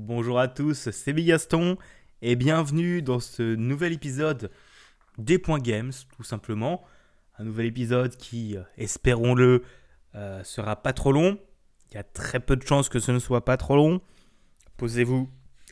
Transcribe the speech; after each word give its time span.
Bonjour 0.00 0.38
à 0.38 0.46
tous, 0.46 0.90
c'est 0.92 1.12
Bigaston 1.12 1.76
et 2.22 2.36
bienvenue 2.36 3.02
dans 3.02 3.18
ce 3.18 3.56
nouvel 3.56 3.92
épisode 3.92 4.48
des 5.18 5.40
Points 5.40 5.58
Games, 5.58 5.90
tout 6.16 6.22
simplement. 6.22 6.84
Un 7.36 7.42
nouvel 7.42 7.66
épisode 7.66 8.14
qui, 8.16 8.56
euh, 8.56 8.62
espérons-le, 8.76 9.64
euh, 10.14 10.44
sera 10.44 10.80
pas 10.80 10.92
trop 10.92 11.10
long. 11.10 11.40
Il 11.90 11.94
y 11.94 11.98
a 11.98 12.04
très 12.04 12.38
peu 12.38 12.54
de 12.54 12.64
chances 12.64 12.88
que 12.88 13.00
ce 13.00 13.10
ne 13.10 13.18
soit 13.18 13.44
pas 13.44 13.56
trop 13.56 13.74
long. 13.74 14.00
Posez-vous 14.76 15.28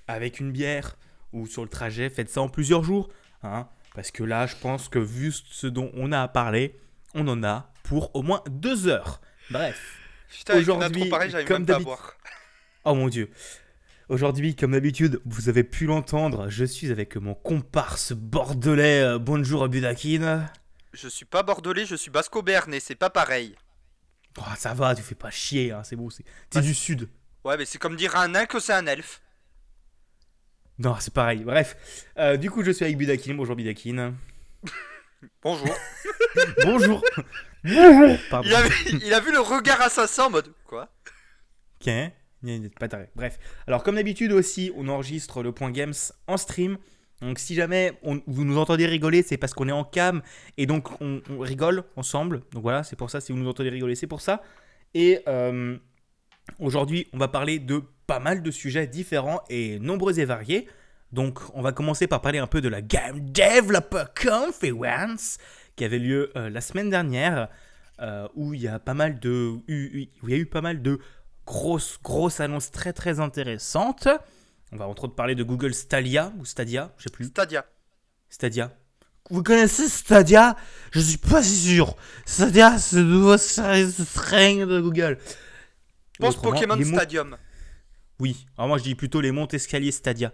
avec 0.08 0.40
une 0.40 0.50
bière 0.50 0.96
ou 1.32 1.46
sur 1.46 1.62
le 1.62 1.68
trajet, 1.68 2.10
faites 2.10 2.28
ça 2.28 2.40
en 2.40 2.48
plusieurs 2.48 2.82
jours. 2.82 3.08
hein, 3.44 3.68
parce 3.94 4.10
que 4.10 4.24
là, 4.24 4.48
je 4.48 4.56
pense 4.56 4.88
que 4.88 4.98
vu 4.98 5.30
ce 5.30 5.68
dont 5.68 5.92
on 5.94 6.10
a 6.10 6.20
à 6.20 6.26
parler, 6.26 6.76
on 7.14 7.28
en 7.28 7.44
a 7.44 7.72
pour 7.84 8.10
au 8.16 8.22
moins 8.22 8.42
deux 8.50 8.88
heures. 8.88 9.20
Bref. 9.52 10.00
Putain, 10.28 10.58
Aujourd'hui, 10.58 11.12
comme 11.46 11.64
d'habitude-. 11.64 11.94
Oh 12.84 12.94
mon 12.96 13.06
dieu. 13.08 13.30
Aujourd'hui, 14.08 14.54
comme 14.54 14.72
d'habitude, 14.72 15.20
vous 15.24 15.48
avez 15.48 15.64
pu 15.64 15.86
l'entendre, 15.86 16.48
je 16.48 16.64
suis 16.64 16.92
avec 16.92 17.16
mon 17.16 17.34
comparse 17.34 18.12
bordelais. 18.12 19.00
euh, 19.02 19.18
Bonjour 19.18 19.68
Budakin. 19.68 20.48
Je 20.92 21.08
suis 21.08 21.24
pas 21.24 21.42
bordelais, 21.42 21.86
je 21.86 21.96
suis 21.96 22.10
basco-béarnais, 22.10 22.78
c'est 22.80 22.94
pas 22.94 23.10
pareil. 23.10 23.56
Oh, 24.38 24.42
ça 24.56 24.74
va, 24.74 24.94
tu 24.94 25.02
fais 25.02 25.14
pas 25.16 25.30
chier, 25.30 25.72
hein, 25.72 25.82
c'est 25.82 25.96
bon. 25.96 26.08
c'est- 26.10 26.22
T'es 26.50 26.60
Bah, 26.60 26.60
du 26.60 26.74
sud. 26.74 27.08
Ouais, 27.44 27.56
mais 27.56 27.64
c'est 27.64 27.78
comme 27.78 27.96
dire 27.96 28.14
à 28.16 28.22
un 28.22 28.28
nain 28.28 28.46
que 28.46 28.60
c'est 28.60 28.72
un 28.72 28.86
elfe. 28.86 29.20
Non, 30.78 30.96
c'est 31.00 31.12
pareil. 31.12 31.42
Bref. 31.42 31.76
Euh, 32.18 32.36
du 32.36 32.50
coup, 32.50 32.62
je 32.62 32.70
suis 32.70 32.84
avec 32.84 32.96
Budakin. 32.98 33.34
Bonjour 33.34 33.56
Budakin. 33.56 34.14
Bonjour. 35.42 35.74
Bonjour. 36.62 37.02
Bonjour. 37.64 38.18
Il, 38.44 38.54
a, 38.54 38.62
il 39.06 39.14
a 39.14 39.20
vu 39.20 39.32
le 39.32 39.40
regard 39.40 39.80
assassin 39.80 40.24
en 40.26 40.30
mode 40.30 40.52
Quoi? 40.64 40.88
Ok, 41.80 41.90
pas 42.78 42.88
taré. 42.88 43.08
Bref, 43.16 43.38
alors 43.66 43.82
comme 43.82 43.96
d'habitude 43.96 44.32
aussi, 44.32 44.72
on 44.76 44.88
enregistre 44.88 45.42
le 45.42 45.52
point 45.52 45.70
games 45.70 45.94
en 46.26 46.36
stream. 46.36 46.78
Donc 47.22 47.38
si 47.38 47.54
jamais 47.54 47.92
on- 48.02 48.20
vous 48.26 48.44
nous 48.44 48.58
entendez 48.58 48.86
rigoler, 48.86 49.22
c'est 49.22 49.38
parce 49.38 49.54
qu'on 49.54 49.68
est 49.68 49.72
en 49.72 49.84
cam 49.84 50.22
et 50.58 50.66
donc 50.66 51.00
on, 51.00 51.22
rigole 51.40 51.84
ensemble. 51.96 52.42
Donc 52.52 52.62
voilà, 52.62 52.82
c'est 52.82 52.96
pour 52.96 53.10
ça, 53.10 53.20
si 53.20 53.32
vous 53.32 53.38
nous 53.38 53.48
entendez 53.48 53.70
rigoler, 53.70 53.94
c'est 53.94 54.06
pour 54.06 54.20
ça. 54.20 54.42
Et 54.92 55.20
euh, 55.26 55.78
aujourd'hui, 56.58 57.08
on 57.12 57.18
va 57.18 57.28
parler 57.28 57.58
de 57.58 57.82
pas 58.06 58.20
mal 58.20 58.42
de 58.42 58.50
sujets 58.50 58.86
différents 58.86 59.40
et 59.48 59.78
nombreux 59.78 60.20
et 60.20 60.24
variés. 60.24 60.68
Donc 61.12 61.40
on 61.54 61.62
va 61.62 61.72
commencer 61.72 62.06
par 62.06 62.20
parler 62.20 62.38
un 62.38 62.46
peu 62.46 62.60
de 62.60 62.68
la 62.68 62.82
Game 62.82 63.20
Developer 63.30 64.04
Conference 64.14 65.38
qui 65.74 65.84
avait 65.84 65.98
lieu 65.98 66.30
euh, 66.36 66.50
la 66.50 66.60
semaine 66.60 66.90
dernière. 66.90 67.48
euh, 67.98 68.28
où 68.34 68.52
il 68.52 68.60
y 68.60 68.68
a 68.68 68.78
pas 68.78 68.92
mal 68.92 69.18
de 69.20 69.52
où 69.54 69.62
il 69.68 70.08
y 70.28 70.34
a 70.34 70.36
eu 70.36 70.44
pas 70.44 70.60
mal 70.60 70.82
de 70.82 70.98
grosse, 71.46 71.98
grosse 72.02 72.40
annonce 72.40 72.70
très 72.70 72.92
très 72.92 73.20
intéressante. 73.20 74.08
On 74.72 74.76
va 74.76 74.86
entre 74.86 75.04
autres 75.04 75.14
parler 75.14 75.34
de 75.34 75.44
Google 75.44 75.72
Stadia 75.72 76.32
ou 76.38 76.44
Stadia, 76.44 76.92
je 76.98 77.04
sais 77.04 77.10
plus. 77.10 77.26
Stadia. 77.26 77.64
Stadia. 78.28 78.76
Vous 79.30 79.42
connaissez 79.42 79.88
Stadia? 79.88 80.56
Je 80.92 81.00
suis 81.00 81.18
pas 81.18 81.42
si 81.42 81.74
sûr. 81.74 81.96
Stadia, 82.24 82.78
c'est 82.78 82.96
le 82.96 83.04
nouveau 83.04 83.38
service 83.38 83.98
de 83.98 84.04
streaming 84.04 84.66
de 84.66 84.80
Google. 84.80 85.18
Pense 86.18 86.36
Autrement, 86.36 86.52
Pokémon 86.52 86.84
Stadium. 86.84 87.36
Oui, 88.18 88.46
alors 88.56 88.68
moi 88.68 88.78
je 88.78 88.84
dis 88.84 88.94
plutôt 88.94 89.20
les 89.20 89.32
montes 89.32 89.54
escaliers 89.54 89.92
Stadia. 89.92 90.32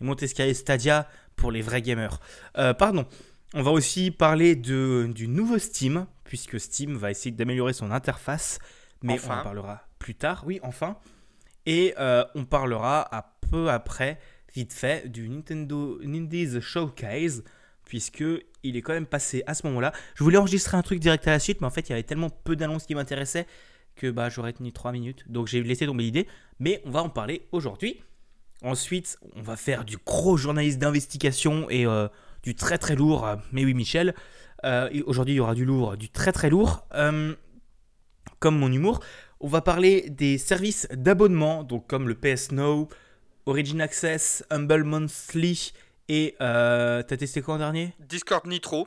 Les 0.00 0.06
montes 0.06 0.22
escaliers 0.22 0.54
Stadia 0.54 1.08
pour 1.36 1.52
les 1.52 1.62
vrais 1.62 1.82
gamers. 1.82 2.20
Euh, 2.58 2.74
pardon. 2.74 3.06
On 3.54 3.62
va 3.62 3.70
aussi 3.70 4.10
parler 4.10 4.56
de, 4.56 5.10
du 5.14 5.28
nouveau 5.28 5.58
Steam, 5.58 6.06
puisque 6.24 6.58
Steam 6.58 6.96
va 6.96 7.10
essayer 7.10 7.32
d'améliorer 7.32 7.74
son 7.74 7.90
interface, 7.90 8.58
mais 9.02 9.20
on 9.26 9.30
en 9.30 9.42
parlera 9.42 9.82
plus 10.02 10.14
tard. 10.16 10.42
Oui, 10.46 10.58
enfin. 10.64 10.96
Et 11.64 11.94
euh, 11.98 12.24
on 12.34 12.44
parlera 12.44 13.02
à 13.14 13.36
peu 13.50 13.70
après, 13.70 14.18
vite 14.52 14.72
fait, 14.72 15.08
du 15.08 15.28
Nintendo 15.28 16.00
Indies 16.04 16.60
Showcase, 16.60 17.44
puisque 17.84 18.24
il 18.64 18.76
est 18.76 18.82
quand 18.82 18.94
même 18.94 19.06
passé 19.06 19.44
à 19.46 19.54
ce 19.54 19.64
moment-là. 19.68 19.92
Je 20.16 20.24
voulais 20.24 20.38
enregistrer 20.38 20.76
un 20.76 20.82
truc 20.82 20.98
direct 20.98 21.26
à 21.28 21.30
la 21.30 21.38
suite, 21.38 21.60
mais 21.60 21.68
en 21.68 21.70
fait, 21.70 21.88
il 21.88 21.90
y 21.90 21.92
avait 21.92 22.02
tellement 22.02 22.30
peu 22.30 22.56
d'annonces 22.56 22.84
qui 22.84 22.96
m'intéressaient 22.96 23.46
que 23.94 24.10
bah, 24.10 24.28
j'aurais 24.28 24.52
tenu 24.52 24.72
3 24.72 24.90
minutes. 24.90 25.24
Donc 25.30 25.46
j'ai 25.46 25.62
laissé 25.62 25.86
tomber 25.86 26.02
l'idée, 26.02 26.26
mais 26.58 26.82
on 26.84 26.90
va 26.90 27.02
en 27.04 27.08
parler 27.08 27.46
aujourd'hui. 27.52 28.02
Ensuite, 28.64 29.18
on 29.36 29.42
va 29.42 29.54
faire 29.54 29.84
du 29.84 29.98
gros 30.04 30.36
journaliste 30.36 30.80
d'investigation 30.80 31.70
et 31.70 31.86
euh, 31.86 32.08
du 32.42 32.56
très 32.56 32.78
très 32.78 32.96
lourd. 32.96 33.24
euh, 33.24 33.36
Mais 33.52 33.64
oui, 33.64 33.74
Michel. 33.74 34.14
Aujourd'hui, 35.06 35.34
il 35.34 35.36
y 35.36 35.40
aura 35.40 35.54
du 35.54 35.64
lourd, 35.64 35.96
du 35.96 36.08
très 36.08 36.32
très 36.32 36.48
lourd. 36.50 36.86
Comme 38.38 38.58
mon 38.58 38.72
humour. 38.72 39.00
On 39.44 39.48
va 39.48 39.60
parler 39.60 40.08
des 40.08 40.38
services 40.38 40.86
d'abonnement, 40.92 41.64
donc 41.64 41.88
comme 41.88 42.06
le 42.06 42.14
PS 42.14 42.52
Now, 42.52 42.88
Origin 43.46 43.80
Access, 43.80 44.44
Humble 44.50 44.84
Monthly 44.84 45.72
et 46.08 46.36
euh, 46.40 47.02
t'as 47.02 47.16
testé 47.16 47.42
quoi 47.42 47.54
en 47.54 47.58
dernier? 47.58 47.92
Discord 47.98 48.46
Nitro. 48.46 48.86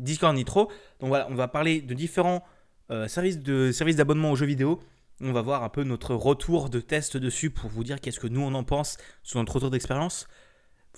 Discord 0.00 0.34
Nitro. 0.34 0.72
Donc 0.98 1.10
voilà, 1.10 1.28
on 1.30 1.36
va 1.36 1.46
parler 1.46 1.82
de 1.82 1.94
différents 1.94 2.42
euh, 2.90 3.06
services 3.06 3.38
de 3.38 3.70
services 3.70 3.94
d'abonnement 3.94 4.32
aux 4.32 4.36
jeux 4.36 4.46
vidéo. 4.46 4.80
On 5.20 5.32
va 5.32 5.40
voir 5.40 5.62
un 5.62 5.68
peu 5.68 5.84
notre 5.84 6.16
retour 6.16 6.68
de 6.68 6.80
test 6.80 7.16
dessus 7.16 7.50
pour 7.50 7.70
vous 7.70 7.84
dire 7.84 8.00
qu'est-ce 8.00 8.18
que 8.18 8.26
nous 8.26 8.40
on 8.40 8.54
en 8.54 8.64
pense 8.64 8.96
sur 9.22 9.38
notre 9.38 9.54
retour 9.54 9.70
d'expérience 9.70 10.26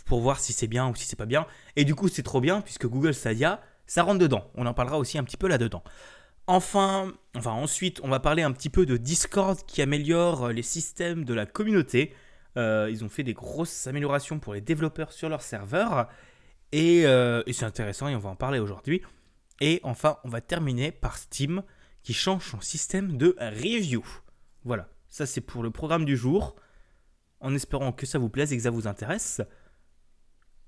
pour 0.06 0.20
voir 0.20 0.41
si 0.41 0.55
c'est 0.55 0.66
bien 0.66 0.88
ou 0.88 0.94
si 0.94 1.06
c'est 1.06 1.15
pas 1.15 1.26
bien. 1.26 1.47
Et 1.76 1.84
du 1.84 1.94
coup, 1.94 2.09
c'est 2.09 2.22
trop 2.22 2.41
bien 2.41 2.62
puisque 2.62 2.87
Google 2.87 3.12
Stadia, 3.12 3.60
ça 3.87 4.03
rentre 4.03 4.19
dedans. 4.19 4.50
On 4.55 4.65
en 4.65 4.72
parlera 4.72 4.99
aussi 4.99 5.19
un 5.19 5.25
petit 5.25 5.37
peu 5.37 5.47
là-dedans. 5.47 5.82
Enfin, 6.50 7.12
enfin 7.36 7.50
ensuite, 7.50 8.00
on 8.03 8.09
va 8.09 8.20
parler 8.20 8.42
un 8.42 8.53
petit 8.53 8.70
peu 8.70 8.86
de 8.86 8.97
Discord 8.97 9.59
qui 9.66 9.82
améliore 9.82 10.48
les 10.48 10.62
systèmes 10.62 11.26
de 11.26 11.34
la 11.34 11.44
communauté. 11.44 12.14
Euh, 12.56 12.88
ils 12.91 13.04
ont 13.04 13.10
fait 13.10 13.22
des 13.22 13.34
grosses 13.34 13.86
améliorations 13.86 14.38
pour 14.38 14.54
les 14.54 14.62
développeurs 14.62 15.12
sur 15.12 15.28
leur 15.28 15.42
serveur. 15.42 16.08
Et, 16.72 17.04
euh, 17.04 17.42
et 17.47 17.53
c'est 17.53 17.66
intéressant 17.66 18.08
et 18.08 18.16
on 18.16 18.19
va 18.19 18.31
en 18.31 18.34
parler 18.34 18.60
aujourd'hui. 18.60 19.03
Et 19.60 19.81
enfin, 19.82 20.16
on 20.25 20.31
va 20.31 20.41
terminer 20.41 20.91
par 20.91 21.19
Steam 21.19 21.62
qui 22.03 22.14
change 22.14 22.50
son 22.50 22.62
système 22.62 23.19
de 23.19 23.37
review. 23.38 24.03
Voilà, 24.64 24.88
ça 25.10 25.26
c'est 25.26 25.42
pour 25.42 25.62
le 25.62 25.70
programme 25.70 26.06
du 26.06 26.16
jour. 26.16 26.56
En 27.41 27.54
espérant 27.54 27.92
que 27.92 28.06
ça 28.06 28.19
vous 28.19 28.31
plaise 28.31 28.54
et 28.54 28.56
que 28.56 28.62
ça 28.62 28.70
vous 28.70 28.87
intéresse. 28.87 29.42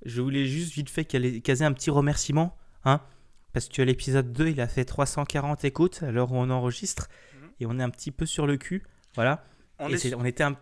Je 0.04 0.20
voulais 0.20 0.44
juste 0.44 0.74
vite 0.74 0.90
fait 0.90 1.06
caser 1.06 1.64
un 1.64 1.72
petit 1.72 1.90
remerciement. 1.90 2.54
Hein, 2.84 3.00
parce 3.52 3.68
que 3.68 3.82
l'épisode 3.82 4.32
2, 4.32 4.48
il 4.48 4.60
a 4.60 4.68
fait 4.68 4.84
340 4.84 5.64
écoutes 5.64 6.02
à 6.02 6.10
l'heure 6.10 6.32
où 6.32 6.36
on 6.36 6.50
enregistre. 6.50 7.08
Mhm. 7.34 7.50
Et 7.60 7.66
on 7.66 7.78
est 7.78 7.82
un 7.82 7.90
petit 7.90 8.10
peu 8.10 8.26
sur 8.26 8.46
le 8.46 8.56
cul. 8.56 8.82
Voilà. 9.14 9.44
On 9.78 9.88
et 9.90 9.94
est, 9.94 10.14
on 10.14 10.24
était 10.24 10.42
un... 10.44 10.56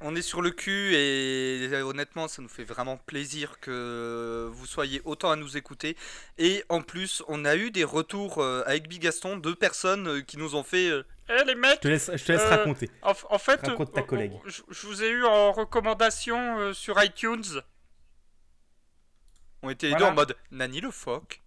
on 0.00 0.14
est 0.16 0.22
sur 0.22 0.40
le 0.40 0.50
cul 0.50 0.94
et 0.94 1.68
honnêtement, 1.82 2.28
ça 2.28 2.40
nous 2.42 2.48
fait 2.48 2.64
vraiment 2.64 2.96
plaisir 2.96 3.60
que 3.60 4.48
vous 4.52 4.66
soyez 4.66 5.02
autant 5.04 5.30
à 5.30 5.36
nous 5.36 5.56
écouter. 5.56 5.96
Et 6.38 6.64
en 6.68 6.80
plus, 6.80 7.22
on 7.28 7.44
a 7.44 7.56
eu 7.56 7.70
des 7.70 7.84
retours 7.84 8.38
euh, 8.38 8.62
avec 8.66 8.88
Bigaston 8.88 9.36
de 9.36 9.52
personnes 9.52 10.06
euh, 10.08 10.20
qui 10.22 10.38
nous 10.38 10.54
ont 10.54 10.62
fait 10.62 10.88
euh, 10.88 11.02
Eh 11.28 11.44
les 11.44 11.54
mecs 11.56 11.74
Je 11.74 11.80
te 11.80 11.88
laisse, 11.88 12.10
je 12.14 12.24
te 12.24 12.32
laisse 12.32 12.40
Euh, 12.42 12.48
raconter. 12.48 12.88
En, 13.02 13.12
en 13.28 13.38
fait, 13.38 13.66
Raconte 13.66 13.92
ta 13.92 14.02
collègue. 14.02 14.32
je, 14.46 14.62
je 14.70 14.86
vous 14.86 15.02
ai 15.02 15.10
eu 15.10 15.24
en 15.24 15.52
recommandation 15.52 16.72
sur 16.72 17.02
iTunes. 17.02 17.60
On 19.62 19.68
était 19.70 19.88
les 19.88 19.92
Voilà. 19.92 20.06
deux 20.06 20.12
en 20.12 20.14
mode 20.14 20.36
Nani 20.50 20.80
le 20.80 20.90
phoque. 20.90 21.42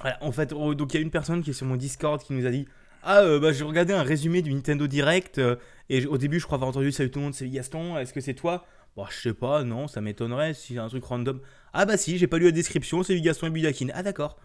Voilà, 0.00 0.18
en 0.22 0.32
fait, 0.32 0.52
oh, 0.52 0.74
donc 0.74 0.94
il 0.94 0.96
y 0.96 1.00
a 1.00 1.02
une 1.02 1.10
personne 1.10 1.42
qui 1.42 1.50
est 1.50 1.54
sur 1.54 1.66
mon 1.66 1.76
Discord 1.76 2.22
qui 2.22 2.32
nous 2.32 2.46
a 2.46 2.50
dit 2.50 2.66
Ah, 3.02 3.20
euh, 3.20 3.38
bah, 3.38 3.52
j'ai 3.52 3.64
regardé 3.64 3.92
un 3.92 4.02
résumé 4.02 4.40
du 4.42 4.52
Nintendo 4.54 4.86
Direct 4.86 5.38
euh, 5.38 5.56
et 5.88 6.06
au 6.06 6.16
début, 6.18 6.40
je 6.40 6.46
crois 6.46 6.56
avoir 6.56 6.70
entendu 6.70 6.90
Salut 6.92 7.10
tout 7.10 7.18
le 7.18 7.26
monde, 7.26 7.34
c'est 7.34 7.48
Gaston, 7.48 7.98
est-ce 7.98 8.12
que 8.12 8.20
c'est 8.20 8.34
toi? 8.34 8.64
Bon, 8.96 9.06
je 9.06 9.20
sais 9.20 9.34
pas, 9.34 9.62
non, 9.62 9.86
ça 9.88 10.00
m'étonnerait 10.00 10.54
si 10.54 10.74
c'est 10.74 10.80
un 10.80 10.88
truc 10.88 11.04
random. 11.04 11.40
Ah, 11.72 11.84
bah 11.84 11.96
si, 11.96 12.18
j'ai 12.18 12.26
pas 12.26 12.38
lu 12.38 12.46
la 12.46 12.50
description, 12.50 13.02
c'est 13.02 13.20
Gaston 13.20 13.46
et 13.46 13.50
Budakin. 13.50 13.88
Ah, 13.94 14.02
d'accord. 14.02 14.36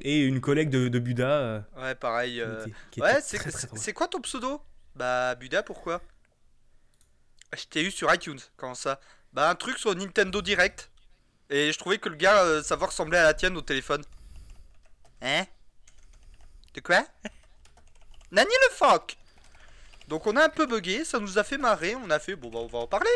Et 0.00 0.20
une 0.22 0.40
collègue 0.40 0.70
de, 0.70 0.88
de 0.88 0.98
Buda 0.98 1.28
euh, 1.30 1.60
Ouais, 1.76 1.94
pareil. 1.94 2.34
qui 2.34 2.40
euh, 2.40 2.66
était- 2.90 3.00
Ouais, 3.02 3.20
c'est 3.22 3.38
très, 3.38 3.52
très 3.52 3.66
drôle. 3.68 3.78
c'est 3.78 3.92
quoi 3.92 4.08
ton 4.08 4.20
pseudo? 4.20 4.60
Bah, 4.96 5.34
Buda, 5.36 5.62
pourquoi? 5.62 6.00
Je 7.56 7.64
t'ai 7.66 7.82
eu 7.84 7.90
sur 7.90 8.12
iTunes, 8.12 8.40
comment 8.56 8.74
ça? 8.74 8.98
Bah, 9.32 9.48
un 9.50 9.54
truc 9.54 9.78
sur 9.78 9.94
Nintendo 9.94 10.42
Direct. 10.42 10.90
Et 11.50 11.70
je 11.70 11.78
trouvais 11.78 11.98
que 11.98 12.08
le 12.08 12.16
gars, 12.16 12.42
euh, 12.44 12.62
sa 12.62 12.76
voix 12.76 12.88
ressemblait 12.88 13.18
à 13.18 13.24
la 13.24 13.34
tienne 13.34 13.56
au 13.56 13.60
téléphone. 13.60 14.02
Hein? 15.22 15.44
De 16.74 16.80
quoi? 16.80 17.04
Nani 18.32 18.50
le 18.50 18.74
phoque? 18.74 19.16
Donc 20.08 20.26
on 20.26 20.36
a 20.36 20.44
un 20.44 20.48
peu 20.48 20.66
bugué, 20.66 21.04
ça 21.04 21.18
nous 21.18 21.38
a 21.38 21.44
fait 21.44 21.58
marrer, 21.58 21.94
on 21.94 22.10
a 22.10 22.18
fait, 22.18 22.34
bon 22.34 22.50
bah 22.50 22.58
on 22.60 22.66
va 22.66 22.80
en 22.80 22.86
parler. 22.86 23.10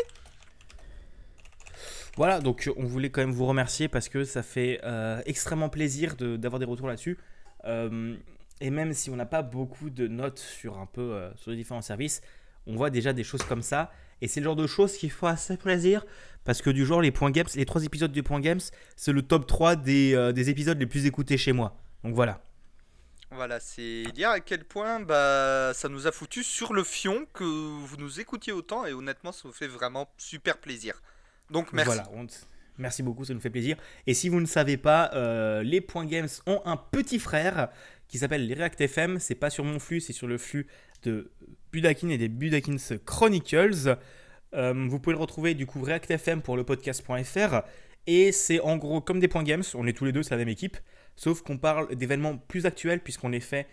Voilà, 2.15 2.39
donc 2.39 2.67
euh, 2.67 2.73
on 2.77 2.85
voulait 2.85 3.09
quand 3.09 3.21
même 3.21 3.31
vous 3.31 3.45
remercier 3.45 3.87
parce 3.87 4.09
que 4.09 4.23
ça 4.23 4.41
fait 4.41 4.79
euh, 4.83 5.21
extrêmement 5.25 5.69
plaisir 5.69 6.15
d'avoir 6.15 6.59
des 6.59 6.65
retours 6.65 6.87
là-dessus. 6.87 7.17
Euh, 7.65 8.15
et 8.61 8.69
même 8.71 8.93
si 8.93 9.09
on 9.09 9.15
n'a 9.15 9.25
pas 9.25 9.43
beaucoup 9.43 9.89
de 9.89 10.07
notes 10.07 10.39
sur 10.39 10.79
un 10.79 10.87
peu 10.87 11.29
sur 11.35 11.51
les 11.51 11.57
différents 11.57 11.81
services, 11.81 12.21
on 12.65 12.75
voit 12.75 12.89
déjà 12.89 13.13
des 13.13 13.23
choses 13.23 13.43
comme 13.43 13.61
ça. 13.61 13.91
Et 14.21 14.27
c'est 14.27 14.39
le 14.39 14.45
genre 14.45 14.55
de 14.55 14.65
choses 14.65 14.97
qui 14.97 15.09
font 15.09 15.27
assez 15.27 15.57
plaisir 15.57 16.05
parce 16.43 16.61
que 16.61 16.69
du 16.69 16.85
genre 16.85 17.01
les 17.01 17.11
points 17.11 17.29
games, 17.29 17.47
les 17.55 17.65
trois 17.65 17.83
épisodes 17.83 18.11
du 18.11 18.23
point 18.23 18.39
games, 18.39 18.61
c'est 18.95 19.11
le 19.11 19.21
top 19.21 19.45
3 19.45 19.75
des, 19.75 20.15
euh, 20.15 20.31
des 20.31 20.49
épisodes 20.49 20.79
les 20.79 20.85
plus 20.85 21.05
écoutés 21.05 21.37
chez 21.37 21.51
moi. 21.51 21.77
Donc 22.03 22.13
voilà. 22.13 22.41
Voilà, 23.31 23.59
c'est 23.59 24.03
dire 24.13 24.29
à 24.29 24.39
quel 24.39 24.63
point 24.63 25.01
bah, 25.01 25.73
ça 25.73 25.89
nous 25.89 26.07
a 26.07 26.11
foutu 26.11 26.43
sur 26.43 26.73
le 26.73 26.83
fion 26.83 27.27
que 27.33 27.43
vous 27.43 27.97
nous 27.97 28.21
écoutiez 28.21 28.53
autant 28.53 28.85
et 28.85 28.93
honnêtement 28.93 29.33
ça 29.33 29.41
nous 29.45 29.53
fait 29.53 29.67
vraiment 29.67 30.09
super 30.17 30.57
plaisir. 30.57 31.01
Donc 31.49 31.73
merci. 31.73 31.87
Voilà, 31.87 32.09
on 32.13 32.25
merci 32.77 33.03
beaucoup, 33.03 33.25
ça 33.25 33.33
nous 33.33 33.41
fait 33.41 33.49
plaisir. 33.49 33.75
Et 34.05 34.13
si 34.13 34.29
vous 34.29 34.39
ne 34.39 34.45
savez 34.45 34.77
pas, 34.77 35.11
euh, 35.13 35.61
les 35.61 35.81
Points 35.81 36.05
Games 36.05 36.29
ont 36.45 36.61
un 36.65 36.77
petit 36.77 37.19
frère 37.19 37.69
qui 38.07 38.17
s'appelle 38.17 38.47
les 38.47 38.53
React 38.53 38.81
FM. 38.81 39.19
C'est 39.19 39.35
pas 39.35 39.49
sur 39.49 39.65
mon 39.65 39.79
flux, 39.79 39.99
c'est 39.99 40.13
sur 40.13 40.27
le 40.27 40.37
flux 40.37 40.67
de 41.03 41.29
Budakin 41.71 42.09
et 42.09 42.17
des 42.17 42.29
Budakins 42.29 42.97
Chronicles. 43.05 43.97
Euh, 44.53 44.87
vous 44.87 44.99
pouvez 44.99 45.15
le 45.15 45.21
retrouver 45.21 45.53
du 45.53 45.65
coup 45.65 45.81
React 45.81 46.11
FM 46.11 46.41
pour 46.41 46.55
le 46.55 46.63
podcast.fr. 46.63 47.61
Et 48.07 48.31
c'est 48.31 48.61
en 48.61 48.77
gros 48.77 49.01
comme 49.01 49.19
des 49.19 49.27
Points 49.27 49.43
Games, 49.43 49.63
on 49.73 49.85
est 49.85 49.93
tous 49.93 50.05
les 50.05 50.13
deux, 50.13 50.23
c'est 50.23 50.31
la 50.31 50.37
même 50.37 50.47
équipe. 50.47 50.77
Sauf 51.17 51.41
qu'on 51.41 51.57
parle 51.57 51.93
d'événements 51.95 52.37
plus 52.37 52.65
actuels, 52.65 53.01
puisqu'on 53.01 53.29
les 53.29 53.41
fait 53.41 53.67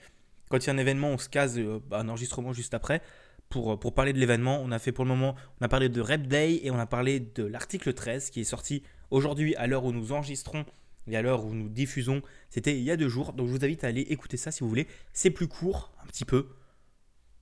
quand 0.48 0.58
il 0.58 0.66
y 0.66 0.70
a 0.70 0.72
un 0.72 0.78
événement, 0.78 1.08
on 1.08 1.18
se 1.18 1.28
case 1.28 1.58
euh, 1.58 1.80
bah, 1.88 1.98
un 1.98 2.08
enregistrement 2.08 2.52
juste 2.52 2.74
après. 2.74 3.02
Pour, 3.48 3.78
pour 3.78 3.94
parler 3.94 4.12
de 4.12 4.18
l'événement, 4.18 4.60
on 4.62 4.70
a 4.72 4.78
fait 4.78 4.92
pour 4.92 5.04
le 5.04 5.10
moment, 5.10 5.36
on 5.60 5.64
a 5.64 5.68
parlé 5.68 5.88
de 5.88 6.00
Rep 6.00 6.26
Day 6.26 6.60
et 6.62 6.70
on 6.70 6.78
a 6.78 6.86
parlé 6.86 7.20
de 7.20 7.44
l'article 7.44 7.92
13 7.92 8.30
qui 8.30 8.40
est 8.40 8.44
sorti 8.44 8.82
aujourd'hui 9.10 9.54
à 9.56 9.66
l'heure 9.66 9.84
où 9.84 9.92
nous 9.92 10.12
enregistrons 10.12 10.64
et 11.06 11.16
à 11.16 11.22
l'heure 11.22 11.44
où 11.44 11.54
nous 11.54 11.68
diffusons. 11.68 12.22
C'était 12.50 12.76
il 12.76 12.82
y 12.82 12.90
a 12.90 12.96
deux 12.96 13.08
jours, 13.08 13.32
donc 13.32 13.48
je 13.48 13.52
vous 13.52 13.64
invite 13.64 13.84
à 13.84 13.88
aller 13.88 14.00
écouter 14.00 14.36
ça 14.36 14.50
si 14.50 14.60
vous 14.60 14.68
voulez. 14.68 14.88
C'est 15.12 15.30
plus 15.30 15.46
court, 15.46 15.92
un 16.02 16.06
petit 16.06 16.24
peu. 16.24 16.48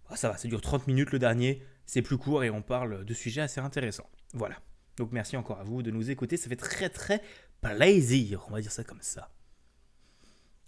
Ah, 0.08 0.16
ça 0.16 0.28
va, 0.28 0.36
ça 0.36 0.48
dure 0.48 0.60
30 0.60 0.86
minutes 0.86 1.12
le 1.12 1.18
dernier. 1.18 1.62
C'est 1.86 2.02
plus 2.02 2.18
court 2.18 2.44
et 2.44 2.50
on 2.50 2.62
parle 2.62 3.04
de 3.04 3.14
sujets 3.14 3.40
assez 3.40 3.60
intéressants. 3.60 4.08
Voilà. 4.34 4.56
Donc 4.96 5.12
merci 5.12 5.36
encore 5.36 5.60
à 5.60 5.64
vous 5.64 5.82
de 5.82 5.90
nous 5.90 6.10
écouter. 6.10 6.36
Ça 6.36 6.48
fait 6.48 6.56
très 6.56 6.90
très 6.90 7.22
plaisir, 7.60 8.44
on 8.48 8.52
va 8.52 8.60
dire 8.60 8.72
ça 8.72 8.84
comme 8.84 9.00
ça. 9.00 9.30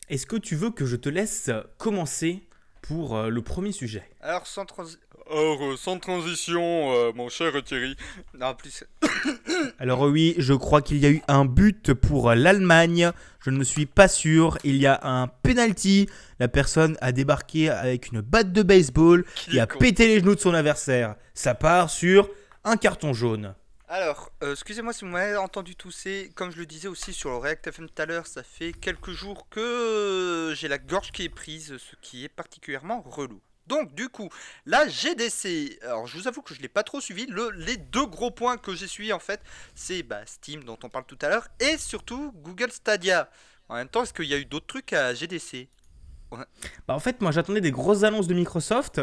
Est-ce 0.08 0.26
que 0.26 0.36
tu 0.36 0.54
veux 0.56 0.70
que 0.70 0.84
je 0.86 0.96
te 0.96 1.08
laisse 1.08 1.50
commencer 1.78 2.42
pour 2.82 3.16
euh, 3.16 3.28
le 3.30 3.40
premier 3.42 3.72
sujet? 3.72 4.02
Alors 4.20 4.46
sans 4.46 4.64
transi- 4.64 4.98
Alors, 5.30 5.62
euh, 5.64 5.76
sans 5.78 5.98
transition, 5.98 6.92
euh, 6.92 7.12
mon 7.14 7.30
cher 7.30 7.52
Thierry. 7.64 7.96
Non, 8.38 8.48
en 8.48 8.54
plus, 8.54 8.84
Alors 9.78 10.02
oui, 10.02 10.34
je 10.38 10.52
crois 10.52 10.82
qu'il 10.82 10.98
y 10.98 11.06
a 11.06 11.10
eu 11.10 11.22
un 11.28 11.46
but 11.46 11.94
pour 11.94 12.34
l'Allemagne. 12.34 13.10
Je 13.40 13.50
ne 13.50 13.64
suis 13.64 13.86
pas 13.86 14.08
sûr. 14.08 14.58
Il 14.64 14.76
y 14.76 14.86
a 14.86 15.00
un 15.02 15.28
penalty. 15.28 16.08
La 16.38 16.48
personne 16.48 16.98
a 17.00 17.12
débarqué 17.12 17.70
avec 17.70 18.08
une 18.12 18.20
batte 18.20 18.52
de 18.52 18.62
baseball 18.62 19.24
Qui 19.34 19.56
et 19.56 19.60
a 19.60 19.66
con. 19.66 19.78
pété 19.78 20.06
les 20.06 20.20
genoux 20.20 20.34
de 20.34 20.40
son 20.40 20.52
adversaire. 20.52 21.14
Ça 21.32 21.54
part 21.54 21.88
sur 21.88 22.28
un 22.64 22.76
carton 22.76 23.14
jaune. 23.14 23.54
Alors, 23.96 24.32
euh, 24.42 24.54
excusez-moi 24.54 24.92
si 24.92 25.04
vous 25.04 25.12
m'avez 25.12 25.36
entendu 25.36 25.76
tousser. 25.76 26.32
Comme 26.34 26.50
je 26.50 26.58
le 26.58 26.66
disais 26.66 26.88
aussi 26.88 27.12
sur 27.12 27.30
le 27.30 27.36
React 27.36 27.68
FM 27.68 27.88
tout 27.88 28.02
à 28.02 28.06
l'heure, 28.06 28.26
ça 28.26 28.42
fait 28.42 28.72
quelques 28.72 29.12
jours 29.12 29.48
que 29.50 30.52
j'ai 30.56 30.66
la 30.66 30.78
gorge 30.78 31.12
qui 31.12 31.22
est 31.22 31.28
prise, 31.28 31.76
ce 31.76 31.94
qui 32.02 32.24
est 32.24 32.28
particulièrement 32.28 33.02
relou. 33.02 33.40
Donc, 33.68 33.94
du 33.94 34.08
coup, 34.08 34.30
la 34.66 34.88
GDC, 34.88 35.78
alors 35.82 36.08
je 36.08 36.18
vous 36.18 36.26
avoue 36.26 36.42
que 36.42 36.54
je 36.54 36.58
ne 36.58 36.62
l'ai 36.62 36.68
pas 36.68 36.82
trop 36.82 37.00
suivi. 37.00 37.26
Le, 37.26 37.50
les 37.50 37.76
deux 37.76 38.06
gros 38.06 38.32
points 38.32 38.56
que 38.56 38.74
j'ai 38.74 38.88
suivis, 38.88 39.12
en 39.12 39.20
fait, 39.20 39.40
c'est 39.76 40.02
bah, 40.02 40.26
Steam, 40.26 40.64
dont 40.64 40.78
on 40.82 40.88
parle 40.88 41.04
tout 41.06 41.18
à 41.22 41.28
l'heure, 41.28 41.46
et 41.60 41.78
surtout 41.78 42.32
Google 42.38 42.72
Stadia. 42.72 43.30
En 43.68 43.76
même 43.76 43.88
temps, 43.88 44.02
est-ce 44.02 44.12
qu'il 44.12 44.26
y 44.26 44.34
a 44.34 44.38
eu 44.38 44.44
d'autres 44.44 44.66
trucs 44.66 44.92
à 44.92 45.14
GDC 45.14 45.68
Bah, 46.32 46.46
en 46.88 46.98
fait, 46.98 47.20
moi 47.20 47.30
j'attendais 47.30 47.60
des 47.60 47.70
grosses 47.70 48.02
annonces 48.02 48.26
de 48.26 48.34
Microsoft. 48.34 49.02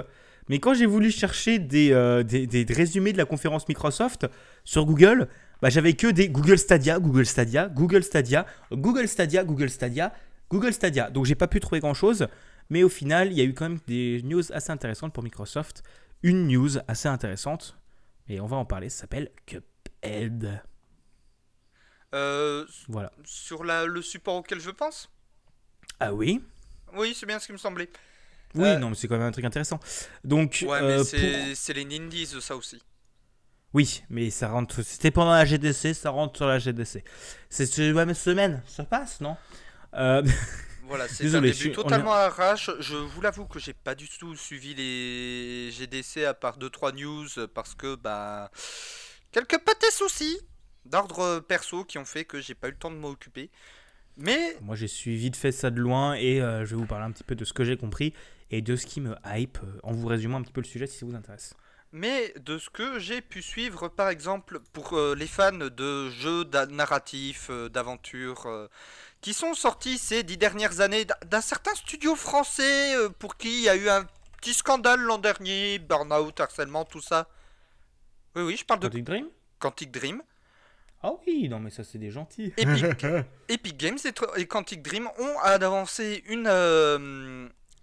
Mais 0.52 0.60
quand 0.60 0.74
j'ai 0.74 0.86
voulu 0.86 1.10
chercher 1.12 1.60
des, 1.60 1.94
euh, 1.94 2.24
des, 2.24 2.46
des 2.46 2.74
résumés 2.74 3.14
de 3.14 3.18
la 3.18 3.24
conférence 3.24 3.70
Microsoft 3.70 4.28
sur 4.66 4.86
Google, 4.86 5.30
bah, 5.62 5.70
j'avais 5.70 5.94
que 5.94 6.08
des 6.08 6.28
Google 6.28 6.58
Stadia, 6.58 7.00
Google 7.00 7.26
Stadia, 7.26 7.70
Google 7.70 8.04
Stadia, 8.04 8.46
Google 8.70 9.08
Stadia, 9.08 9.44
Google 9.46 9.70
Stadia, 9.70 10.14
Google 10.50 10.74
Stadia. 10.74 11.10
Donc 11.10 11.24
j'ai 11.26 11.36
pas 11.36 11.48
pu 11.48 11.62
trouver 11.62 11.80
grand 11.80 11.94
chose. 11.94 12.28
Mais 12.70 12.84
au 12.84 12.90
final, 12.90 13.32
il 13.32 13.38
y 13.38 13.42
a 13.42 13.46
eu 13.46 13.54
quand 13.54 13.70
même 13.70 13.80
des 13.88 14.22
news 14.24 14.44
assez 14.52 14.72
intéressantes 14.72 15.14
pour 15.14 15.24
Microsoft. 15.24 15.84
Une 16.22 16.48
news 16.50 16.78
assez 16.90 17.08
intéressante. 17.08 17.78
Et 18.28 18.42
on 18.42 18.46
va 18.46 18.58
en 18.58 18.66
parler, 18.66 18.90
ça 18.90 19.02
s'appelle 19.02 19.32
Cuphead. 19.46 20.62
Euh, 22.14 22.66
Voilà. 22.90 23.14
Sur 23.24 23.64
la- 23.64 23.86
le 23.86 24.02
support 24.02 24.36
auquel 24.36 24.60
je 24.60 24.70
pense? 24.70 25.10
Ah 26.02 26.14
oui? 26.14 26.44
Oui, 26.98 27.14
c'est 27.16 27.26
bien 27.26 27.40
ce 27.40 27.46
qui 27.46 27.54
me 27.54 27.58
semblait. 27.58 27.90
Oui, 28.56 28.68
Euh, 28.68 28.78
non, 28.80 28.90
mais 28.90 28.96
c'est 28.96 29.08
quand 29.08 29.18
même 29.18 29.28
un 29.28 29.32
truc 29.32 29.46
intéressant. 29.46 29.80
Donc, 30.24 30.64
Ouais, 30.68 30.80
euh, 30.82 30.98
mais 31.00 31.04
c'est 31.56 31.72
pour- 31.74 31.76
les 31.76 31.86
Nindies, 31.86 32.28
ça 32.42 32.56
aussi. 32.56 32.82
Oui, 33.74 34.04
mais 34.10 34.30
ça 34.30 34.50
rentre. 34.50 34.82
C'était 34.84 35.12
pendant 35.12 35.32
la 35.32 35.46
GDC, 35.46 35.94
ça 35.94 36.10
rentre 36.10 36.36
sur 36.38 36.46
la 36.48 36.60
GDC. 36.60 37.04
C'est 37.50 37.66
sur 37.66 37.94
la 37.96 38.06
même 38.06 38.16
semaine, 38.16 38.62
ça 38.68 38.84
passe, 38.84 39.22
non? 39.22 39.38
Euh, 39.94 40.22
Voilà, 40.88 41.08
c'est 41.08 41.24
un 41.34 41.40
début 41.40 41.48
je 41.54 41.54
suis- 41.54 41.72
totalement 41.72 42.12
à 42.14 42.24
arrache. 42.24 42.70
Je 42.82 42.98
vous 42.98 43.22
l'avoue 43.22 43.46
que 43.46 43.60
j'ai 43.60 43.72
pas 43.72 43.96
du 43.96 44.10
tout 44.10 44.36
suivi 44.36 44.74
les 44.76 45.72
GDC 45.72 46.26
à 46.26 46.34
part 46.34 46.58
2-3 46.58 46.92
news 46.92 47.28
parce 47.54 47.76
que 47.76 47.96
bah 47.96 48.52
quelques 49.32 49.58
petits 49.60 49.92
soucis 49.94 50.38
d'ordre 50.84 51.40
perso 51.40 51.86
qui 51.86 51.98
ont 51.98 52.04
fait 52.04 52.26
que 52.26 52.42
j'ai 52.42 52.56
pas 52.56 52.68
eu 52.68 52.72
le 52.72 52.78
temps 52.78 52.92
de 52.92 52.98
m'occuper. 52.98 53.50
Mais 54.18 54.58
Moi, 54.62 54.76
j'ai 54.76 54.90
suivi 54.90 55.18
vite 55.18 55.38
fait 55.38 55.54
ça 55.54 55.70
de 55.70 55.80
loin 55.80 56.16
et 56.16 56.42
euh, 56.42 56.66
je 56.66 56.76
vais 56.76 56.82
vous 56.82 56.88
parler 56.88 57.06
un 57.06 57.12
petit 57.12 57.24
peu 57.24 57.36
de 57.36 57.46
ce 57.46 57.54
que 57.54 57.64
j'ai 57.64 57.78
compris 57.78 58.14
et 58.52 58.62
de 58.62 58.76
ce 58.76 58.86
qui 58.86 59.02
me 59.02 59.16
hype 59.26 59.58
euh, 59.64 59.80
en 59.84 59.94
vous 59.94 60.08
résumant 60.08 60.38
un 60.38 60.42
petit 60.44 60.52
peu 60.54 60.62
le 60.62 60.68
sujet 60.68 60.86
si 60.88 60.98
ça 61.00 61.06
vous 61.06 61.16
intéresse. 61.16 61.56
mais 61.94 62.34
de 62.40 62.58
ce 62.58 62.70
que 62.70 63.00
j'ai 63.00 63.22
pu 63.22 63.42
suivre 63.42 63.88
par 63.90 64.10
exemple 64.10 64.60
pour 64.74 64.98
euh, 64.98 65.16
les 65.16 65.28
fans 65.28 65.52
de 65.52 66.10
jeux 66.10 66.46
narratifs 66.70 67.48
euh, 67.50 67.68
d'aventure 67.70 68.46
euh, 68.46 68.68
qui 69.22 69.34
sont 69.34 69.54
sortis 69.54 69.98
ces 69.98 70.24
dix 70.24 70.38
dernières 70.38 70.80
années 70.82 71.06
d'un- 71.30 71.42
certain 71.42 71.76
studio 71.76 72.16
français 72.16 72.94
pour 73.20 73.38
qui 73.38 73.50
il 73.60 73.64
y 73.64 73.70
a 73.70 73.76
eu 73.76 73.90
un 73.90 74.06
petit 74.42 74.54
scandale 74.54 75.00
l'an 75.02 75.20
dernier, 75.20 75.78
burn-out, 75.80 76.40
harcèlement, 76.40 76.84
tout 76.86 77.02
ça. 77.02 77.30
Oui, 78.36 78.42
oui, 78.44 78.58
je 78.58 78.66
parle 78.66 78.80
de 78.80 78.88
Quantic 78.88 79.04
Dream? 79.04 79.28
Quantic 79.60 79.92
Dream. 79.92 80.24
Ah 81.04 81.12
oui, 81.28 81.48
non, 81.50 81.60
mais 81.60 81.70
ça, 81.70 81.84
c'est 81.84 82.00
des 82.00 82.10
gentils. 82.10 82.52
Epic, 82.58 83.06
Epic 83.50 83.78
Games 83.78 84.00
et, 84.04 84.42
et 84.42 84.48
Quantic 84.48 84.82
Dream 84.82 85.08
ont 85.20 85.40
avancé 85.44 86.24
une. 86.28 86.48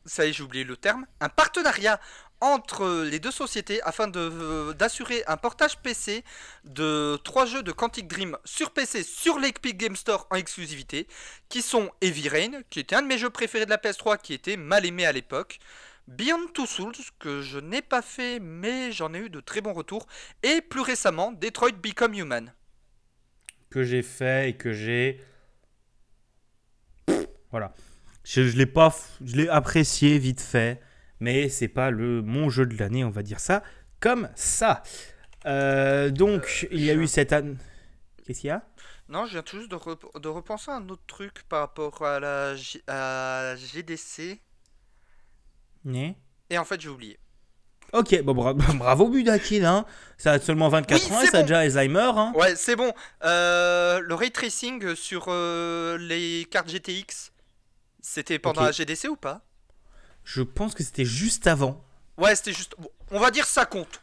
Ça 0.09 0.25
y 0.25 0.31
est, 0.31 0.33
j'ai 0.33 0.43
oublié 0.43 0.65
le 0.65 0.77
terme. 0.77 1.07
Un 1.21 1.29
partenariat 1.29 2.01
entre 2.41 3.05
les 3.05 3.19
deux 3.19 3.31
sociétés 3.31 3.83
afin 3.83 4.09
d'assurer 4.09 5.25
un 5.27 5.37
portage 5.37 5.79
PC 5.79 6.25
de 6.65 7.19
trois 7.25 7.47
jeux 7.47 7.63
de 7.63 7.73
Quantic 7.73 8.07
Dream 8.07 8.37
sur 8.45 8.71
PC 8.71 9.03
sur 9.03 9.39
l'Epic 9.39 9.77
Game 9.77 9.97
Store 9.97 10.27
en 10.31 10.37
exclusivité, 10.37 11.09
qui 11.49 11.63
sont 11.63 11.91
Heavy 12.01 12.29
Rain, 12.29 12.63
qui 12.71 12.81
était 12.81 12.97
un 12.97 13.03
de 13.03 13.09
mes 13.09 13.19
jeux 13.19 13.31
préférés 13.31 13.65
de 13.65 13.71
la 13.71 13.77
PS3, 13.77 14.19
qui 14.21 14.35
était 14.35 14.57
mal 14.57 14.87
aimé 14.87 15.05
à 15.05 15.13
l'époque. 15.13 15.59
Beyond 16.07 16.47
Two 16.55 16.67
Souls, 16.67 16.95
que 17.19 17.43
je 17.43 17.59
n'ai 17.59 17.83
pas 17.83 18.03
fait, 18.03 18.39
mais 18.41 18.93
j'en 18.93 19.13
ai 19.13 19.19
eu 19.19 19.31
de 19.31 19.41
très 19.41 19.61
bons 19.61 19.75
retours. 19.75 20.07
Et 20.43 20.63
plus 20.63 20.81
récemment, 20.81 21.33
Detroit 21.33 21.73
Become 21.73 22.15
Human. 22.15 22.53
que 23.69 23.85
j'ai 23.85 24.03
fait 24.03 24.51
et 24.51 24.57
que 24.57 24.73
j'ai. 24.73 25.21
Voilà. 27.51 27.75
Je, 28.31 28.47
je 28.47 28.57
l'ai 28.59 28.67
pas, 28.67 28.95
je 29.25 29.37
l'ai 29.37 29.49
apprécié 29.49 30.19
vite 30.19 30.41
fait, 30.43 30.83
mais 31.19 31.49
c'est 31.49 31.69
pas 31.69 31.91
le 31.91 32.21
mon 32.21 32.51
jeu 32.51 32.67
de 32.67 32.77
l'année, 32.79 33.03
on 33.05 33.11
va 33.11 33.23
dire 33.23 33.41
ça 33.41 33.63
comme 34.01 34.29
ça. 34.35 34.83
Euh, 35.47 36.11
donc 36.11 36.69
il 36.71 36.85
y 36.85 36.91
a 36.91 36.95
je- 36.95 36.99
eu 37.01 37.07
cette 37.07 37.33
année. 37.33 37.57
Qu'est-ce 38.27 38.41
qu'il 38.43 38.49
y 38.49 38.51
a? 38.51 38.63
Non, 39.09 39.25
je 39.25 39.33
viens 39.33 39.43
tout 39.43 39.57
juste 39.59 39.71
de, 39.71 39.77
rep- 39.77 40.21
de 40.21 40.29
repenser 40.29 40.71
à 40.71 40.75
un 40.75 40.89
autre 40.91 41.03
truc 41.07 41.43
par 41.49 41.61
rapport 41.61 42.03
à 42.05 42.21
la, 42.21 42.55
à 42.87 43.41
la 43.43 43.57
GDC. 43.57 44.39
Né 45.85 46.19
Et 46.51 46.59
en 46.59 46.65
fait, 46.67 46.81
j'ai 46.81 46.89
oublié. 46.91 47.19
Ok, 47.95 48.21
bon, 48.23 48.35
bra- 48.35 48.53
bravo 48.75 49.09
Budakin, 49.09 49.65
hein. 49.65 49.87
ça 50.19 50.33
a 50.33 50.39
seulement 50.39 50.69
24 50.69 51.03
Oui, 51.09 51.17
ans 51.17 51.21
et 51.23 51.27
ça 51.29 51.39
a 51.39 51.43
déjà 51.43 51.61
Alzheimer. 51.61 52.11
Hein. 52.15 52.33
Ouais, 52.37 52.55
c'est 52.57 52.77
bon. 52.77 52.93
Euh, 53.25 54.01
le 54.01 54.15
ray 54.15 54.31
tracing 54.31 54.95
sur 54.95 55.27
euh, 55.29 55.97
les 55.97 56.47
cartes 56.51 56.69
GTX, 56.69 57.33
c'était 58.01 58.39
pendant 58.39 58.63
la 58.63 58.73
GDC 58.73 59.09
ou 59.09 59.17
pas? 59.17 59.43
Je 60.25 60.43
pense 60.43 60.75
que 60.75 60.83
c'était 60.83 61.05
juste 61.05 61.47
avant. 61.47 61.83
Ouais, 62.17 62.35
c'était 62.35 62.53
juste. 62.53 62.75
bon, 62.79 62.91
on 63.11 63.21
va 63.21 63.31
dire 63.31 63.47
ça 63.47 63.65
compte. 63.65 64.01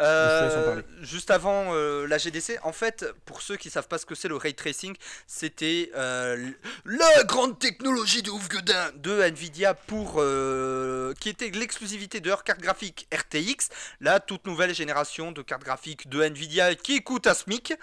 Euh, 0.00 0.82
juste 1.02 1.30
avant 1.30 1.74
euh, 1.74 2.06
la 2.06 2.18
GDC, 2.18 2.58
en 2.62 2.72
fait, 2.72 3.06
pour 3.26 3.42
ceux 3.42 3.56
qui 3.56 3.68
savent 3.70 3.88
pas 3.88 3.98
ce 3.98 4.06
que 4.06 4.14
c'est 4.14 4.28
le 4.28 4.36
ray 4.36 4.54
tracing, 4.54 4.96
c'était 5.26 5.90
euh, 5.94 6.50
la 6.84 7.24
grande 7.24 7.58
technologie 7.58 8.22
de 8.22 8.30
ouf 8.30 8.48
de 8.48 9.20
Nvidia 9.22 9.74
pour 9.74 10.22
qui 11.20 11.28
était 11.28 11.50
l'exclusivité 11.50 12.20
de 12.20 12.28
leur 12.28 12.42
carte 12.42 12.60
graphique 12.60 13.06
RTX, 13.14 13.68
la 14.00 14.18
toute 14.18 14.46
nouvelle 14.46 14.74
génération 14.74 15.30
de 15.30 15.42
cartes 15.42 15.64
graphiques 15.64 16.08
de 16.08 16.22
Nvidia 16.22 16.74
qui 16.74 17.02
coûte 17.02 17.26
un 17.26 17.34
SMIC. 17.34 17.74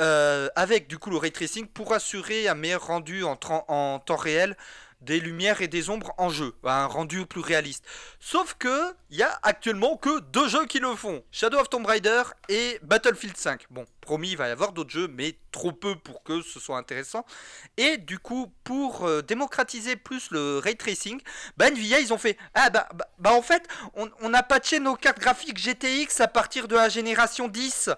Euh, 0.00 0.48
avec 0.56 0.88
du 0.88 0.98
coup 0.98 1.10
le 1.10 1.16
ray 1.16 1.32
tracing 1.32 1.66
pour 1.66 1.92
assurer 1.92 2.48
un 2.48 2.54
meilleur 2.54 2.86
rendu 2.86 3.24
en, 3.24 3.38
en 3.68 3.98
temps 3.98 4.16
réel 4.16 4.56
des 5.02 5.20
lumières 5.20 5.60
et 5.60 5.68
des 5.68 5.90
ombres 5.90 6.14
en 6.16 6.28
jeu, 6.28 6.54
un 6.64 6.86
rendu 6.86 7.26
plus 7.26 7.40
réaliste. 7.40 7.84
Sauf 8.20 8.54
que 8.54 8.94
il 9.10 9.16
y 9.16 9.22
a 9.22 9.38
actuellement 9.42 9.96
que 9.96 10.20
deux 10.20 10.48
jeux 10.48 10.64
qui 10.66 10.78
le 10.78 10.94
font, 10.94 11.22
Shadow 11.32 11.58
of 11.58 11.68
Tomb 11.68 11.84
Raider 11.84 12.22
et 12.48 12.78
Battlefield 12.82 13.36
5. 13.36 13.66
Bon, 13.70 13.84
promis, 14.00 14.30
il 14.30 14.36
va 14.36 14.48
y 14.48 14.50
avoir 14.50 14.72
d'autres 14.72 14.90
jeux, 14.90 15.08
mais 15.08 15.36
trop 15.50 15.72
peu 15.72 15.96
pour 15.96 16.22
que 16.22 16.40
ce 16.40 16.60
soit 16.60 16.78
intéressant. 16.78 17.26
Et 17.76 17.98
du 17.98 18.18
coup, 18.18 18.52
pour 18.64 19.04
euh, 19.04 19.22
démocratiser 19.22 19.96
plus 19.96 20.30
le 20.30 20.58
ray 20.58 20.76
tracing, 20.76 21.20
bah 21.56 21.68
Nvidia 21.68 21.98
ils 22.00 22.12
ont 22.12 22.18
fait 22.18 22.38
ah 22.54 22.70
bah, 22.70 22.88
bah, 22.94 23.06
bah 23.18 23.32
en 23.32 23.42
fait 23.42 23.66
on, 23.94 24.08
on 24.20 24.32
a 24.32 24.42
patché 24.42 24.78
nos 24.78 24.94
cartes 24.94 25.18
graphiques 25.18 25.58
GTX 25.58 26.20
à 26.20 26.28
partir 26.28 26.68
de 26.68 26.76
la 26.76 26.88
génération 26.88 27.48
10. 27.48 27.90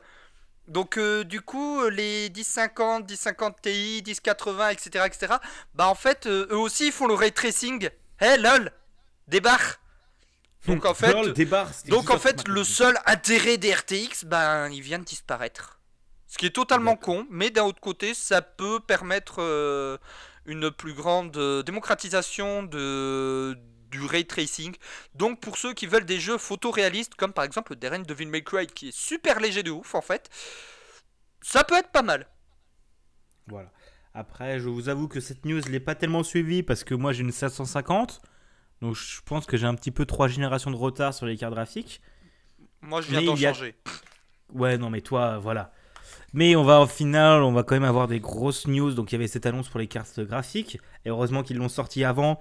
Donc 0.68 0.96
euh, 0.96 1.24
du 1.24 1.40
coup, 1.40 1.80
euh, 1.82 1.90
les 1.90 2.30
1050, 2.30 3.08
1050 3.08 3.56
Ti, 3.62 4.02
1080, 4.06 4.68
etc., 4.70 5.04
etc., 5.06 5.34
bah 5.74 5.88
en 5.88 5.94
fait, 5.94 6.26
euh, 6.26 6.46
eux 6.50 6.56
aussi 6.56 6.86
ils 6.86 6.92
font 6.92 7.06
le 7.06 7.14
ray 7.14 7.32
tracing. 7.32 7.88
Lol, 8.20 8.70
débarre. 9.28 9.80
Donc 10.66 10.86
en 10.86 10.94
fait, 10.94 11.12
Lol, 11.12 11.32
débarre, 11.34 11.70
donc 11.88 12.10
en 12.10 12.18
fait, 12.18 12.48
le 12.48 12.64
seul 12.64 12.98
intérêt 13.04 13.58
des 13.58 13.74
RTX, 13.74 14.24
ben 14.24 14.70
il 14.70 14.80
vient 14.80 14.98
de 14.98 15.04
disparaître. 15.04 15.78
Ce 16.26 16.38
qui 16.38 16.46
est 16.46 16.54
totalement 16.54 16.96
con, 16.96 17.26
mais 17.30 17.50
d'un 17.50 17.64
autre 17.64 17.80
côté, 17.80 18.14
ça 18.14 18.42
peut 18.42 18.80
permettre 18.80 19.36
euh, 19.38 19.98
une 20.46 20.70
plus 20.70 20.94
grande 20.94 21.62
démocratisation 21.64 22.62
de 22.62 23.56
du 23.94 24.04
ray 24.04 24.26
tracing. 24.26 24.74
Donc 25.14 25.40
pour 25.40 25.56
ceux 25.56 25.72
qui 25.74 25.86
veulent 25.86 26.04
des 26.04 26.18
jeux 26.20 26.38
photoréalistes, 26.38 27.14
comme 27.14 27.32
par 27.32 27.44
exemple 27.44 27.76
Darren 27.76 28.00
Devil 28.02 28.26
May 28.26 28.42
Cry, 28.42 28.66
qui 28.66 28.88
est 28.88 28.96
super 28.96 29.40
léger 29.40 29.62
de 29.62 29.70
ouf 29.70 29.94
en 29.94 30.02
fait, 30.02 30.28
ça 31.40 31.62
peut 31.64 31.76
être 31.76 31.90
pas 31.92 32.02
mal. 32.02 32.26
Voilà. 33.46 33.70
Après, 34.14 34.58
je 34.60 34.68
vous 34.68 34.88
avoue 34.88 35.08
que 35.08 35.20
cette 35.20 35.44
news, 35.44 35.60
je 35.60 35.70
l'ai 35.70 35.80
pas 35.80 35.94
tellement 35.94 36.22
suivie 36.22 36.62
parce 36.62 36.84
que 36.84 36.94
moi 36.94 37.12
j'ai 37.12 37.22
une 37.22 37.32
750. 37.32 38.20
Donc 38.80 38.94
je 38.96 39.20
pense 39.24 39.46
que 39.46 39.56
j'ai 39.56 39.66
un 39.66 39.74
petit 39.74 39.90
peu 39.90 40.06
trois 40.06 40.28
générations 40.28 40.70
de 40.70 40.76
retard 40.76 41.14
sur 41.14 41.26
les 41.26 41.36
cartes 41.36 41.54
graphiques. 41.54 42.00
Moi 42.82 43.00
je 43.00 43.10
viens 43.10 43.22
d'en 43.22 43.34
a- 43.34 43.36
changer. 43.36 43.74
Ouais, 44.52 44.76
non, 44.78 44.90
mais 44.90 45.00
toi, 45.00 45.38
voilà. 45.38 45.72
Mais 46.32 46.54
on 46.56 46.64
va 46.64 46.80
au 46.80 46.86
final, 46.86 47.42
on 47.42 47.52
va 47.52 47.62
quand 47.62 47.74
même 47.74 47.84
avoir 47.84 48.08
des 48.08 48.20
grosses 48.20 48.66
news. 48.66 48.92
Donc 48.92 49.10
il 49.10 49.14
y 49.14 49.16
avait 49.16 49.26
cette 49.28 49.46
annonce 49.46 49.68
pour 49.68 49.80
les 49.80 49.86
cartes 49.88 50.20
graphiques. 50.20 50.78
Et 51.04 51.10
heureusement 51.10 51.42
qu'ils 51.42 51.56
l'ont 51.56 51.68
sorti 51.68 52.04
avant. 52.04 52.40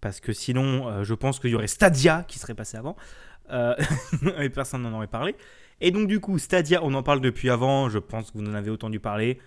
Parce 0.00 0.20
que 0.20 0.32
sinon, 0.32 0.88
euh, 0.88 1.04
je 1.04 1.14
pense 1.14 1.38
qu'il 1.40 1.50
y 1.50 1.54
aurait 1.54 1.66
Stadia 1.66 2.24
qui 2.26 2.38
serait 2.38 2.54
passé 2.54 2.76
avant. 2.76 2.96
Euh, 3.50 3.74
et 4.38 4.48
personne 4.48 4.82
n'en 4.82 4.92
aurait 4.92 5.06
parlé. 5.06 5.36
Et 5.80 5.90
donc 5.90 6.08
du 6.08 6.20
coup, 6.20 6.38
Stadia, 6.38 6.80
on 6.82 6.94
en 6.94 7.02
parle 7.02 7.20
depuis 7.20 7.50
avant. 7.50 7.88
Je 7.88 7.98
pense 7.98 8.30
que 8.30 8.38
vous 8.38 8.44
en 8.46 8.54
avez 8.54 8.70
entendu 8.70 9.00
parler. 9.00 9.38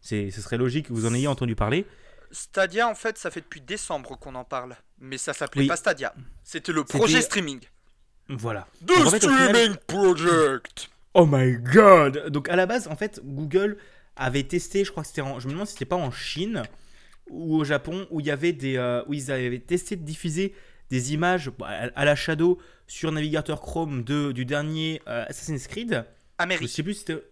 Ce 0.00 0.30
serait 0.30 0.56
logique 0.56 0.88
que 0.88 0.92
vous 0.92 1.06
en 1.06 1.14
ayez 1.14 1.26
entendu 1.26 1.54
parler. 1.54 1.86
Stadia 2.32 2.88
en 2.88 2.94
fait, 2.94 3.18
ça 3.18 3.30
fait 3.30 3.40
depuis 3.40 3.60
décembre 3.60 4.16
qu'on 4.18 4.34
en 4.36 4.44
parle, 4.44 4.76
mais 5.00 5.18
ça 5.18 5.32
s'appelait 5.32 5.62
Oui. 5.62 5.68
pas 5.68 5.76
Stadia. 5.76 6.14
C'était 6.44 6.72
le 6.72 6.84
projet 6.84 7.20
streaming. 7.20 7.60
Voilà. 8.28 8.66
The 8.82 8.86
Donc, 8.86 9.06
en 9.06 9.10
fait, 9.10 9.24
au 9.24 9.28
final- 9.28 9.48
Streaming 9.48 9.76
Project. 9.86 10.90
Oh 11.14 11.26
my 11.26 11.54
god 11.56 12.28
Donc 12.28 12.48
à 12.48 12.54
la 12.56 12.66
base, 12.66 12.86
en 12.86 12.94
fait, 12.94 13.20
Google 13.24 13.76
avait 14.14 14.44
testé, 14.44 14.84
je 14.84 14.90
crois 14.92 15.02
que 15.02 15.08
c'était 15.08 15.22
en... 15.22 15.40
Je 15.40 15.48
me 15.48 15.52
demande 15.52 15.66
si 15.66 15.72
c'était 15.72 15.84
pas 15.86 15.96
en 15.96 16.12
Chine 16.12 16.62
ou 17.30 17.56
au 17.56 17.64
Japon, 17.64 18.06
où 18.10 18.20
il 18.20 18.26
y 18.26 18.30
avait 18.30 18.52
des... 18.52 18.76
euh, 18.76 19.02
où 19.06 19.14
ils 19.14 19.30
avaient 19.30 19.58
testé 19.58 19.96
de 19.96 20.04
diffuser 20.04 20.54
des 20.90 21.14
images 21.14 21.50
bah, 21.58 21.68
à 21.94 22.04
la 22.04 22.16
Shadow 22.16 22.58
sur 22.86 23.12
navigateur 23.12 23.60
Chrome 23.60 24.02
de, 24.04 24.32
du 24.32 24.44
dernier 24.44 25.00
euh, 25.06 25.24
Assassin's 25.28 25.66
Creed. 25.68 26.04
Je 26.38 26.42
Amérique. 26.42 26.68
sais 26.68 26.82
plus 26.82 26.94
si 26.94 27.00
c'était... 27.00 27.22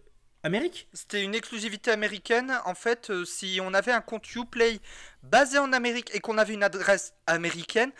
Amérique? 0.44 0.88
C'était 0.92 1.24
une 1.24 1.34
exclusivité 1.34 1.90
américaine. 1.90 2.52
En 2.64 2.74
fait, 2.74 3.10
euh, 3.10 3.24
si 3.24 3.58
on 3.60 3.74
avait 3.74 3.90
un 3.90 4.00
compte 4.00 4.32
Uplay 4.36 4.78
basé 5.24 5.58
en 5.58 5.72
Amérique 5.72 6.14
et 6.14 6.20
qu'on 6.20 6.38
avait 6.38 6.54
une 6.54 6.62
adresse 6.62 7.12
américaine, 7.26 7.90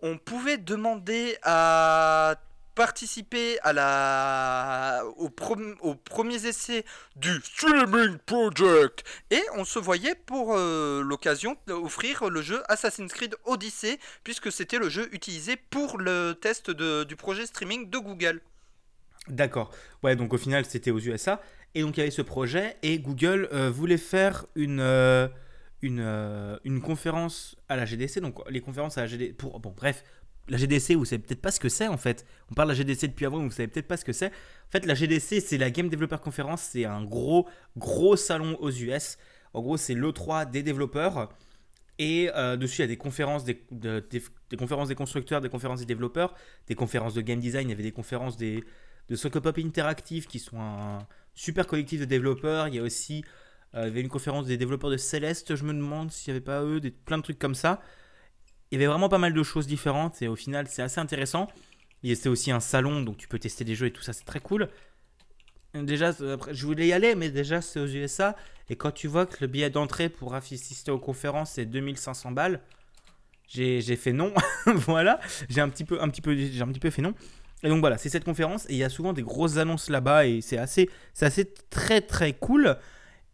on 0.00 0.16
pouvait 0.16 0.58
demander 0.58 1.36
à 1.42 2.36
participer 2.78 3.58
à 3.64 3.72
la 3.72 5.02
aux, 5.16 5.30
premiers 5.30 6.46
essais 6.46 6.84
du 7.16 7.40
Streaming 7.42 8.18
Project 8.24 9.02
et 9.32 9.42
on 9.56 9.64
se 9.64 9.80
voyait 9.80 10.14
pour 10.14 10.54
euh, 10.54 11.02
l'occasion 11.02 11.56
offrir 11.68 12.30
le 12.30 12.40
jeu 12.40 12.62
Assassin's 12.68 13.12
Creed 13.12 13.34
Odyssey 13.46 13.98
puisque 14.22 14.52
c'était 14.52 14.78
le 14.78 14.88
jeu 14.88 15.08
utilisé 15.10 15.56
pour 15.56 15.98
le 15.98 16.34
test 16.40 16.70
du 16.70 17.16
projet 17.16 17.46
streaming 17.46 17.90
de 17.90 17.98
Google. 17.98 18.40
D'accord. 19.26 19.72
Ouais, 20.04 20.14
donc 20.14 20.32
au 20.32 20.38
final, 20.38 20.64
c'était 20.64 20.92
aux 20.92 21.00
USA. 21.00 21.42
Et 21.74 21.82
donc 21.82 21.96
il 21.96 22.00
y 22.00 22.02
avait 22.04 22.12
ce 22.12 22.22
projet 22.22 22.76
et 22.84 23.00
Google 23.00 23.48
euh, 23.52 23.70
voulait 23.70 23.98
faire 23.98 24.46
une, 24.54 24.80
une, 25.82 26.00
euh, 26.00 26.56
une 26.62 26.80
conférence 26.80 27.56
à 27.68 27.74
la 27.74 27.86
GDC. 27.86 28.20
Donc 28.20 28.38
les 28.48 28.60
conférences 28.60 28.98
à 28.98 29.00
la 29.00 29.06
GDC. 29.08 29.36
Pour, 29.36 29.58
bon, 29.58 29.74
bref, 29.76 30.04
la 30.48 30.56
GDC, 30.58 30.94
vous 30.94 31.04
savez 31.04 31.22
peut-être 31.22 31.40
pas 31.40 31.50
ce 31.50 31.60
que 31.60 31.68
c'est 31.68 31.88
en 31.88 31.96
fait. 31.96 32.24
On 32.50 32.54
parle 32.54 32.68
de 32.68 32.72
la 32.74 32.78
GDC 32.78 33.08
depuis 33.08 33.26
avant, 33.26 33.38
vous 33.42 33.50
savez 33.50 33.68
peut-être 33.68 33.88
pas 33.88 33.96
ce 33.96 34.04
que 34.04 34.12
c'est. 34.12 34.28
En 34.28 34.70
fait, 34.70 34.86
la 34.86 34.94
GDC, 34.94 35.40
c'est 35.40 35.58
la 35.58 35.70
Game 35.70 35.88
Developer 35.88 36.18
Conference. 36.22 36.62
C'est 36.72 36.84
un 36.84 37.04
gros, 37.04 37.46
gros 37.76 38.16
salon 38.16 38.56
aux 38.60 38.70
US. 38.70 39.18
En 39.54 39.62
gros, 39.62 39.76
c'est 39.76 39.94
l'E3 39.94 40.50
des 40.50 40.62
développeurs. 40.62 41.30
Et 41.98 42.30
euh, 42.36 42.56
dessus, 42.56 42.78
il 42.78 42.82
y 42.82 42.84
a 42.84 42.88
des 42.88 42.96
conférences 42.96 43.44
des, 43.44 43.64
de- 43.72 44.04
des, 44.10 44.22
des 44.50 44.56
conférences 44.56 44.88
des 44.88 44.94
constructeurs, 44.94 45.40
des 45.40 45.48
conférences 45.48 45.80
des 45.80 45.86
développeurs, 45.86 46.34
des 46.68 46.74
conférences 46.76 47.14
de 47.14 47.20
game 47.20 47.40
design. 47.40 47.68
Il 47.68 47.70
y 47.70 47.74
avait 47.74 47.82
des 47.82 47.92
conférences 47.92 48.36
des, 48.36 48.62
de 49.08 49.16
Socopop 49.16 49.58
Interactive 49.58 50.26
qui 50.26 50.38
sont 50.38 50.60
un 50.60 50.98
super 51.34 51.66
collectif 51.66 52.00
de 52.00 52.04
développeurs. 52.04 52.68
Il 52.68 52.74
y 52.74 52.78
a 52.78 52.82
aussi 52.82 53.24
euh, 53.74 53.82
il 53.82 53.86
y 53.88 53.90
avait 53.90 54.00
une 54.00 54.08
conférence 54.08 54.46
des 54.46 54.56
développeurs 54.56 54.90
de 54.90 54.96
Celeste. 54.96 55.56
Je 55.56 55.64
me 55.64 55.72
demande 55.74 56.12
s'il 56.12 56.32
n'y 56.32 56.36
avait 56.36 56.44
pas 56.44 56.62
eux, 56.62 56.80
des, 56.80 56.90
plein 56.92 57.18
de 57.18 57.22
trucs 57.22 57.38
comme 57.38 57.54
ça. 57.56 57.80
Il 58.70 58.74
y 58.74 58.76
avait 58.76 58.86
vraiment 58.86 59.08
pas 59.08 59.18
mal 59.18 59.32
de 59.32 59.42
choses 59.42 59.66
différentes 59.66 60.20
et 60.22 60.28
au 60.28 60.36
final, 60.36 60.66
c'est 60.68 60.82
assez 60.82 61.00
intéressant. 61.00 61.48
C'est 62.04 62.28
aussi 62.28 62.50
un 62.52 62.60
salon, 62.60 63.02
donc 63.02 63.16
tu 63.16 63.26
peux 63.28 63.38
tester 63.38 63.64
des 63.64 63.74
jeux 63.74 63.86
et 63.86 63.92
tout 63.92 64.02
ça, 64.02 64.12
c'est 64.12 64.24
très 64.24 64.40
cool. 64.40 64.68
Déjà, 65.74 66.12
après, 66.32 66.54
je 66.54 66.64
voulais 66.66 66.86
y 66.86 66.92
aller, 66.92 67.14
mais 67.14 67.30
déjà, 67.30 67.60
c'est 67.60 67.80
aux 67.80 67.86
USA. 67.86 68.36
Et 68.70 68.76
quand 68.76 68.90
tu 68.90 69.06
vois 69.08 69.26
que 69.26 69.36
le 69.40 69.46
billet 69.46 69.70
d'entrée 69.70 70.08
pour 70.08 70.34
assister 70.34 70.90
aux 70.90 70.98
conférences, 70.98 71.52
c'est 71.52 71.64
2500 71.66 72.32
balles, 72.32 72.60
j'ai 73.48 73.80
fait 73.96 74.12
non. 74.12 74.32
voilà, 74.66 75.20
j'ai 75.48 75.60
un, 75.60 75.68
petit 75.68 75.84
peu- 75.84 76.00
un, 76.02 76.08
petit 76.08 76.20
peu- 76.20 76.32
un 76.32 76.68
petit 76.68 76.80
peu 76.80 76.90
fait 76.90 77.02
non. 77.02 77.14
Et 77.62 77.68
donc 77.68 77.80
voilà, 77.80 77.98
c'est 77.98 78.08
cette 78.08 78.24
conférence 78.24 78.66
et 78.66 78.74
il 78.74 78.76
y 78.78 78.84
a 78.84 78.88
souvent 78.88 79.12
des 79.12 79.22
grosses 79.22 79.56
annonces 79.56 79.90
là-bas 79.90 80.26
et 80.26 80.40
c'est 80.40 80.58
assez, 80.58 80.88
assez 81.20 81.52
très 81.70 82.00
très 82.00 82.32
cool. 82.32 82.76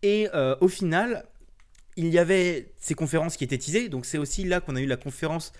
Et 0.02 0.28
euh, 0.34 0.56
au 0.60 0.68
final, 0.68 1.26
il 1.96 2.08
y 2.08 2.18
avait 2.18 2.72
ces 2.78 2.94
conférences 2.94 3.36
qui 3.36 3.44
étaient 3.44 3.58
teasées. 3.58 3.88
Donc 3.88 4.06
c'est 4.06 4.18
aussi 4.18 4.44
là 4.44 4.60
qu'on 4.60 4.76
a 4.76 4.80
eu 4.80 4.86
la 4.86 4.96
conférence, 4.96 5.52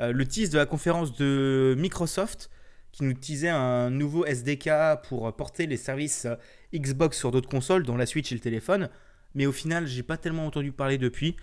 euh, 0.00 0.12
le 0.12 0.26
tease 0.26 0.50
de 0.50 0.58
la 0.58 0.66
conférence 0.66 1.16
de 1.16 1.74
Microsoft 1.78 2.50
qui 2.92 3.04
nous 3.04 3.14
teasait 3.14 3.48
un 3.48 3.90
nouveau 3.90 4.24
SDK 4.24 4.70
pour 5.08 5.34
porter 5.36 5.66
les 5.66 5.76
services 5.76 6.24
euh, 6.24 6.34
Xbox 6.74 7.16
sur 7.16 7.30
d'autres 7.30 7.48
consoles, 7.48 7.84
dont 7.84 7.96
la 7.96 8.06
Switch 8.06 8.32
et 8.32 8.34
le 8.34 8.40
téléphone. 8.40 8.88
Mais 9.34 9.46
au 9.46 9.52
final, 9.52 9.86
j'ai 9.86 10.02
pas 10.02 10.16
tellement 10.16 10.46
entendu 10.46 10.72
parler 10.72 10.98
depuis. 10.98 11.36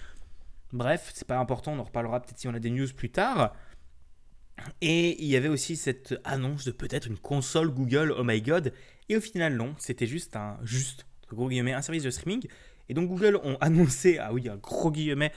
Bref, 0.73 1.11
c'est 1.13 1.27
pas 1.27 1.37
important, 1.37 1.73
on 1.73 1.79
en 1.79 1.83
reparlera 1.83 2.21
peut-être 2.21 2.37
si 2.37 2.47
on 2.47 2.53
a 2.53 2.59
des 2.59 2.69
news 2.69 2.87
plus 2.93 3.09
tard. 3.09 3.53
Et 4.81 5.21
il 5.23 5.29
y 5.29 5.35
avait 5.35 5.47
aussi 5.47 5.75
cette 5.75 6.19
annonce 6.23 6.65
de 6.65 6.71
peut-être 6.71 7.07
une 7.07 7.17
console 7.17 7.69
Google, 7.69 8.13
oh 8.17 8.23
my 8.23 8.41
god. 8.41 8.73
Et 9.07 9.15
au 9.15 9.21
final, 9.21 9.55
non, 9.55 9.75
c'était 9.77 10.07
juste 10.07 10.35
un, 10.35 10.57
juste, 10.63 11.05
gros 11.29 11.47
guillemets, 11.47 11.73
un 11.73 11.81
service 11.81 12.03
de 12.03 12.09
streaming. 12.09 12.47
Et 12.89 12.93
donc 12.93 13.07
Google 13.09 13.37
ont 13.43 13.57
annoncé, 13.61 14.17
ah 14.19 14.31
oui, 14.33 14.47
un 14.49 14.57
gros 14.57 14.91
guillemet, 14.91 15.31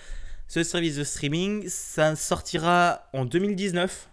ce 0.48 0.62
service 0.62 0.96
de 0.96 1.04
streaming, 1.04 1.68
ça 1.68 2.16
sortira 2.16 3.08
en 3.12 3.24
2019, 3.24 4.08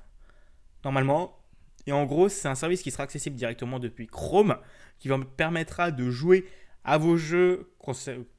normalement. 0.83 1.37
Et 1.85 1.91
en 1.91 2.05
gros, 2.05 2.29
c'est 2.29 2.47
un 2.47 2.55
service 2.55 2.81
qui 2.81 2.91
sera 2.91 3.03
accessible 3.03 3.35
directement 3.35 3.79
depuis 3.79 4.07
Chrome, 4.07 4.57
qui 4.99 5.07
vous 5.09 5.23
permettra 5.23 5.91
de 5.91 6.09
jouer 6.09 6.45
à 6.83 6.97
vos 6.97 7.17
jeux 7.17 7.71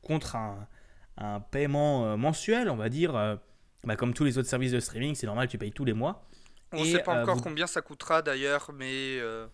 contre 0.03 0.37
un, 0.37 0.67
un 1.17 1.41
paiement 1.41 2.07
euh, 2.07 2.17
mensuel, 2.17 2.69
on 2.71 2.77
va 2.77 2.89
dire. 2.89 3.17
euh, 3.17 3.37
bah, 3.85 3.97
comme 3.97 4.13
tous 4.13 4.25
les 4.25 4.39
autres 4.39 4.49
services 4.49 4.73
de 4.73 4.81
streaming, 4.81 5.15
c'est 5.15 5.27
normal, 5.27 5.49
tu 5.49 5.57
payes 5.59 5.73
tous 5.73 5.85
les 5.85 5.93
mois. 5.95 6.27
On 6.73 6.85
Et, 6.85 6.93
sait 6.93 6.99
pas 7.03 7.17
euh, 7.19 7.23
encore 7.23 7.37
vous- 7.37 7.43
combien 7.43 7.67
ça 7.67 7.81
coûtera 7.81 8.21
d'ailleurs, 8.23 8.71
mais 8.75 9.19
euh, 9.21 9.47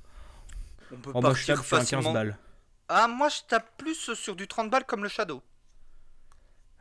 on 0.93 0.97
peut 0.97 1.13
Oh, 1.15 1.21
partir 1.21 1.57
15 1.57 1.65
facilement. 1.67 2.13
balles. 2.13 2.37
Ah, 2.88 3.09
moi 3.09 3.29
je 3.29 3.43
tape 3.47 3.76
plus 3.76 4.14
sur 4.14 4.37
du 4.37 4.47
30 4.49 4.71
balles 4.71 4.85
comme 4.87 5.03
le 5.03 5.09
Shadow. 5.09 5.43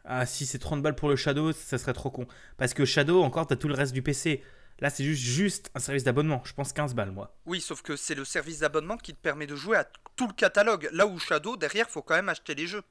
Ah, 0.06 0.26
si 0.26 0.46
c'est 0.46 0.60
30 0.60 0.82
balles 0.82 0.96
pour 0.96 1.10
le 1.10 1.16
Shadow, 1.16 1.52
ça 1.54 1.78
serait 1.78 1.94
trop 1.94 2.12
con. 2.12 2.28
Parce 2.58 2.74
que 2.74 2.84
Shadow, 2.86 3.24
encore, 3.24 3.48
t'as 3.48 3.56
tout 3.56 3.68
le 3.70 3.74
reste 3.74 3.94
du 3.94 4.02
PC. 4.02 4.44
Là, 4.80 4.90
c'est 4.90 5.04
juste, 5.04 5.22
juste 5.24 5.72
un 5.76 5.80
service 5.80 6.04
d'abonnement. 6.04 6.42
Je 6.46 6.54
pense 6.54 6.74
15 6.74 6.94
balles, 6.94 7.12
moi. 7.12 7.38
Oui, 7.46 7.62
sauf 7.62 7.82
que 7.82 7.96
c'est 7.96 8.16
le 8.16 8.26
service 8.26 8.60
d'abonnement 8.60 8.98
qui 8.98 9.14
te 9.14 9.20
permet 9.22 9.48
de 9.48 9.56
jouer 9.56 9.78
à 9.78 9.86
tout 10.18 10.28
le 10.28 10.34
catalogue. 10.34 10.90
Là 10.92 11.08
où 11.08 11.20
Shadow, 11.20 11.56
derrière, 11.56 11.90
faut 11.90 12.02
quand 12.02 12.16
même 12.16 12.28
acheter 12.30 12.54
les 12.56 12.68
jeux. 12.68 12.84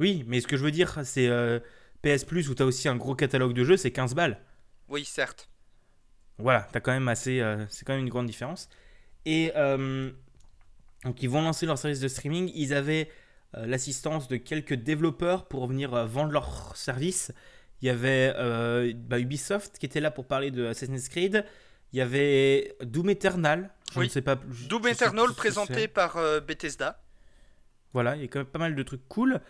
Oui, 0.00 0.24
mais 0.26 0.40
ce 0.40 0.46
que 0.48 0.56
je 0.56 0.64
veux 0.64 0.70
dire, 0.72 0.98
c'est 1.04 1.28
euh, 1.28 1.60
PS 2.02 2.24
Plus 2.24 2.48
où 2.48 2.54
t'as 2.54 2.64
aussi 2.64 2.88
un 2.88 2.96
gros 2.96 3.14
catalogue 3.14 3.52
de 3.52 3.62
jeux, 3.64 3.76
c'est 3.76 3.92
15 3.92 4.14
balles. 4.14 4.40
Oui, 4.88 5.04
certes. 5.04 5.48
Voilà, 6.38 6.66
t'as 6.72 6.80
quand 6.80 6.92
même 6.92 7.08
assez. 7.08 7.40
euh, 7.40 7.64
c'est 7.68 7.84
quand 7.84 7.92
même 7.92 8.02
une 8.02 8.08
grande 8.08 8.26
différence. 8.26 8.68
Et 9.26 9.52
euh, 9.56 10.10
donc, 11.04 11.22
ils 11.22 11.30
vont 11.30 11.42
lancer 11.42 11.66
leur 11.66 11.78
service 11.78 12.00
de 12.00 12.08
streaming. 12.08 12.50
Ils 12.54 12.74
avaient 12.74 13.08
euh, 13.56 13.66
l'assistance 13.66 14.28
de 14.28 14.36
quelques 14.36 14.74
développeurs 14.74 15.46
pour 15.48 15.66
venir 15.66 15.94
euh, 15.94 16.04
vendre 16.06 16.32
leurs 16.32 16.76
services. 16.76 17.32
Il 17.82 17.86
y 17.86 17.90
avait 17.90 18.32
euh, 18.36 18.92
bah, 18.94 19.18
Ubisoft 19.18 19.78
qui 19.78 19.86
était 19.86 20.00
là 20.00 20.10
pour 20.10 20.26
parler 20.26 20.50
de 20.50 20.66
Assassin's 20.66 21.08
Creed. 21.08 21.44
Il 21.92 21.98
y 21.98 22.02
avait 22.02 22.76
Doom 22.82 23.10
Eternal. 23.10 23.70
Je 23.92 23.98
Oui. 23.98 24.04
ne 24.06 24.10
sais 24.10 24.20
pas. 24.22 24.36
je- 24.50 24.68
Doom 24.68 24.82
je 24.84 24.88
Eternal 24.90 25.32
présenté 25.34 25.88
par 25.88 26.16
Bethesda. 26.42 27.02
Voilà, 27.92 28.14
il 28.14 28.22
y 28.22 28.24
a 28.24 28.28
quand 28.28 28.38
même 28.40 28.46
pas 28.46 28.58
mal 28.60 28.76
de 28.76 28.82
trucs 28.84 29.08
cool. 29.08 29.40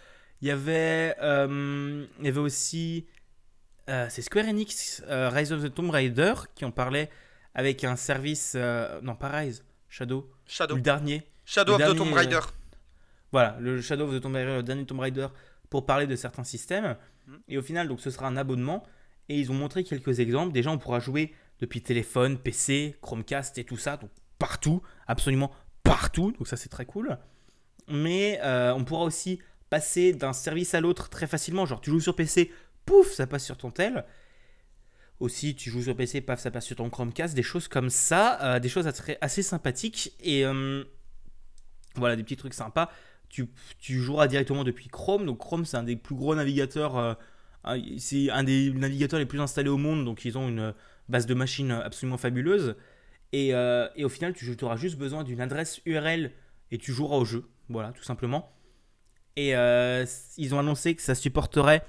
Il 0.41 0.49
y 0.49 0.51
avait, 0.51 1.15
il 1.21 2.07
y 2.25 2.29
avait 2.29 2.39
aussi, 2.39 3.07
c'est 3.87 4.23
Square 4.23 4.47
Enix, 4.49 5.03
Rise 5.07 5.53
of 5.53 5.63
the 5.63 5.75
Tomb 5.75 5.91
Raider, 5.91 6.33
qui 6.55 6.65
en 6.65 6.71
parlait 6.71 7.11
avec 7.55 7.85
un 7.85 7.97
service, 7.97 8.57
non 9.03 9.15
pas 9.17 9.29
Rise, 9.29 9.63
Shadow, 9.91 10.31
Shadow. 10.47 10.77
le 10.77 10.81
dernier. 10.81 11.27
Shadow 11.51 11.77
le 11.77 11.85
of 11.85 11.95
the 11.95 11.97
Tomb 11.97 12.13
Raider. 12.13 12.39
Voilà, 13.33 13.57
le 13.59 13.81
Shadow 13.81 14.05
of 14.05 14.15
the 14.15 14.23
Tomb 14.23 14.37
Raider, 14.37 14.57
le 14.59 14.63
dernier 14.63 14.87
Tomb 14.87 15.01
Raider, 15.01 15.27
pour 15.69 15.85
parler 15.85 16.07
de 16.07 16.15
certains 16.15 16.45
systèmes. 16.45 16.97
Mhm. 17.27 17.39
Et 17.49 17.59
au 17.59 17.63
final, 17.63 17.89
donc 17.89 18.01
ce 18.01 18.11
sera 18.11 18.29
un 18.29 18.37
abonnement. 18.37 18.85
Et 19.29 19.37
ils 19.37 19.51
ont 19.51 19.55
montré 19.55 19.83
quelques 19.83 20.21
exemples. 20.21 20.53
Déjà, 20.53 20.71
on 20.71 20.79
pourra 20.79 21.01
jouer 21.01 21.35
depuis 21.59 21.83
téléphone, 21.83 22.39
PC, 22.39 22.97
Chromecast 23.03 23.59
et 23.59 23.65
tout 23.65 23.77
ça, 23.77 23.97
donc 23.97 24.11
partout, 24.39 24.81
absolument 25.09 25.51
partout. 25.83 26.31
Donc 26.31 26.47
ça, 26.47 26.57
c'est 26.57 26.69
très 26.69 26.87
cool. 26.87 27.19
Mais 27.89 28.39
euh, 28.45 28.73
on 28.73 28.85
pourra 28.85 29.03
aussi 29.03 29.41
passer 29.71 30.13
d'un 30.13 30.33
service 30.33 30.75
à 30.75 30.81
l'autre 30.81 31.09
très 31.09 31.27
facilement. 31.27 31.67
Genre, 31.67 31.81
tu 31.81 31.91
joues 31.91 32.01
sur 32.01 32.15
PC, 32.15 32.53
pouf, 32.87 33.11
ça 33.11 33.27
passe 33.27 33.45
sur 33.45 33.57
ton 33.57 33.73
tel. 33.73 34.05
Aussi, 35.19 35.57
tu 35.57 35.69
joues 35.69 35.83
sur 35.83 35.97
PC, 35.97 36.21
paf, 36.21 36.39
ça 36.39 36.53
passe 36.53 36.67
sur 36.67 36.77
ton 36.77 36.91
Chromecast, 36.91 37.35
des 37.35 37.43
choses 37.43 37.67
comme 37.67 37.91
ça, 37.91 38.41
euh, 38.41 38.61
des 38.61 38.69
choses 38.69 38.87
assez, 38.87 39.19
assez 39.21 39.43
sympathiques. 39.43 40.15
Et 40.21 40.47
euh, 40.47 40.85
voilà, 41.97 42.17
des 42.17 42.23
petits 42.23 42.37
trucs 42.37 42.55
sympas. 42.55 42.91
Tu, 43.29 43.47
tu 43.79 44.01
joueras 44.01 44.27
directement 44.29 44.65
depuis 44.65 44.89
Chrome. 44.89 45.25
Donc, 45.27 45.39
Chrome, 45.39 45.65
c'est 45.65 45.77
un 45.77 45.83
des 45.83 45.97
plus 45.97 46.15
gros 46.15 46.35
navigateurs. 46.35 46.97
euh, 46.97 47.15
c'est 47.99 48.31
un 48.31 48.43
des 48.45 48.73
navigateurs 48.73 49.19
les 49.21 49.27
plus 49.27 49.41
installés 49.41 49.69
au 49.69 49.77
monde. 49.77 50.05
Donc, 50.05 50.25
ils 50.25 50.37
ont 50.39 50.49
une 50.49 50.75
base 51.09 51.27
de 51.27 51.35
machines 51.35 51.71
absolument 51.71 52.19
fabuleuse. 52.19 52.77
Et, 53.33 53.55
euh, 53.55 53.89
et 53.97 54.05
au 54.05 54.09
final, 54.09 54.33
tu 54.33 54.57
auras 54.63 54.77
juste 54.77 54.99
besoin 54.99 55.23
d'une 55.25 55.41
adresse 55.41 55.81
URL 55.87 56.33
et 56.73 56.79
tu 56.79 56.93
joueras 56.93 57.17
au 57.17 57.25
jeu. 57.25 57.49
Voilà, 57.69 57.93
tout 57.93 58.03
simplement. 58.03 58.53
Et 59.37 59.55
euh, 59.57 60.05
ils 60.37 60.55
ont 60.55 60.59
annoncé 60.59 60.95
que 60.97 61.03
ça 61.03 61.15
supporterait 61.15 61.85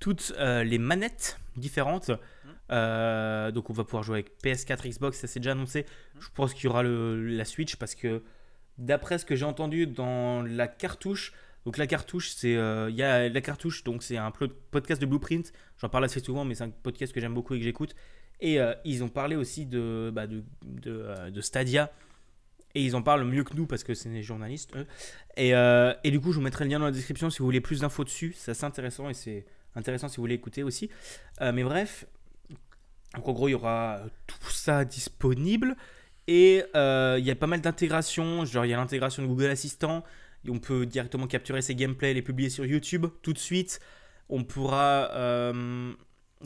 toutes 0.00 0.34
les 0.38 0.78
manettes 0.78 1.38
différentes. 1.56 2.10
Euh, 2.70 3.50
donc 3.50 3.68
on 3.70 3.72
va 3.72 3.84
pouvoir 3.84 4.02
jouer 4.02 4.16
avec 4.20 4.32
PS4, 4.42 4.88
Xbox, 4.88 5.18
ça 5.18 5.26
s'est 5.26 5.40
déjà 5.40 5.52
annoncé. 5.52 5.86
Je 6.18 6.28
pense 6.34 6.52
qu'il 6.54 6.64
y 6.64 6.68
aura 6.68 6.82
le- 6.82 7.22
la 7.26 7.44
Switch 7.44 7.76
parce 7.76 7.94
que 7.94 8.22
d'après 8.78 9.18
ce 9.18 9.24
que 9.24 9.36
j'ai 9.36 9.44
entendu 9.44 9.86
dans 9.86 10.42
la 10.42 10.68
cartouche, 10.68 11.32
donc 11.64 11.78
la 11.78 11.86
cartouche 11.86 12.30
c'est 12.30 12.56
euh, 12.56 12.90
il 12.90 12.96
y 12.96 13.02
a 13.02 13.28
la 13.28 13.40
cartouche 13.40 13.84
donc 13.84 14.02
c'est 14.02 14.16
un 14.16 14.32
podcast 14.70 15.00
de 15.00 15.06
Blueprint. 15.06 15.52
J'en 15.78 15.88
parle 15.88 16.04
assez 16.04 16.20
souvent 16.20 16.44
mais 16.44 16.54
c'est 16.54 16.64
un 16.64 16.70
podcast 16.70 17.12
que 17.12 17.20
j'aime 17.20 17.34
beaucoup 17.34 17.54
et 17.54 17.58
que 17.58 17.64
j'écoute. 17.64 17.94
Et 18.40 18.60
euh, 18.60 18.74
ils 18.84 19.02
ont 19.02 19.08
parlé 19.08 19.36
aussi 19.36 19.64
de, 19.64 20.10
bah, 20.12 20.26
de, 20.26 20.42
euh, 20.86 21.30
de 21.30 21.40
Stadia. 21.40 21.90
Et 22.74 22.84
ils 22.84 22.96
en 22.96 23.02
parlent 23.02 23.24
mieux 23.24 23.44
que 23.44 23.54
nous 23.54 23.66
parce 23.66 23.84
que 23.84 23.94
c'est 23.94 24.08
des 24.08 24.24
journalistes. 24.24 24.74
Et, 25.36 25.50
et 25.50 26.10
du 26.10 26.20
coup, 26.20 26.32
je 26.32 26.38
vous 26.38 26.42
mettrai 26.42 26.64
le 26.64 26.70
lien 26.70 26.80
dans 26.80 26.86
la 26.86 26.90
description 26.90 27.30
si 27.30 27.38
vous 27.38 27.44
voulez 27.44 27.60
plus 27.60 27.80
d'infos 27.80 28.02
dessus. 28.02 28.34
C'est 28.36 28.50
assez 28.50 28.64
intéressant 28.64 29.08
et 29.08 29.14
c'est 29.14 29.46
intéressant 29.76 30.08
si 30.08 30.16
vous 30.16 30.24
voulez 30.24 30.34
écouter 30.34 30.64
aussi. 30.64 30.90
Mais 31.40 31.62
bref, 31.62 32.04
donc 33.14 33.28
en 33.28 33.32
gros, 33.32 33.46
il 33.46 33.52
y 33.52 33.54
aura 33.54 34.00
tout 34.26 34.50
ça 34.50 34.84
disponible. 34.84 35.76
Et 36.26 36.62
euh, 36.74 37.16
il 37.18 37.24
y 37.24 37.30
a 37.30 37.34
pas 37.34 37.46
mal 37.46 37.60
d'intégrations. 37.60 38.44
Genre, 38.44 38.64
il 38.64 38.70
y 38.70 38.74
a 38.74 38.76
l'intégration 38.76 39.22
de 39.22 39.28
Google 39.28 39.46
Assistant. 39.46 40.04
On 40.48 40.58
peut 40.58 40.86
directement 40.86 41.26
capturer 41.26 41.62
ses 41.62 41.74
gameplays, 41.74 42.14
les 42.14 42.22
publier 42.22 42.50
sur 42.50 42.66
YouTube 42.66 43.06
tout 43.22 43.32
de 43.32 43.38
suite. 43.38 43.80
On 44.28 44.44
pourra. 44.44 45.10
Euh, 45.12 45.92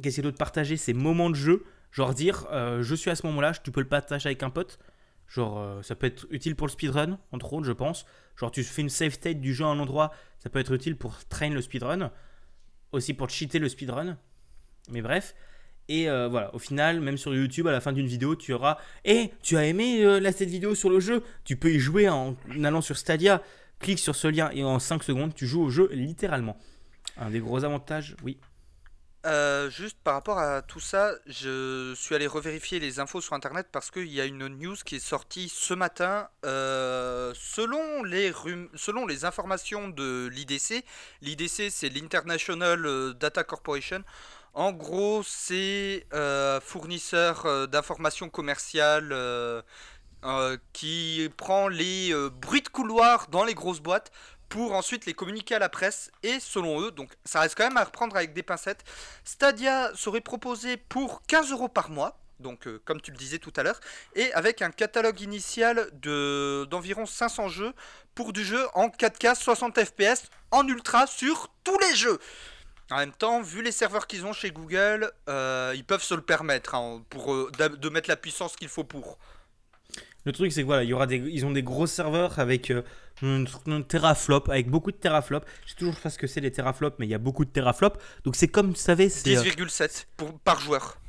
Qu'est-ce 0.02 0.16
qu'il 0.16 0.24
y 0.24 0.26
a 0.26 0.30
d'autre 0.30 0.38
Partager? 0.38 0.76
Ses 0.76 0.94
moments 0.94 1.30
de 1.30 1.34
jeu. 1.34 1.64
Genre 1.90 2.14
dire, 2.14 2.46
euh, 2.52 2.82
je 2.82 2.94
suis 2.94 3.10
à 3.10 3.14
ce 3.14 3.26
moment-là, 3.26 3.52
tu 3.52 3.70
peux 3.70 3.80
le 3.80 3.88
partager 3.88 4.28
avec 4.28 4.42
un 4.42 4.50
pote. 4.50 4.78
Genre, 5.26 5.58
euh, 5.58 5.82
ça 5.82 5.94
peut 5.94 6.06
être 6.06 6.26
utile 6.30 6.54
pour 6.54 6.66
le 6.66 6.72
speedrun, 6.72 7.18
entre 7.32 7.52
autres, 7.52 7.66
je 7.66 7.72
pense. 7.72 8.06
Genre, 8.36 8.50
tu 8.50 8.62
fais 8.62 8.82
une 8.82 8.88
save 8.88 9.12
state 9.12 9.40
du 9.40 9.54
jeu 9.54 9.64
à 9.64 9.68
un 9.68 9.78
endroit, 9.78 10.12
ça 10.38 10.50
peut 10.50 10.58
être 10.58 10.72
utile 10.72 10.96
pour 10.96 11.24
train 11.26 11.50
le 11.50 11.60
speedrun. 11.62 12.10
Aussi 12.92 13.14
pour 13.14 13.28
cheater 13.28 13.58
le 13.58 13.68
speedrun. 13.68 14.18
Mais 14.90 15.02
bref. 15.02 15.34
Et 15.88 16.08
euh, 16.10 16.28
voilà, 16.28 16.54
au 16.54 16.58
final, 16.58 17.00
même 17.00 17.16
sur 17.16 17.34
YouTube, 17.34 17.66
à 17.66 17.72
la 17.72 17.80
fin 17.80 17.92
d'une 17.92 18.06
vidéo, 18.06 18.36
tu 18.36 18.52
auras 18.52 18.76
Eh, 19.04 19.30
tu 19.42 19.56
as 19.56 19.64
aimé 19.64 20.04
euh, 20.04 20.20
là, 20.20 20.32
cette 20.32 20.50
vidéo 20.50 20.74
sur 20.74 20.90
le 20.90 21.00
jeu? 21.00 21.22
Tu 21.44 21.56
peux 21.56 21.70
y 21.70 21.78
jouer 21.78 22.08
en 22.08 22.36
allant 22.62 22.82
sur 22.82 22.96
Stadia. 22.98 23.42
Clique 23.80 23.98
sur 24.00 24.16
ce 24.16 24.28
lien 24.28 24.50
et 24.52 24.64
en 24.64 24.78
5 24.80 25.02
secondes, 25.04 25.34
tu 25.34 25.46
joues 25.46 25.62
au 25.62 25.70
jeu 25.70 25.88
littéralement. 25.92 26.58
Un 27.16 27.30
des 27.30 27.38
gros 27.40 27.64
avantages, 27.64 28.16
oui. 28.24 28.38
Euh, 29.26 29.68
juste 29.68 29.98
par 30.04 30.14
rapport 30.14 30.38
à 30.38 30.62
tout 30.62 30.78
ça, 30.80 31.12
je 31.26 31.92
suis 31.96 32.14
allé 32.14 32.26
revérifier 32.26 32.78
les 32.78 33.00
infos 33.00 33.20
sur 33.20 33.34
internet 33.34 33.66
parce 33.72 33.90
qu'il 33.90 34.06
y 34.06 34.20
a 34.20 34.24
une 34.24 34.46
news 34.46 34.76
qui 34.84 34.96
est 34.96 35.00
sortie 35.00 35.48
ce 35.52 35.74
matin. 35.74 36.28
Euh, 36.46 37.32
selon, 37.34 38.04
les 38.04 38.30
rum- 38.30 38.68
selon 38.74 39.06
les 39.06 39.24
informations 39.24 39.88
de 39.88 40.28
l'IDC, 40.32 40.84
l'IDC 41.22 41.68
c'est 41.70 41.88
l'International 41.88 43.14
Data 43.18 43.42
Corporation. 43.42 44.02
En 44.58 44.72
gros, 44.72 45.22
c'est 45.24 46.04
euh, 46.12 46.60
fournisseur 46.60 47.46
euh, 47.46 47.68
d'informations 47.68 48.28
commerciales 48.28 49.10
euh, 49.12 49.62
qui 50.72 51.30
prend 51.36 51.68
les 51.68 52.12
bruits 52.42 52.62
de 52.62 52.68
couloir 52.68 53.28
dans 53.28 53.44
les 53.44 53.54
grosses 53.54 53.78
boîtes 53.78 54.10
pour 54.48 54.72
ensuite 54.72 55.06
les 55.06 55.14
communiquer 55.14 55.54
à 55.54 55.60
la 55.60 55.68
presse. 55.68 56.10
Et 56.24 56.40
selon 56.40 56.80
eux, 56.80 56.90
donc 56.90 57.12
ça 57.24 57.38
reste 57.38 57.54
quand 57.54 57.68
même 57.68 57.76
à 57.76 57.84
reprendre 57.84 58.16
avec 58.16 58.32
des 58.32 58.42
pincettes, 58.42 58.82
Stadia 59.22 59.92
serait 59.94 60.20
proposé 60.20 60.76
pour 60.76 61.22
15 61.28 61.52
euros 61.52 61.68
par 61.68 61.88
mois. 61.88 62.18
Donc, 62.40 62.68
comme 62.84 63.00
tu 63.00 63.12
le 63.12 63.16
disais 63.16 63.38
tout 63.38 63.52
à 63.56 63.62
l'heure, 63.62 63.78
et 64.16 64.32
avec 64.32 64.62
un 64.62 64.70
catalogue 64.70 65.20
initial 65.20 65.88
de 65.92 66.66
d'environ 66.70 67.06
500 67.06 67.48
jeux 67.48 67.72
pour 68.16 68.32
du 68.32 68.44
jeu 68.44 68.66
en 68.74 68.88
4K 68.88 69.36
60 69.36 69.84
FPS 69.84 70.30
en 70.50 70.66
ultra 70.66 71.06
sur 71.06 71.48
tous 71.62 71.78
les 71.78 71.94
jeux. 71.94 72.18
En 72.90 72.96
même 72.96 73.12
temps, 73.12 73.42
vu 73.42 73.62
les 73.62 73.72
serveurs 73.72 74.06
qu'ils 74.06 74.24
ont 74.24 74.32
chez 74.32 74.50
Google, 74.50 75.10
euh, 75.28 75.72
ils 75.76 75.84
peuvent 75.84 76.02
se 76.02 76.14
le 76.14 76.22
permettre 76.22 76.74
hein, 76.74 77.02
pour 77.10 77.34
euh, 77.34 77.50
de 77.58 77.88
mettre 77.90 78.08
la 78.08 78.16
puissance 78.16 78.56
qu'il 78.56 78.68
faut 78.68 78.84
pour. 78.84 79.18
Le 80.24 80.32
truc, 80.32 80.52
c'est 80.52 80.62
que 80.62 80.66
voilà, 80.66 80.84
il 80.84 80.88
y 80.90 80.92
aura 80.92 81.06
des, 81.06 81.16
ils 81.16 81.46
ont 81.46 81.50
des 81.50 81.62
gros 81.62 81.86
serveurs 81.86 82.38
avec 82.38 82.70
euh, 82.70 82.82
un, 83.22 83.44
un 83.66 83.82
teraflop, 83.82 84.50
avec 84.50 84.68
beaucoup 84.68 84.90
de 84.90 84.96
teraflops. 84.96 85.46
Je 85.64 85.70
sais 85.70 85.76
toujours 85.76 85.98
pas 86.00 86.10
ce 86.10 86.18
que 86.18 86.26
c'est 86.26 86.40
les 86.40 86.50
teraflops, 86.50 86.96
mais 86.98 87.06
il 87.06 87.10
y 87.10 87.14
a 87.14 87.18
beaucoup 87.18 87.44
de 87.44 87.50
teraflops. 87.50 87.98
Donc 88.24 88.36
c'est 88.36 88.48
comme, 88.48 88.70
vous 88.70 88.74
savez, 88.76 89.08
c'est 89.08 89.36
euh, 89.36 89.42
10,7 89.42 90.06
pour 90.16 90.38
par 90.40 90.60
joueur. 90.60 91.00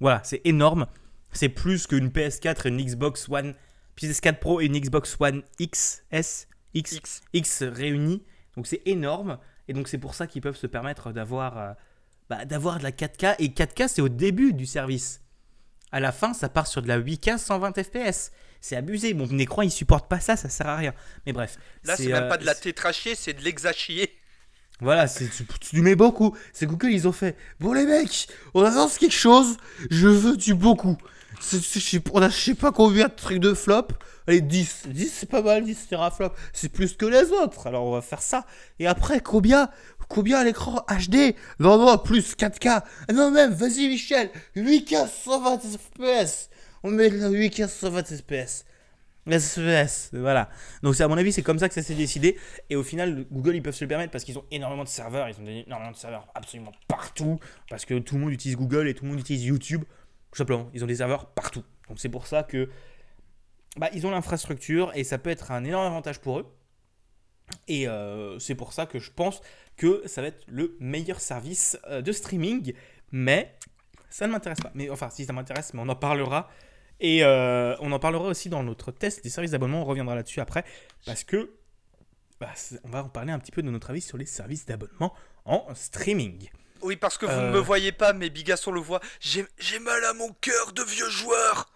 voilà, 0.00 0.22
c'est 0.24 0.40
énorme. 0.44 0.86
C'est 1.32 1.48
plus 1.50 1.86
qu'une 1.86 2.08
PS4 2.08 2.66
et 2.66 2.68
une 2.70 2.82
Xbox 2.82 3.28
One, 3.28 3.54
PS4 3.98 4.38
Pro 4.38 4.60
et 4.60 4.66
une 4.66 4.78
Xbox 4.78 5.16
One 5.20 5.42
X, 5.58 6.04
S, 6.10 6.48
X, 6.74 6.92
X. 6.92 7.20
X 7.32 7.62
réunis. 7.64 8.24
Donc 8.56 8.66
c'est 8.66 8.82
énorme. 8.86 9.38
Et 9.68 9.74
donc 9.74 9.88
c'est 9.88 9.98
pour 9.98 10.14
ça 10.14 10.26
qu'ils 10.26 10.42
peuvent 10.42 10.56
se 10.56 10.66
permettre 10.66 11.12
d'avoir 11.12 11.58
euh, 11.58 11.72
bah, 12.28 12.44
d'avoir 12.44 12.78
de 12.78 12.82
la 12.82 12.90
4K. 12.90 13.36
Et 13.38 13.48
4K, 13.48 13.88
c'est 13.88 14.02
au 14.02 14.08
début 14.08 14.52
du 14.52 14.66
service. 14.66 15.20
À 15.92 16.00
la 16.00 16.12
fin, 16.12 16.34
ça 16.34 16.48
part 16.48 16.66
sur 16.66 16.82
de 16.82 16.88
la 16.88 16.98
8K 17.00 17.38
120 17.38 17.82
FPS. 17.82 18.32
C'est 18.60 18.76
abusé. 18.76 19.14
Mon 19.14 19.38
écran, 19.38 19.62
il 19.62 19.70
supporte 19.70 20.08
pas 20.08 20.20
ça, 20.20 20.36
ça 20.36 20.48
sert 20.48 20.66
à 20.66 20.76
rien. 20.76 20.92
Mais 21.26 21.32
bref. 21.32 21.58
Là, 21.84 21.96
c'est 21.96 22.08
même 22.08 22.24
euh, 22.24 22.28
pas 22.28 22.38
de 22.38 22.44
la 22.44 22.54
tétrachier, 22.54 23.14
c'est 23.14 23.32
de 23.32 23.42
l'exachier. 23.42 24.12
voilà, 24.80 25.06
c'est, 25.06 25.28
tu, 25.28 25.46
tu 25.46 25.80
mets 25.80 25.94
beaucoup. 25.94 26.36
C'est 26.52 26.66
Google, 26.66 26.90
ils 26.90 27.08
ont 27.08 27.12
fait. 27.12 27.36
Bon, 27.60 27.72
les 27.72 27.86
mecs, 27.86 28.28
on 28.54 28.64
annonce 28.64 28.98
quelque 28.98 29.14
chose. 29.14 29.56
Je 29.90 30.08
veux 30.08 30.36
du 30.36 30.54
beaucoup. 30.54 30.98
Je 31.40 31.56
sais- 31.58 32.02
on 32.12 32.20
a 32.20 32.28
je 32.28 32.36
sais 32.36 32.54
pas 32.54 32.72
combien 32.72 33.08
de 33.08 33.12
trucs 33.14 33.38
de 33.38 33.54
flop. 33.54 33.88
Allez, 34.26 34.40
10. 34.40 34.82
10, 34.88 35.10
c'est 35.12 35.28
pas 35.30 35.40
mal, 35.40 35.64
10 35.64 35.86
teraflops. 35.88 36.36
C'est 36.52 36.68
plus 36.68 36.94
que 36.96 37.06
les 37.06 37.30
autres. 37.30 37.66
Alors, 37.66 37.84
on 37.86 37.92
va 37.92 38.02
faire 38.02 38.20
ça. 38.22 38.44
Et 38.78 38.86
après, 38.86 39.20
combien 39.20 39.68
Combien 40.08 40.38
à 40.38 40.44
l'écran 40.44 40.84
HD 40.88 41.34
Non, 41.58 41.76
non, 41.78 41.98
plus 41.98 42.34
4K. 42.34 42.82
Ah 43.08 43.12
Non, 43.12 43.30
même, 43.30 43.52
vas-y, 43.52 43.88
Michel. 43.88 44.30
8K 44.56 45.06
120 45.06 45.60
FPS. 45.60 46.48
On 46.82 46.90
met 46.90 47.10
de 47.10 47.18
la 47.18 47.28
8K 47.28 47.68
120 47.68 48.04
FPS. 48.16 48.64
SPS, 49.30 50.08
voilà. 50.14 50.48
Donc 50.82 50.98
à 51.00 51.06
mon 51.08 51.18
avis 51.18 51.32
c'est 51.34 51.42
comme 51.42 51.58
ça 51.58 51.68
que 51.68 51.74
ça 51.74 51.82
s'est 51.82 51.94
décidé 51.94 52.38
et 52.70 52.76
au 52.76 52.82
final 52.82 53.26
Google 53.30 53.56
ils 53.56 53.62
peuvent 53.62 53.74
se 53.74 53.84
le 53.84 53.88
permettre 53.88 54.10
parce 54.10 54.24
qu'ils 54.24 54.38
ont 54.38 54.44
énormément 54.50 54.84
de 54.84 54.88
serveurs, 54.88 55.28
ils 55.28 55.34
ont 55.38 55.46
énormément 55.46 55.90
de 55.90 55.96
serveurs 55.96 56.26
absolument 56.34 56.72
partout 56.88 57.38
parce 57.68 57.84
que 57.84 57.98
tout 57.98 58.14
le 58.14 58.22
monde 58.22 58.32
utilise 58.32 58.56
Google 58.56 58.88
et 58.88 58.94
tout 58.94 59.04
le 59.04 59.10
monde 59.10 59.20
utilise 59.20 59.44
YouTube 59.44 59.84
tout 60.30 60.38
simplement, 60.38 60.70
ils 60.74 60.84
ont 60.84 60.86
des 60.86 60.96
serveurs 60.96 61.26
partout. 61.26 61.64
Donc 61.88 61.98
c'est 61.98 62.08
pour 62.08 62.26
ça 62.26 62.42
que 62.42 62.68
bah, 63.76 63.88
ils 63.92 64.06
ont 64.06 64.10
l'infrastructure 64.10 64.92
et 64.94 65.04
ça 65.04 65.18
peut 65.18 65.30
être 65.30 65.50
un 65.50 65.64
énorme 65.64 65.86
avantage 65.86 66.20
pour 66.20 66.40
eux. 66.40 66.54
Et 67.66 67.88
euh, 67.88 68.38
c'est 68.38 68.54
pour 68.54 68.72
ça 68.72 68.86
que 68.86 68.98
je 68.98 69.10
pense 69.10 69.40
que 69.76 70.02
ça 70.06 70.20
va 70.20 70.28
être 70.28 70.44
le 70.48 70.76
meilleur 70.80 71.20
service 71.20 71.78
euh, 71.88 72.02
de 72.02 72.12
streaming, 72.12 72.74
mais 73.10 73.56
ça 74.10 74.26
ne 74.26 74.32
m'intéresse 74.32 74.60
pas. 74.60 74.70
Mais 74.74 74.90
enfin 74.90 75.08
si 75.10 75.24
ça 75.24 75.32
m'intéresse, 75.32 75.72
mais 75.72 75.80
on 75.80 75.88
en 75.88 75.96
parlera 75.96 76.50
et 77.00 77.24
euh, 77.24 77.76
on 77.80 77.92
en 77.92 77.98
parlera 77.98 78.24
aussi 78.24 78.48
dans 78.48 78.62
notre 78.62 78.90
test 78.90 79.22
des 79.22 79.30
services 79.30 79.52
d'abonnement. 79.52 79.82
On 79.82 79.84
reviendra 79.84 80.14
là-dessus 80.14 80.40
après. 80.40 80.64
Parce 81.06 81.24
que 81.24 81.54
bah, 82.40 82.52
on 82.84 82.88
va 82.88 83.04
en 83.04 83.08
parler 83.08 83.32
un 83.32 83.38
petit 83.38 83.52
peu 83.52 83.62
de 83.62 83.70
notre 83.70 83.90
avis 83.90 84.00
sur 84.00 84.18
les 84.18 84.26
services 84.26 84.66
d'abonnement 84.66 85.14
en 85.44 85.66
streaming. 85.74 86.50
Oui, 86.82 86.96
parce 86.96 87.18
que 87.18 87.26
vous 87.26 87.32
Euh. 87.32 87.48
ne 87.48 87.52
me 87.52 87.58
voyez 87.58 87.92
pas, 87.92 88.12
mais 88.12 88.30
Bigasson 88.30 88.72
le 88.72 88.80
voit. 88.80 89.00
J'ai 89.20 89.46
mal 89.80 90.04
à 90.04 90.12
mon 90.14 90.32
cœur 90.40 90.72
de 90.72 90.82
vieux 90.82 91.08
joueur. 91.10 91.70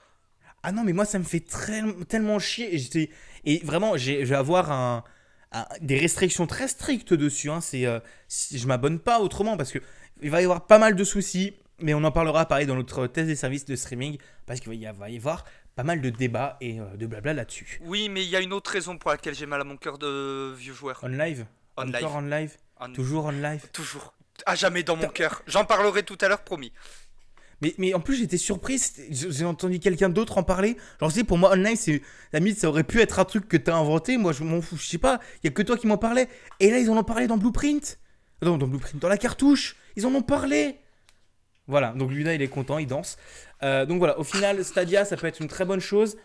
Ah 0.62 0.72
non, 0.72 0.84
mais 0.84 0.92
moi, 0.92 1.04
ça 1.04 1.18
me 1.18 1.24
fait 1.24 1.40
très, 1.40 1.82
tellement 2.08 2.38
chier. 2.38 2.74
Et, 2.76 3.10
et 3.44 3.58
vraiment, 3.64 3.96
j'ai- 3.96 4.20
je 4.24 4.30
vais 4.30 4.36
avoir 4.36 4.70
un, 4.70 5.02
un- 5.52 5.66
des 5.80 5.98
restrictions 5.98 6.46
très 6.46 6.68
strictes 6.68 7.14
dessus. 7.14 7.50
Hein. 7.50 7.60
C'est, 7.60 7.84
euh, 7.86 7.98
si- 8.28 8.58
je 8.58 8.66
m'abonne 8.68 9.00
pas 9.00 9.18
autrement 9.20 9.56
parce 9.56 9.72
que 9.72 9.80
il 10.20 10.30
va 10.30 10.40
y 10.40 10.44
avoir 10.44 10.66
pas 10.66 10.78
mal 10.78 10.94
de 10.94 11.04
soucis. 11.04 11.56
Mais 11.80 11.94
on 11.94 12.04
en 12.04 12.12
parlera 12.12 12.46
pareil 12.46 12.66
dans 12.66 12.76
notre 12.76 13.08
test 13.08 13.26
des 13.26 13.34
services 13.34 13.64
de 13.64 13.74
streaming 13.74 14.16
parce 14.46 14.60
qu'il 14.60 14.68
va 14.68 14.74
y 14.76 14.96
va 14.96 15.10
y 15.10 15.16
avoir 15.16 15.44
pas 15.74 15.82
mal 15.82 16.00
de 16.00 16.10
débats 16.10 16.56
et 16.60 16.78
euh, 16.78 16.84
de 16.96 17.06
blabla 17.06 17.32
là-dessus. 17.34 17.80
Oui, 17.82 18.08
mais 18.08 18.22
il 18.22 18.28
y 18.28 18.36
a 18.36 18.40
une 18.40 18.52
autre 18.52 18.70
raison 18.70 18.98
pour 18.98 19.10
laquelle 19.10 19.34
j'ai 19.34 19.46
mal 19.46 19.60
à 19.60 19.64
mon 19.64 19.76
cœur 19.76 19.98
de 19.98 20.52
vieux 20.56 20.74
joueur. 20.74 21.00
On 21.02 21.08
live? 21.08 21.44
On 21.76 21.82
live. 21.84 21.96
Encore 21.96 22.16
on 22.16 22.20
live? 22.20 22.56
On- 22.78 22.92
Toujours 22.92 23.24
on 23.24 23.30
live? 23.32 23.66
Toujours. 23.72 24.14
À 24.46 24.54
jamais 24.54 24.82
dans 24.82 24.96
mon 24.96 25.08
cœur. 25.08 25.42
J'en 25.46 25.64
parlerai 25.64 26.02
tout 26.02 26.18
à 26.20 26.28
l'heure, 26.28 26.42
promis. 26.42 26.72
mais, 27.60 27.74
mais 27.78 27.94
en 27.94 28.00
plus, 28.00 28.16
j'étais 28.16 28.38
surpris. 28.38 28.78
c'était- 28.78 29.08
J'ai 29.10 29.44
entendu 29.44 29.78
quelqu'un 29.78 30.08
d'autre 30.08 30.38
en 30.38 30.42
parler. 30.42 30.76
Genre, 31.00 31.12
sais, 31.12 31.22
pour 31.24 31.38
moi, 31.38 31.52
online, 31.52 31.76
c'est. 31.76 32.02
La 32.32 32.40
limite, 32.40 32.58
ça 32.58 32.68
aurait 32.68 32.82
pu 32.84 33.00
être 33.00 33.18
un 33.20 33.24
truc 33.24 33.46
que 33.48 33.56
t'as 33.56 33.76
inventé. 33.76 34.16
Moi, 34.16 34.32
je 34.32 34.42
m'en 34.42 34.60
fous. 34.60 34.76
Je 34.76 34.86
sais 34.86 34.98
pas. 34.98 35.20
Il 35.42 35.46
y 35.46 35.48
a 35.48 35.52
que 35.52 35.62
toi 35.62 35.76
qui 35.76 35.86
m'en 35.86 35.96
parlais. 35.98 36.28
Et 36.60 36.70
là, 36.70 36.78
ils 36.78 36.90
en 36.90 36.96
ont 36.96 37.04
parlé 37.04 37.26
dans 37.28 37.36
Blueprint. 37.38 37.98
Non, 38.42 38.58
dans 38.58 38.66
Blueprint. 38.66 39.00
Dans 39.00 39.08
la 39.08 39.18
cartouche. 39.18 39.76
Ils 39.96 40.06
en 40.06 40.14
ont 40.14 40.22
parlé. 40.22 40.76
Voilà. 41.68 41.92
Donc, 41.92 42.10
Luna, 42.10 42.34
il 42.34 42.42
est 42.42 42.48
content. 42.48 42.78
Il 42.78 42.86
danse. 42.88 43.16
Euh, 43.62 43.86
donc, 43.86 43.98
voilà. 43.98 44.18
Au 44.18 44.24
final, 44.24 44.64
Stadia, 44.64 45.04
ça 45.04 45.16
peut 45.16 45.28
être 45.28 45.40
une 45.40 45.48
très 45.48 45.64
bonne 45.64 45.80
chose. 45.80 46.16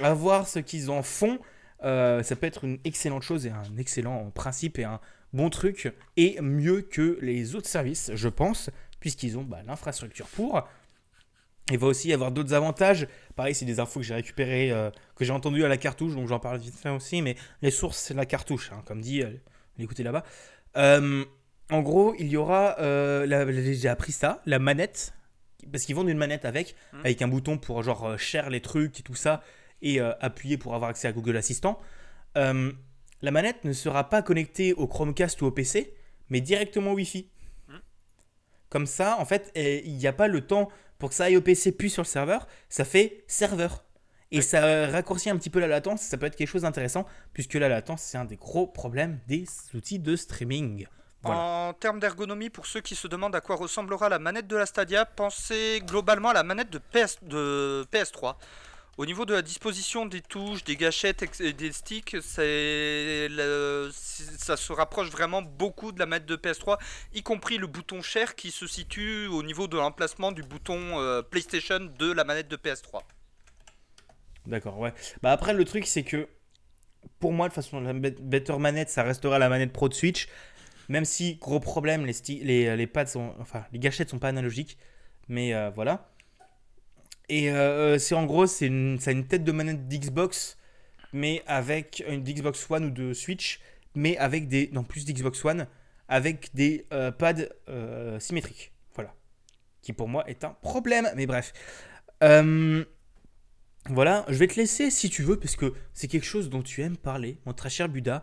À 0.00 0.14
voir 0.14 0.46
ce 0.46 0.60
qu'ils 0.60 0.90
en 0.90 1.02
font. 1.02 1.38
Euh, 1.82 2.22
ça 2.22 2.36
peut 2.36 2.46
être 2.46 2.64
une 2.64 2.78
excellente 2.84 3.22
chose 3.22 3.46
et 3.46 3.50
un 3.50 3.76
excellent 3.78 4.30
principe 4.30 4.78
et 4.78 4.84
un 4.84 5.00
bon 5.34 5.50
truc. 5.50 5.92
Et 6.16 6.40
mieux 6.40 6.80
que 6.80 7.18
les 7.20 7.54
autres 7.54 7.68
services, 7.68 8.10
je 8.14 8.28
pense. 8.28 8.70
Puisqu'ils 9.00 9.36
ont 9.36 9.42
bah, 9.42 9.60
l'infrastructure 9.66 10.26
pour. 10.28 10.66
Il 11.70 11.78
va 11.78 11.86
aussi 11.88 12.08
y 12.08 12.12
avoir 12.14 12.30
d'autres 12.30 12.54
avantages. 12.54 13.06
Pareil, 13.36 13.54
c'est 13.54 13.64
des 13.66 13.80
infos 13.80 14.00
que 14.00 14.06
j'ai 14.06 14.14
récupérées, 14.14 14.70
euh, 14.70 14.90
que 15.16 15.24
j'ai 15.24 15.32
entendues 15.32 15.64
à 15.64 15.68
la 15.68 15.76
cartouche, 15.76 16.14
donc 16.14 16.26
j'en 16.28 16.38
parle 16.38 16.58
vite 16.58 16.74
fait 16.74 16.88
aussi. 16.88 17.20
Mais 17.20 17.36
les 17.62 17.70
sources, 17.70 17.98
c'est 17.98 18.14
la 18.14 18.26
cartouche, 18.26 18.70
hein, 18.72 18.82
comme 18.86 19.00
dit, 19.02 19.22
euh, 19.22 19.30
écoutez 19.78 20.02
là-bas. 20.02 20.24
Euh, 20.76 21.24
en 21.70 21.82
gros, 21.82 22.14
il 22.18 22.28
y 22.28 22.36
aura, 22.36 22.78
euh, 22.80 23.74
j'ai 23.74 23.88
appris 23.88 24.12
ça, 24.12 24.42
la 24.46 24.58
manette, 24.58 25.14
parce 25.70 25.84
qu'ils 25.84 25.94
vendent 25.94 26.10
une 26.10 26.18
manette 26.18 26.44
avec, 26.44 26.74
Mhm. 26.92 27.00
avec 27.00 27.22
un 27.22 27.28
bouton 27.28 27.56
pour 27.58 27.82
genre 27.82 28.18
share 28.18 28.50
les 28.50 28.60
trucs 28.60 29.00
et 29.00 29.02
tout 29.02 29.14
ça, 29.14 29.42
et 29.80 30.00
appuyer 30.00 30.56
pour 30.58 30.74
avoir 30.74 30.90
accès 30.90 31.08
à 31.08 31.12
Google 31.12 31.36
Assistant. 31.36 31.78
La 33.24 33.30
manette 33.30 33.64
ne 33.64 33.72
sera 33.72 34.10
pas 34.10 34.20
connectée 34.20 34.74
au 34.74 34.86
Chromecast 34.86 35.40
ou 35.40 35.46
au 35.46 35.50
PC, 35.50 35.94
mais 36.28 36.42
directement 36.42 36.90
au 36.92 36.96
Wi-Fi. 36.96 37.26
Mhm. 37.68 37.80
Comme 38.68 38.84
ça, 38.84 39.16
en 39.18 39.24
fait, 39.24 39.50
eh, 39.54 39.82
il 39.86 39.96
n'y 39.96 40.06
a 40.06 40.12
pas 40.12 40.28
le 40.28 40.42
temps 40.46 40.68
pour 40.98 41.08
que 41.08 41.14
ça 41.14 41.24
aille 41.24 41.38
au 41.38 41.40
PC 41.40 41.72
puis 41.72 41.88
sur 41.88 42.02
le 42.02 42.06
serveur, 42.06 42.46
ça 42.68 42.84
fait 42.84 43.24
serveur. 43.26 43.86
Et 44.30 44.38
Oui. 44.38 44.42
ça 44.42 44.88
raccourcit 44.88 45.30
un 45.30 45.38
petit 45.38 45.48
peu 45.48 45.58
la 45.58 45.68
latence, 45.68 46.02
ça 46.02 46.18
peut 46.18 46.26
être 46.26 46.36
quelque 46.36 46.48
chose 46.48 46.62
d'intéressant, 46.62 47.06
puisque 47.32 47.54
la 47.54 47.70
latence, 47.70 48.02
c'est 48.02 48.18
un 48.18 48.26
des 48.26 48.36
gros 48.36 48.66
problèmes 48.66 49.18
des 49.26 49.46
outils 49.72 49.98
de 49.98 50.16
streaming. 50.16 50.86
Voilà. 51.22 51.40
En 51.40 51.72
termes 51.72 52.00
d'ergonomie, 52.00 52.50
pour 52.50 52.66
ceux 52.66 52.82
qui 52.82 52.94
se 52.94 53.08
demandent 53.08 53.34
à 53.34 53.40
quoi 53.40 53.56
ressemblera 53.56 54.10
la 54.10 54.18
manette 54.18 54.48
de 54.48 54.56
la 54.56 54.66
Stadia, 54.66 55.06
pensez 55.06 55.80
globalement 55.86 56.28
à 56.28 56.34
la 56.34 56.42
manette 56.42 56.68
de, 56.68 56.78
PS, 56.78 57.16
de 57.22 57.86
PS3. 57.90 58.34
Au 58.96 59.06
niveau 59.06 59.24
de 59.26 59.34
la 59.34 59.42
disposition 59.42 60.06
des 60.06 60.20
touches, 60.20 60.62
des 60.64 60.76
gâchettes 60.76 61.24
et 61.40 61.52
des 61.52 61.72
sticks, 61.72 62.16
ça 62.20 62.42
se 64.56 64.72
rapproche 64.72 65.10
vraiment 65.10 65.42
beaucoup 65.42 65.90
de 65.92 65.98
la 65.98 66.06
manette 66.06 66.26
de 66.26 66.36
PS3, 66.36 66.78
y 67.12 67.22
compris 67.22 67.58
le 67.58 67.66
bouton 67.66 68.02
share 68.02 68.34
qui 68.36 68.50
se 68.52 68.66
situe 68.66 69.26
au 69.26 69.42
niveau 69.42 69.66
de 69.66 69.76
l'emplacement 69.76 70.30
du 70.32 70.42
bouton 70.42 71.00
euh, 71.00 71.22
PlayStation 71.22 71.80
de 71.80 72.12
la 72.12 72.24
manette 72.24 72.48
de 72.48 72.56
PS3. 72.56 73.02
D'accord, 74.46 74.78
ouais. 74.78 74.92
Bah 75.22 75.32
après, 75.32 75.54
le 75.54 75.64
truc, 75.64 75.86
c'est 75.86 76.02
que 76.02 76.28
pour 77.20 77.32
moi, 77.32 77.48
de 77.48 77.54
façon, 77.54 77.80
la 77.80 77.92
bet- 77.94 78.16
Better 78.20 78.58
Manette, 78.58 78.90
ça 78.90 79.02
restera 79.02 79.38
la 79.38 79.48
manette 79.48 79.72
Pro 79.72 79.88
de 79.88 79.94
Switch. 79.94 80.28
Même 80.88 81.04
si, 81.04 81.36
gros 81.36 81.60
problème, 81.60 82.06
les, 82.06 82.14
les, 82.44 82.76
les 82.76 82.86
pads 82.86 83.06
sont. 83.06 83.34
Enfin, 83.40 83.64
les 83.72 83.78
gâchettes 83.78 84.10
sont 84.10 84.18
pas 84.18 84.28
analogiques. 84.28 84.78
Mais 85.28 85.54
euh, 85.54 85.70
voilà. 85.70 86.10
Et 87.28 87.50
euh, 87.50 87.98
c'est 87.98 88.14
en 88.14 88.26
gros, 88.26 88.46
c'est 88.46 88.66
une, 88.66 88.98
ça 89.00 89.10
a 89.10 89.12
une 89.12 89.26
tête 89.26 89.44
de 89.44 89.52
manette 89.52 89.88
d'Xbox, 89.88 90.58
mais 91.12 91.42
avec 91.46 92.04
une 92.08 92.22
d'Xbox 92.22 92.70
One 92.70 92.86
ou 92.86 92.90
de 92.90 93.12
Switch, 93.14 93.60
mais 93.94 94.16
avec 94.18 94.48
des. 94.48 94.68
Non, 94.72 94.84
plus 94.84 95.04
d'Xbox 95.04 95.44
One, 95.44 95.66
avec 96.08 96.54
des 96.54 96.86
euh, 96.92 97.10
pads 97.10 97.48
euh, 97.68 98.18
symétriques. 98.20 98.72
Voilà. 98.94 99.14
Qui 99.82 99.92
pour 99.92 100.08
moi 100.08 100.28
est 100.28 100.44
un 100.44 100.50
problème. 100.50 101.08
Mais 101.16 101.26
bref. 101.26 101.52
Euh, 102.22 102.84
voilà, 103.90 104.24
je 104.28 104.34
vais 104.34 104.46
te 104.46 104.56
laisser 104.56 104.90
si 104.90 105.10
tu 105.10 105.22
veux, 105.22 105.38
parce 105.38 105.56
que 105.56 105.74
c'est 105.92 106.08
quelque 106.08 106.24
chose 106.24 106.48
dont 106.48 106.62
tu 106.62 106.80
aimes 106.82 106.96
parler, 106.96 107.38
mon 107.44 107.52
très 107.52 107.68
cher 107.68 107.88
Buda. 107.88 108.22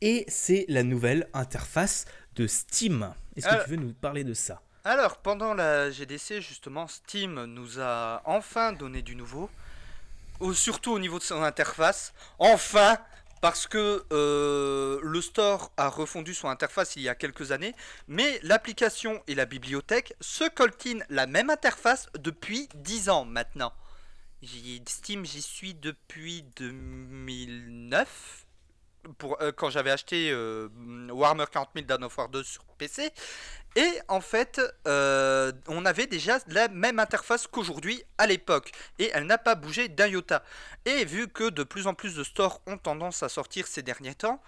Et 0.00 0.24
c'est 0.26 0.64
la 0.68 0.82
nouvelle 0.82 1.28
interface 1.34 2.06
de 2.34 2.46
Steam. 2.46 3.14
Est-ce 3.36 3.46
que 3.46 3.64
tu 3.64 3.70
veux 3.70 3.76
nous 3.76 3.92
parler 3.92 4.24
de 4.24 4.34
ça? 4.34 4.62
Alors, 4.84 5.18
pendant 5.18 5.54
la 5.54 5.90
GDC, 5.90 6.40
justement, 6.40 6.88
Steam 6.88 7.44
nous 7.44 7.80
a 7.80 8.22
enfin 8.24 8.72
donné 8.72 9.02
du 9.02 9.14
nouveau. 9.14 9.48
Au- 10.40 10.54
surtout 10.54 10.92
au 10.92 10.98
niveau 10.98 11.18
de 11.18 11.24
son 11.24 11.42
interface. 11.42 12.12
Enfin 12.38 12.98
Parce 13.42 13.66
que 13.66 14.04
euh, 14.12 15.00
le 15.02 15.20
store 15.20 15.72
a 15.76 15.88
refondu 15.88 16.32
son 16.34 16.48
interface 16.48 16.96
il 16.96 17.02
y 17.02 17.08
a 17.08 17.14
quelques 17.16 17.52
années, 17.52 17.74
mais 18.08 18.38
l'application 18.44 19.22
et 19.26 19.34
la 19.34 19.46
bibliothèque 19.46 20.14
se 20.20 20.48
coltinent 20.48 21.04
la 21.10 21.26
même 21.26 21.50
interface 21.50 22.08
depuis 22.18 22.68
10 22.76 23.08
ans 23.10 23.24
maintenant. 23.24 23.72
Steam, 24.88 25.24
j'y 25.26 25.42
suis 25.42 25.74
depuis 25.74 26.44
2009, 26.56 28.46
pour, 29.18 29.40
euh, 29.40 29.52
quand 29.52 29.70
j'avais 29.70 29.90
acheté 29.90 30.30
euh, 30.30 30.68
Warhammer 31.10 31.44
40 31.50 31.70
000 31.74 31.86
Dawn 31.86 32.04
of 32.04 32.16
War 32.16 32.28
2 32.28 32.42
sur 32.42 32.64
PC. 32.78 33.10
Et 33.74 33.90
en 34.08 34.20
fait, 34.20 34.60
euh, 34.86 35.52
on 35.68 35.84
avait 35.86 36.06
déjà 36.06 36.38
la 36.48 36.68
même 36.68 36.98
interface 36.98 37.46
qu'aujourd'hui 37.46 38.02
à 38.18 38.26
l'époque. 38.26 38.72
Et 38.98 39.10
elle 39.14 39.26
n'a 39.26 39.38
pas 39.38 39.54
bougé 39.54 39.88
d'un 39.88 40.08
iota. 40.08 40.42
Et 40.84 41.04
vu 41.04 41.28
que 41.28 41.50
de 41.50 41.62
plus 41.62 41.86
en 41.86 41.94
plus 41.94 42.14
de 42.14 42.24
stores 42.24 42.60
ont 42.66 42.78
tendance 42.78 43.22
à 43.22 43.28
sortir 43.28 43.66
ces 43.66 43.82
derniers 43.82 44.14
temps, 44.14 44.42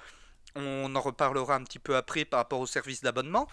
on 0.54 0.94
en 0.94 1.00
reparlera 1.00 1.54
un 1.54 1.64
petit 1.64 1.78
peu 1.78 1.96
après 1.96 2.24
par 2.24 2.38
rapport 2.38 2.60
au 2.60 2.66
service 2.66 3.00
d'abonnement. 3.00 3.48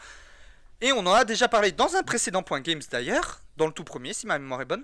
Et 0.81 0.91
on 0.91 0.99
en 0.99 1.13
a 1.13 1.25
déjà 1.25 1.47
parlé 1.47 1.71
dans 1.71 1.95
un 1.95 2.03
précédent 2.03 2.43
point 2.43 2.59
games 2.59 2.81
d'ailleurs, 2.91 3.39
dans 3.57 3.67
le 3.67 3.73
tout 3.73 3.83
premier 3.83 4.13
si 4.13 4.27
ma 4.27 4.39
mémoire 4.39 4.61
est 4.61 4.65
bonne. 4.65 4.83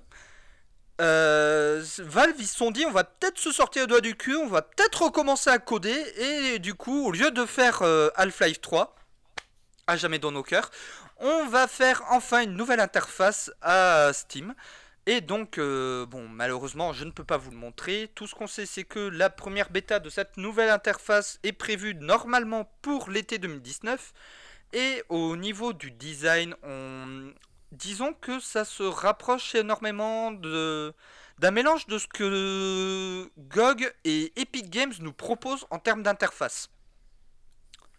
Euh, 0.99 1.83
Valve 1.99 2.35
ils 2.39 2.47
se 2.47 2.57
sont 2.57 2.71
dit 2.71 2.85
on 2.85 2.91
va 2.91 3.03
peut-être 3.03 3.37
se 3.37 3.51
sortir 3.51 3.83
le 3.83 3.87
doigt 3.87 4.01
du 4.01 4.15
cul, 4.15 4.35
on 4.35 4.47
va 4.47 4.63
peut-être 4.63 5.03
recommencer 5.03 5.49
à 5.51 5.59
coder 5.59 5.95
et 6.17 6.57
du 6.57 6.73
coup 6.73 7.05
au 7.05 7.11
lieu 7.11 7.29
de 7.29 7.45
faire 7.45 7.83
euh, 7.83 8.09
Half-Life 8.15 8.61
3, 8.61 8.95
à 9.85 9.95
jamais 9.95 10.17
dans 10.17 10.31
nos 10.31 10.41
cœurs, 10.41 10.71
on 11.19 11.45
va 11.47 11.67
faire 11.67 12.03
enfin 12.09 12.41
une 12.41 12.55
nouvelle 12.55 12.79
interface 12.79 13.51
à 13.61 14.11
Steam. 14.13 14.55
Et 15.09 15.21
donc, 15.21 15.57
euh, 15.57 16.05
bon, 16.05 16.27
malheureusement, 16.27 16.91
je 16.91 17.05
ne 17.05 17.11
peux 17.11 17.23
pas 17.23 17.37
vous 17.37 17.49
le 17.49 17.55
montrer. 17.55 18.11
Tout 18.13 18.27
ce 18.27 18.35
qu'on 18.35 18.45
sait, 18.45 18.65
c'est 18.65 18.83
que 18.83 18.99
la 18.99 19.29
première 19.29 19.69
bêta 19.69 19.99
de 19.99 20.09
cette 20.09 20.35
nouvelle 20.35 20.69
interface 20.69 21.39
est 21.43 21.53
prévue 21.53 21.95
normalement 21.95 22.69
pour 22.81 23.09
l'été 23.09 23.37
2019. 23.37 24.13
Et 24.73 25.03
au 25.07 25.37
niveau 25.37 25.71
du 25.71 25.91
design, 25.91 26.55
on... 26.61 27.31
disons 27.71 28.13
que 28.13 28.39
ça 28.39 28.65
se 28.65 28.83
rapproche 28.83 29.55
énormément 29.55 30.31
d'un 30.31 31.51
mélange 31.51 31.87
de 31.87 31.97
ce 31.97 32.07
que 32.07 33.29
GOG 33.37 33.91
et 34.03 34.33
Epic 34.39 34.69
Games 34.69 34.93
nous 34.99 35.13
proposent 35.13 35.65
en 35.69 35.79
termes 35.79 36.03
d'interface. 36.03 36.69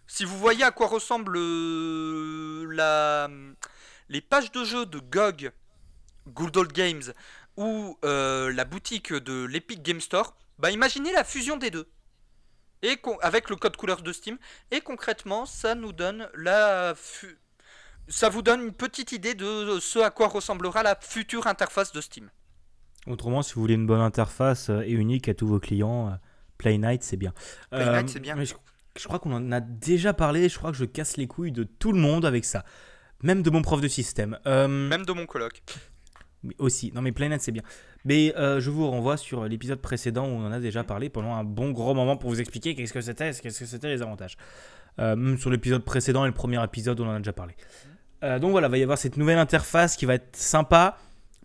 Si 0.06 0.24
vous 0.24 0.38
voyez 0.38 0.64
à 0.64 0.70
quoi 0.70 0.86
ressemble 0.86 1.34
euh, 1.36 2.74
les 4.08 4.20
pages 4.22 4.50
de 4.52 4.64
jeu 4.64 4.86
de 4.86 5.00
GOG, 5.00 5.52
Good 6.28 6.56
Old 6.56 6.72
Games, 6.72 7.12
ou 7.56 7.98
euh, 8.04 8.50
la 8.52 8.64
boutique 8.64 9.12
de 9.12 9.44
l'Epic 9.44 9.82
Game 9.82 10.00
Store, 10.00 10.34
bah 10.58 10.70
imaginez 10.70 11.12
la 11.12 11.24
fusion 11.24 11.56
des 11.56 11.70
deux. 11.70 11.86
Avec 13.20 13.50
le 13.50 13.56
code 13.56 13.76
couleur 13.76 14.02
de 14.02 14.12
Steam, 14.12 14.38
et 14.70 14.80
concrètement, 14.80 15.44
ça 15.44 15.74
nous 15.74 15.92
donne 15.92 16.30
la 16.34 16.94
ça 18.08 18.28
vous 18.28 18.42
donne 18.42 18.60
une 18.62 18.72
petite 18.72 19.12
idée 19.12 19.34
de 19.34 19.78
ce 19.80 19.98
à 19.98 20.10
quoi 20.10 20.28
ressemblera 20.28 20.82
la 20.82 20.96
future 21.00 21.46
interface 21.46 21.92
de 21.92 22.00
Steam. 22.00 22.30
Autrement, 23.06 23.42
si 23.42 23.54
vous 23.54 23.60
voulez 23.60 23.74
une 23.74 23.86
bonne 23.86 24.00
interface 24.00 24.70
euh, 24.70 24.82
et 24.82 24.92
unique 24.92 25.28
à 25.28 25.34
tous 25.34 25.46
vos 25.46 25.58
clients, 25.60 26.08
euh, 26.08 26.12
Play 26.58 26.78
Night, 26.78 27.02
c'est 27.02 27.16
bien. 27.16 27.32
Play 27.70 27.80
Euh, 27.86 27.96
Night, 27.96 28.08
c'est 28.10 28.20
bien. 28.20 28.34
mais 28.34 28.44
Je, 28.44 28.54
je 28.98 29.04
crois 29.06 29.18
qu'on 29.18 29.32
en 29.32 29.52
a 29.52 29.60
déjà 29.60 30.12
parlé. 30.12 30.48
Je 30.48 30.58
crois 30.58 30.70
que 30.72 30.76
je 30.76 30.84
casse 30.84 31.16
les 31.16 31.26
couilles 31.26 31.52
de 31.52 31.64
tout 31.64 31.92
le 31.92 32.00
monde 32.00 32.24
avec 32.26 32.44
ça. 32.44 32.64
Même 33.22 33.42
de 33.42 33.50
mon 33.50 33.62
prof 33.62 33.80
de 33.80 33.88
système. 33.88 34.38
Euh, 34.46 34.68
Même 34.68 35.04
de 35.06 35.12
mon 35.12 35.26
coloc. 35.26 35.62
mais 36.42 36.54
aussi. 36.58 36.92
Non, 36.94 37.00
mais 37.02 37.12
Play 37.12 37.28
Night, 37.28 37.40
c'est 37.40 37.52
bien. 37.52 37.62
Mais 38.04 38.34
euh, 38.36 38.60
je 38.60 38.70
vous 38.70 38.88
renvoie 38.90 39.16
sur 39.16 39.44
l'épisode 39.46 39.80
précédent 39.80 40.24
où 40.26 40.30
on 40.30 40.46
en 40.46 40.52
a 40.52 40.60
déjà 40.60 40.84
parlé 40.84 41.08
pendant 41.08 41.34
un 41.34 41.44
bon 41.44 41.70
gros 41.70 41.94
moment 41.94 42.16
pour 42.16 42.30
vous 42.30 42.40
expliquer 42.40 42.74
qu'est-ce 42.74 42.92
que 42.92 43.00
c'était, 43.00 43.32
qu'est-ce 43.32 43.58
que 43.60 43.66
c'était 43.66 43.88
les 43.88 44.02
avantages. 44.02 44.36
Euh, 45.00 45.16
même 45.16 45.38
sur 45.38 45.50
l'épisode 45.50 45.84
précédent 45.84 46.24
et 46.24 46.28
le 46.28 46.34
premier 46.34 46.62
épisode, 46.62 47.00
on 47.00 47.08
en 47.08 47.14
a 47.14 47.18
déjà 47.18 47.32
parlé. 47.32 47.54
Euh, 48.22 48.38
donc 48.38 48.50
voilà, 48.50 48.68
il 48.68 48.70
va 48.70 48.78
y 48.78 48.82
avoir 48.82 48.98
cette 48.98 49.16
nouvelle 49.16 49.38
interface 49.38 49.96
qui 49.96 50.06
va 50.06 50.14
être 50.14 50.36
sympa. 50.36 50.98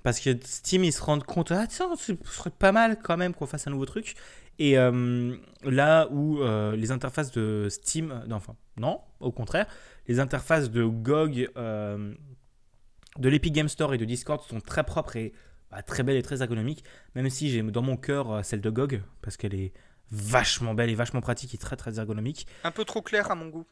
Parce 0.04 0.20
que 0.20 0.38
Steam, 0.44 0.84
ils 0.84 0.92
se 0.92 1.02
rendent 1.02 1.24
compte, 1.24 1.52
ah 1.52 1.66
tiens, 1.66 1.88
ce 1.98 2.14
serait 2.26 2.50
pas 2.50 2.74
mal 2.74 3.00
quand 3.02 3.16
même 3.16 3.34
qu'on 3.34 3.48
fasse 3.48 3.68
un 3.68 3.72
nouveau 3.72 3.86
truc. 3.86 4.16
Et 4.60 4.78
euh, 4.78 5.36
là 5.64 6.08
où 6.12 6.42
euh, 6.42 6.76
les 6.76 6.92
interfaces 6.92 7.32
de 7.32 7.68
Steam, 7.70 8.22
non, 8.28 8.36
enfin, 8.36 8.56
non, 8.76 9.00
au 9.22 9.32
contraire, 9.32 9.66
les 10.08 10.20
interfaces 10.20 10.70
de 10.70 10.84
GOG, 10.84 11.50
de 11.56 13.30
l'Epic 13.30 13.54
Game 13.54 13.70
Store 13.70 13.94
et 13.94 13.98
de 13.98 14.06
Discord 14.06 14.42
sont 14.42 14.60
très 14.60 14.84
propres 14.84 15.16
et 15.16 15.34
bah, 15.72 15.82
très 15.84 16.04
belles 16.04 16.18
et 16.18 16.24
très 16.24 16.42
ergonomiques. 16.42 16.84
Même 17.16 17.30
si 17.30 17.50
j'ai 17.50 17.62
dans 17.64 17.82
mon 17.82 17.96
cœur 17.96 18.44
celle 18.44 18.60
de 18.60 18.70
GOG, 18.70 19.02
parce 19.22 19.38
qu'elle 19.38 19.56
est 19.56 19.72
vachement 20.12 20.74
belle 20.74 20.90
et 20.90 20.96
vachement 20.96 21.22
pratique 21.22 21.54
et 21.54 21.58
très 21.58 21.76
très 21.76 21.98
ergonomique. 21.98 22.46
Un 22.64 22.72
peu 22.72 22.86
trop 22.86 23.02
clair 23.02 23.32
à 23.32 23.36
mon 23.36 23.48
goût. 23.48 23.66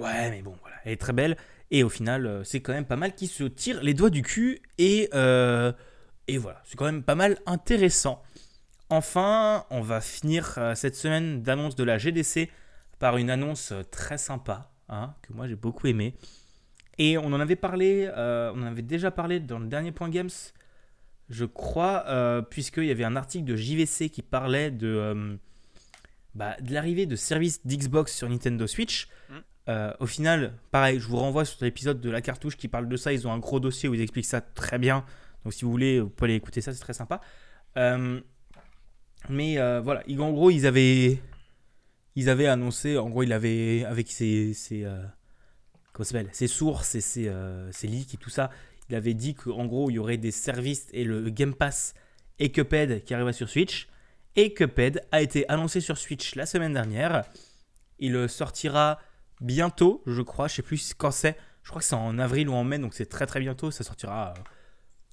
Ouais, 0.00 0.30
mais 0.30 0.42
bon, 0.42 0.56
voilà, 0.60 0.76
elle 0.84 0.92
est 0.92 1.00
très 1.00 1.12
belle. 1.12 1.36
Et 1.70 1.82
au 1.82 1.88
final, 1.88 2.26
euh, 2.26 2.44
c'est 2.44 2.60
quand 2.60 2.72
même 2.72 2.84
pas 2.84 2.96
mal 2.96 3.14
qui 3.14 3.26
se 3.26 3.44
tire 3.44 3.82
les 3.82 3.94
doigts 3.94 4.10
du 4.10 4.22
cul. 4.22 4.60
Et, 4.78 5.08
euh, 5.14 5.72
et 6.28 6.38
voilà, 6.38 6.62
c'est 6.64 6.76
quand 6.76 6.84
même 6.84 7.02
pas 7.02 7.14
mal 7.14 7.38
intéressant. 7.46 8.22
Enfin, 8.90 9.64
on 9.70 9.80
va 9.80 10.00
finir 10.00 10.54
euh, 10.58 10.74
cette 10.74 10.94
semaine 10.94 11.42
d'annonce 11.42 11.74
de 11.74 11.84
la 11.84 11.98
GDC 11.98 12.50
par 12.98 13.16
une 13.16 13.30
annonce 13.30 13.72
très 13.90 14.18
sympa, 14.18 14.70
hein, 14.88 15.14
que 15.22 15.32
moi 15.32 15.48
j'ai 15.48 15.56
beaucoup 15.56 15.86
aimé. 15.86 16.14
Et 16.98 17.18
on 17.18 17.26
en 17.26 17.40
avait 17.40 17.56
parlé, 17.56 18.08
on 18.16 18.62
en 18.62 18.66
avait 18.66 18.82
déjà 18.82 19.10
parlé 19.10 19.40
dans 19.40 19.58
le 19.58 19.66
dernier 19.66 19.90
point 19.90 20.08
Games, 20.08 20.30
je 21.28 21.44
crois, 21.44 22.04
puisqu'il 22.50 22.84
y 22.84 22.92
avait 22.92 23.02
un 23.02 23.16
article 23.16 23.44
de 23.44 23.56
JVC 23.56 24.10
qui 24.10 24.22
parlait 24.22 24.70
bah, 24.70 26.56
de 26.60 26.72
l'arrivée 26.72 27.06
de 27.06 27.16
services 27.16 27.66
d'Xbox 27.66 28.14
sur 28.14 28.28
Nintendo 28.28 28.68
Switch. 28.68 29.08
Euh, 29.68 29.92
au 29.98 30.06
final, 30.06 30.52
pareil, 30.70 31.00
je 31.00 31.06
vous 31.06 31.16
renvoie 31.16 31.44
sur 31.44 31.64
l'épisode 31.64 32.00
de 32.00 32.10
la 32.10 32.20
cartouche 32.20 32.56
qui 32.56 32.68
parle 32.68 32.88
de 32.88 32.96
ça. 32.96 33.12
Ils 33.12 33.26
ont 33.26 33.32
un 33.32 33.38
gros 33.38 33.60
dossier 33.60 33.88
où 33.88 33.94
ils 33.94 34.00
expliquent 34.00 34.26
ça 34.26 34.40
très 34.40 34.78
bien. 34.78 35.04
Donc 35.44 35.54
si 35.54 35.64
vous 35.64 35.70
voulez, 35.70 36.00
vous 36.00 36.10
pouvez 36.10 36.30
aller 36.30 36.36
écouter 36.36 36.60
ça, 36.60 36.72
c'est 36.72 36.80
très 36.80 36.92
sympa. 36.92 37.20
Euh, 37.76 38.20
mais 39.28 39.58
euh, 39.58 39.80
voilà, 39.80 40.02
en 40.18 40.32
gros, 40.32 40.50
ils 40.50 40.66
avaient, 40.66 41.18
ils 42.14 42.28
avaient 42.28 42.46
annoncé, 42.46 42.98
en 42.98 43.08
gros, 43.08 43.22
il 43.22 43.32
avait, 43.32 43.84
avec 43.84 44.10
ses, 44.10 44.52
ses, 44.52 44.86
comment 45.92 46.08
ses 46.32 46.46
sources 46.46 46.94
et 46.94 47.00
ses, 47.00 47.32
ses 47.72 47.86
leaks 47.86 48.14
et 48.14 48.18
tout 48.18 48.30
ça, 48.30 48.50
il 48.90 48.94
avait 48.94 49.14
dit 49.14 49.34
qu'en 49.34 49.64
gros, 49.64 49.90
il 49.90 49.94
y 49.94 49.98
aurait 49.98 50.18
des 50.18 50.30
services 50.30 50.88
et 50.92 51.04
le 51.04 51.30
Game 51.30 51.54
Pass 51.54 51.94
et 52.38 52.52
Cuphead 52.52 53.02
qui 53.04 53.14
arriveraient 53.14 53.32
sur 53.32 53.48
Switch. 53.48 53.88
Et 54.36 54.52
Cuphead 54.52 55.06
a 55.10 55.22
été 55.22 55.48
annoncé 55.48 55.80
sur 55.80 55.96
Switch 55.96 56.34
la 56.34 56.44
semaine 56.44 56.74
dernière. 56.74 57.24
Il 57.98 58.28
sortira 58.28 58.98
bientôt, 59.44 60.02
je 60.06 60.22
crois. 60.22 60.48
Je 60.48 60.56
sais 60.56 60.62
plus 60.62 60.94
quand 60.94 61.10
c'est. 61.10 61.36
Je 61.62 61.70
crois 61.70 61.80
que 61.80 61.86
c'est 61.86 61.94
en 61.94 62.18
avril 62.18 62.48
ou 62.48 62.54
en 62.54 62.64
mai, 62.64 62.78
donc 62.78 62.94
c'est 62.94 63.06
très 63.06 63.26
très 63.26 63.40
bientôt. 63.40 63.70
Ça 63.70 63.84
sortira 63.84 64.34
euh, 64.36 64.40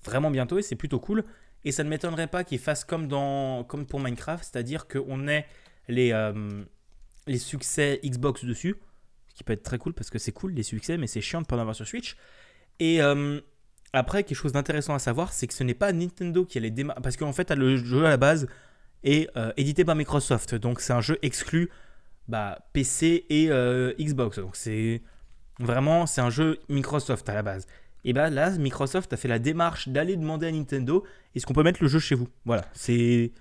vraiment 0.04 0.32
bientôt 0.32 0.58
et 0.58 0.62
c'est 0.62 0.76
plutôt 0.76 1.00
cool. 1.00 1.24
Et 1.64 1.72
ça 1.72 1.84
ne 1.84 1.90
m'étonnerait 1.90 2.28
pas 2.28 2.44
qu'il 2.44 2.60
fasse 2.60 2.84
comme, 2.84 3.08
dans, 3.08 3.64
comme 3.64 3.86
pour 3.86 4.00
Minecraft, 4.00 4.44
c'est-à-dire 4.44 4.88
qu'on 4.88 5.28
ait 5.28 5.46
les, 5.88 6.12
euh, 6.12 6.64
les 7.28 7.38
succès 7.38 8.00
Xbox 8.04 8.44
dessus, 8.44 8.76
ce 9.28 9.36
qui 9.36 9.44
peut 9.44 9.54
être 9.54 9.64
très 9.64 9.78
cool 9.78 9.94
parce 9.94 10.10
que 10.10 10.18
c'est 10.18 10.32
cool 10.32 10.54
les 10.54 10.64
succès, 10.64 10.98
mais 10.98 11.06
c'est 11.06 11.22
chiant 11.22 11.42
de 11.42 11.46
pas 11.46 11.56
en 11.56 11.60
avoir 11.60 11.76
sur 11.76 11.88
Switch. 11.88 12.18
Et 12.80 13.02
euh, 13.02 13.40
après, 13.94 14.24
quelque 14.24 14.38
chose 14.38 14.54
d'intéressant 14.54 14.96
à 14.96 15.00
savoir, 15.00 15.32
c'est 15.34 15.46
que 15.46 15.54
ce 15.54 15.64
n'est 15.64 15.76
pas 15.76 15.94
Nintendo 15.94 16.46
qui 16.46 16.58
a 16.58 16.62
les 16.62 16.72
démarrer, 16.72 17.00
parce 17.02 17.16
qu'en 17.16 17.34
fait, 17.34 17.52
le 17.52 17.78
jeu 17.78 18.06
à 18.06 18.10
la 18.10 18.18
base 18.18 18.48
est 19.04 19.30
édité 19.58 19.84
par 19.84 19.96
Microsoft, 19.96 20.56
donc 20.56 20.80
c'est 20.80 20.94
un 20.94 21.02
jeu 21.02 21.18
exclu 21.22 21.70
bah, 22.32 22.60
PC 22.72 23.26
et 23.30 23.52
euh, 23.52 23.94
Xbox, 24.00 24.40
donc 24.40 24.56
c'est 24.56 25.02
vraiment 25.60 26.08
c'est 26.08 26.22
un 26.22 26.30
jeu 26.30 26.60
Microsoft 26.70 27.28
à 27.28 27.34
la 27.34 27.44
base. 27.44 27.68
Et 28.06 28.14
bah 28.14 28.30
là, 28.30 28.50
Microsoft 28.52 29.12
a 29.14 29.18
fait 29.18 29.28
la 29.28 29.38
démarche 29.38 29.90
d'aller 29.90 30.16
demander 30.16 30.48
à 30.48 30.52
Nintendo 30.52 31.06
est-ce 31.36 31.46
qu'on 31.46 31.54
peut 31.54 31.62
mettre 31.62 31.84
le 31.84 31.90
jeu 31.90 32.00
chez 32.00 32.16
vous? 32.16 32.30
Voilà, 32.46 32.66
c'est 32.74 33.34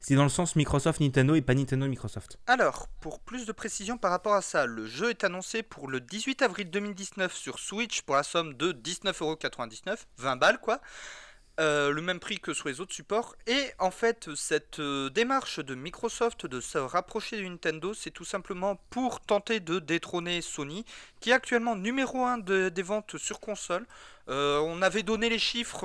c'est 0.00 0.14
dans 0.14 0.22
le 0.22 0.30
sens 0.30 0.56
Microsoft 0.56 1.00
Nintendo 1.00 1.34
et 1.34 1.42
pas 1.42 1.54
Nintendo 1.54 1.86
Microsoft. 1.86 2.38
Alors, 2.46 2.88
pour 3.00 3.20
plus 3.20 3.44
de 3.44 3.52
précision 3.52 3.98
par 3.98 4.10
rapport 4.10 4.32
à 4.32 4.40
ça, 4.40 4.64
le 4.64 4.86
jeu 4.86 5.10
est 5.10 5.22
annoncé 5.22 5.62
pour 5.62 5.88
le 5.88 6.00
18 6.00 6.40
avril 6.40 6.70
2019 6.70 7.34
sur 7.34 7.58
Switch 7.58 8.00
pour 8.02 8.16
la 8.16 8.22
somme 8.22 8.54
de 8.54 8.72
19,99€, 8.72 9.98
20 10.16 10.36
balles 10.36 10.58
quoi. 10.58 10.80
Euh, 11.60 11.92
le 11.92 12.00
même 12.00 12.20
prix 12.20 12.40
que 12.40 12.54
sur 12.54 12.68
les 12.68 12.80
autres 12.80 12.94
supports. 12.94 13.36
Et 13.46 13.70
en 13.78 13.90
fait, 13.90 14.34
cette 14.34 14.78
euh, 14.78 15.10
démarche 15.10 15.60
de 15.60 15.74
Microsoft 15.74 16.46
de 16.46 16.58
se 16.58 16.78
rapprocher 16.78 17.36
de 17.36 17.42
Nintendo, 17.42 17.92
c'est 17.92 18.10
tout 18.10 18.24
simplement 18.24 18.80
pour 18.88 19.20
tenter 19.20 19.60
de 19.60 19.78
détrôner 19.78 20.40
Sony, 20.40 20.86
qui 21.20 21.30
est 21.30 21.34
actuellement 21.34 21.76
numéro 21.76 22.24
1 22.24 22.38
des 22.38 22.82
ventes 22.82 23.18
sur 23.18 23.40
console. 23.40 23.86
Euh, 24.30 24.58
on 24.60 24.80
avait 24.80 25.02
donné 25.02 25.28
les 25.28 25.38
chiffres 25.38 25.84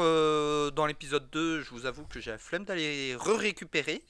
dans 0.70 0.86
l'épisode 0.86 1.30
2, 1.32 1.62
je 1.64 1.70
vous 1.72 1.86
avoue 1.86 2.06
que 2.06 2.22
j'ai 2.22 2.32
la 2.32 2.38
flemme 2.38 2.64
d'aller 2.64 3.14
re-récupérer. 3.16 4.02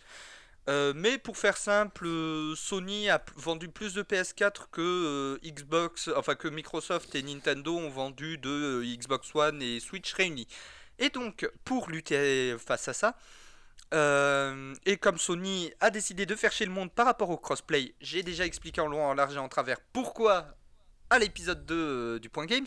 Mais 0.67 1.17
pour 1.17 1.37
faire 1.37 1.57
simple, 1.57 2.07
Sony 2.55 3.09
a 3.09 3.23
vendu 3.37 3.69
plus 3.69 3.93
de 3.93 4.03
PS4 4.03 4.67
que 4.71 5.39
Xbox, 5.43 6.09
enfin 6.15 6.35
que 6.35 6.47
Microsoft 6.47 7.15
et 7.15 7.23
Nintendo 7.23 7.75
ont 7.75 7.89
vendu 7.89 8.37
de 8.37 8.83
Xbox 8.83 9.33
One 9.33 9.61
et 9.61 9.79
Switch 9.79 10.13
réunis. 10.13 10.47
Et 10.99 11.09
donc, 11.09 11.49
pour 11.63 11.89
lutter 11.89 12.55
face 12.57 12.87
à 12.87 12.93
ça, 12.93 13.15
euh, 13.93 14.73
et 14.85 14.97
comme 14.97 15.17
Sony 15.17 15.71
a 15.79 15.89
décidé 15.89 16.25
de 16.25 16.35
faire 16.35 16.51
chier 16.51 16.65
le 16.65 16.71
monde 16.71 16.91
par 16.91 17.05
rapport 17.05 17.29
au 17.29 17.37
crossplay, 17.37 17.93
j'ai 18.01 18.23
déjà 18.23 18.45
expliqué 18.45 18.81
en 18.81 18.87
long, 18.87 19.03
en 19.05 19.13
large 19.13 19.35
et 19.35 19.39
en 19.39 19.47
travers 19.47 19.79
pourquoi 19.93 20.47
à 21.09 21.19
l'épisode 21.19 21.65
2 21.65 21.75
euh, 21.75 22.19
du 22.19 22.29
Point 22.29 22.45
Games. 22.45 22.65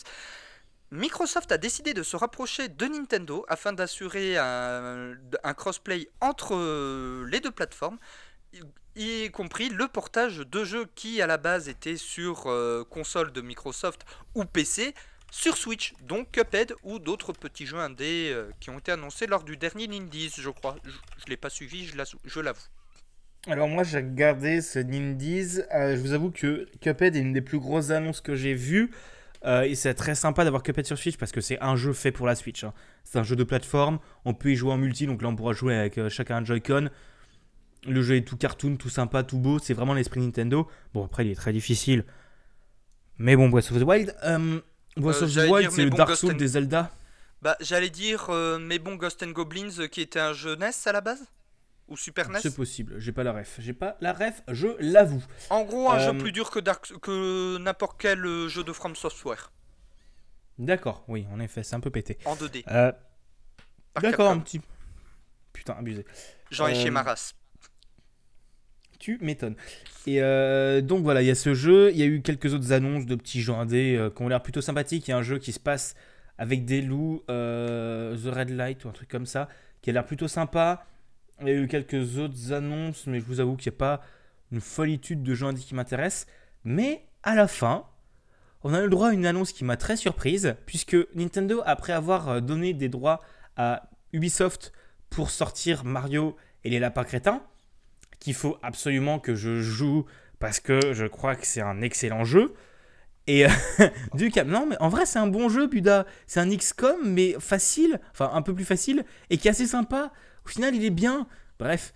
Microsoft 0.90 1.52
a 1.52 1.58
décidé 1.58 1.92
de 1.92 2.02
se 2.02 2.16
rapprocher 2.16 2.68
de 2.68 2.86
Nintendo 2.86 3.44
afin 3.48 3.74
d'assurer 3.74 4.38
un, 4.38 5.18
crossplay 5.54 6.08
entre 6.22 6.54
euh, 6.54 7.26
les 7.30 7.40
deux 7.40 7.50
plateformes, 7.50 7.98
y, 8.96 9.30
compris 9.30 9.68
le 9.68 9.86
portage 9.86 10.38
de 10.38 10.64
jeux 10.64 10.86
qui 10.94 11.20
à 11.20 11.26
la 11.26 11.36
base 11.36 11.68
étaient 11.68 11.98
sur 11.98 12.48
console 12.88 13.32
de 13.32 13.42
Microsoft 13.42 14.06
ou 14.34 14.46
PC 14.46 14.94
sur 15.30 15.56
Switch, 15.56 15.94
donc 16.02 16.30
Cuphead 16.32 16.74
ou 16.82 16.98
d'autres 16.98 17.32
petits 17.32 17.66
jeux 17.66 17.78
indés 17.78 18.30
euh, 18.32 18.50
qui 18.60 18.70
ont 18.70 18.78
été 18.78 18.92
annoncés 18.92 19.26
lors 19.26 19.44
du 19.44 19.56
dernier 19.56 19.84
Indies, 19.84 20.32
je 20.38 20.50
crois. 20.50 20.76
Je, 20.84 20.90
je 20.90 21.26
l'ai 21.28 21.36
pas 21.36 21.50
suivi, 21.50 21.86
je 21.86 22.40
l'avoue. 22.40 22.60
Alors 23.46 23.68
moi 23.68 23.82
j'ai 23.84 23.98
regardé 23.98 24.60
ce 24.60 24.78
Nindies, 24.78 25.60
Euh, 25.74 25.96
je 25.96 26.00
vous 26.00 26.12
avoue 26.12 26.30
que 26.30 26.66
Cuphead 26.80 27.14
est 27.14 27.20
une 27.20 27.32
des 27.32 27.40
plus 27.40 27.58
grosses 27.58 27.90
annonces 27.90 28.20
que 28.20 28.34
j'ai 28.34 28.54
vues. 28.54 28.90
Euh, 29.44 29.62
et 29.62 29.76
c'est 29.76 29.94
très 29.94 30.16
sympa 30.16 30.42
d'avoir 30.42 30.62
Cuphead 30.64 30.84
sur 30.84 30.98
Switch 30.98 31.16
parce 31.16 31.30
que 31.30 31.40
c'est 31.40 31.60
un 31.60 31.76
jeu 31.76 31.92
fait 31.92 32.10
pour 32.10 32.26
la 32.26 32.34
Switch. 32.34 32.64
hein. 32.64 32.74
C'est 33.04 33.18
un 33.18 33.22
jeu 33.22 33.36
de 33.36 33.44
plateforme, 33.44 34.00
on 34.24 34.34
peut 34.34 34.50
y 34.50 34.56
jouer 34.56 34.72
en 34.72 34.78
multi, 34.78 35.06
donc 35.06 35.22
là 35.22 35.28
on 35.28 35.36
pourra 35.36 35.52
jouer 35.52 35.76
avec 35.76 36.08
chacun 36.08 36.38
un 36.38 36.44
Joy-Con. 36.44 36.90
Le 37.86 38.02
jeu 38.02 38.16
est 38.16 38.26
tout 38.26 38.36
cartoon, 38.36 38.76
tout 38.76 38.88
sympa, 38.90 39.22
tout 39.22 39.38
beau, 39.38 39.60
c'est 39.60 39.74
vraiment 39.74 39.94
l'esprit 39.94 40.20
Nintendo. 40.20 40.68
Bon 40.92 41.04
après 41.04 41.24
il 41.24 41.30
est 41.30 41.36
très 41.36 41.52
difficile. 41.52 42.04
Mais 43.18 43.36
bon, 43.36 43.48
Breath 43.48 43.70
of 43.70 43.78
the 43.78 43.84
Wild, 43.84 44.16
Breath 44.96 45.22
Euh, 45.22 45.24
of 45.26 45.34
the 45.34 45.50
Wild 45.50 45.70
c'est 45.70 45.84
le 45.84 45.90
Dark 45.90 46.16
Souls 46.16 46.32
and- 46.32 46.36
des 46.36 46.48
Zelda. 46.48 46.90
Bah, 47.42 47.56
j'allais 47.60 47.90
dire, 47.90 48.30
euh, 48.30 48.58
mais 48.58 48.78
bon, 48.80 48.96
Ghost 48.96 49.22
and 49.22 49.30
Goblins 49.30 49.70
euh, 49.78 49.86
qui 49.86 50.00
était 50.00 50.18
un 50.20 50.32
jeu 50.32 50.56
NES 50.56 50.70
à 50.86 50.92
la 50.92 51.00
base 51.00 51.24
Ou 51.86 51.96
Super 51.96 52.28
NES 52.30 52.40
C'est 52.42 52.54
possible, 52.56 52.98
j'ai 52.98 53.12
pas 53.12 53.22
la 53.22 53.32
ref. 53.32 53.56
J'ai 53.60 53.72
pas 53.72 53.96
la 54.00 54.12
ref, 54.12 54.42
je 54.48 54.68
l'avoue. 54.80 55.24
En 55.50 55.62
gros, 55.64 55.90
un 55.90 55.98
Euh, 56.00 56.12
jeu 56.12 56.18
plus 56.18 56.32
dur 56.32 56.50
que, 56.50 56.58
Dark... 56.58 56.92
que 57.00 57.56
n'importe 57.58 58.00
quel 58.00 58.24
euh, 58.26 58.48
jeu 58.48 58.64
de 58.64 58.72
From 58.72 58.94
Software 58.96 59.52
D'accord, 60.58 61.04
oui, 61.06 61.26
en 61.32 61.38
effet, 61.38 61.62
c'est 61.62 61.76
un 61.76 61.80
peu 61.80 61.90
pété. 61.90 62.18
en 62.24 62.34
2D. 62.34 62.64
Euh, 62.68 62.90
par 63.94 64.02
D'accord, 64.02 64.30
un 64.32 64.40
petit. 64.40 64.60
Putain, 65.52 65.74
abusé. 65.78 66.04
J'en 66.50 66.66
ai 66.66 66.74
chez 66.74 66.88
euh, 66.88 66.90
Maras. 66.90 67.32
Tu 68.98 69.18
m'étonnes. 69.20 69.54
Et 70.06 70.22
euh, 70.22 70.80
donc 70.80 71.02
voilà, 71.02 71.22
il 71.22 71.26
y 71.26 71.30
a 71.30 71.34
ce 71.34 71.54
jeu. 71.54 71.90
Il 71.92 71.98
y 71.98 72.02
a 72.02 72.06
eu 72.06 72.20
quelques 72.20 72.52
autres 72.54 72.72
annonces 72.72 73.06
de 73.06 73.14
petits 73.14 73.40
jeux 73.40 73.52
indés 73.52 73.96
euh, 73.96 74.10
qui 74.10 74.22
ont 74.22 74.28
l'air 74.28 74.42
plutôt 74.42 74.60
sympathiques. 74.60 75.06
Il 75.08 75.10
y 75.12 75.14
a 75.14 75.18
un 75.18 75.22
jeu 75.22 75.38
qui 75.38 75.52
se 75.52 75.60
passe 75.60 75.94
avec 76.38 76.64
des 76.64 76.82
loups, 76.82 77.22
euh, 77.30 78.16
The 78.16 78.34
Red 78.34 78.50
Light 78.50 78.84
ou 78.84 78.88
un 78.88 78.92
truc 78.92 79.08
comme 79.08 79.26
ça, 79.26 79.48
qui 79.82 79.90
a 79.90 79.92
l'air 79.92 80.04
plutôt 80.04 80.28
sympa. 80.28 80.86
Il 81.40 81.48
y 81.48 81.50
a 81.50 81.54
eu 81.54 81.68
quelques 81.68 82.18
autres 82.18 82.52
annonces, 82.52 83.06
mais 83.06 83.20
je 83.20 83.24
vous 83.24 83.40
avoue 83.40 83.56
qu'il 83.56 83.70
n'y 83.70 83.76
a 83.76 83.78
pas 83.78 84.02
une 84.50 84.60
folitude 84.60 85.22
de 85.22 85.34
jeux 85.34 85.46
indés 85.46 85.60
qui 85.60 85.74
m'intéressent. 85.74 86.26
Mais 86.64 87.04
à 87.22 87.34
la 87.34 87.46
fin, 87.46 87.84
on 88.64 88.74
a 88.74 88.80
eu 88.80 88.84
le 88.84 88.90
droit 88.90 89.10
à 89.10 89.12
une 89.12 89.26
annonce 89.26 89.52
qui 89.52 89.64
m'a 89.64 89.76
très 89.76 89.96
surprise, 89.96 90.56
puisque 90.66 90.96
Nintendo, 91.14 91.62
après 91.64 91.92
avoir 91.92 92.42
donné 92.42 92.72
des 92.74 92.88
droits 92.88 93.20
à 93.56 93.88
Ubisoft 94.12 94.72
pour 95.10 95.30
sortir 95.30 95.84
Mario 95.84 96.36
et 96.64 96.70
les 96.70 96.80
lapins 96.80 97.04
crétins, 97.04 97.42
qu'il 98.20 98.34
faut 98.34 98.58
absolument 98.62 99.18
que 99.18 99.34
je 99.34 99.60
joue 99.60 100.06
parce 100.38 100.60
que 100.60 100.92
je 100.92 101.06
crois 101.06 101.34
que 101.34 101.46
c'est 101.46 101.60
un 101.60 101.82
excellent 101.82 102.24
jeu. 102.24 102.54
Et 103.26 103.44
euh, 103.44 103.50
du 104.14 104.30
cap, 104.30 104.46
non, 104.46 104.66
mais 104.66 104.76
en 104.80 104.88
vrai, 104.88 105.04
c'est 105.04 105.18
un 105.18 105.26
bon 105.26 105.48
jeu, 105.48 105.66
Buda. 105.66 106.06
C'est 106.26 106.40
un 106.40 106.48
XCOM, 106.48 106.96
mais 107.04 107.36
facile, 107.38 108.00
enfin 108.12 108.30
un 108.32 108.42
peu 108.42 108.54
plus 108.54 108.64
facile, 108.64 109.04
et 109.30 109.36
qui 109.36 109.48
est 109.48 109.50
assez 109.50 109.66
sympa. 109.66 110.10
Au 110.46 110.48
final, 110.48 110.74
il 110.74 110.84
est 110.84 110.90
bien. 110.90 111.26
Bref. 111.58 111.92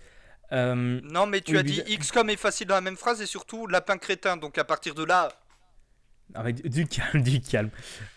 Euh, 0.51 1.01
Non, 1.03 1.25
mais 1.25 1.41
tu 1.41 1.53
oui, 1.53 1.57
as 1.57 1.63
dit 1.63 1.81
bizarre. 1.81 1.99
XCOM 1.99 2.29
est 2.29 2.37
facile 2.37 2.67
dans 2.67 2.75
la 2.75 2.81
même 2.81 2.97
phrase 2.97 3.21
et 3.21 3.25
surtout 3.25 3.65
lapin 3.65 3.97
crétin. 3.97 4.37
Donc 4.37 4.57
à 4.59 4.63
partir 4.63 4.93
de 4.93 5.03
là, 5.03 5.29
Avec 6.35 6.67
du 6.67 6.85
calme, 6.85 7.23
du 7.23 7.41
calme. 7.41 7.71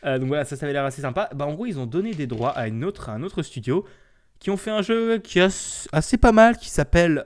Euh, 0.05 0.19
donc 0.19 0.29
voilà, 0.29 0.45
ça, 0.45 0.57
ça 0.57 0.66
avait 0.66 0.75
l'air 0.75 0.85
assez 0.85 1.01
sympa. 1.01 1.31
Bah, 1.35 1.47
en 1.47 1.55
gros, 1.55 1.64
ils 1.64 1.79
ont 1.79 1.87
donné 1.87 2.12
des 2.12 2.27
droits 2.27 2.51
à, 2.51 2.66
une 2.66 2.85
autre, 2.85 3.09
à 3.09 3.12
un 3.12 3.23
autre 3.23 3.42
studio 3.42 3.87
qui 4.40 4.51
ont 4.51 4.59
fait 4.59 4.71
un 4.71 4.83
jeu 4.83 5.16
qui 5.19 5.38
est 5.38 5.87
assez 5.92 6.19
pas 6.19 6.33
mal, 6.33 6.59
qui 6.59 6.69
s'appelle 6.69 7.25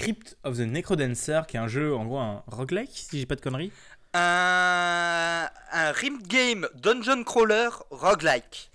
Crypt 0.00 0.36
of 0.44 0.56
the 0.56 0.60
Necrodancer, 0.60 1.42
qui 1.46 1.56
est 1.56 1.60
un 1.60 1.68
jeu, 1.68 1.94
en 1.94 2.04
gros, 2.06 2.18
un 2.18 2.42
roguelike, 2.46 2.90
si 2.92 3.18
j'ai 3.20 3.26
pas 3.26 3.36
de 3.36 3.40
conneries. 3.42 3.70
Un, 4.14 5.46
un 5.72 5.92
rim 5.92 6.18
game 6.26 6.66
dungeon 6.74 7.22
crawler 7.22 7.68
roguelike. 7.90 8.70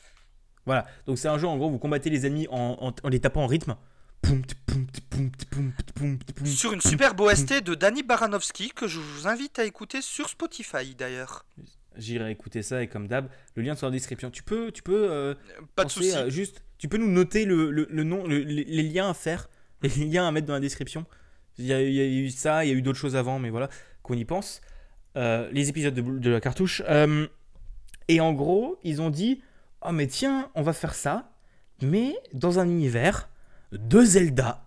Voilà, 0.66 0.86
donc 1.08 1.18
c'est 1.18 1.28
un 1.28 1.38
jeu, 1.38 1.48
en 1.48 1.58
gros, 1.58 1.70
vous 1.70 1.80
combattez 1.80 2.10
les 2.10 2.26
ennemis 2.26 2.48
en, 2.50 2.78
en- 2.80 2.94
en 3.04 3.10
les 3.10 3.20
tapant 3.20 3.44
en 3.44 3.48
rythme. 3.48 3.76
Sur 6.46 6.74
une 6.74 6.82
superbe 6.82 7.20
OST 7.22 7.62
de 7.64 7.76
Danny 7.76 8.04
Baranovsky 8.04 8.70
que 8.70 8.88
je 8.88 9.00
vous 9.00 9.28
invite 9.28 9.60
à 9.60 9.66
écouter 9.66 10.02
sur 10.02 10.30
Spotify 10.30 10.96
d'ailleurs. 10.96 11.46
J'irai 11.98 12.32
écouter 12.32 12.62
ça 12.62 12.82
et 12.84 12.88
comme 12.88 13.08
d'hab, 13.08 13.30
le 13.56 13.64
lien 13.64 13.76
sera 13.76 13.88
en 13.88 13.92
description. 13.92 14.30
Tu 14.32 14.44
peux, 14.44 14.72
tu 14.72 14.84
peux 14.84 15.10
euh, 15.12 15.34
Pas 15.76 15.86
de 15.86 16.16
à- 16.16 16.30
juste, 16.30 16.62
tu 16.78 16.88
peux 16.90 16.98
nous 16.98 17.10
noter 17.12 17.46
le, 17.46 17.72
le- 17.72 17.88
le 17.90 18.04
nom, 18.04 18.26
le- 18.28 18.40
les, 18.40 18.64
les 18.66 18.84
liens 18.84 19.10
à 19.10 19.14
faire, 19.14 19.48
les 19.82 20.06
liens 20.06 20.28
à 20.28 20.32
mettre 20.32 20.48
dans 20.48 20.54
la 20.54 20.60
description. 20.60 21.06
Il 21.58 21.66
y 21.66 21.74
a, 21.74 21.82
il 21.82 21.94
y 21.94 22.02
a 22.02 22.06
eu 22.06 22.30
ça, 22.30 22.66
il 22.66 22.70
y 22.70 22.72
a 22.72 22.76
eu 22.76 22.82
d'autres 22.82 23.00
choses 23.00 23.16
avant, 23.16 23.40
mais 23.40 23.50
voilà, 23.50 23.70
qu'on 24.04 24.16
y 24.16 24.26
pense. 24.26 24.62
Euh, 25.16 25.50
les 25.52 25.70
épisodes 25.70 25.94
de, 25.94 26.02
de 26.02 26.30
la 26.30 26.42
cartouche. 26.42 26.82
Euh, 26.90 27.28
et 28.08 28.20
en 28.20 28.34
gros, 28.34 28.78
ils 28.84 29.02
ont 29.02 29.10
dit, 29.10 29.42
oh 29.82 29.92
mais 29.92 30.08
tiens, 30.08 30.50
on 30.56 30.62
va 30.62 30.74
faire 30.74 30.94
ça, 30.94 31.32
mais 31.82 32.16
dans 32.34 32.60
un 32.60 32.68
univers 32.68 33.30
de 33.72 34.02
Zelda. 34.04 34.66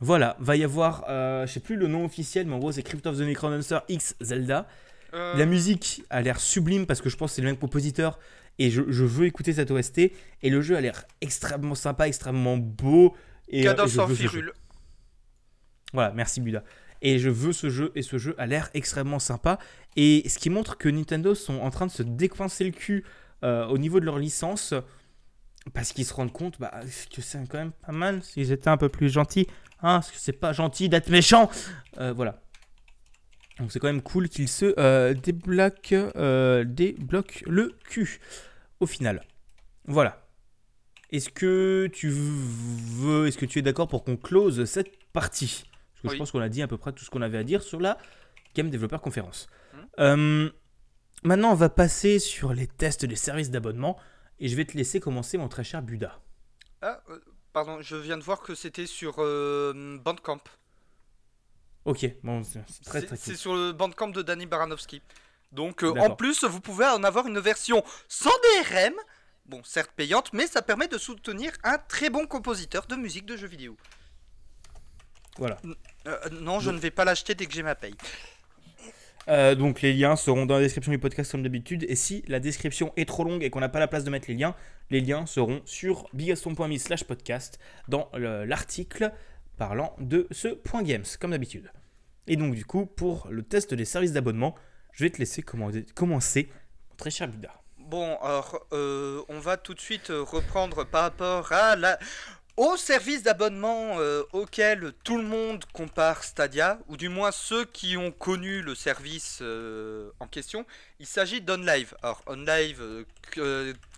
Voilà, 0.00 0.36
va 0.40 0.56
y 0.56 0.64
avoir, 0.64 1.04
euh, 1.08 1.46
je 1.46 1.52
sais 1.52 1.60
plus 1.60 1.76
le 1.76 1.86
nom 1.86 2.04
officiel, 2.04 2.46
mais 2.46 2.54
en 2.54 2.58
gros 2.58 2.72
c'est 2.72 2.82
Crypt 2.82 3.06
of 3.06 3.18
the 3.18 3.20
Necrodancer 3.20 3.78
X 3.88 4.16
Zelda. 4.20 4.66
Euh, 5.12 5.36
La 5.36 5.44
musique 5.44 6.02
a 6.08 6.22
l'air 6.22 6.40
sublime 6.40 6.86
parce 6.86 7.00
que 7.00 7.10
je 7.10 7.16
pense 7.16 7.32
que 7.32 7.36
c'est 7.36 7.42
le 7.42 7.48
même 7.48 7.58
compositeur 7.58 8.18
et 8.58 8.70
je, 8.70 8.82
je 8.88 9.04
veux 9.04 9.26
écouter 9.26 9.52
cette 9.52 9.70
OST. 9.70 9.98
Et 10.42 10.50
le 10.50 10.62
jeu 10.62 10.76
a 10.76 10.80
l'air 10.80 11.04
extrêmement 11.20 11.74
sympa, 11.74 12.08
extrêmement 12.08 12.56
beau. 12.56 13.14
Et, 13.50 13.60
euh, 13.60 13.70
Cadence 13.70 13.92
je 13.92 14.00
en 14.00 14.08
firule. 14.08 14.52
Voilà, 15.92 16.12
merci 16.12 16.40
Buda. 16.40 16.64
Et 17.02 17.18
je 17.18 17.30
veux 17.30 17.52
ce 17.52 17.70
jeu 17.70 17.92
et 17.94 18.02
ce 18.02 18.18
jeu 18.18 18.34
a 18.38 18.46
l'air 18.46 18.70
extrêmement 18.74 19.18
sympa. 19.18 19.58
Et 19.96 20.28
ce 20.28 20.38
qui 20.38 20.50
montre 20.50 20.76
que 20.76 20.88
Nintendo 20.88 21.34
sont 21.34 21.60
en 21.60 21.70
train 21.70 21.86
de 21.86 21.90
se 21.90 22.02
décoincer 22.02 22.64
le 22.64 22.70
cul 22.70 23.04
euh, 23.42 23.66
au 23.66 23.78
niveau 23.78 24.00
de 24.00 24.04
leur 24.04 24.18
licence 24.18 24.74
parce 25.74 25.92
qu'ils 25.92 26.04
se 26.04 26.14
rendent 26.14 26.32
compte 26.32 26.58
bah, 26.58 26.72
que 27.14 27.22
c'est 27.22 27.38
quand 27.48 27.58
même 27.58 27.72
pas 27.72 27.92
mal 27.92 28.22
s'ils 28.22 28.52
étaient 28.52 28.68
un 28.68 28.76
peu 28.76 28.88
plus 28.88 29.08
gentils. 29.08 29.46
Hein, 29.82 30.00
parce 30.00 30.10
que 30.10 30.18
c'est 30.18 30.32
pas 30.32 30.52
gentil 30.52 30.88
d'être 30.88 31.08
méchant. 31.08 31.50
Euh, 31.98 32.12
voilà. 32.12 32.40
Donc 33.58 33.72
c'est 33.72 33.78
quand 33.78 33.88
même 33.88 34.02
cool 34.02 34.28
qu'ils 34.28 34.48
se 34.48 34.74
euh, 34.78 35.14
débloquent, 35.14 36.10
euh, 36.16 36.64
débloquent 36.64 37.42
le 37.46 37.74
cul 37.84 38.20
au 38.80 38.86
final. 38.86 39.22
Voilà. 39.86 40.19
Est-ce 41.10 41.28
que 41.28 41.88
tu 41.92 42.08
veux, 42.08 43.26
est-ce 43.26 43.38
que 43.38 43.46
tu 43.46 43.58
es 43.58 43.62
d'accord 43.62 43.88
pour 43.88 44.04
qu'on 44.04 44.16
close 44.16 44.64
cette 44.64 44.90
partie? 45.12 45.64
Parce 45.94 46.02
que 46.02 46.08
je 46.10 46.18
pense 46.18 46.30
qu'on 46.30 46.40
a 46.40 46.48
dit 46.48 46.62
à 46.62 46.68
peu 46.68 46.78
près 46.78 46.92
tout 46.92 47.04
ce 47.04 47.10
qu'on 47.10 47.22
avait 47.22 47.38
à 47.38 47.44
dire 47.44 47.62
sur 47.62 47.80
la 47.80 47.98
Game 48.54 48.70
Developer 48.70 48.98
Conference. 49.02 49.48
Mhm. 49.74 49.88
Euh, 49.98 50.50
maintenant, 51.24 51.52
on 51.52 51.56
va 51.56 51.68
passer 51.68 52.18
sur 52.18 52.52
les 52.52 52.66
tests 52.66 53.04
des 53.04 53.16
services 53.16 53.50
d'abonnement 53.50 53.98
et 54.38 54.48
je 54.48 54.56
vais 54.56 54.64
te 54.64 54.76
laisser 54.76 55.00
commencer, 55.00 55.36
mon 55.36 55.48
très 55.48 55.64
cher 55.64 55.82
Buda. 55.82 56.20
Ah, 56.80 57.02
euh, 57.10 57.18
pardon, 57.52 57.82
je 57.82 57.96
viens 57.96 58.16
de 58.16 58.22
voir 58.22 58.40
que 58.40 58.54
c'était 58.54 58.86
sur 58.86 59.16
euh, 59.18 59.98
Bandcamp. 60.02 60.40
Ok, 61.84 62.06
bon, 62.22 62.42
c'est 62.44 62.62
très 62.84 63.02
très 63.02 63.16
c'est 63.16 63.32
cool. 63.32 63.36
sur 63.36 63.54
le 63.54 63.72
Bandcamp 63.72 64.08
de 64.08 64.22
Danny 64.22 64.46
Baranovsky. 64.46 65.02
Donc 65.52 65.82
euh, 65.82 65.92
en 65.98 66.14
plus, 66.14 66.44
vous 66.44 66.60
pouvez 66.60 66.86
en 66.86 67.02
avoir 67.04 67.26
une 67.26 67.38
version 67.38 67.82
sans 68.08 68.30
DRM. 68.30 68.94
Bon, 69.50 69.62
certes 69.64 69.90
payante, 69.96 70.32
mais 70.32 70.46
ça 70.46 70.62
permet 70.62 70.86
de 70.86 70.96
soutenir 70.96 71.50
un 71.64 71.76
très 71.76 72.08
bon 72.08 72.24
compositeur 72.24 72.86
de 72.86 72.94
musique 72.94 73.26
de 73.26 73.36
jeux 73.36 73.48
vidéo. 73.48 73.76
Voilà. 75.38 75.60
Euh, 76.06 76.16
non, 76.40 76.60
je 76.60 76.70
ne 76.70 76.78
vais 76.78 76.92
pas 76.92 77.04
l'acheter 77.04 77.34
dès 77.34 77.46
que 77.46 77.52
j'ai 77.52 77.64
ma 77.64 77.74
paye. 77.74 77.96
Euh, 79.26 79.56
donc 79.56 79.82
les 79.82 79.92
liens 79.92 80.14
seront 80.14 80.46
dans 80.46 80.54
la 80.54 80.60
description 80.60 80.92
du 80.92 81.00
podcast 81.00 81.32
comme 81.32 81.42
d'habitude. 81.42 81.84
Et 81.88 81.96
si 81.96 82.22
la 82.28 82.38
description 82.38 82.92
est 82.96 83.06
trop 83.08 83.24
longue 83.24 83.42
et 83.42 83.50
qu'on 83.50 83.58
n'a 83.58 83.68
pas 83.68 83.80
la 83.80 83.88
place 83.88 84.04
de 84.04 84.10
mettre 84.10 84.28
les 84.28 84.34
liens, 84.36 84.54
les 84.88 85.00
liens 85.00 85.26
seront 85.26 85.62
sur 85.64 86.08
bigaston.me 86.12 86.78
slash 86.78 87.02
podcast 87.02 87.58
dans 87.88 88.08
le- 88.14 88.44
l'article 88.44 89.12
parlant 89.56 89.96
de 89.98 90.28
ce 90.30 90.46
point 90.46 90.84
games, 90.84 91.04
comme 91.18 91.32
d'habitude. 91.32 91.72
Et 92.28 92.36
donc 92.36 92.54
du 92.54 92.64
coup, 92.64 92.86
pour 92.86 93.26
le 93.30 93.42
test 93.42 93.74
des 93.74 93.84
services 93.84 94.12
d'abonnement, 94.12 94.54
je 94.92 95.02
vais 95.02 95.10
te 95.10 95.18
laisser 95.18 95.42
commander- 95.42 95.86
commencer, 95.94 96.48
mon 96.90 96.96
très 96.96 97.10
cher 97.10 97.26
Buda. 97.26 97.59
Bon, 97.90 98.16
alors, 98.22 98.64
euh, 98.72 99.20
on 99.28 99.40
va 99.40 99.56
tout 99.56 99.74
de 99.74 99.80
suite 99.80 100.10
euh, 100.10 100.22
reprendre 100.22 100.84
par 100.84 101.02
rapport 101.02 101.50
à 101.50 101.74
la... 101.74 101.98
au 102.56 102.76
service 102.76 103.24
d'abonnement 103.24 103.96
euh, 103.98 104.22
auquel 104.32 104.92
tout 105.02 105.18
le 105.18 105.24
monde 105.24 105.64
compare 105.72 106.22
Stadia, 106.22 106.78
ou 106.86 106.96
du 106.96 107.08
moins 107.08 107.32
ceux 107.32 107.64
qui 107.64 107.96
ont 107.96 108.12
connu 108.12 108.62
le 108.62 108.76
service 108.76 109.42
en 110.20 110.28
question. 110.28 110.64
Il 111.00 111.06
s'agit 111.06 111.40
d'OnLive. 111.40 111.96
Alors, 112.04 112.22
OnLive, 112.26 113.06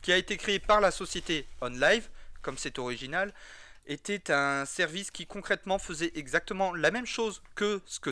qui 0.00 0.10
a 0.10 0.16
été 0.16 0.38
créé 0.38 0.58
par 0.58 0.80
la 0.80 0.90
société 0.90 1.46
OnLive, 1.60 2.08
comme 2.40 2.56
c'est 2.56 2.78
original, 2.78 3.30
était 3.86 4.30
un 4.32 4.64
service 4.64 5.10
qui 5.10 5.26
concrètement 5.26 5.78
faisait 5.78 6.12
exactement 6.14 6.74
la 6.74 6.90
même 6.90 7.04
chose 7.04 7.42
que 7.54 7.82
ce 7.84 8.00
que 8.00 8.10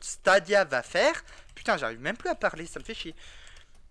Stadia 0.00 0.64
va 0.64 0.82
faire. 0.82 1.22
Putain, 1.60 1.76
j'arrive 1.76 2.00
même 2.00 2.16
plus 2.16 2.30
à 2.30 2.34
parler, 2.34 2.64
ça 2.64 2.80
me 2.80 2.84
fait 2.86 2.94
chier. 2.94 3.14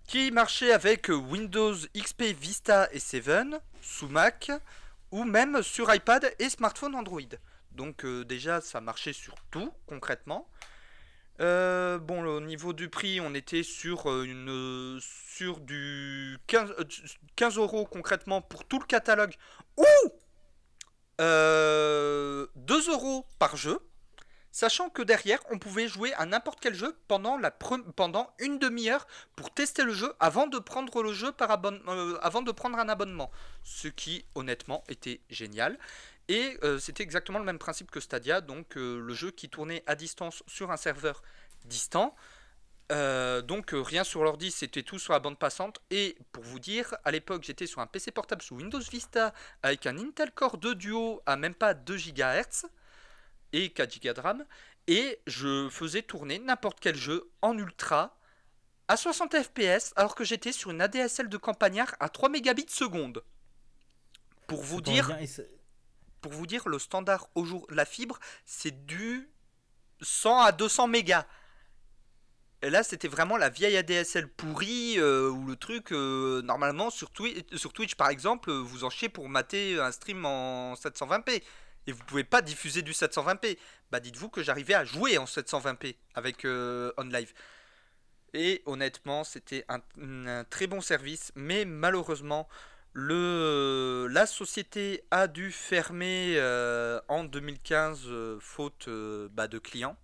Qui 0.08 0.32
marchait 0.32 0.72
avec 0.72 1.08
Windows 1.10 1.76
XP 1.96 2.24
Vista 2.36 2.90
et 2.92 2.98
7 2.98 3.30
sous 3.80 4.08
Mac 4.08 4.50
ou 5.12 5.24
même 5.24 5.62
sur 5.62 5.94
iPad 5.94 6.34
et 6.40 6.50
smartphone 6.50 6.96
Android. 6.96 7.22
Donc 7.74 8.06
euh, 8.06 8.26
déjà, 8.26 8.60
ça 8.60 8.82
marchait 8.82 9.14
sur 9.14 9.36
tout 9.52 9.72
concrètement. 9.86 10.50
Euh, 11.42 12.00
bon, 12.00 12.26
au 12.26 12.42
niveau 12.42 12.74
du 12.74 12.90
prix, 12.90 13.22
on 13.22 13.36
était 13.36 13.62
sur, 13.62 14.10
euh, 14.10 14.24
une, 14.24 15.00
sur 15.00 15.60
du 15.60 16.40
15, 16.48 16.74
euh, 16.80 16.84
15 17.36 17.58
euros 17.58 17.86
concrètement 17.86 18.42
pour 18.42 18.66
tout 18.66 18.80
le 18.80 18.86
catalogue 18.86 19.36
ou 19.78 19.86
euh, 21.22 22.48
2 22.56 22.90
euros 22.90 23.28
par 23.38 23.58
jeu. 23.58 23.80
Sachant 24.52 24.90
que 24.90 25.04
derrière, 25.04 25.40
on 25.52 25.60
pouvait 25.60 25.88
jouer 25.88 26.14
à 26.16 26.26
n'importe 26.26 26.60
quel 26.60 26.74
jeu 26.74 26.98
pendant, 27.08 27.38
une 28.40 28.58
demi-heure 28.58 29.06
pour 29.36 29.54
tester 29.54 29.84
le 29.84 29.94
jeu 29.94 30.08
euh, 30.08 30.14
avant 30.20 30.48
de 30.48 30.60
prendre 32.52 32.78
un 32.80 32.90
abonnement. 32.90 33.32
Ce 33.64 33.88
qui, 33.88 34.26
honnêtement, 34.36 34.84
était 34.90 35.22
génial. 35.30 35.78
Et 36.28 36.58
euh, 36.64 36.80
c'était 36.80 37.04
exactement 37.04 37.40
le 37.40 37.46
même 37.46 37.60
principe 37.60 37.92
que 37.92 38.00
Stadia, 38.00 38.42
donc 38.42 38.78
euh, 38.78 39.00
le 39.00 39.14
jeu 39.14 39.32
qui 39.32 39.50
tournait 39.50 39.84
à 39.86 39.96
distance 39.96 40.44
sur 40.48 40.72
un 40.72 40.78
serveur 40.78 41.22
distant. 41.66 42.16
Donc 42.90 43.70
rien 43.72 44.04
sur 44.04 44.24
l'ordi, 44.24 44.50
c'était 44.50 44.82
tout 44.82 44.98
sur 44.98 45.14
la 45.14 45.20
bande 45.20 45.38
passante. 45.38 45.80
Et 45.92 46.18
pour 46.32 46.44
vous 46.44 46.58
dire, 46.58 46.96
à 47.06 47.12
l'époque 47.12 47.44
j'étais 47.44 47.68
sur 47.68 47.82
un 47.82 47.86
PC 47.86 48.10
portable 48.10 48.42
sous 48.42 48.56
Windows 48.56 48.80
Vista 48.80 49.32
avec 49.62 49.86
un 49.86 49.96
Intel 50.00 50.32
Core 50.32 50.58
2 50.58 50.74
Duo 50.74 51.22
à 51.28 51.36
même 51.36 51.54
pas 51.54 51.76
2 51.76 51.98
GHz 51.98 52.66
et 53.54 53.70
4 53.72 54.00
Go 54.02 54.14
de 54.14 54.20
RAM. 54.22 54.46
Et 54.88 55.20
je 55.28 55.70
faisais 55.70 56.02
tourner 56.02 56.40
n'importe 56.40 56.80
quel 56.80 56.96
jeu 56.96 57.30
en 57.42 57.58
ultra 57.58 58.18
à 58.88 58.98
60 58.98 59.36
FPS 59.44 59.94
alors 59.96 60.16
que 60.16 60.24
j'étais 60.24 60.52
sur 60.52 60.72
une 60.72 60.82
ADSL 60.82 61.30
de 61.30 61.38
campagnard 61.38 61.96
à 62.00 62.10
3 62.10 62.30
mégabits 62.30 62.66
seconde. 62.70 63.24
Pour 64.48 64.64
vous 64.64 64.82
dire, 64.82 65.08
pour 66.22 66.32
vous 66.32 66.48
dire, 66.48 66.68
le 66.68 66.80
standard 66.80 67.30
au 67.36 67.46
jour, 67.46 67.68
la 67.70 67.86
fibre, 67.86 68.18
c'est 68.46 68.86
du 68.88 69.30
100 70.02 70.40
à 70.42 70.52
200 70.52 70.88
mégas. 70.88 71.26
Et 72.62 72.70
là, 72.70 72.84
c'était 72.84 73.08
vraiment 73.08 73.38
la 73.38 73.50
vieille 73.50 73.78
ADSL 73.78 74.28
pourrie 74.28 74.96
euh, 74.98 75.30
où 75.30 75.46
le 75.46 75.56
truc, 75.56 75.94
euh, 75.94 76.42
normalement, 76.42 76.90
sur, 76.90 77.10
Twi- 77.12 77.46
sur 77.56 77.72
Twitch 77.72 77.96
par 77.96 78.10
exemple, 78.10 78.50
euh, 78.50 78.58
vous 78.60 78.84
en 78.84 78.90
chiez 78.90 79.08
pour 79.08 79.30
mater 79.30 79.80
un 79.80 79.92
stream 79.94 80.26
en 80.26 80.74
720p. 80.74 81.42
Et 81.90 81.92
vous 81.92 82.04
pouvez 82.04 82.24
pas 82.24 82.44
diffuser 82.44 82.84
du 82.84 82.92
720p. 82.92 83.58
Bah, 83.90 84.00
dites-vous 84.00 84.30
que 84.30 84.44
j'arrivais 84.44 84.76
à 84.76 84.86
jouer 84.86 85.18
en 85.18 85.26
720p 85.26 85.96
avec 86.14 86.46
euh, 86.46 86.92
OnLive. 86.98 87.34
Et 88.36 88.62
honnêtement, 88.68 89.24
c'était 89.24 89.66
un, 89.70 90.44
très 90.52 90.68
bon 90.68 90.82
service, 90.82 91.32
mais 91.34 91.66
malheureusement, 91.66 92.48
le, 92.94 94.08
la 94.12 94.28
société 94.28 95.04
a 95.10 95.28
dû 95.28 95.52
fermer 95.52 96.36
euh, 96.38 97.02
en 97.08 97.24
2015 97.24 98.02
euh, 98.06 98.40
faute 98.40 98.88
bah, 99.32 99.48
de 99.48 99.58
clients 99.58 99.98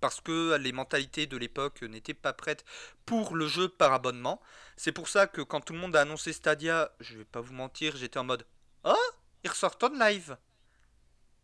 parce 0.00 0.20
que 0.20 0.56
les 0.56 0.72
mentalités 0.72 1.28
de 1.28 1.36
l'époque 1.36 1.82
n'étaient 1.82 2.14
pas 2.14 2.32
prêtes 2.32 2.64
pour 3.06 3.36
le 3.36 3.46
jeu 3.46 3.68
par 3.68 3.92
abonnement. 3.92 4.40
C'est 4.76 4.90
pour 4.92 5.06
ça 5.06 5.28
que 5.28 5.42
quand 5.42 5.60
tout 5.60 5.72
le 5.72 5.78
monde 5.78 5.94
a 5.94 6.00
annoncé 6.00 6.32
Stadia, 6.32 6.90
je 6.98 7.16
vais 7.16 7.24
pas 7.24 7.40
vous 7.40 7.54
mentir, 7.54 7.96
j'étais 7.96 8.18
en 8.18 8.24
mode 8.24 8.44
Oh, 8.82 9.12
ils 9.44 9.50
ressortent 9.50 9.84
en 9.84 9.90
live. 9.90 10.36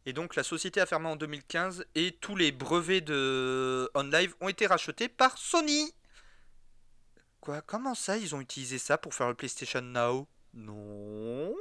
Et 0.06 0.12
donc 0.12 0.36
la 0.36 0.42
société 0.42 0.80
a 0.80 0.86
fermé 0.86 1.08
en 1.08 1.16
2015 1.16 1.86
et 1.94 2.12
tous 2.20 2.36
les 2.36 2.52
brevets 2.52 3.00
de 3.00 3.90
OnLive 3.94 4.34
ont 4.40 4.48
été 4.48 4.66
rachetés 4.66 5.08
par 5.08 5.38
Sony. 5.38 5.92
Quoi? 7.40 7.62
Comment 7.62 7.94
ça 7.94 8.16
ils 8.18 8.34
ont 8.34 8.40
utilisé 8.40 8.78
ça 8.78 8.98
pour 8.98 9.14
faire 9.14 9.28
le 9.28 9.34
PlayStation 9.34 9.80
Now? 9.80 10.28
Non. 10.52 11.54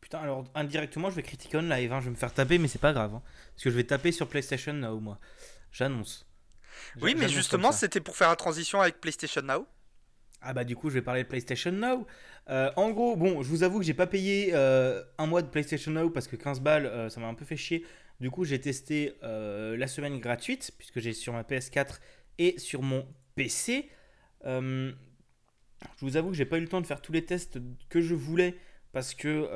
Putain, 0.00 0.20
alors 0.20 0.44
indirectement, 0.54 1.10
je 1.10 1.16
vais 1.16 1.22
critiquer 1.22 1.58
en 1.58 1.62
live. 1.62 1.92
hein, 1.92 2.00
Je 2.00 2.06
vais 2.06 2.10
me 2.10 2.16
faire 2.16 2.32
taper, 2.32 2.58
mais 2.58 2.68
c'est 2.68 2.78
pas 2.78 2.92
grave. 2.92 3.14
hein, 3.14 3.22
parce 3.54 3.64
que 3.64 3.70
je 3.70 3.76
vais 3.76 3.84
taper 3.84 4.12
sur 4.12 4.28
PlayStation 4.28 4.72
Now, 4.72 4.98
moi. 5.00 5.18
J'annonce. 5.70 6.26
Oui, 7.00 7.14
mais 7.14 7.28
justement, 7.28 7.72
c'était 7.72 8.00
pour 8.00 8.16
faire 8.16 8.28
la 8.28 8.36
transition 8.36 8.80
avec 8.80 9.00
PlayStation 9.00 9.42
Now. 9.42 9.66
Ah 10.40 10.52
bah 10.52 10.64
du 10.64 10.76
coup 10.76 10.88
je 10.88 10.94
vais 10.94 11.02
parler 11.02 11.24
de 11.24 11.28
PlayStation 11.28 11.72
Now. 11.72 12.06
Euh, 12.48 12.70
en 12.76 12.90
gros, 12.90 13.16
bon, 13.16 13.42
je 13.42 13.48
vous 13.48 13.62
avoue 13.64 13.80
que 13.80 13.84
j'ai 13.84 13.94
pas 13.94 14.06
payé 14.06 14.50
euh, 14.54 15.02
un 15.18 15.26
mois 15.26 15.42
de 15.42 15.48
PlayStation 15.48 15.90
Now 15.92 16.10
parce 16.10 16.28
que 16.28 16.36
15 16.36 16.60
balles, 16.60 16.86
euh, 16.86 17.08
ça 17.10 17.20
m'a 17.20 17.26
un 17.26 17.34
peu 17.34 17.44
fait 17.44 17.56
chier. 17.56 17.84
Du 18.20 18.30
coup 18.30 18.44
j'ai 18.44 18.60
testé 18.60 19.14
la 19.22 19.86
semaine 19.86 20.18
gratuite 20.18 20.72
puisque 20.78 20.98
j'ai 21.00 21.12
sur 21.12 21.32
ma 21.32 21.42
PS4 21.42 22.00
et 22.38 22.58
sur 22.58 22.82
mon 22.82 23.06
PC. 23.36 23.88
Je 24.44 24.94
vous 26.00 26.16
avoue 26.16 26.30
que 26.30 26.36
j'ai 26.36 26.44
pas 26.44 26.58
eu 26.58 26.60
le 26.60 26.68
temps 26.68 26.80
de 26.80 26.86
faire 26.86 27.00
tous 27.00 27.12
les 27.12 27.24
tests 27.24 27.60
que 27.88 28.00
je 28.00 28.14
voulais 28.14 28.56
parce 28.92 29.14
que 29.14 29.46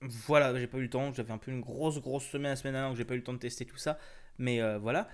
voilà, 0.00 0.58
j'ai 0.58 0.66
pas 0.66 0.78
eu 0.78 0.82
le 0.82 0.90
temps. 0.90 1.12
J'avais 1.14 1.32
un 1.32 1.38
peu 1.38 1.50
une 1.50 1.60
grosse 1.60 2.00
grosse 2.02 2.26
semaine 2.26 2.50
la 2.50 2.56
semaine 2.56 2.74
dernière 2.74 2.90
donc 2.90 2.98
j'ai 2.98 3.06
pas 3.06 3.14
eu 3.14 3.18
le 3.18 3.24
temps 3.24 3.32
de 3.34 3.38
tester 3.38 3.64
tout 3.64 3.78
ça. 3.78 3.98
Mais 4.38 4.60
voilà. 4.78 5.08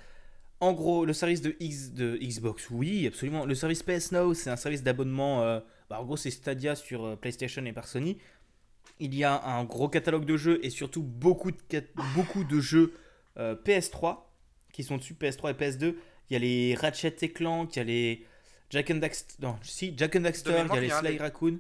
En 0.61 0.73
gros, 0.73 1.05
le 1.05 1.13
service 1.13 1.43
de, 1.43 1.57
X, 1.61 1.91
de 1.93 2.17
Xbox, 2.17 2.71
oui, 2.71 3.07
absolument. 3.07 3.45
Le 3.45 3.55
service 3.55 3.83
PS 3.83 4.13
Now, 4.13 4.35
c'est 4.35 4.51
un 4.51 4.57
service 4.57 4.83
d'abonnement. 4.83 5.43
euh, 5.43 5.61
bah, 5.91 6.01
en 6.01 6.05
gros, 6.05 6.17
c'est 6.17 6.31
Stadia 6.31 6.75
sur 6.75 7.05
euh, 7.05 7.17
PlayStation 7.17 7.65
et 7.67 7.73
par 7.73 7.87
Sony. 7.87 8.19
Il 9.01 9.15
y 9.15 9.25
a 9.25 9.43
un 9.45 9.65
gros 9.65 9.89
catalogue 9.89 10.25
de 10.25 10.37
jeux 10.37 10.61
et 10.65 10.71
surtout 10.71 11.03
beaucoup 11.03 11.51
de, 11.51 11.59
cat- 11.69 11.83
beaucoup 12.15 12.45
de 12.45 12.61
jeux 12.61 12.95
euh, 13.39 13.57
PS3 13.65 14.19
qui 14.73 14.85
sont 14.85 14.97
dessus, 14.97 15.15
PS3 15.15 15.51
et 15.51 15.55
PS2. 15.55 15.95
Il 16.31 16.33
y 16.33 16.37
a 16.37 16.39
les 16.39 16.75
Ratchet 16.77 17.15
et 17.21 17.31
Clank, 17.33 17.75
il 17.75 17.79
y 17.79 17.83
a 17.83 17.85
les 17.85 18.27
Jack 18.71 18.91
and 18.91 18.97
Daxter, 18.97 19.35
non, 19.43 19.57
si, 19.63 19.93
Jack 19.97 20.17
and 20.17 20.21
Daxter, 20.21 20.51
il 20.51 20.55
y 20.75 20.79
a 20.79 20.81
les 20.81 20.89
Sly 21.09 21.19
Raccoon. 21.19 21.59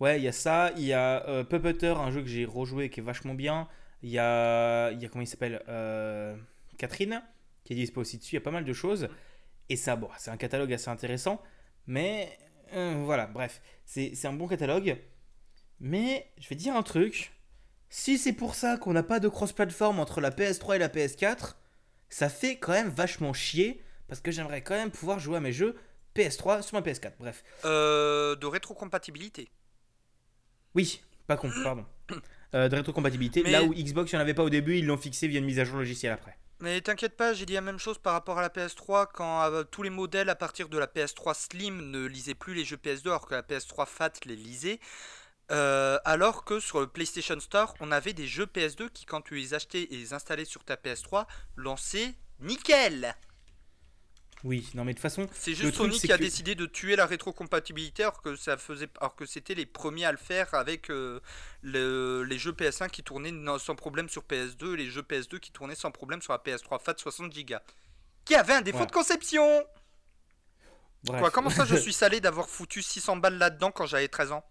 Ouais, 0.00 0.18
il 0.18 0.24
y 0.24 0.28
a 0.28 0.32
ça. 0.32 0.72
Il 0.76 0.84
y 0.84 0.92
a 0.92 1.44
Puppeteer, 1.48 1.98
un 1.98 2.10
jeu 2.10 2.20
que 2.20 2.28
j'ai 2.28 2.44
rejoué 2.44 2.90
qui 2.90 3.00
est 3.00 3.02
vachement 3.02 3.32
bien. 3.34 3.68
Il 4.02 4.10
y 4.10 4.18
a, 4.18 4.90
il 4.90 5.00
y 5.00 5.06
a 5.06 5.08
comment 5.08 5.22
il 5.22 5.26
s'appelle 5.26 5.62
Catherine, 6.76 7.22
qui 7.66 7.72
est 7.74 7.76
dispo 7.76 8.00
aussi 8.00 8.16
dessus. 8.16 8.36
Il 8.36 8.38
y 8.38 8.38
a 8.38 8.42
pas 8.42 8.50
mal 8.50 8.64
de 8.64 8.72
choses. 8.72 9.08
Et 9.68 9.76
ça, 9.76 9.96
bon, 9.96 10.08
c'est 10.16 10.30
un 10.30 10.36
catalogue 10.36 10.72
assez 10.72 10.88
intéressant. 10.88 11.42
Mais 11.86 12.38
euh, 12.72 13.02
voilà, 13.04 13.26
bref, 13.26 13.60
c'est 13.84 14.14
c'est 14.14 14.28
un 14.28 14.32
bon 14.32 14.46
catalogue. 14.46 14.96
Mais 15.80 16.30
je 16.38 16.48
vais 16.48 16.54
dire 16.56 16.74
un 16.76 16.82
truc. 16.82 17.32
Si 17.90 18.18
c'est 18.18 18.32
pour 18.32 18.54
ça 18.54 18.78
qu'on 18.78 18.92
n'a 18.92 19.02
pas 19.02 19.20
de 19.20 19.28
cross-platform 19.28 19.98
entre 20.00 20.20
la 20.20 20.30
PS3 20.30 20.76
et 20.76 20.78
la 20.78 20.88
PS4, 20.88 21.54
ça 22.08 22.28
fait 22.28 22.56
quand 22.56 22.72
même 22.72 22.88
vachement 22.88 23.32
chier. 23.32 23.82
Parce 24.08 24.20
que 24.20 24.30
j'aimerais 24.30 24.62
quand 24.62 24.74
même 24.74 24.90
pouvoir 24.92 25.18
jouer 25.18 25.36
à 25.36 25.40
mes 25.40 25.52
jeux 25.52 25.76
PS3 26.14 26.62
sur 26.62 26.74
ma 26.76 26.80
PS4. 26.82 27.12
Bref. 27.18 27.42
Euh, 27.64 28.36
de 28.36 28.46
rétrocompatibilité. 28.46 29.48
Oui, 30.74 31.00
pas 31.26 31.36
con, 31.36 31.50
pardon. 31.64 31.84
Euh, 32.54 32.68
de 32.68 32.76
rétrocompatibilité. 32.76 33.42
Mais- 33.42 33.50
Là 33.50 33.64
où 33.64 33.74
Xbox, 33.74 34.12
il 34.12 34.14
n'y 34.14 34.18
en 34.18 34.22
avait 34.22 34.34
pas 34.34 34.44
au 34.44 34.50
début, 34.50 34.78
ils 34.78 34.86
l'ont 34.86 34.96
fixé 34.96 35.26
via 35.26 35.40
une 35.40 35.44
mise 35.44 35.58
à 35.58 35.64
jour 35.64 35.78
logicielle 35.78 36.12
après. 36.12 36.36
Mais 36.60 36.80
t'inquiète 36.80 37.16
pas, 37.16 37.34
j'ai 37.34 37.44
dit 37.44 37.52
la 37.52 37.60
même 37.60 37.78
chose 37.78 37.98
par 37.98 38.14
rapport 38.14 38.38
à 38.38 38.42
la 38.42 38.48
PS3 38.48 39.08
quand 39.12 39.42
euh, 39.42 39.62
tous 39.62 39.82
les 39.82 39.90
modèles 39.90 40.30
à 40.30 40.34
partir 40.34 40.70
de 40.70 40.78
la 40.78 40.86
PS3 40.86 41.34
Slim 41.34 41.90
ne 41.90 42.06
lisaient 42.06 42.34
plus 42.34 42.54
les 42.54 42.64
jeux 42.64 42.78
PS2 42.78 43.08
alors 43.08 43.26
que 43.26 43.34
la 43.34 43.42
PS3 43.42 43.86
Fat 43.86 44.12
les 44.24 44.36
lisait. 44.36 44.80
Euh, 45.52 45.98
alors 46.04 46.44
que 46.44 46.58
sur 46.58 46.80
le 46.80 46.86
PlayStation 46.86 47.38
Store, 47.40 47.74
on 47.80 47.92
avait 47.92 48.14
des 48.14 48.26
jeux 48.26 48.46
PS2 48.46 48.88
qui, 48.88 49.04
quand 49.04 49.20
tu 49.20 49.34
les 49.34 49.52
achetais 49.52 49.82
et 49.82 49.96
les 49.96 50.14
installais 50.14 50.46
sur 50.46 50.64
ta 50.64 50.76
PS3, 50.76 51.26
lançaient 51.56 52.14
nickel. 52.40 53.14
Oui, 54.44 54.68
non 54.74 54.84
mais 54.84 54.92
de 54.92 54.98
toute 54.98 55.02
façon, 55.02 55.26
C'est 55.32 55.54
juste 55.54 55.76
Sony 55.76 55.98
qui 55.98 56.12
a 56.12 56.16
que- 56.18 56.22
décidé 56.22 56.54
de 56.54 56.66
tuer 56.66 56.94
la 56.94 57.06
rétrocompatibilité 57.06 58.02
alors 58.04 58.20
que 58.22 58.36
ça 58.36 58.56
faisait, 58.56 58.88
alors 59.00 59.16
que 59.16 59.24
c'était 59.26 59.54
les 59.54 59.66
premiers 59.66 60.04
à 60.04 60.12
le 60.12 60.18
faire 60.18 60.52
avec 60.54 60.90
euh, 60.90 61.20
le- 61.62 62.22
les 62.22 62.38
jeux 62.38 62.52
PS1 62.52 62.88
qui 62.88 63.02
tournaient 63.02 63.32
sans 63.58 63.74
problème 63.74 64.08
sur 64.08 64.22
PS2 64.22 64.74
et 64.74 64.76
les 64.76 64.90
jeux 64.90 65.02
PS2 65.02 65.38
qui 65.38 65.50
tournaient 65.52 65.74
sans 65.74 65.90
problème 65.90 66.20
sur 66.22 66.32
la 66.32 66.38
PS3 66.38 66.78
Fat 66.80 66.94
60 66.96 67.32
Go. 67.44 67.56
Qui 68.24 68.34
avait 68.34 68.52
un 68.52 68.60
défaut 68.62 68.80
Ouais. 68.80 68.86
de 68.86 68.92
conception. 68.92 69.64
bref. 71.04 71.20
Quoi, 71.20 71.30
comment 71.30 71.50
ça 71.50 71.64
je 71.64 71.74
suis 71.76 71.92
salé 71.94 72.20
d'avoir 72.20 72.48
foutu 72.48 72.82
600 72.82 73.16
balles 73.16 73.38
là-dedans 73.38 73.70
quand 73.72 73.86
j'avais 73.86 74.08
13 74.08 74.32
ans? 74.32 74.44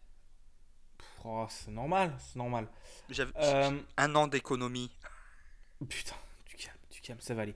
Oh, 1.24 1.46
c'est 1.50 1.72
normal, 1.72 2.16
c'est 2.20 2.36
normal. 2.38 2.68
J'avais 3.10 3.32
Euh, 3.38 3.72
un 3.98 4.16
an 4.16 4.28
d'économie. 4.28 4.92
Putain, 5.90 6.16
tu 6.46 6.56
calmes, 6.58 6.78
tu 6.90 7.02
calmes, 7.02 7.20
ça 7.20 7.34
va 7.34 7.42
aller. 7.44 7.56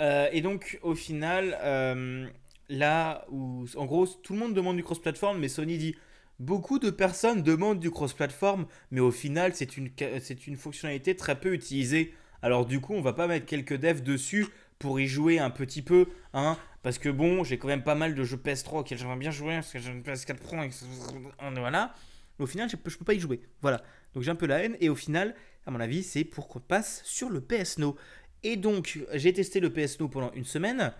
Euh, 0.00 0.28
et 0.32 0.40
donc, 0.40 0.78
au 0.82 0.94
final, 0.94 1.58
euh, 1.62 2.26
là 2.68 3.26
où, 3.30 3.66
en 3.76 3.84
gros, 3.84 4.06
tout 4.06 4.32
le 4.32 4.38
monde 4.38 4.54
demande 4.54 4.76
du 4.76 4.82
cross-platform, 4.82 5.38
mais 5.38 5.48
Sony 5.48 5.78
dit 5.78 5.94
beaucoup 6.38 6.78
de 6.78 6.90
personnes 6.90 7.42
demandent 7.42 7.80
du 7.80 7.90
cross-platform, 7.90 8.66
mais 8.90 9.00
au 9.00 9.10
final, 9.10 9.54
c'est 9.54 9.76
une, 9.76 9.90
c'est 10.20 10.46
une 10.46 10.56
fonctionnalité 10.56 11.14
très 11.14 11.38
peu 11.38 11.52
utilisée. 11.52 12.14
Alors, 12.42 12.64
du 12.64 12.80
coup, 12.80 12.94
on 12.94 13.02
va 13.02 13.12
pas 13.12 13.26
mettre 13.26 13.44
quelques 13.44 13.76
devs 13.76 14.02
dessus 14.02 14.46
pour 14.78 14.98
y 14.98 15.06
jouer 15.06 15.38
un 15.38 15.50
petit 15.50 15.82
peu, 15.82 16.06
hein, 16.32 16.56
parce 16.82 16.98
que 16.98 17.10
bon, 17.10 17.44
j'ai 17.44 17.58
quand 17.58 17.68
même 17.68 17.84
pas 17.84 17.94
mal 17.94 18.14
de 18.14 18.24
jeux 18.24 18.38
PS3 18.38 18.78
auxquels 18.78 18.96
j'aimerais 18.96 19.16
bien 19.16 19.30
jouer, 19.30 19.56
parce 19.56 19.70
que 19.72 19.78
j'ai 19.78 19.90
une 19.90 20.00
PS4 20.00 20.36
Pro, 20.36 20.56
et 20.56 20.70
voilà. 21.58 21.94
Au 22.38 22.46
final, 22.46 22.70
je 22.70 22.76
peux, 22.76 22.88
je 22.88 22.96
peux 22.96 23.04
pas 23.04 23.12
y 23.12 23.20
jouer. 23.20 23.42
Voilà. 23.60 23.82
Donc 24.14 24.22
j'ai 24.22 24.30
un 24.30 24.36
peu 24.36 24.46
la 24.46 24.64
haine, 24.64 24.78
et 24.80 24.88
au 24.88 24.94
final, 24.94 25.34
à 25.66 25.70
mon 25.70 25.80
avis, 25.80 26.02
c'est 26.02 26.24
pour 26.24 26.48
qu'on 26.48 26.60
passe 26.60 27.02
sur 27.04 27.28
le 27.28 27.40
PS 27.40 27.78
Now. 27.78 27.96
Et 28.42 28.56
donc, 28.56 28.98
j'ai 29.12 29.32
testé 29.32 29.60
le 29.60 29.70
PS 29.70 29.96
pendant 29.96 30.32
une 30.32 30.44
semaine. 30.44 30.92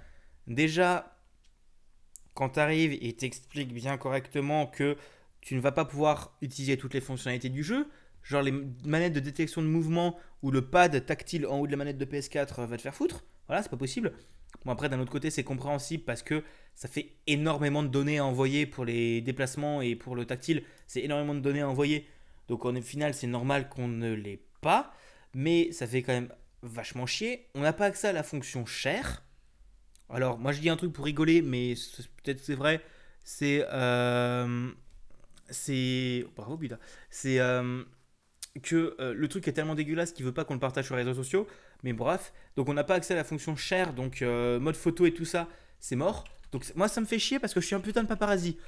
Déjà, 0.47 1.16
quand 2.34 2.51
tu 2.51 2.61
arrives 2.61 2.97
et 3.01 3.12
t'expliques 3.14 3.72
bien 3.72 3.97
correctement 3.97 4.66
que 4.66 4.97
tu 5.41 5.55
ne 5.55 5.61
vas 5.61 5.72
pas 5.72 5.84
pouvoir 5.84 6.36
utiliser 6.43 6.76
toutes 6.76 6.95
les 6.95 7.01
fonctionnalités 7.01 7.49
du 7.49 7.62
jeu, 7.62 7.86
genre 8.22 8.43
les 8.43 8.53
manettes 8.84 9.14
de 9.14 9.20
détection 9.20 9.62
de 9.62 9.66
mouvement 9.66 10.18
ou 10.43 10.51
le 10.51 10.62
pad 10.62 11.05
tactile 11.07 11.47
en 11.47 11.59
haut 11.59 11.66
de 11.66 11.70
la 11.70 11.78
manette 11.78 11.99
de 11.99 12.05
PS4 12.05 12.66
va 12.66 12.76
te 12.76 12.82
faire 12.82 12.95
foutre. 12.95 13.24
Voilà, 13.47 13.62
c'est 13.62 13.70
pas 13.70 13.76
possible. 13.76 14.12
Bon, 14.64 14.72
après, 14.72 14.88
d'un 14.88 15.01
autre 15.01 15.12
côté, 15.12 15.30
c'est 15.30 15.45
compréhensible 15.45 16.05
parce 16.05 16.22
que 16.22 16.45
ça 16.74 16.88
fait 16.88 17.12
énormément 17.26 17.82
de 17.82 17.88
données 17.88 18.18
à 18.18 18.24
envoyer 18.24 18.66
pour 18.66 18.84
les 18.84 19.20
déplacements 19.22 19.80
et 19.80 19.97
pour 19.97 20.14
le 20.14 20.24
tactile. 20.24 20.62
C'est 20.86 21.01
énormément 21.01 21.34
de 21.34 21.41
données 21.41 21.62
à 21.62 21.68
envoyer. 21.68 22.07
Donc, 22.49 22.64
en 22.64 22.80
final, 22.80 23.14
c'est 23.14 23.26
normal 23.26 23.68
qu'on 23.68 23.88
ne 23.88 24.12
l'ait 24.12 24.43
pas. 24.61 24.93
Mais 25.34 25.72
ça 25.72 25.86
fait 25.86 26.03
quand 26.03 26.12
même 26.12 26.32
vachement 26.63 27.07
chier. 27.07 27.49
On 27.55 27.61
n'a 27.61 27.73
pas 27.73 27.87
accès 27.87 28.09
à 28.09 28.13
la 28.13 28.23
fonction 28.23 28.67
share. 28.67 29.23
Alors, 30.09 30.39
moi, 30.39 30.53
je 30.53 30.61
dis 30.61 30.69
un 30.69 30.77
truc 30.77 30.93
pour 30.93 31.05
rigoler, 31.05 31.43
mais 31.43 31.75
peut-être 32.23 32.41
c'est 32.41 32.55
vrai. 32.55 32.83
C'est. 33.25 33.67
euh, 33.71 34.71
c'est. 35.51 36.27
Bravo, 36.37 36.57
Buda. 36.57 36.79
C'est. 37.11 37.39
euh, 37.41 37.85
que 38.63 38.97
euh, 39.01 39.15
le 39.15 39.29
truc 39.29 39.47
est 39.47 39.53
tellement 39.53 39.77
dégueulasse 39.77 40.13
qu'il 40.13 40.25
veut 40.25 40.35
pas 40.35 40.45
qu'on 40.45 40.55
le 40.55 40.61
partage 40.61 40.87
sur 40.87 40.97
les 40.97 41.03
réseaux 41.05 41.23
sociaux. 41.23 41.47
Mais 41.85 41.93
bref, 41.93 42.33
donc 42.57 42.69
on 42.69 42.75
n'a 42.75 42.85
pas 42.85 42.95
accès 42.97 43.15
à 43.15 43.17
la 43.17 43.25
fonction 43.25 43.55
share, 43.57 43.93
donc 43.95 44.23
mode 44.23 44.77
photo 44.77 45.07
et 45.07 45.15
tout 45.15 45.25
ça, 45.25 45.49
c'est 45.79 45.97
mort. 45.97 46.25
Donc 46.53 46.65
moi 46.75 46.89
ça 46.89 47.01
me 47.01 47.07
fait 47.07 47.19
chier 47.19 47.39
parce 47.39 47.55
que 47.55 47.61
je 47.61 47.67
suis 47.67 47.77
un 47.77 47.81
putain 47.81 48.03
de 48.03 48.09
paparazzi. 48.09 48.59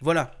Voilà. 0.00 0.32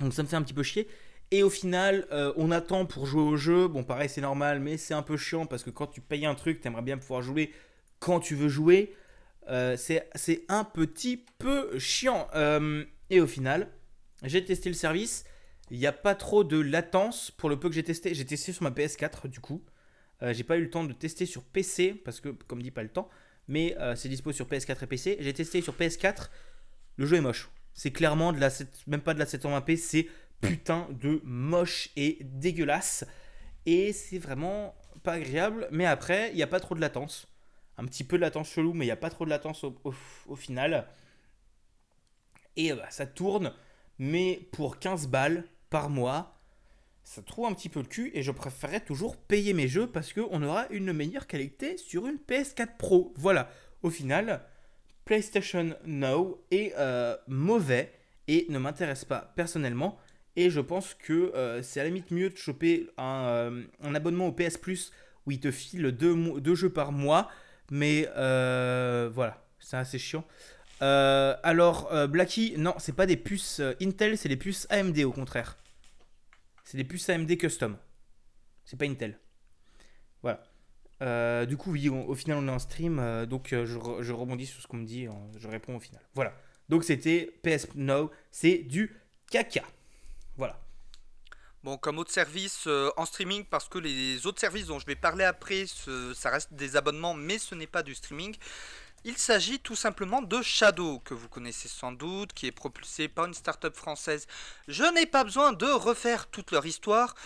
Donc 0.00 0.14
ça 0.14 0.22
me 0.22 0.28
fait 0.28 0.36
un 0.36 0.42
petit 0.42 0.54
peu 0.54 0.62
chier. 0.62 0.88
Et 1.30 1.42
au 1.42 1.50
final, 1.50 2.06
euh, 2.10 2.32
on 2.36 2.50
attend 2.50 2.86
pour 2.86 3.04
jouer 3.06 3.22
au 3.22 3.36
jeu. 3.36 3.68
Bon, 3.68 3.84
pareil, 3.84 4.08
c'est 4.08 4.20
normal, 4.22 4.60
mais 4.60 4.76
c'est 4.78 4.94
un 4.94 5.02
peu 5.02 5.16
chiant 5.16 5.44
parce 5.46 5.62
que 5.62 5.70
quand 5.70 5.86
tu 5.86 6.00
payes 6.00 6.24
un 6.26 6.34
truc, 6.34 6.60
t'aimerais 6.60 6.82
bien 6.82 6.96
pouvoir 6.96 7.20
jouer 7.22 7.52
quand 7.98 8.20
tu 8.20 8.34
veux 8.34 8.48
jouer. 8.48 8.94
Euh, 9.50 9.76
c'est 9.76 10.44
un 10.48 10.64
petit 10.64 11.24
peu 11.38 11.78
chiant. 11.78 12.28
Euh, 12.34 12.84
et 13.10 13.20
au 13.20 13.26
final, 13.26 13.68
j'ai 14.22 14.42
testé 14.44 14.68
le 14.70 14.74
service. 14.74 15.24
Il 15.70 15.78
n'y 15.78 15.86
a 15.86 15.92
pas 15.92 16.14
trop 16.14 16.44
de 16.44 16.58
latence 16.58 17.30
pour 17.30 17.50
le 17.50 17.58
peu 17.60 17.68
que 17.68 17.74
j'ai 17.74 17.82
testé. 17.84 18.14
J'ai 18.14 18.24
testé 18.24 18.52
sur 18.52 18.62
ma 18.62 18.70
PS4 18.70 19.28
du 19.28 19.40
coup. 19.40 19.62
J'ai 20.32 20.42
pas 20.42 20.56
eu 20.56 20.62
le 20.62 20.70
temps 20.70 20.82
de 20.82 20.92
tester 20.92 21.26
sur 21.26 21.44
PC 21.44 21.92
parce 21.92 22.20
que, 22.20 22.30
comme 22.30 22.60
dit, 22.60 22.70
pas 22.72 22.82
le 22.82 22.88
temps. 22.88 23.08
Mais 23.48 23.76
c'est 23.96 24.08
dispo 24.08 24.32
sur 24.32 24.46
PS4 24.46 24.82
et 24.82 24.86
PC. 24.86 25.16
J'ai 25.20 25.32
testé 25.34 25.60
sur 25.60 25.74
PS4. 25.74 26.30
Le 26.96 27.06
jeu 27.06 27.16
est 27.18 27.20
moche. 27.20 27.50
C'est 27.74 27.90
clairement 27.92 28.32
de 28.32 28.40
la, 28.40 28.50
sept- 28.50 28.82
même 28.88 29.02
pas 29.02 29.12
de 29.14 29.18
la 29.20 29.26
720p. 29.26 29.76
C'est 29.76 30.08
putain 30.40 30.88
de 30.90 31.20
moche 31.24 31.90
et 31.96 32.18
dégueulasse. 32.22 33.04
Et 33.66 33.92
c'est 33.92 34.18
vraiment 34.18 34.74
pas 35.02 35.14
agréable. 35.14 35.68
Mais 35.70 35.86
après, 35.86 36.30
il 36.30 36.36
n'y 36.36 36.42
a 36.42 36.46
pas 36.46 36.60
trop 36.60 36.74
de 36.74 36.80
latence. 36.80 37.26
Un 37.76 37.84
petit 37.84 38.04
peu 38.04 38.16
de 38.16 38.22
latence 38.22 38.50
chelou, 38.50 38.72
mais 38.72 38.84
il 38.84 38.88
n'y 38.88 38.92
a 38.92 38.96
pas 38.96 39.10
trop 39.10 39.24
de 39.24 39.30
latence 39.30 39.64
au, 39.64 40.36
final. 40.36 40.88
Et 42.56 42.72
ça 42.90 43.06
tourne, 43.06 43.52
mais 43.98 44.48
pour 44.52 44.78
15 44.78 45.06
balles 45.06 45.44
par 45.70 45.88
mois, 45.88 46.40
ça 47.04 47.22
trouve 47.22 47.46
un 47.46 47.54
petit 47.54 47.68
peu 47.68 47.80
le 47.80 47.86
cul. 47.86 48.10
Et 48.14 48.22
je 48.22 48.32
préférerais 48.32 48.80
toujours 48.80 49.16
payer 49.16 49.52
mes 49.52 49.68
jeux 49.68 49.86
parce 49.86 50.12
qu'on 50.12 50.42
aura 50.42 50.66
une 50.70 50.92
meilleure 50.92 51.28
qualité 51.28 51.76
sur 51.76 52.06
une 52.08 52.16
PS4 52.16 52.76
Pro. 52.78 53.14
Voilà, 53.16 53.48
au 53.82 53.90
final, 53.90 54.42
PlayStation 55.04 55.76
Now 55.86 56.44
est 56.50 56.74
euh, 56.76 57.16
mauvais 57.28 57.92
et 58.26 58.46
ne 58.48 58.58
m'intéresse 58.58 59.04
pas 59.04 59.32
personnellement. 59.36 59.98
Et 60.38 60.50
je 60.50 60.60
pense 60.60 60.94
que 60.94 61.34
euh, 61.34 61.62
c'est 61.62 61.80
à 61.80 61.82
la 61.82 61.88
limite 61.88 62.12
mieux 62.12 62.30
de 62.30 62.36
choper 62.36 62.88
un, 62.96 63.24
euh, 63.26 63.64
abonnement 63.92 64.28
au 64.28 64.32
PS 64.32 64.56
Plus 64.56 64.92
où 65.26 65.32
il 65.32 65.40
te 65.40 65.50
file 65.50 65.90
deux, 65.90 66.54
jeux 66.54 66.72
par 66.72 66.92
mois. 66.92 67.28
Mais 67.72 68.08
euh, 68.16 69.10
voilà, 69.12 69.44
c'est 69.58 69.76
assez 69.76 69.98
chiant. 69.98 70.24
Alors, 70.80 71.90
Blacky, 72.06 72.54
non, 72.56 72.72
c'est 72.78 72.94
pas 72.94 73.04
des 73.04 73.16
puces 73.16 73.60
Intel, 73.82 74.16
c'est 74.16 74.28
des 74.28 74.36
puces 74.36 74.68
AMD 74.70 74.96
au 75.00 75.10
contraire. 75.10 75.58
C'est 76.62 76.76
des 76.76 76.84
puces 76.84 77.10
AMD 77.10 77.36
custom. 77.36 77.76
C'est 78.64 78.78
pas 78.78 78.86
Intel. 78.86 79.18
Voilà. 80.22 81.46
Du 81.46 81.56
coup, 81.56 81.72
oui, 81.72 81.88
au 81.88 82.14
final, 82.14 82.38
on 82.38 82.46
est 82.46 82.52
en 82.52 82.60
stream, 82.60 83.26
donc 83.26 83.48
je, 83.50 83.64
je 83.64 84.12
rebondis 84.12 84.46
sur 84.46 84.62
ce 84.62 84.68
qu'on 84.68 84.76
me 84.76 84.86
dit, 84.86 85.08
je 85.36 85.48
réponds 85.48 85.74
au 85.74 85.80
final. 85.80 86.00
Voilà. 86.14 86.32
Donc 86.68 86.84
c'était 86.84 87.28
PS 87.42 87.74
Now, 87.74 88.12
c'est 88.30 88.58
du 88.58 88.94
caca. 89.32 89.64
Voilà. 90.38 90.56
Bon, 91.64 91.76
comme 91.76 91.98
autre 91.98 92.12
service 92.12 92.68
euh, 92.68 92.90
en 92.96 93.04
streaming, 93.04 93.44
parce 93.44 93.68
que 93.68 93.78
les 93.78 94.24
autres 94.26 94.40
services 94.40 94.66
dont 94.66 94.78
je 94.78 94.86
vais 94.86 94.94
parler 94.94 95.24
après, 95.24 95.66
ça 96.14 96.30
reste 96.30 96.54
des 96.54 96.76
abonnements, 96.76 97.12
mais 97.12 97.38
ce 97.38 97.56
n'est 97.56 97.66
pas 97.66 97.82
du 97.82 97.96
streaming. 97.96 98.36
Il 99.04 99.18
s'agit 99.18 99.58
tout 99.58 99.74
simplement 99.74 100.22
de 100.22 100.40
Shadow, 100.40 101.00
que 101.00 101.14
vous 101.14 101.28
connaissez 101.28 101.68
sans 101.68 101.90
doute, 101.90 102.32
qui 102.32 102.46
est 102.46 102.52
propulsé 102.52 103.08
par 103.08 103.26
une 103.26 103.34
start-up 103.34 103.74
française. 103.74 104.28
Je 104.68 104.84
n'ai 104.94 105.06
pas 105.06 105.24
besoin 105.24 105.52
de 105.52 105.66
refaire 105.66 106.28
toute 106.28 106.52
leur 106.52 106.64
histoire. 106.66 107.16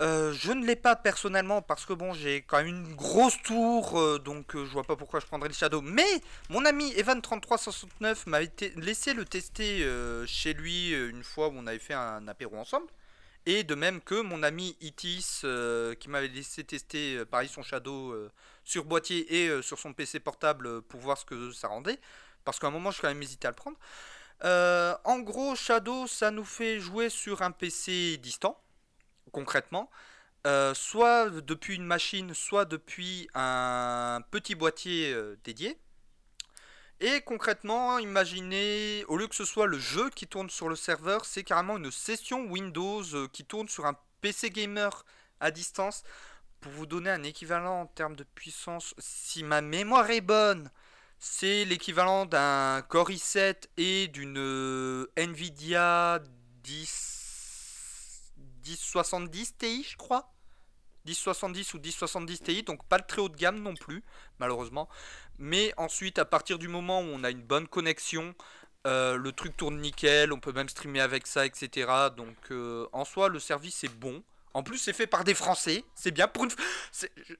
Euh, 0.00 0.32
je 0.32 0.52
ne 0.52 0.64
l'ai 0.64 0.76
pas 0.76 0.94
personnellement 0.94 1.60
parce 1.60 1.84
que 1.84 1.92
bon, 1.92 2.12
j'ai 2.12 2.42
quand 2.42 2.58
même 2.58 2.68
une 2.68 2.94
grosse 2.94 3.40
tour, 3.42 3.98
euh, 3.98 4.18
donc 4.18 4.54
euh, 4.54 4.64
je 4.64 4.70
vois 4.70 4.84
pas 4.84 4.94
pourquoi 4.94 5.18
je 5.18 5.26
prendrais 5.26 5.48
le 5.48 5.54
Shadow. 5.54 5.80
Mais 5.80 6.22
mon 6.50 6.64
ami 6.64 6.92
Evan3369 6.92 8.28
m'a 8.28 8.38
laissé 8.76 9.12
le 9.12 9.24
tester 9.24 9.82
euh, 9.82 10.24
chez 10.26 10.54
lui 10.54 10.92
une 10.92 11.24
fois 11.24 11.48
où 11.48 11.54
on 11.56 11.66
avait 11.66 11.80
fait 11.80 11.94
un 11.94 12.28
apéro 12.28 12.56
ensemble. 12.56 12.86
Et 13.46 13.64
de 13.64 13.74
même 13.74 14.00
que 14.00 14.20
mon 14.20 14.42
ami 14.42 14.76
Itis 14.80 15.40
qui 16.00 16.08
m'avait 16.10 16.28
laissé 16.28 16.64
tester 16.64 17.24
pareil 17.24 17.48
son 17.48 17.62
Shadow 17.62 18.14
sur 18.62 18.84
boîtier 18.84 19.42
et 19.42 19.62
sur 19.62 19.78
son 19.78 19.94
PC 19.94 20.20
portable 20.20 20.82
pour 20.82 21.00
voir 21.00 21.16
ce 21.16 21.24
que 21.24 21.50
ça 21.52 21.68
rendait. 21.68 21.98
Parce 22.44 22.58
qu'à 22.58 22.66
un 22.66 22.70
moment, 22.70 22.90
je 22.90 23.00
quand 23.00 23.08
même 23.08 23.22
hésité 23.22 23.48
à 23.48 23.52
le 23.52 23.56
prendre. 23.56 23.78
En 25.04 25.18
gros, 25.20 25.54
Shadow, 25.56 26.06
ça 26.06 26.30
nous 26.30 26.44
fait 26.44 26.78
jouer 26.78 27.08
sur 27.08 27.40
un 27.40 27.50
PC 27.50 28.18
distant, 28.18 28.60
concrètement. 29.32 29.90
Euh, 30.46 30.72
soit 30.72 31.30
depuis 31.30 31.74
une 31.76 31.84
machine, 31.84 32.32
soit 32.32 32.64
depuis 32.64 33.28
un 33.34 34.20
petit 34.30 34.54
boîtier 34.54 35.12
euh, 35.12 35.36
dédié. 35.44 35.78
Et 37.00 37.20
concrètement, 37.22 37.98
imaginez, 37.98 39.04
au 39.08 39.16
lieu 39.16 39.26
que 39.26 39.34
ce 39.34 39.44
soit 39.44 39.66
le 39.66 39.78
jeu 39.78 40.10
qui 40.10 40.26
tourne 40.26 40.48
sur 40.48 40.68
le 40.68 40.76
serveur, 40.76 41.24
c'est 41.24 41.44
carrément 41.44 41.76
une 41.76 41.90
session 41.90 42.46
Windows 42.46 43.02
euh, 43.14 43.28
qui 43.32 43.44
tourne 43.44 43.68
sur 43.68 43.86
un 43.86 43.96
PC 44.20 44.50
gamer 44.50 45.04
à 45.40 45.50
distance. 45.50 46.02
Pour 46.60 46.72
vous 46.72 46.86
donner 46.86 47.10
un 47.10 47.22
équivalent 47.24 47.82
en 47.82 47.86
termes 47.86 48.16
de 48.16 48.24
puissance, 48.24 48.94
si 48.98 49.44
ma 49.44 49.60
mémoire 49.60 50.10
est 50.10 50.20
bonne, 50.20 50.70
c'est 51.18 51.64
l'équivalent 51.64 52.26
d'un 52.26 52.82
Core 52.88 53.10
i7 53.10 53.68
et 53.76 54.08
d'une 54.08 55.06
Nvidia 55.16 56.20
10... 56.64 57.17
1070 58.68 59.56
Ti, 59.58 59.86
je 59.88 59.96
crois. 59.96 60.32
1070 61.06 61.74
ou 61.74 61.78
1070 61.78 62.42
Ti, 62.42 62.62
donc 62.62 62.84
pas 62.86 62.98
le 62.98 63.04
très 63.04 63.20
haut 63.20 63.28
de 63.28 63.36
gamme 63.36 63.62
non 63.62 63.74
plus, 63.74 64.04
malheureusement. 64.38 64.88
Mais 65.38 65.72
ensuite, 65.76 66.18
à 66.18 66.24
partir 66.24 66.58
du 66.58 66.68
moment 66.68 67.00
où 67.00 67.04
on 67.04 67.24
a 67.24 67.30
une 67.30 67.42
bonne 67.42 67.66
connexion, 67.66 68.34
euh, 68.86 69.16
le 69.16 69.32
truc 69.32 69.56
tourne 69.56 69.80
nickel, 69.80 70.32
on 70.32 70.40
peut 70.40 70.52
même 70.52 70.68
streamer 70.68 71.00
avec 71.00 71.26
ça, 71.26 71.46
etc. 71.46 71.90
Donc 72.16 72.36
euh, 72.50 72.86
en 72.92 73.04
soi, 73.04 73.28
le 73.28 73.38
service 73.38 73.84
est 73.84 73.94
bon. 73.94 74.22
En 74.54 74.62
plus, 74.62 74.78
c'est 74.78 74.92
fait 74.92 75.06
par 75.06 75.24
des 75.24 75.34
Français. 75.34 75.84
C'est 75.94 76.10
bien 76.10 76.28
pour 76.28 76.44
une. 76.44 76.50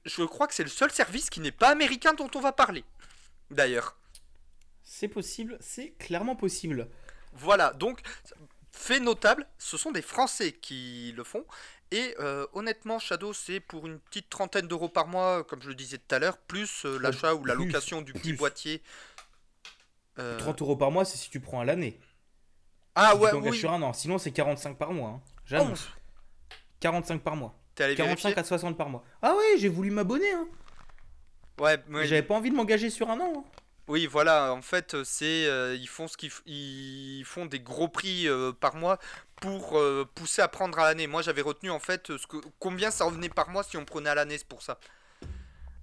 je 0.05 0.23
crois 0.23 0.47
que 0.47 0.53
c'est 0.53 0.63
le 0.63 0.69
seul 0.69 0.91
service 0.91 1.29
qui 1.29 1.39
n'est 1.39 1.51
pas 1.51 1.69
américain 1.69 2.13
dont 2.13 2.29
on 2.35 2.39
va 2.39 2.51
parler. 2.51 2.83
D'ailleurs. 3.51 3.97
C'est 4.83 5.07
possible, 5.07 5.57
c'est 5.59 5.91
clairement 5.99 6.35
possible. 6.35 6.89
Voilà, 7.33 7.73
donc, 7.73 8.01
fait 8.79 8.99
notable, 8.99 9.45
ce 9.57 9.77
sont 9.77 9.91
des 9.91 10.01
Français 10.01 10.53
qui 10.53 11.13
le 11.15 11.23
font. 11.23 11.45
Et 11.91 12.15
euh, 12.19 12.45
honnêtement, 12.53 12.99
Shadow, 12.99 13.33
c'est 13.33 13.59
pour 13.59 13.87
une 13.87 13.99
petite 13.99 14.29
trentaine 14.29 14.67
d'euros 14.67 14.89
par 14.89 15.07
mois, 15.07 15.43
comme 15.43 15.61
je 15.61 15.67
le 15.69 15.75
disais 15.75 15.97
tout 15.97 16.15
à 16.15 16.19
l'heure, 16.19 16.37
plus 16.37 16.85
euh, 16.85 16.97
l'achat 16.99 17.33
ou 17.35 17.45
la 17.45 17.55
location 17.55 18.01
du 18.01 18.13
petit 18.13 18.29
plus. 18.29 18.37
boîtier. 18.37 18.81
Euh, 20.19 20.37
30 20.37 20.61
euros 20.61 20.75
par 20.75 20.91
mois, 20.91 21.05
c'est 21.05 21.17
si 21.17 21.29
tu 21.29 21.39
prends 21.39 21.61
à 21.61 21.65
l'année. 21.65 21.99
Ah 22.95 23.11
Si 23.13 23.17
ouais, 23.19 23.31
oui. 23.33 23.57
sur 23.57 23.71
un 23.71 23.81
an. 23.81 23.93
Sinon, 23.93 24.17
c'est 24.17 24.31
45 24.31 24.77
par 24.77 24.91
mois. 24.91 25.09
hein. 25.09 25.21
Oh, 25.25 25.39
J'annonce. 25.45 25.87
45 26.79 27.21
par 27.21 27.35
mois. 27.35 27.55
T'es 27.75 27.85
allé 27.85 27.95
45 27.95 28.29
vérifier 28.29 28.39
à 28.39 28.43
60 28.43 28.77
par 28.77 28.89
mois. 28.89 29.03
Ah 29.21 29.33
ouais, 29.35 29.57
j'ai 29.57 29.69
voulu 29.69 29.89
m'abonner. 29.91 30.31
Hein. 30.31 30.47
Ouais, 31.59 31.77
ouais, 31.89 32.07
J'avais 32.07 32.23
pas 32.23 32.35
envie 32.35 32.49
de 32.51 32.55
m'engager 32.55 32.89
sur 32.89 33.09
un 33.09 33.19
an. 33.19 33.33
hein. 33.37 33.43
Oui, 33.89 34.05
voilà, 34.05 34.53
en 34.53 34.61
fait, 34.61 34.93
euh, 34.93 35.03
c'est 35.03 35.47
euh, 35.47 35.75
ils 35.75 35.87
font 35.87 36.07
ce 36.07 36.15
qu'ils 36.15 37.25
font 37.25 37.47
des 37.47 37.59
gros 37.59 37.87
prix 37.87 38.27
euh, 38.27 38.51
par 38.53 38.75
mois 38.75 38.99
pour 39.41 39.81
pousser 40.15 40.41
à 40.41 40.47
prendre 40.47 40.77
à 40.79 40.83
l'année. 40.83 41.07
Moi, 41.07 41.21
j'avais 41.21 41.41
retenu 41.41 41.71
en 41.71 41.79
fait 41.79 42.07
ce 42.17 42.27
que 42.27 42.37
combien 42.59 42.91
ça 42.91 43.05
revenait 43.05 43.29
par 43.29 43.49
mois 43.49 43.63
si 43.63 43.77
on 43.77 43.85
prenait 43.85 44.09
à 44.09 44.15
l'année, 44.15 44.37
c'est 44.37 44.47
pour 44.47 44.61
ça. 44.61 44.79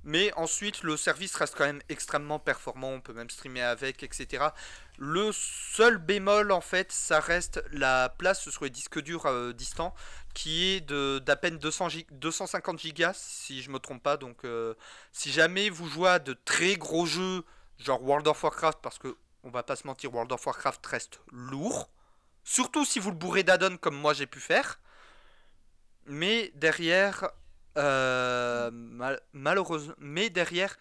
Mais 0.05 0.33
ensuite, 0.35 0.83
le 0.85 0.97
service 0.97 1.35
reste 1.35 1.57
quand 1.57 1.65
même 1.65 1.83
extrêmement 1.89 2.39
performant, 2.39 2.91
on 2.93 3.01
peut 3.01 3.13
même 3.13 3.29
streamer 3.31 3.63
avec, 3.63 4.03
etc. 4.05 4.55
Le 4.99 5.33
seul 5.33 5.99
bémol, 5.99 6.53
en 6.53 6.61
fait, 6.61 6.93
ça 6.93 7.19
reste 7.19 7.63
la 7.73 8.09
place 8.11 8.49
sur 8.49 8.63
les 8.65 8.71
disques 8.71 9.01
durs 9.03 9.27
distants, 9.55 9.95
qui 10.35 10.77
est 10.77 10.81
d'à 10.93 11.37
peine 11.37 11.59
200 11.59 11.89
gi- 11.89 12.07
250 12.13 12.79
gigas, 12.79 13.15
si 13.15 13.63
je 13.63 13.71
me 13.71 13.81
trompe 13.81 14.03
pas. 14.03 14.17
Donc, 14.17 14.43
si 15.13 15.33
jamais 15.33 15.71
vous 15.71 15.89
jouez 15.89 16.11
à 16.11 16.19
de 16.21 16.35
très 16.35 16.77
gros 16.77 17.07
jeux, 17.07 17.43
genre 17.79 18.03
World 18.03 18.27
of 18.29 18.43
Warcraft, 18.43 18.79
parce 18.83 18.99
que 18.99 19.17
on 19.43 19.51
va 19.51 19.63
pas 19.63 19.77
se 19.77 19.87
mentir, 19.87 20.13
World 20.13 20.33
of 20.33 20.45
Warcraft 20.45 20.85
reste 20.87 21.21
lourd. 21.31 21.89
Surtout 22.45 22.85
si 22.85 22.99
vous 22.99 23.11
le 23.11 23.17
bourrez 23.17 23.43
d'addon 23.43 23.77
comme 23.77 23.97
moi 23.97 24.15
j'ai 24.15 24.27
pu 24.27 24.41
faire. 24.41 24.81
Mais 26.07 26.53
derrière, 26.55 27.29
euh, 27.77 28.71
mal- 28.71 29.21
malheureusement, 29.33 29.95
mais 29.99 30.31
derrière, 30.31 30.77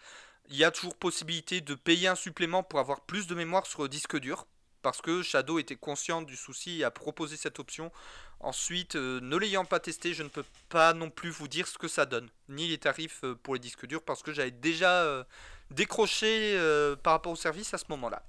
il 0.48 0.56
y 0.56 0.64
a 0.64 0.70
toujours 0.70 0.94
possibilité 0.96 1.60
de 1.60 1.74
payer 1.74 2.08
un 2.08 2.14
supplément 2.14 2.62
pour 2.62 2.78
avoir 2.78 3.00
plus 3.00 3.26
de 3.26 3.34
mémoire 3.34 3.66
sur 3.66 3.82
le 3.82 3.88
disque 3.88 4.18
dur. 4.18 4.46
Parce 4.82 5.02
que 5.02 5.22
Shadow 5.22 5.58
était 5.58 5.74
conscient 5.74 6.22
du 6.22 6.36
souci 6.36 6.80
et 6.80 6.84
a 6.84 6.92
proposé 6.92 7.36
cette 7.36 7.58
option. 7.58 7.90
Ensuite, 8.38 8.94
euh, 8.94 9.18
ne 9.20 9.36
l'ayant 9.36 9.64
pas 9.64 9.80
testé, 9.80 10.14
je 10.14 10.22
ne 10.22 10.28
peux 10.28 10.44
pas 10.68 10.92
non 10.92 11.10
plus 11.10 11.30
vous 11.30 11.48
dire 11.48 11.66
ce 11.66 11.76
que 11.76 11.88
ça 11.88 12.06
donne, 12.06 12.30
ni 12.48 12.68
les 12.68 12.78
tarifs 12.78 13.24
euh, 13.24 13.34
pour 13.34 13.54
les 13.54 13.60
disques 13.60 13.86
durs, 13.86 14.02
parce 14.02 14.22
que 14.22 14.32
j'avais 14.32 14.52
déjà 14.52 15.26
décroché 15.70 16.54
euh, 16.56 16.96
par 16.96 17.14
rapport 17.14 17.32
au 17.32 17.36
service 17.36 17.72
à 17.74 17.78
ce 17.78 17.84
moment-là. 17.90 18.22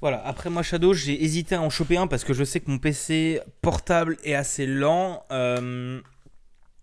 Voilà, 0.00 0.26
après 0.26 0.48
moi 0.48 0.62
Shadow, 0.62 0.94
j'ai 0.94 1.22
hésité 1.22 1.54
à 1.54 1.60
en 1.60 1.68
choper 1.68 1.98
un 1.98 2.06
parce 2.06 2.24
que 2.24 2.32
je 2.32 2.42
sais 2.42 2.60
que 2.60 2.70
mon 2.70 2.78
PC 2.78 3.40
portable 3.60 4.16
est 4.24 4.34
assez 4.34 4.66
lent. 4.66 5.24
Euh, 5.30 6.00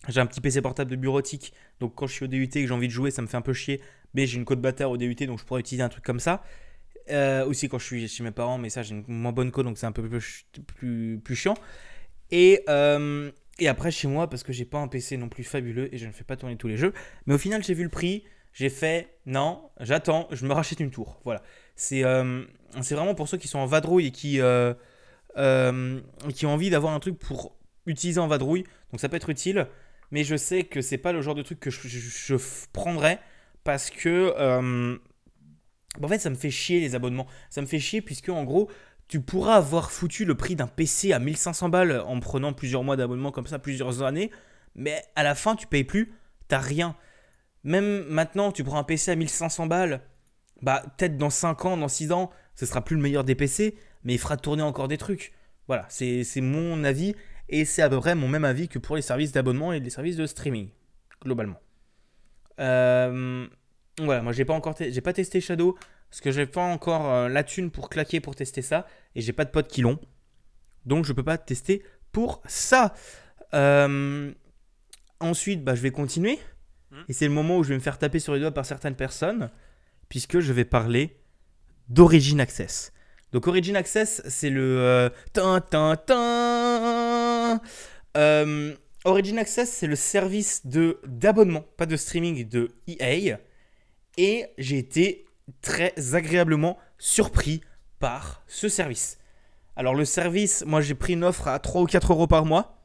j'ai 0.08 0.22
un 0.22 0.28
petit 0.28 0.40
PC 0.40 0.62
portable 0.62 0.92
de 0.92 0.96
bureautique, 0.96 1.52
donc 1.80 1.96
quand 1.96 2.06
je 2.06 2.14
suis 2.14 2.26
au 2.26 2.28
DUT 2.28 2.44
et 2.44 2.48
que 2.48 2.68
j'ai 2.68 2.74
envie 2.74 2.88
de 2.88 2.94
jouer, 2.94 3.10
ça 3.10 3.24
me 3.24 3.28
fait 3.28 3.38
un 3.38 3.42
peu 3.42 3.54
chier. 3.54 3.82
Mais 4.14 4.28
j'ai 4.28 4.38
une 4.38 4.46
code 4.46 4.62
bâtard 4.62 4.92
au 4.92 4.98
DUT, 4.98 5.16
donc 5.16 5.40
je 5.40 5.46
pourrais 5.46 5.62
utiliser 5.62 5.84
un 5.84 5.90
truc 5.90 6.04
comme 6.04 6.20
ça. 6.20 6.44
Euh, 7.10 7.46
aussi 7.46 7.70
quand 7.70 7.80
je 7.80 7.86
suis 7.86 8.08
chez 8.08 8.24
mes 8.24 8.32
parents, 8.32 8.58
mais 8.58 8.70
ça 8.70 8.84
j'ai 8.84 8.94
une 8.94 9.04
moins 9.08 9.32
bonne 9.32 9.50
code, 9.50 9.66
donc 9.66 9.78
c'est 9.78 9.86
un 9.86 9.92
peu 9.92 10.08
plus, 10.08 10.46
plus, 10.76 11.20
plus 11.24 11.36
chiant. 11.36 11.56
Et, 12.30 12.64
euh, 12.70 13.32
et 13.60 13.68
après 13.68 13.92
chez 13.92 14.08
moi, 14.08 14.30
parce 14.30 14.44
que 14.44 14.54
j'ai 14.54 14.66
pas 14.66 14.80
un 14.80 14.88
PC 14.88 15.18
non 15.18 15.30
plus 15.30 15.44
fabuleux 15.44 15.94
et 15.94 15.98
je 15.98 16.08
ne 16.08 16.12
fais 16.12 16.24
pas 16.24 16.36
tourner 16.38 16.58
tous 16.58 16.68
les 16.68 16.78
jeux. 16.78 16.94
Mais 17.26 17.34
au 17.34 17.38
final, 17.38 17.64
j'ai 17.64 17.74
vu 17.74 17.84
le 17.84 17.90
prix, 17.90 18.24
j'ai 18.54 18.70
fait 18.70 19.18
non, 19.26 19.70
j'attends, 19.80 20.28
je 20.32 20.46
me 20.46 20.54
rachète 20.54 20.80
une 20.80 20.92
tour. 20.92 21.20
Voilà. 21.26 21.42
C'est 21.76 22.04
euh, 22.04 22.44
vraiment 22.74 23.16
pour 23.16 23.28
ceux 23.28 23.38
qui 23.38 23.48
sont 23.48 23.60
en 23.60 23.66
vadrouille 23.66 24.08
et 24.08 24.12
qui, 24.12 24.42
euh, 24.42 24.74
euh, 25.38 26.00
qui 26.34 26.46
ont 26.46 26.54
envie 26.54 26.70
d'avoir 26.70 26.94
un 26.94 27.00
truc 27.00 27.18
pour 27.20 27.58
utiliser 27.86 28.20
en 28.20 28.28
vadrouille. 28.28 28.64
Donc 28.92 29.00
ça 29.00 29.10
peut 29.10 29.16
être 29.18 29.30
utile, 29.30 29.68
mais 30.12 30.24
je 30.24 30.36
sais 30.36 30.64
que 30.64 30.82
c'est 30.82 30.98
pas 30.98 31.12
le 31.12 31.22
genre 31.22 31.36
de 31.36 31.42
truc 31.42 31.60
que 31.60 31.70
je, 31.70 31.88
je- 31.88 32.36
prendrais 32.74 33.20
parce 33.64 33.90
que 33.90 34.34
euh, 34.38 34.98
en 36.02 36.08
fait 36.08 36.20
ça 36.20 36.30
me 36.30 36.36
fait 36.36 36.52
chier 36.52 36.80
les 36.80 36.96
abonnements. 36.96 37.28
Ça 37.50 37.62
me 37.62 37.68
fait 37.68 37.80
chier 37.80 38.02
puisque 38.02 38.30
en 38.30 38.44
gros 38.44 38.70
tu 39.08 39.22
pourras 39.22 39.56
avoir 39.56 39.92
foutu 39.92 40.26
le 40.26 40.36
prix 40.36 40.56
d'un 40.56 40.68
PC 40.68 41.14
à 41.14 41.20
1500 41.20 41.70
balles 41.70 42.04
en 42.06 42.20
prenant 42.20 42.54
plusieurs 42.54 42.84
mois 42.84 42.98
d'abonnement 42.98 43.32
comme 43.32 43.48
ça, 43.48 43.60
plusieurs 43.60 44.04
années, 44.04 44.32
mais 44.76 45.02
à 45.16 45.24
la 45.24 45.36
fin 45.36 45.56
tu 45.56 45.68
payes 45.68 45.84
plus, 45.84 46.14
t'as 46.48 46.60
rien. 46.60 46.96
Même 47.64 48.06
maintenant, 48.06 48.52
tu 48.52 48.64
prends 48.64 48.78
un 48.78 48.84
PC 48.84 49.12
à 49.12 49.16
1500 49.16 49.68
balles, 49.68 50.02
bah 50.62 50.84
peut-être 50.98 51.18
dans 51.18 51.30
5 51.30 51.66
ans, 51.66 51.78
dans 51.78 51.88
6 51.88 52.12
ans, 52.12 52.32
ce 52.56 52.66
sera 52.66 52.84
plus 52.84 52.96
le 52.96 53.02
meilleur 53.02 53.24
des 53.24 53.36
PC, 53.36 53.78
mais 54.04 54.14
il 54.14 54.20
fera 54.20 54.38
tourner 54.38 54.64
encore 54.64 54.88
des 54.88 54.98
trucs. 54.98 55.34
Voilà, 55.68 55.86
c'est 55.90 56.42
mon 56.42 56.84
avis, 56.84 57.16
et 57.50 57.66
c'est 57.66 57.82
à 57.82 57.90
peu 57.90 58.00
près 58.00 58.16
mon 58.16 58.28
même 58.28 58.46
avis 58.46 58.68
que 58.68 58.80
pour 58.80 58.96
les 58.96 59.02
services 59.02 59.32
d'abonnement 59.32 59.74
et 59.74 59.80
les 59.80 59.90
services 59.90 60.16
de 60.16 60.26
streaming, 60.26 60.70
globalement. 61.24 61.60
Euh, 62.60 63.48
voilà, 64.00 64.22
moi 64.22 64.32
j'ai 64.32 64.46
pas 64.46 64.54
encore 64.54 64.76
j'ai 64.78 65.02
pas 65.02 65.14
testé 65.14 65.42
Shadow, 65.42 65.78
parce 66.10 66.22
que 66.22 66.32
j'ai 66.32 66.46
pas 66.46 66.62
encore 66.62 67.12
euh, 67.12 67.30
la 67.30 67.44
thune 67.44 67.72
pour 67.72 67.90
claquer 67.90 68.20
pour 68.20 68.36
tester 68.36 68.62
ça, 68.62 68.88
et 69.16 69.22
j'ai 69.22 69.34
pas 69.34 69.46
de 69.46 69.52
potes 69.52 69.68
qui 69.68 69.82
l'ont. 69.82 70.00
Donc 70.86 71.06
je 71.06 71.14
peux 71.14 71.24
pas 71.24 71.38
tester 71.38 71.84
pour 72.12 72.42
ça. 72.46 72.94
Euh, 73.54 74.32
ensuite, 75.20 75.64
bah, 75.64 75.76
je 75.76 75.82
vais 75.82 75.92
continuer. 75.92 76.40
Hmm. 76.92 77.02
Et 77.10 77.14
c'est 77.14 77.28
le 77.28 77.34
moment 77.34 77.58
où 77.58 77.64
je 77.64 77.70
vais 77.70 77.76
me 77.76 77.82
faire 77.82 77.98
taper 77.98 78.20
sur 78.20 78.34
les 78.34 78.40
doigts 78.40 78.54
par 78.54 78.66
certaines 78.66 78.96
personnes, 78.96 79.50
puisque 80.10 80.40
je 80.40 80.54
vais 80.54 80.66
parler 80.66 81.20
d'Origin 81.90 82.40
Access. 82.40 82.94
Donc 83.34 83.48
Origin 83.48 83.76
Access, 83.76 84.22
c'est 84.28 84.50
le... 84.50 84.80
euh, 84.80 85.10
tin, 85.34 85.60
tin, 85.60 85.96
tin. 85.98 87.62
Euh, 88.16 88.76
Origin 89.04 89.38
Access, 89.38 89.70
c'est 89.70 89.88
le 89.88 89.96
service 89.96 90.66
de 90.66 91.00
d'abonnement, 91.06 91.66
pas 91.78 91.86
de 91.86 91.96
streaming 91.96 92.48
de 92.48 92.72
EA. 92.88 93.38
Et 94.18 94.48
j'ai 94.58 94.78
été 94.78 95.27
très 95.62 95.94
agréablement 96.14 96.78
surpris 96.98 97.62
par 98.00 98.44
ce 98.48 98.70
service. 98.70 99.18
Alors 99.76 99.94
le 99.96 100.06
service, 100.06 100.64
moi 100.66 100.82
j'ai 100.82 100.96
pris 100.96 101.14
une 101.14 101.24
offre 101.24 101.48
à 101.48 101.60
3 101.60 101.82
ou 101.82 101.86
4 101.86 102.12
euros 102.14 102.28
par 102.28 102.46
mois. 102.46 102.84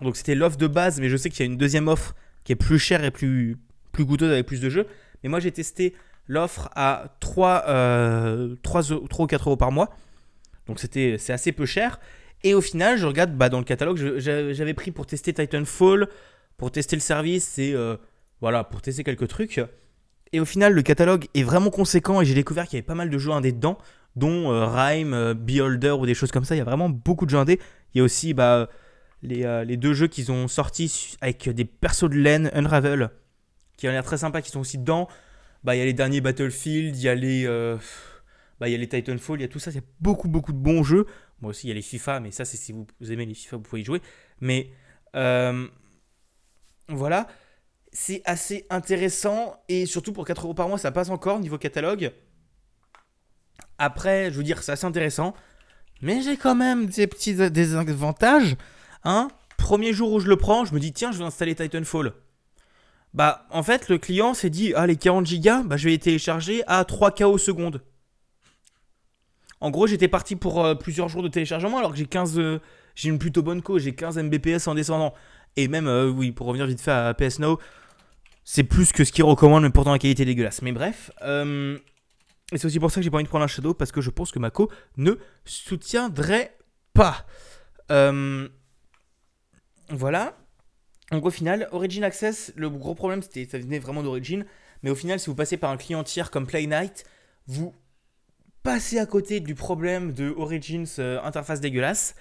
Donc 0.00 0.16
c'était 0.16 0.34
l'offre 0.34 0.56
de 0.56 0.66
base, 0.68 1.00
mais 1.00 1.08
je 1.08 1.16
sais 1.16 1.28
qu'il 1.30 1.40
y 1.40 1.48
a 1.48 1.50
une 1.50 1.56
deuxième 1.58 1.88
offre 1.88 2.14
qui 2.44 2.52
est 2.52 2.56
plus 2.56 2.78
chère 2.78 3.02
et 3.04 3.10
plus, 3.10 3.56
plus 3.92 4.06
coûteuse 4.06 4.30
avec 4.30 4.46
plus 4.46 4.60
de 4.60 4.70
jeux. 4.70 4.86
Mais 5.22 5.28
moi 5.28 5.40
j'ai 5.40 5.50
testé 5.52 5.94
l'offre 6.28 6.68
à 6.76 7.16
3, 7.20 7.64
euh, 7.68 8.54
3, 8.62 8.92
eu- 8.92 9.08
3 9.08 9.24
ou 9.24 9.26
4 9.26 9.48
euros 9.48 9.56
par 9.56 9.72
mois. 9.72 9.90
Donc 10.66 10.78
c'était 10.78 11.16
c'est 11.18 11.32
assez 11.32 11.50
peu 11.52 11.66
cher. 11.66 11.98
Et 12.44 12.54
au 12.54 12.60
final, 12.60 12.96
je 12.98 13.06
regarde 13.06 13.32
bah, 13.32 13.48
dans 13.48 13.58
le 13.58 13.64
catalogue, 13.64 13.96
j'avais 14.18 14.74
pris 14.74 14.92
pour 14.92 15.06
tester 15.06 15.32
Titanfall, 15.32 16.08
pour 16.56 16.70
tester 16.70 16.94
le 16.94 17.00
service 17.00 17.58
et 17.58 17.72
euh, 17.74 17.96
voilà, 18.40 18.62
pour 18.62 18.80
tester 18.80 19.02
quelques 19.02 19.26
trucs. 19.26 19.60
Et 20.32 20.40
au 20.40 20.44
final, 20.44 20.74
le 20.74 20.82
catalogue 20.82 21.26
est 21.34 21.42
vraiment 21.42 21.70
conséquent 21.70 22.20
et 22.20 22.24
j'ai 22.24 22.34
découvert 22.34 22.66
qu'il 22.66 22.74
y 22.74 22.78
avait 22.78 22.86
pas 22.86 22.94
mal 22.94 23.10
de 23.10 23.18
jeux 23.18 23.32
indés 23.32 23.52
dedans, 23.52 23.78
dont 24.16 24.52
euh, 24.52 24.66
Rhyme, 24.66 25.14
euh, 25.14 25.34
Beholder 25.34 25.92
ou 25.92 26.06
des 26.06 26.14
choses 26.14 26.30
comme 26.30 26.44
ça. 26.44 26.54
Il 26.54 26.58
y 26.58 26.60
a 26.60 26.64
vraiment 26.64 26.88
beaucoup 26.88 27.24
de 27.24 27.30
jeux 27.30 27.38
indés. 27.38 27.60
Il 27.94 27.98
y 27.98 28.00
a 28.00 28.04
aussi 28.04 28.34
bah, 28.34 28.68
les, 29.22 29.44
euh, 29.44 29.64
les 29.64 29.76
deux 29.76 29.94
jeux 29.94 30.08
qu'ils 30.08 30.30
ont 30.30 30.48
sortis 30.48 31.16
avec 31.20 31.48
des 31.48 31.64
persos 31.64 32.10
de 32.10 32.16
laine, 32.16 32.50
Unravel, 32.52 33.10
qui 33.76 33.88
ont 33.88 33.90
l'air 33.90 34.04
très 34.04 34.18
sympa, 34.18 34.42
qui 34.42 34.50
sont 34.50 34.60
aussi 34.60 34.78
dedans. 34.78 35.08
Bah, 35.64 35.74
il 35.74 35.78
y 35.78 35.82
a 35.82 35.84
les 35.84 35.94
derniers 35.94 36.20
Battlefield, 36.20 36.96
il 36.96 37.02
y 37.02 37.08
a 37.08 37.14
les, 37.14 37.46
euh, 37.46 37.76
bah, 38.60 38.68
il 38.68 38.72
y 38.72 38.74
a 38.74 38.78
les 38.78 38.88
Titanfall, 38.88 39.38
il 39.38 39.42
y 39.42 39.46
a 39.46 39.48
tout 39.48 39.58
ça. 39.58 39.70
Il 39.70 39.76
y 39.76 39.78
a 39.78 39.84
beaucoup, 40.00 40.28
beaucoup 40.28 40.52
de 40.52 40.58
bons 40.58 40.82
jeux. 40.82 41.06
Moi 41.40 41.50
aussi, 41.50 41.66
il 41.66 41.70
y 41.70 41.72
a 41.72 41.74
les 41.74 41.82
FIFA, 41.82 42.20
mais 42.20 42.32
ça, 42.32 42.44
c'est 42.44 42.56
si 42.56 42.72
vous, 42.72 42.86
aimez 43.10 43.24
les 43.24 43.34
FIFA, 43.34 43.56
vous 43.56 43.62
pouvez 43.62 43.80
y 43.80 43.84
jouer. 43.84 44.02
Mais 44.40 44.70
voilà, 46.88 47.28
c'est 47.92 48.22
assez 48.24 48.66
intéressant 48.70 49.62
et 49.68 49.86
surtout 49.86 50.12
pour 50.12 50.24
4 50.24 50.44
euros 50.44 50.54
par 50.54 50.68
mois, 50.68 50.78
ça 50.78 50.90
passe 50.90 51.10
encore 51.10 51.40
niveau 51.40 51.58
catalogue. 51.58 52.12
Après, 53.78 54.30
je 54.30 54.36
veux 54.36 54.42
dire, 54.42 54.62
c'est 54.62 54.72
assez 54.72 54.86
intéressant, 54.86 55.34
mais 56.02 56.22
j'ai 56.22 56.36
quand 56.36 56.54
même 56.54 56.86
des 56.86 57.06
petits 57.06 57.34
désavantages. 57.34 58.56
Hein 59.04 59.28
Premier 59.56 59.92
jour 59.92 60.12
où 60.12 60.20
je 60.20 60.28
le 60.28 60.36
prends, 60.36 60.64
je 60.64 60.74
me 60.74 60.80
dis 60.80 60.92
tiens, 60.92 61.12
je 61.12 61.18
vais 61.18 61.24
installer 61.24 61.54
Titanfall. 61.54 62.12
Bah, 63.14 63.46
en 63.50 63.62
fait, 63.62 63.88
le 63.88 63.98
client 63.98 64.34
s'est 64.34 64.50
dit 64.50 64.72
ah 64.76 64.86
les 64.86 64.96
40 64.96 65.26
gigas, 65.26 65.62
bah 65.62 65.76
je 65.76 65.84
vais 65.84 65.90
les 65.90 65.98
télécharger 65.98 66.62
à 66.66 66.82
3K 66.82 67.24
au 67.24 67.38
seconde. 67.38 67.82
En 69.60 69.70
gros, 69.70 69.86
j'étais 69.86 70.08
parti 70.08 70.36
pour 70.36 70.64
euh, 70.64 70.74
plusieurs 70.74 71.08
jours 71.08 71.22
de 71.22 71.28
téléchargement 71.28 71.78
alors 71.78 71.90
que 71.90 71.96
j'ai 71.96 72.06
15 72.06 72.38
euh, 72.38 72.60
j'ai 72.94 73.08
une 73.10 73.18
plutôt 73.18 73.42
bonne 73.42 73.62
co, 73.62 73.78
j'ai 73.78 73.94
15 73.94 74.18
Mbps 74.18 74.66
en 74.66 74.74
descendant. 74.74 75.14
Et 75.58 75.66
même 75.66 75.88
euh, 75.88 76.08
oui, 76.08 76.30
pour 76.30 76.46
revenir 76.46 76.66
vite 76.66 76.80
fait 76.80 76.92
à 76.92 77.12
PS 77.14 77.40
Now, 77.40 77.58
c'est 78.44 78.62
plus 78.62 78.92
que 78.92 79.02
ce 79.02 79.10
qu'il 79.10 79.24
recommande 79.24 79.64
mais 79.64 79.70
pourtant 79.70 79.90
la 79.90 79.98
qualité 79.98 80.22
est 80.22 80.26
dégueulasse. 80.26 80.62
Mais 80.62 80.70
bref, 80.70 81.10
euh, 81.22 81.76
et 82.52 82.58
c'est 82.58 82.66
aussi 82.66 82.78
pour 82.78 82.92
ça 82.92 83.00
que 83.00 83.02
j'ai 83.02 83.10
pas 83.10 83.16
envie 83.16 83.24
de 83.24 83.28
prendre 83.28 83.44
un 83.44 83.48
Shadow 83.48 83.74
parce 83.74 83.90
que 83.90 84.00
je 84.00 84.10
pense 84.10 84.30
que 84.30 84.38
ma 84.38 84.50
co 84.50 84.70
ne 84.96 85.14
soutiendrait 85.44 86.56
pas. 86.94 87.26
Euh, 87.90 88.48
voilà. 89.90 90.38
Donc 91.10 91.26
au 91.26 91.30
final, 91.30 91.68
Origin 91.72 92.04
Access, 92.04 92.52
le 92.54 92.70
gros 92.70 92.94
problème, 92.94 93.20
c'était 93.20 93.44
ça 93.44 93.58
venait 93.58 93.80
vraiment 93.80 94.04
d'Origin. 94.04 94.44
Mais 94.84 94.90
au 94.90 94.94
final, 94.94 95.18
si 95.18 95.26
vous 95.26 95.34
passez 95.34 95.56
par 95.56 95.72
un 95.72 95.76
client 95.76 96.04
tiers 96.04 96.30
comme 96.30 96.46
Play 96.46 96.68
Night, 96.68 97.04
vous 97.48 97.74
passez 98.62 99.00
à 99.00 99.06
côté 99.06 99.40
du 99.40 99.56
problème 99.56 100.12
de 100.12 100.32
Origins 100.36 100.86
interface 101.24 101.60
dégueulasse. 101.60 102.14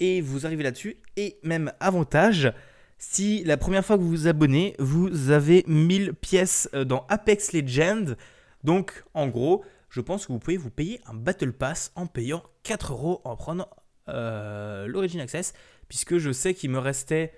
Et 0.00 0.20
vous 0.20 0.44
arrivez 0.44 0.64
là-dessus. 0.64 0.98
Et 1.16 1.38
même 1.44 1.72
avantage, 1.80 2.52
si 2.98 3.44
la 3.44 3.56
première 3.56 3.84
fois 3.84 3.96
que 3.96 4.02
vous 4.02 4.08
vous 4.10 4.26
abonnez, 4.26 4.74
vous 4.78 5.30
avez 5.30 5.64
1000 5.66 6.14
pièces 6.14 6.68
euh, 6.74 6.84
dans 6.84 7.06
Apex 7.08 7.52
Legends. 7.52 8.14
Donc 8.62 9.04
en 9.14 9.28
gros, 9.28 9.64
je 9.90 10.00
pense 10.00 10.26
que 10.26 10.32
vous 10.32 10.38
pouvez 10.38 10.56
vous 10.56 10.70
payer 10.70 11.00
un 11.06 11.14
Battle 11.14 11.52
Pass 11.52 11.92
en 11.96 12.06
payant 12.06 12.42
4 12.62 12.92
euros 12.92 13.20
en 13.24 13.36
prenant 13.36 13.68
euh, 14.08 14.86
l'Origin 14.86 15.20
Access. 15.20 15.52
Puisque 15.88 16.18
je 16.18 16.32
sais 16.32 16.54
qu'il 16.54 16.70
me 16.70 16.78
restait 16.78 17.32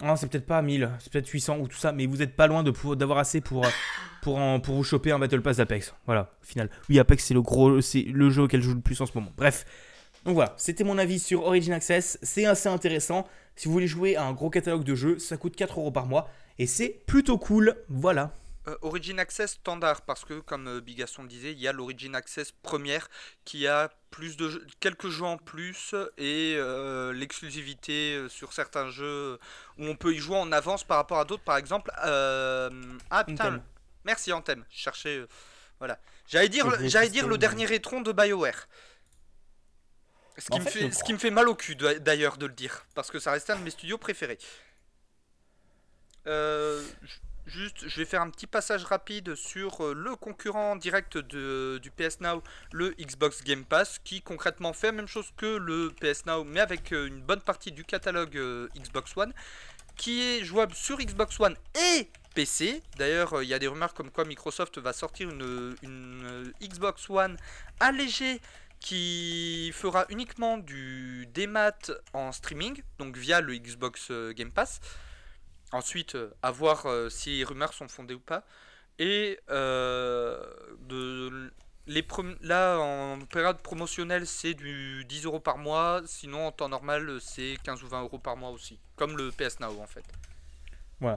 ah, 0.00 0.16
c'est 0.16 0.26
peut-être 0.28 0.46
pas 0.46 0.62
1000, 0.62 0.90
c'est 0.98 1.12
peut-être 1.12 1.28
800 1.28 1.58
ou 1.58 1.68
tout 1.68 1.76
ça, 1.76 1.92
mais 1.92 2.06
vous 2.06 2.16
n'êtes 2.16 2.34
pas 2.34 2.46
loin 2.46 2.64
d'avoir 2.64 3.18
assez 3.18 3.40
pour, 3.40 3.64
euh, 3.64 3.68
pour, 4.22 4.38
en- 4.38 4.58
pour 4.58 4.74
vous 4.74 4.82
choper 4.82 5.12
un 5.12 5.18
Battle 5.18 5.42
Pass 5.42 5.58
d'Apex. 5.58 5.94
Voilà, 6.06 6.32
au 6.42 6.44
final. 6.44 6.70
Oui, 6.88 6.98
Apex, 6.98 7.24
c'est 7.26 7.34
le, 7.34 7.42
gros, 7.42 7.80
c'est 7.82 8.02
le 8.02 8.30
jeu 8.30 8.42
auquel 8.42 8.62
je 8.62 8.70
joue 8.70 8.74
le 8.74 8.80
plus 8.80 9.00
en 9.00 9.06
ce 9.06 9.12
moment. 9.14 9.30
Bref. 9.36 9.64
Donc 10.24 10.34
voilà, 10.34 10.54
c'était 10.56 10.84
mon 10.84 10.98
avis 10.98 11.18
sur 11.18 11.42
Origin 11.44 11.72
Access. 11.72 12.18
C'est 12.22 12.46
assez 12.46 12.68
intéressant. 12.68 13.26
Si 13.56 13.66
vous 13.68 13.72
voulez 13.72 13.86
jouer 13.88 14.16
à 14.16 14.24
un 14.24 14.32
gros 14.32 14.50
catalogue 14.50 14.84
de 14.84 14.94
jeux, 14.94 15.18
ça 15.18 15.36
coûte 15.36 15.56
4 15.56 15.78
euros 15.80 15.90
par 15.90 16.06
mois. 16.06 16.28
Et 16.58 16.66
c'est 16.66 16.88
plutôt 17.06 17.38
cool. 17.38 17.76
Voilà. 17.88 18.32
Euh, 18.68 18.76
Origin 18.82 19.18
Access 19.18 19.52
standard 19.54 20.02
parce 20.02 20.24
que 20.24 20.34
comme 20.38 20.68
euh, 20.68 20.80
Bigasson 20.80 21.22
le 21.22 21.28
disait, 21.28 21.50
il 21.50 21.58
y 21.58 21.66
a 21.66 21.72
l'Origin 21.72 22.14
Access 22.14 22.52
première 22.62 23.08
qui 23.44 23.66
a 23.66 23.90
plus 24.12 24.36
de 24.36 24.48
jeux- 24.50 24.64
quelques 24.78 25.08
jeux 25.08 25.24
en 25.24 25.36
plus 25.36 25.96
et 26.16 26.54
euh, 26.56 27.12
l'exclusivité 27.12 28.14
euh, 28.14 28.28
sur 28.28 28.52
certains 28.52 28.88
jeux 28.88 29.40
où 29.78 29.86
on 29.86 29.96
peut 29.96 30.14
y 30.14 30.18
jouer 30.18 30.36
en 30.36 30.52
avance 30.52 30.84
par 30.84 30.98
rapport 30.98 31.18
à 31.18 31.24
d'autres. 31.24 31.42
Par 31.42 31.56
exemple, 31.56 31.90
ah 31.96 33.24
putain, 33.26 33.46
Anthem. 33.46 33.62
merci 34.04 34.32
Anthem. 34.32 34.64
Je 34.70 34.78
cherchais, 34.78 35.16
euh, 35.16 35.26
voilà. 35.80 35.98
J'allais 36.28 36.48
dire, 36.48 36.72
j'allais 36.88 37.08
dire 37.10 37.26
le 37.26 37.38
dernier 37.38 37.66
rétron 37.66 38.00
de 38.00 38.12
Bioware. 38.12 38.68
Ce 40.38 40.48
qui, 40.50 40.58
me 40.58 40.64
fait, 40.64 40.70
fait, 40.70 40.80
je 40.80 40.90
ce 40.90 40.94
crois- 40.94 41.06
qui 41.06 41.12
me 41.14 41.18
fait 41.18 41.30
mal 41.30 41.48
au 41.48 41.54
cul 41.54 41.76
d'a- 41.76 41.98
d'ailleurs 41.98 42.36
de 42.38 42.46
le 42.46 42.52
dire, 42.54 42.84
parce 42.94 43.10
que 43.10 43.18
ça 43.18 43.32
restait 43.32 43.52
un 43.52 43.58
de 43.58 43.64
mes 43.64 43.70
studios 43.70 43.98
préférés. 43.98 44.38
Euh, 46.26 46.82
ju- 47.02 47.20
juste, 47.46 47.88
je 47.88 47.96
vais 47.96 48.04
faire 48.04 48.22
un 48.22 48.30
petit 48.30 48.46
passage 48.46 48.84
rapide 48.84 49.34
sur 49.34 49.84
euh, 49.84 49.92
le 49.94 50.14
concurrent 50.16 50.76
direct 50.76 51.18
de, 51.18 51.78
du 51.82 51.90
PS 51.90 52.20
Now, 52.20 52.42
le 52.72 52.90
Xbox 53.00 53.42
Game 53.42 53.64
Pass, 53.64 53.98
qui 54.04 54.22
concrètement 54.22 54.72
fait 54.72 54.88
la 54.88 54.92
même 54.92 55.08
chose 55.08 55.26
que 55.36 55.46
le 55.56 55.90
PS 56.00 56.24
Now, 56.26 56.44
mais 56.44 56.60
avec 56.60 56.92
euh, 56.92 57.06
une 57.08 57.20
bonne 57.20 57.40
partie 57.40 57.72
du 57.72 57.84
catalogue 57.84 58.36
Xbox 58.78 59.16
One, 59.16 59.32
qui 59.96 60.22
est 60.22 60.44
jouable 60.44 60.74
sur 60.74 60.98
Xbox 60.98 61.38
One 61.40 61.56
et 61.74 62.08
PC. 62.34 62.82
D'ailleurs, 62.96 63.42
il 63.42 63.48
y 63.48 63.54
a 63.54 63.58
des 63.58 63.66
rumeurs 63.68 63.92
comme 63.92 64.10
quoi 64.10 64.24
Microsoft 64.24 64.78
va 64.78 64.92
sortir 64.94 65.28
une, 65.28 65.76
une, 65.82 66.52
Xbox 66.62 67.10
One 67.10 67.36
allégée 67.80 68.40
qui 68.82 69.70
fera 69.72 70.04
uniquement 70.08 70.58
du 70.58 71.26
démat 71.32 71.78
en 72.12 72.32
streaming, 72.32 72.82
donc 72.98 73.16
via 73.16 73.40
le 73.40 73.56
Xbox 73.56 74.08
euh, 74.10 74.32
Game 74.32 74.50
Pass. 74.50 74.80
Ensuite, 75.72 76.16
euh, 76.16 76.30
à 76.42 76.50
voir 76.50 76.86
euh, 76.86 77.08
si 77.08 77.38
les 77.38 77.44
rumeurs 77.44 77.72
sont 77.72 77.88
fondées 77.88 78.14
ou 78.14 78.20
pas. 78.20 78.44
Et 78.98 79.38
euh, 79.50 80.44
de, 80.80 81.50
les 81.86 82.06
là, 82.42 82.78
en 82.78 83.20
période 83.20 83.58
promotionnelle, 83.58 84.26
c'est 84.26 84.54
du 84.54 85.04
10 85.06 85.24
euros 85.24 85.40
par 85.40 85.58
mois. 85.58 86.02
Sinon, 86.04 86.48
en 86.48 86.52
temps 86.52 86.68
normal, 86.68 87.18
c'est 87.20 87.56
15 87.64 87.82
ou 87.84 87.88
20 87.88 88.02
euros 88.02 88.18
par 88.18 88.36
mois 88.36 88.50
aussi. 88.50 88.78
Comme 88.96 89.16
le 89.16 89.30
PS 89.30 89.60
Now, 89.60 89.80
en 89.80 89.86
fait. 89.86 90.04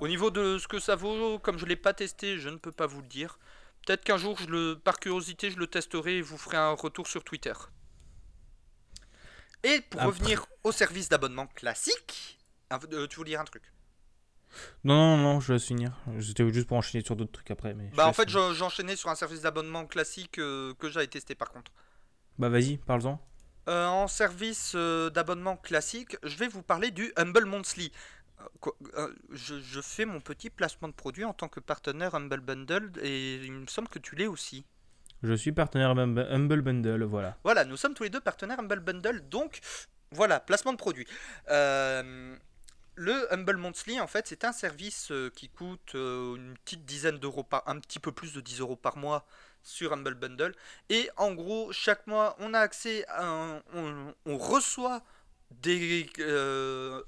Au 0.02 0.08
niveau 0.08 0.32
de 0.32 0.58
ce 0.58 0.68
que 0.68 0.80
ça 0.80 0.96
vaut, 0.96 1.38
comme 1.38 1.60
je 1.60 1.66
ne 1.66 1.70
l'ai 1.70 1.76
pas 1.76 1.94
testé, 1.94 2.40
je 2.40 2.50
ne 2.50 2.56
peux 2.56 2.72
pas 2.72 2.88
vous 2.88 3.02
le 3.02 3.08
dire. 3.08 3.38
Peut-être 3.86 4.04
qu'un 4.04 4.18
jour, 4.18 4.38
je 4.40 4.48
le, 4.48 4.80
par 4.80 5.00
curiosité, 5.00 5.52
je 5.52 5.58
le 5.58 5.68
testerai 5.68 6.18
et 6.18 6.22
vous 6.22 6.38
ferai 6.38 6.58
un 6.58 6.72
retour 6.72 7.08
sur 7.08 7.24
Twitter. 7.24 7.54
Et 9.64 9.82
pour 9.82 10.02
Après- 10.02 10.12
revenir 10.12 10.46
au 10.64 10.72
service 10.72 11.10
d'abonnement 11.10 11.48
classique, 11.48 12.40
euh, 12.72 13.08
tu 13.08 13.16
voulais 13.18 13.32
dire 13.32 13.42
un 13.42 13.46
truc? 13.46 13.64
Non, 14.84 14.96
non, 14.96 15.18
non, 15.18 15.40
je 15.40 15.54
vais 15.54 15.60
finir. 15.60 15.92
C'était 16.22 16.52
juste 16.54 16.68
pour 16.68 16.78
enchaîner 16.78 17.04
sur 17.04 17.16
d'autres 17.16 17.32
trucs 17.32 17.52
après. 17.52 17.74
Mais 17.74 17.90
Bah 17.94 18.08
en 18.08 18.14
fait 18.14 18.30
j'enchaînais 18.30 18.96
sur 18.96 19.10
un 19.10 19.16
service 19.16 19.42
d'abonnement 19.42 19.86
classique 19.86 20.40
euh, 20.40 20.74
que 20.76 20.90
j'avais 20.90 21.08
testé 21.08 21.36
par 21.36 21.52
contre. 21.52 21.72
Bah 22.38 22.50
vas-y, 22.50 22.78
parle-en. 22.78 23.20
Euh, 23.68 23.88
en 23.88 24.08
service 24.08 24.74
euh, 24.76 25.10
d'abonnement 25.10 25.58
classique, 25.58 26.16
je 26.24 26.36
vais 26.38 26.48
vous 26.48 26.62
parler 26.62 26.92
du 26.92 27.12
Humble 27.18 27.46
Monthly. 27.46 27.92
Euh, 28.98 29.14
je, 29.32 29.60
je 29.60 29.82
fais 29.82 30.06
mon 30.06 30.20
petit 30.20 30.50
placement 30.50 30.88
de 30.88 30.94
produit 30.94 31.24
en 31.24 31.34
tant 31.34 31.48
que 31.48 31.60
partenaire 31.60 32.16
Humble 32.16 32.42
Bundle 32.42 32.92
et 33.02 33.36
il 33.36 33.52
me 33.54 33.68
semble 33.68 33.88
que 33.88 34.00
tu 34.00 34.16
l'es 34.16 34.28
aussi. 34.28 34.66
Je 35.24 35.34
suis 35.34 35.52
partenaire 35.52 35.92
Humble 35.92 36.62
Bundle, 36.62 37.04
voilà. 37.04 37.38
Voilà, 37.44 37.66
nous 37.66 37.78
sommes 37.78 37.94
tous 37.94 38.04
les 38.04 38.10
deux 38.10 38.20
partenaires 38.22 38.60
Humble 38.60 38.80
Bundle, 38.82 39.28
donc 39.30 39.60
voilà, 40.12 40.40
placement 40.40 40.74
de 40.74 40.78
produit. 40.78 41.08
Euh, 41.50 42.36
le 42.96 43.34
Humble 43.34 43.58
Monthly, 43.58 44.00
en 44.00 44.08
fait, 44.08 44.28
c'est 44.28 44.44
un 44.46 44.52
service 44.52 45.12
euh, 45.12 45.30
qui 45.36 45.50
coûte 45.50 45.94
une 45.94 46.56
petite 46.64 46.86
dizaine 46.86 47.18
d'euros 47.18 47.44
par, 47.44 47.64
un 47.68 47.80
petit 47.80 48.00
peu 48.00 48.12
plus 48.12 48.34
de 48.34 48.42
10 48.42 48.60
euros 48.62 48.76
par 48.76 48.98
mois. 48.98 49.26
sur 49.68 49.94
Humble 49.94 50.14
Bundle. 50.14 50.54
Et 50.90 51.10
en 51.18 51.34
gros, 51.34 51.72
chaque 51.72 52.06
mois, 52.06 52.36
on 52.38 52.54
a 52.54 52.60
accès 52.60 53.04
à 53.08 53.26
un- 53.26 53.64
on, 53.74 54.14
on 54.28 54.38
reçoit 54.38 55.02
des, 55.52 56.08
euh, 56.20 57.02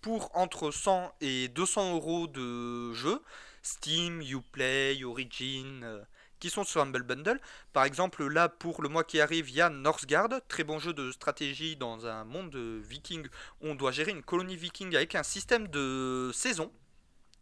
pour 0.00 0.30
entre 0.36 0.70
100 0.70 1.14
et 1.20 1.48
200 1.48 1.94
euros 1.94 2.26
de 2.26 2.92
jeux, 2.92 3.20
Steam, 3.62 4.20
Uplay, 4.20 5.02
Origin, 5.04 5.82
euh, 5.82 6.02
qui 6.40 6.50
sont 6.50 6.64
sur 6.64 6.82
Humble 6.82 7.02
Bundle. 7.02 7.40
Par 7.72 7.84
exemple, 7.84 8.26
là, 8.26 8.48
pour 8.48 8.82
le 8.82 8.88
mois 8.88 9.04
qui 9.04 9.20
arrive, 9.20 9.48
il 9.48 9.56
y 9.56 9.60
a 9.60 9.70
Northgard, 9.70 10.28
très 10.48 10.64
bon 10.64 10.78
jeu 10.78 10.92
de 10.92 11.10
stratégie 11.10 11.76
dans 11.76 12.06
un 12.06 12.24
monde 12.24 12.50
de 12.50 12.80
viking. 12.84 13.26
On 13.60 13.74
doit 13.74 13.92
gérer 13.92 14.10
une 14.10 14.22
colonie 14.22 14.56
viking 14.56 14.94
avec 14.94 15.14
un 15.14 15.22
système 15.22 15.68
de 15.68 16.30
saison. 16.34 16.70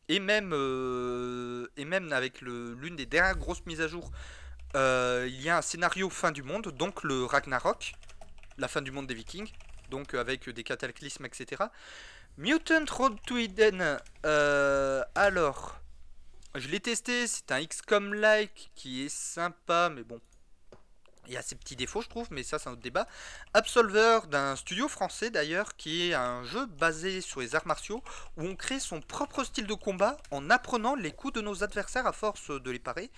Et 0.09 0.21
même, 0.21 0.53
euh, 0.53 1.69
et 1.77 1.85
même 1.85 2.13
avec 2.13 2.41
l'une 2.43 2.97
des 2.97 3.07
dernières 3.07 3.37
grosses 3.37 3.65
mises 3.67 3.81
à 3.81 3.89
jour, 3.89 4.11
il 4.75 5.43
y 5.43 5.49
a 5.49 5.59
un 5.59 5.63
scénario 5.63 6.09
fin 6.11 6.33
du 6.33 6.43
monde, 6.43 6.69
donc 6.69 7.03
le 7.03 7.25
Ragnarok, 7.25 7.95
la 8.59 8.69
fin 8.69 8.83
du 8.83 8.91
monde 8.91 9.07
des 9.07 9.15
vikings, 9.15 9.51
donc 9.93 10.15
avec 10.15 10.49
des 10.49 10.65
cataclysmes, 10.65 11.27
etc. 11.27 11.65
Mutant 12.39 12.87
Road 12.91 13.19
to 13.27 13.37
Eden, 13.37 13.99
euh, 14.25 15.05
alors, 15.15 15.79
je 16.55 16.67
l'ai 16.69 16.81
testé, 16.81 17.27
c'est 17.27 17.53
un 17.53 17.63
XCOM-like 17.63 18.71
qui 18.75 19.05
est 19.05 19.15
sympa, 19.15 19.91
mais 19.95 20.03
bon, 20.03 20.19
il 21.27 21.35
y 21.35 21.37
a 21.37 21.43
ses 21.43 21.57
petits 21.57 21.77
défauts, 21.77 22.01
je 22.01 22.09
trouve, 22.09 22.29
mais 22.31 22.43
ça, 22.43 22.59
c'est 22.59 22.71
un 22.71 22.73
autre 22.73 22.81
débat. 22.81 23.07
Absolver, 23.53 24.21
d'un 24.31 24.57
studio 24.57 24.89
français 24.89 25.31
d'ailleurs, 25.31 25.77
qui 25.77 26.09
est 26.09 26.15
un 26.15 26.43
jeu 26.45 26.65
basé 26.65 27.21
sur 27.21 27.41
les 27.41 27.55
arts 27.55 27.67
martiaux, 27.67 28.03
où 28.39 28.45
on 28.45 28.57
crée 28.57 28.81
son 28.81 29.03
propre 29.03 29.45
style 29.45 29.67
de 29.67 29.75
combat 29.75 30.17
en 30.31 30.49
apprenant 30.49 30.95
les 30.95 31.13
coups 31.13 31.35
de 31.35 31.43
nos 31.43 31.63
adversaires 31.63 32.07
à 32.07 32.13
force 32.13 32.51
de 32.51 32.71
les 32.71 32.79
parer. 32.79 33.11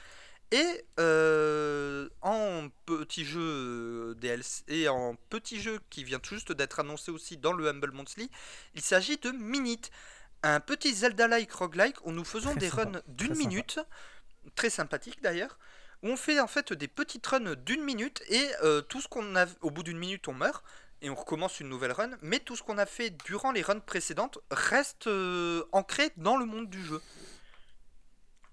Et 0.55 0.85
euh, 1.01 2.09
en 2.23 2.69
petit 2.87 3.25
jeu 3.25 3.41
euh, 3.41 4.15
DLC 4.15 4.63
et 4.69 4.89
en 4.89 5.17
petit 5.29 5.61
jeu 5.61 5.81
qui 5.91 6.05
vient 6.05 6.21
tout 6.21 6.37
juste 6.37 6.53
d'être 6.53 6.79
annoncé 6.79 7.11
aussi 7.11 7.37
dans 7.37 7.53
le 7.53 7.67
Humble 7.67 7.91
Monthly, 7.91 8.31
il 8.75 8.81
s'agit 8.81 9.17
de 9.17 9.33
Minute, 9.33 9.91
un 10.45 10.61
petit 10.61 10.95
Zelda-like 10.95 11.51
roguelike 11.51 11.97
où 12.07 12.13
nous 12.13 12.25
faisons 12.25 12.51
Très 12.53 12.61
des 12.61 12.71
sympa, 12.71 12.85
runs 12.85 13.03
d'une 13.09 13.35
sympa. 13.35 13.39
minute, 13.49 13.81
très 14.55 14.71
sympathique 14.71 15.21
d'ailleurs, 15.23 15.59
où 16.05 16.09
on 16.11 16.17
fait 16.17 16.39
en 16.39 16.47
fait 16.47 16.73
des 16.73 16.87
petites 16.87 17.27
runs 17.27 17.57
d'une 17.57 17.83
minute 17.83 18.23
et 18.29 18.49
euh, 18.63 18.81
tout 18.81 19.01
ce 19.01 19.09
qu'on 19.09 19.35
a 19.35 19.47
au 19.61 19.73
bout 19.73 19.83
d'une 19.83 19.99
minute 19.99 20.29
on 20.29 20.35
meurt 20.35 20.63
et 21.03 21.11
on 21.11 21.17
recommence 21.17 21.59
une 21.59 21.69
nouvelle 21.69 21.91
run, 21.91 22.11
mais 22.23 22.39
tout 22.39 22.55
ce 22.55 22.63
qu'on 22.63 22.79
a 22.79 22.87
fait 22.87 23.11
durant 23.11 23.51
les 23.51 23.63
runs 23.63 23.81
précédentes 23.81 24.39
reste 24.53 25.09
euh, 25.09 25.65
ancré 25.73 26.13
dans 26.17 26.37
le 26.37 26.47
monde 26.47 26.71
du 26.71 26.85
jeu. 26.85 27.03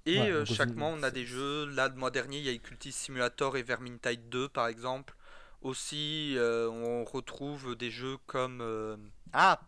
Et 0.08 0.20
Ouais, 0.20 0.32
euh, 0.32 0.46
chaque 0.46 0.76
mois 0.76 0.90
on 0.90 1.04
a 1.04 1.12
des 1.12 1.26
jeux. 1.26 1.66
Là, 1.70 1.88
le 1.88 1.96
mois 1.96 2.10
dernier, 2.12 2.40
il 2.40 2.44
y 2.46 2.50
a 2.50 2.54
eu 2.54 2.60
Cultist 2.60 2.98
Simulator 3.00 3.56
et 3.58 3.64
Vermintide 3.64 4.30
2 4.30 4.50
par 4.50 4.68
exemple. 4.68 5.16
Aussi, 5.62 6.34
euh, 6.38 6.68
on 6.70 7.04
retrouve 7.06 7.76
des 7.76 7.92
jeux 7.92 8.18
comme. 8.26 8.62
euh, 8.62 8.98
Ah 9.34 9.62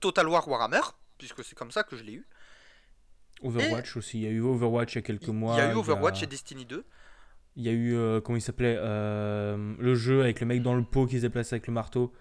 Total 0.00 0.28
War 0.28 0.46
Warhammer, 0.48 0.80
puisque 1.18 1.42
c'est 1.44 1.54
comme 1.56 1.70
ça 1.70 1.82
que 1.84 1.96
je 1.96 2.02
l'ai 2.02 2.14
eu. 2.14 2.26
Overwatch 3.42 3.96
aussi. 3.96 4.18
Il 4.18 4.24
y 4.24 4.26
a 4.26 4.30
eu 4.30 4.40
Overwatch 4.42 4.92
il 4.94 4.96
y 4.96 4.98
a 4.98 5.02
quelques 5.02 5.28
mois. 5.28 5.54
il 5.54 5.58
y 5.58 5.60
a 5.62 5.72
eu 5.72 5.76
Overwatch 5.76 6.20
a- 6.20 6.24
et 6.24 6.26
Destiny 6.26 6.66
2. 6.66 6.84
Il 7.56 7.62
y 7.62 7.68
a 7.68 7.72
eu, 7.72 8.20
comment 8.22 8.36
il 8.36 8.40
s'appelait 8.42 8.74
Le 8.76 9.94
jeu 9.94 10.20
avec 10.22 10.40
le 10.40 10.46
mec 10.46 10.62
dans 10.62 10.74
le 10.74 10.82
pot 10.84 11.06
qui 11.06 11.16
se 11.16 11.22
déplace 11.22 11.52
avec 11.52 11.66
le 11.68 11.72
marteau. 11.72 12.12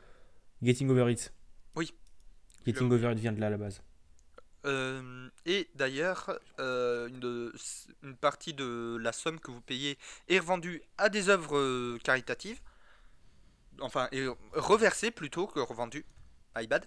Getting 0.61 0.89
Over 0.89 1.11
It. 1.11 1.33
Oui. 1.75 1.91
Getting 2.65 2.87
Le- 2.89 2.95
Over 2.95 3.11
It 3.13 3.19
vient 3.19 3.33
de 3.33 3.39
là 3.41 3.47
à 3.47 3.49
la 3.49 3.57
base. 3.57 3.81
Euh, 4.65 5.29
et 5.45 5.69
d'ailleurs, 5.75 6.39
euh, 6.59 7.09
une, 8.01 8.15
partie 8.15 8.53
de 8.53 8.97
la 8.99 9.11
somme 9.11 9.39
que 9.39 9.51
vous 9.51 9.61
payez 9.61 9.97
est 10.29 10.39
revendue 10.39 10.81
à 10.97 11.09
des 11.09 11.29
œuvres 11.29 11.57
euh, 11.57 11.99
caritatives. 12.03 12.59
Enfin, 13.79 14.07
est 14.11 14.27
reversée 14.53 15.11
plutôt 15.11 15.47
que 15.47 15.59
revendue. 15.59 16.05
My 16.55 16.67
bad. 16.67 16.85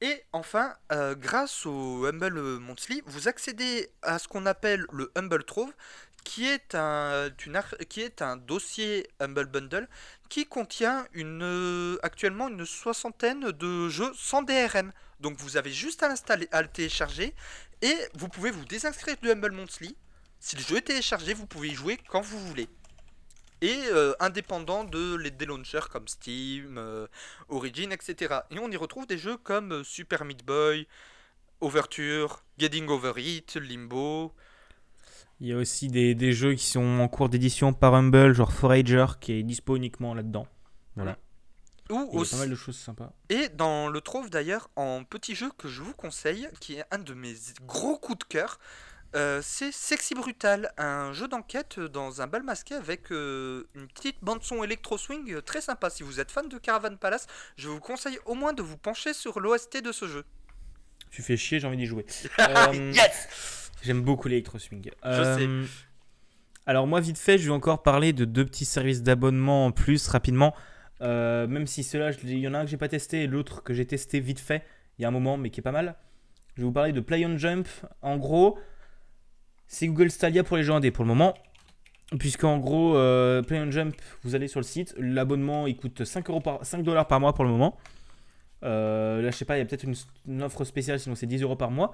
Et 0.00 0.22
enfin, 0.32 0.76
grâce 1.16 1.66
au 1.66 2.06
Humble 2.06 2.60
Monthly, 2.60 3.02
vous 3.06 3.26
accédez 3.26 3.90
à 4.02 4.20
ce 4.20 4.28
qu'on 4.28 4.46
appelle 4.46 4.86
le 4.92 5.10
Humble 5.16 5.42
Trove, 5.42 5.72
qui 6.22 6.46
est 6.46 6.76
un, 6.76 7.30
qui 7.88 8.02
est 8.02 8.22
un 8.22 8.36
dossier 8.36 9.08
Humble 9.18 9.46
Bundle 9.46 9.88
qui 10.28 10.46
contient 10.46 11.04
une, 11.14 11.98
actuellement 12.04 12.46
une 12.46 12.64
soixantaine 12.64 13.50
de 13.50 13.88
jeux 13.88 14.12
sans 14.14 14.42
DRM. 14.42 14.92
Donc 15.20 15.36
vous 15.38 15.56
avez 15.56 15.72
juste 15.72 16.02
à 16.02 16.08
l'installer, 16.08 16.48
à 16.52 16.62
le 16.62 16.68
télécharger 16.68 17.34
et 17.82 17.94
vous 18.14 18.28
pouvez 18.28 18.50
vous 18.50 18.64
désinscrire 18.64 19.16
du 19.20 19.30
Humble 19.30 19.52
Monthly. 19.52 19.96
Si 20.40 20.56
le 20.56 20.62
jeu 20.62 20.76
est 20.76 20.82
téléchargé, 20.82 21.34
vous 21.34 21.46
pouvez 21.46 21.68
y 21.68 21.74
jouer 21.74 21.98
quand 22.08 22.20
vous 22.20 22.38
voulez. 22.38 22.68
Et 23.60 23.76
euh, 23.90 24.14
indépendant 24.20 24.84
de 24.84 25.16
les 25.16 25.32
des 25.32 25.46
launchers 25.46 25.88
comme 25.90 26.06
Steam, 26.06 26.78
euh, 26.78 27.08
Origin, 27.48 27.90
etc. 27.90 28.36
Et 28.50 28.58
on 28.60 28.70
y 28.70 28.76
retrouve 28.76 29.06
des 29.06 29.18
jeux 29.18 29.36
comme 29.36 29.72
euh, 29.72 29.84
Super 29.84 30.24
Meat 30.24 30.44
Boy, 30.44 30.86
Overture, 31.60 32.44
Getting 32.58 32.88
Over 32.88 33.14
It, 33.16 33.56
Limbo. 33.56 34.32
Il 35.40 35.48
y 35.48 35.52
a 35.52 35.56
aussi 35.56 35.88
des, 35.88 36.14
des 36.14 36.32
jeux 36.32 36.54
qui 36.54 36.66
sont 36.66 37.00
en 37.00 37.08
cours 37.08 37.28
d'édition 37.28 37.72
par 37.72 37.94
Humble, 37.94 38.32
genre 38.32 38.52
Forager, 38.52 39.06
qui 39.20 39.32
est 39.32 39.42
dispo 39.42 39.76
uniquement 39.76 40.14
là-dedans. 40.14 40.46
Voilà. 40.94 41.16
Il 41.90 41.94
y 41.94 42.22
a 42.22 42.24
pas 42.30 42.36
mal 42.36 42.50
de 42.50 42.54
choses 42.54 42.76
sympas. 42.76 43.12
Et 43.30 43.48
dans 43.48 43.88
le 43.88 44.00
Trove 44.00 44.30
d'ailleurs, 44.30 44.70
en 44.76 45.04
petit 45.04 45.34
jeu 45.34 45.50
que 45.56 45.68
je 45.68 45.82
vous 45.82 45.94
conseille, 45.94 46.48
qui 46.60 46.74
est 46.74 46.84
un 46.90 46.98
de 46.98 47.14
mes 47.14 47.34
gros 47.66 47.96
coups 47.98 48.18
de 48.18 48.24
cœur, 48.24 48.58
euh, 49.16 49.40
c'est 49.42 49.72
Sexy 49.72 50.14
Brutal, 50.14 50.70
un 50.76 51.12
jeu 51.12 51.28
d'enquête 51.28 51.80
dans 51.80 52.20
un 52.20 52.26
bal 52.26 52.42
masqué 52.42 52.74
avec 52.74 53.10
euh, 53.10 53.66
une 53.74 53.88
petite 53.88 54.16
bande 54.20 54.42
son 54.42 54.62
électro 54.62 54.98
swing 54.98 55.32
euh, 55.32 55.40
très 55.40 55.62
sympa. 55.62 55.88
Si 55.88 56.02
vous 56.02 56.20
êtes 56.20 56.30
fan 56.30 56.48
de 56.48 56.58
Caravan 56.58 56.94
Palace, 56.96 57.26
je 57.56 57.68
vous 57.68 57.80
conseille 57.80 58.18
au 58.26 58.34
moins 58.34 58.52
de 58.52 58.62
vous 58.62 58.76
pencher 58.76 59.14
sur 59.14 59.40
l'OST 59.40 59.82
de 59.82 59.92
ce 59.92 60.06
jeu. 60.06 60.24
Tu 61.10 61.22
fais 61.22 61.38
chier, 61.38 61.58
j'ai 61.58 61.66
envie 61.66 61.78
d'y 61.78 61.86
jouer. 61.86 62.04
Euh, 62.38 62.92
yes 62.92 63.70
J'aime 63.82 64.02
beaucoup 64.02 64.28
l'électro 64.28 64.58
swing. 64.58 64.90
Je 65.04 65.22
sais. 65.22 65.48
Alors 66.66 66.86
moi 66.86 67.00
vite 67.00 67.16
fait, 67.16 67.38
je 67.38 67.46
vais 67.46 67.54
encore 67.54 67.82
parler 67.82 68.12
de 68.12 68.26
deux 68.26 68.44
petits 68.44 68.66
services 68.66 69.02
d'abonnement 69.02 69.66
en 69.66 69.72
plus 69.72 70.06
rapidement. 70.08 70.54
Euh, 71.00 71.46
même 71.46 71.66
si 71.66 71.82
je- 71.82 72.26
il 72.26 72.38
y 72.38 72.48
en 72.48 72.54
a 72.54 72.58
un 72.58 72.64
que 72.64 72.70
j'ai 72.70 72.76
pas 72.76 72.88
testé 72.88 73.22
et 73.22 73.26
l'autre 73.26 73.62
que 73.62 73.72
j'ai 73.72 73.86
testé 73.86 74.18
vite 74.18 74.40
fait 74.40 74.64
il 74.98 75.02
y 75.02 75.04
a 75.04 75.08
un 75.08 75.12
moment 75.12 75.36
mais 75.36 75.50
qui 75.50 75.60
est 75.60 75.62
pas 75.62 75.72
mal. 75.72 75.94
Je 76.56 76.62
vais 76.62 76.66
vous 76.66 76.72
parler 76.72 76.92
de 76.92 77.00
Play 77.00 77.24
on 77.24 77.38
Jump. 77.38 77.68
En 78.02 78.16
gros, 78.16 78.58
c'est 79.68 79.86
Google 79.86 80.10
Stadia 80.10 80.42
pour 80.42 80.56
les 80.56 80.64
gens 80.64 80.76
indés 80.76 80.90
pour 80.90 81.04
le 81.04 81.08
moment. 81.08 81.34
Puisqu'en 82.18 82.58
gros, 82.58 82.96
euh, 82.96 83.42
Play 83.42 83.60
on 83.60 83.70
Jump, 83.70 83.94
vous 84.22 84.34
allez 84.34 84.48
sur 84.48 84.58
le 84.58 84.64
site, 84.64 84.94
l'abonnement 84.98 85.66
il 85.66 85.76
coûte 85.76 86.04
5, 86.04 86.28
euros 86.30 86.40
par, 86.40 86.64
5 86.64 86.82
dollars 86.82 87.06
par 87.06 87.20
mois 87.20 87.32
pour 87.34 87.44
le 87.44 87.50
moment. 87.50 87.76
Euh, 88.64 89.22
là, 89.22 89.30
je 89.30 89.36
sais 89.36 89.44
pas, 89.44 89.56
il 89.56 89.60
y 89.60 89.62
a 89.62 89.66
peut-être 89.66 89.84
une, 89.84 90.42
offre 90.42 90.64
spéciale, 90.64 90.98
sinon 90.98 91.14
c'est 91.14 91.26
10 91.26 91.42
euros 91.42 91.56
par 91.56 91.70
mois. 91.70 91.92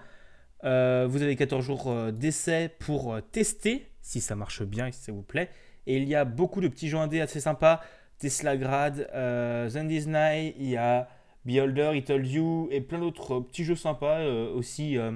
Vous 0.63 1.23
avez 1.23 1.37
14 1.37 1.63
jours 1.63 1.95
d'essai 2.11 2.71
pour 2.79 3.19
tester 3.33 3.91
si 4.01 4.23
ça 4.23 4.35
marche 4.35 4.63
bien 4.63 4.87
et 4.87 4.93
si 4.93 5.03
ça 5.03 5.13
vous 5.13 5.23
plaît. 5.23 5.51
Et 5.87 5.99
il 5.99 6.09
y 6.09 6.15
a 6.15 6.25
beaucoup 6.25 6.63
de 6.63 6.69
petits 6.69 6.89
jeux 6.89 6.97
indés 6.97 7.21
assez 7.21 7.41
sympas. 7.41 7.83
Tesla 8.19 8.57
Grad, 8.57 9.09
euh, 9.15 9.69
Disney, 9.85 10.55
il 10.59 10.71
y 10.71 10.77
a 10.77 11.09
Beholder, 11.45 11.93
It 11.95 12.07
Told 12.07 12.27
You 12.27 12.69
et 12.71 12.81
plein 12.81 12.99
d'autres 12.99 13.35
euh, 13.35 13.41
petits 13.41 13.65
jeux 13.65 13.77
sympas 13.77 14.21
euh, 14.21 14.53
aussi, 14.55 14.97
euh, 14.97 15.13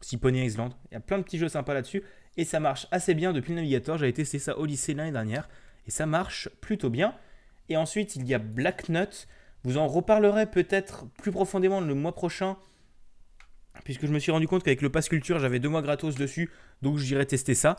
aussi 0.00 0.18
Pony 0.18 0.44
Island. 0.44 0.72
Il 0.90 0.94
y 0.94 0.96
a 0.96 1.00
plein 1.00 1.18
de 1.18 1.22
petits 1.22 1.38
jeux 1.38 1.48
sympas 1.48 1.74
là-dessus 1.74 2.02
et 2.36 2.44
ça 2.44 2.60
marche 2.60 2.86
assez 2.90 3.14
bien 3.14 3.32
depuis 3.32 3.50
le 3.50 3.56
navigateur. 3.56 3.98
J'avais 3.98 4.12
testé 4.12 4.38
ça 4.38 4.58
au 4.58 4.66
lycée 4.66 4.94
l'année 4.94 5.12
dernière 5.12 5.48
et 5.86 5.90
ça 5.90 6.06
marche 6.06 6.48
plutôt 6.60 6.90
bien. 6.90 7.14
Et 7.68 7.76
ensuite, 7.76 8.16
il 8.16 8.26
y 8.26 8.34
a 8.34 8.38
Black 8.38 8.88
Nut. 8.88 9.28
Vous 9.64 9.78
en 9.78 9.86
reparlerez 9.86 10.46
peut-être 10.46 11.06
plus 11.18 11.30
profondément 11.30 11.80
le 11.80 11.94
mois 11.94 12.14
prochain 12.14 12.56
puisque 13.84 14.06
je 14.06 14.12
me 14.12 14.18
suis 14.18 14.30
rendu 14.30 14.46
compte 14.46 14.62
qu'avec 14.62 14.82
le 14.82 14.90
Pass 14.90 15.08
Culture, 15.08 15.38
j'avais 15.38 15.58
deux 15.58 15.70
mois 15.70 15.80
gratos 15.80 16.14
dessus, 16.14 16.50
donc 16.82 16.98
j'irai 16.98 17.24
tester 17.26 17.54
ça. 17.54 17.76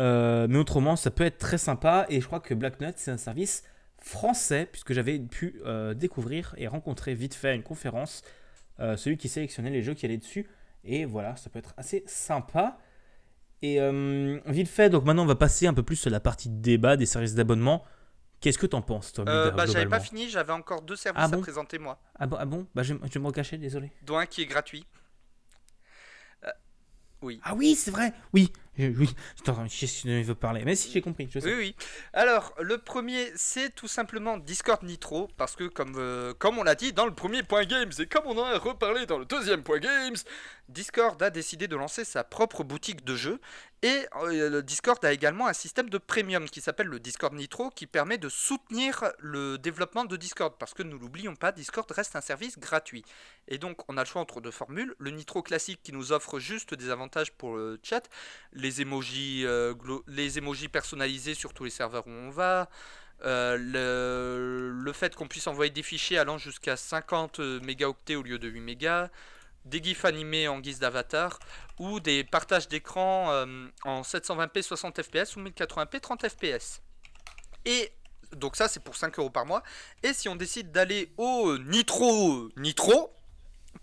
Mais 0.00 0.56
autrement, 0.56 0.96
ça 0.96 1.10
peut 1.10 1.24
être 1.24 1.38
très 1.38 1.56
sympa, 1.56 2.04
et 2.08 2.20
je 2.20 2.26
crois 2.26 2.40
que 2.40 2.52
Black 2.52 2.80
Nut, 2.80 2.94
c'est 2.96 3.12
un 3.12 3.16
service 3.16 3.62
français, 4.00 4.68
puisque 4.70 4.92
j'avais 4.92 5.18
pu 5.18 5.60
euh, 5.64 5.94
découvrir 5.94 6.54
et 6.58 6.66
rencontrer 6.66 7.14
vite 7.14 7.34
fait 7.34 7.50
à 7.50 7.54
une 7.54 7.62
conférence 7.62 8.22
euh, 8.80 8.96
celui 8.96 9.16
qui 9.16 9.28
sélectionnait 9.28 9.70
les 9.70 9.82
jeux 9.82 9.94
qui 9.94 10.06
allaient 10.06 10.16
dessus, 10.18 10.48
et 10.84 11.04
voilà, 11.04 11.36
ça 11.36 11.50
peut 11.50 11.58
être 11.58 11.74
assez 11.76 12.02
sympa. 12.06 12.78
Et 13.62 13.80
euh, 13.80 14.38
vite 14.46 14.68
fait, 14.68 14.88
donc 14.88 15.04
maintenant 15.04 15.24
on 15.24 15.26
va 15.26 15.34
passer 15.36 15.66
un 15.66 15.74
peu 15.74 15.82
plus 15.82 15.96
sur 15.96 16.10
la 16.10 16.20
partie 16.20 16.48
débat 16.48 16.96
des 16.96 17.06
services 17.06 17.34
d'abonnement. 17.34 17.84
Qu'est-ce 18.40 18.56
que 18.56 18.66
t'en 18.66 18.80
penses, 18.80 19.12
toi, 19.12 19.26
Euh, 19.28 19.50
bah, 19.50 19.66
j'avais 19.66 19.84
pas 19.86 20.00
fini, 20.00 20.30
j'avais 20.30 20.54
encore 20.54 20.80
deux 20.80 20.96
services 20.96 21.20
Ah 21.22 21.26
à 21.26 21.28
bon 21.28 21.42
présenter 21.42 21.78
moi. 21.78 21.98
Ah 22.18 22.26
bon, 22.26 22.36
ah 22.40 22.46
bon? 22.46 22.66
Bah, 22.74 22.82
je, 22.82 22.94
vais- 22.94 23.20
me 23.20 23.26
recacher, 23.26 23.58
désolé. 23.58 23.90
Dont 24.06 24.16
un 24.16 24.24
qui 24.24 24.40
est 24.40 24.46
gratuit. 24.46 24.86
Ah 27.42 27.54
oui, 27.54 27.74
c'est 27.74 27.90
vrai, 27.90 28.14
oui. 28.32 28.50
Je, 28.80 28.86
oui, 28.98 29.10
je 29.46 30.22
veux 30.22 30.34
parler. 30.34 30.62
Mais 30.64 30.74
si, 30.74 30.90
j'ai 30.90 31.00
compris, 31.00 31.28
je 31.32 31.40
sais. 31.40 31.46
Oui, 31.46 31.54
oui. 31.56 31.76
Alors, 32.12 32.54
le 32.60 32.78
premier, 32.78 33.30
c'est 33.36 33.74
tout 33.74 33.88
simplement 33.88 34.38
Discord 34.38 34.82
Nitro, 34.82 35.28
parce 35.36 35.56
que 35.56 35.64
comme, 35.64 35.94
euh, 35.98 36.32
comme 36.38 36.58
on 36.58 36.62
l'a 36.62 36.74
dit 36.74 36.92
dans 36.92 37.06
le 37.06 37.14
premier 37.14 37.42
point 37.42 37.64
Games, 37.64 37.92
et 37.98 38.06
comme 38.06 38.24
on 38.26 38.38
en 38.38 38.44
a 38.44 38.58
reparlé 38.58 39.06
dans 39.06 39.18
le 39.18 39.24
deuxième 39.24 39.62
point 39.62 39.78
Games, 39.78 40.16
Discord 40.70 41.20
a 41.22 41.30
décidé 41.30 41.68
de 41.68 41.76
lancer 41.76 42.04
sa 42.04 42.24
propre 42.24 42.64
boutique 42.64 43.04
de 43.04 43.14
jeux, 43.16 43.40
Et 43.82 44.06
euh, 44.16 44.60
Discord 44.62 45.02
a 45.04 45.12
également 45.12 45.46
un 45.46 45.52
système 45.52 45.88
de 45.88 45.98
premium 45.98 46.48
qui 46.48 46.60
s'appelle 46.60 46.86
le 46.86 47.00
Discord 47.00 47.32
Nitro 47.32 47.70
qui 47.70 47.86
permet 47.86 48.18
de 48.18 48.28
soutenir 48.28 49.12
le 49.18 49.56
développement 49.56 50.04
de 50.04 50.16
Discord 50.16 50.54
parce 50.58 50.74
que 50.74 50.82
ne 50.82 50.94
l'oublions 50.94 51.34
pas, 51.34 51.50
Discord 51.50 51.90
reste 51.90 52.14
un 52.14 52.20
service 52.20 52.58
gratuit. 52.58 53.04
Et 53.48 53.58
donc 53.58 53.78
on 53.88 53.96
a 53.96 54.02
le 54.02 54.06
choix 54.06 54.20
entre 54.20 54.40
deux 54.40 54.50
formules, 54.50 54.94
le 54.98 55.10
Nitro 55.10 55.42
classique 55.42 55.80
qui 55.82 55.92
nous 55.92 56.12
offre 56.12 56.38
juste 56.38 56.74
des 56.74 56.90
avantages 56.90 57.32
pour 57.32 57.56
le 57.56 57.80
chat, 57.82 58.08
les 58.52 58.82
emojis, 58.82 59.44
euh, 59.46 59.74
personnalisés 60.70 61.34
sur 61.34 61.54
tous 61.54 61.64
les 61.64 61.70
serveurs 61.70 62.06
où 62.06 62.10
on 62.10 62.30
va, 62.30 62.68
euh, 63.24 63.56
le, 63.58 64.70
le 64.72 64.92
fait 64.92 65.14
qu'on 65.14 65.26
puisse 65.26 65.46
envoyer 65.46 65.70
des 65.70 65.82
fichiers 65.82 66.18
allant 66.18 66.38
jusqu'à 66.38 66.76
50 66.76 67.40
mégaoctets 67.62 68.16
au 68.16 68.22
lieu 68.22 68.38
de 68.38 68.48
8 68.48 68.60
mégas, 68.60 69.10
des 69.64 69.82
gifs 69.82 70.04
animés 70.04 70.48
en 70.48 70.60
guise 70.60 70.78
d'avatar 70.78 71.38
ou 71.78 72.00
des 72.00 72.24
partages 72.24 72.68
d'écran 72.68 73.30
euh, 73.30 73.66
en 73.84 74.02
720p 74.02 74.62
60 74.62 75.02
fps 75.02 75.36
ou 75.36 75.40
1080p 75.40 76.00
30 76.00 76.28
fps. 76.28 76.80
Et 77.64 77.92
donc 78.32 78.56
ça 78.56 78.68
c'est 78.68 78.80
pour 78.80 78.96
5 78.96 79.18
euros 79.18 79.30
par 79.30 79.46
mois. 79.46 79.62
Et 80.02 80.12
si 80.12 80.28
on 80.28 80.36
décide 80.36 80.72
d'aller 80.72 81.12
au 81.16 81.58
Nitro 81.58 82.48
Nitro 82.56 83.12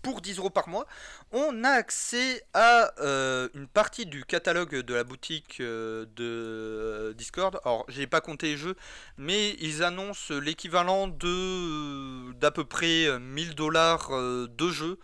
pour 0.02 0.20
10 0.20 0.38
euros 0.38 0.50
par 0.50 0.68
mois, 0.68 0.86
on 1.32 1.64
a 1.64 1.70
accès 1.70 2.44
à 2.52 2.92
euh, 3.00 3.48
une 3.54 3.66
partie 3.66 4.04
du 4.04 4.24
catalogue 4.24 4.76
de 4.76 4.94
la 4.94 5.02
boutique 5.02 5.58
euh, 5.60 6.04
de 6.14 7.14
Discord. 7.16 7.58
Alors 7.64 7.84
j'ai 7.88 8.06
pas 8.06 8.20
compté 8.20 8.48
les 8.48 8.56
jeux, 8.56 8.76
mais 9.16 9.54
ils 9.60 9.82
annoncent 9.82 10.34
l'équivalent 10.34 11.08
de 11.08 12.32
d'à 12.34 12.50
peu 12.50 12.64
près 12.64 13.18
1000 13.18 13.54
dollars 13.54 14.10
de 14.10 14.70
jeux 14.70 14.98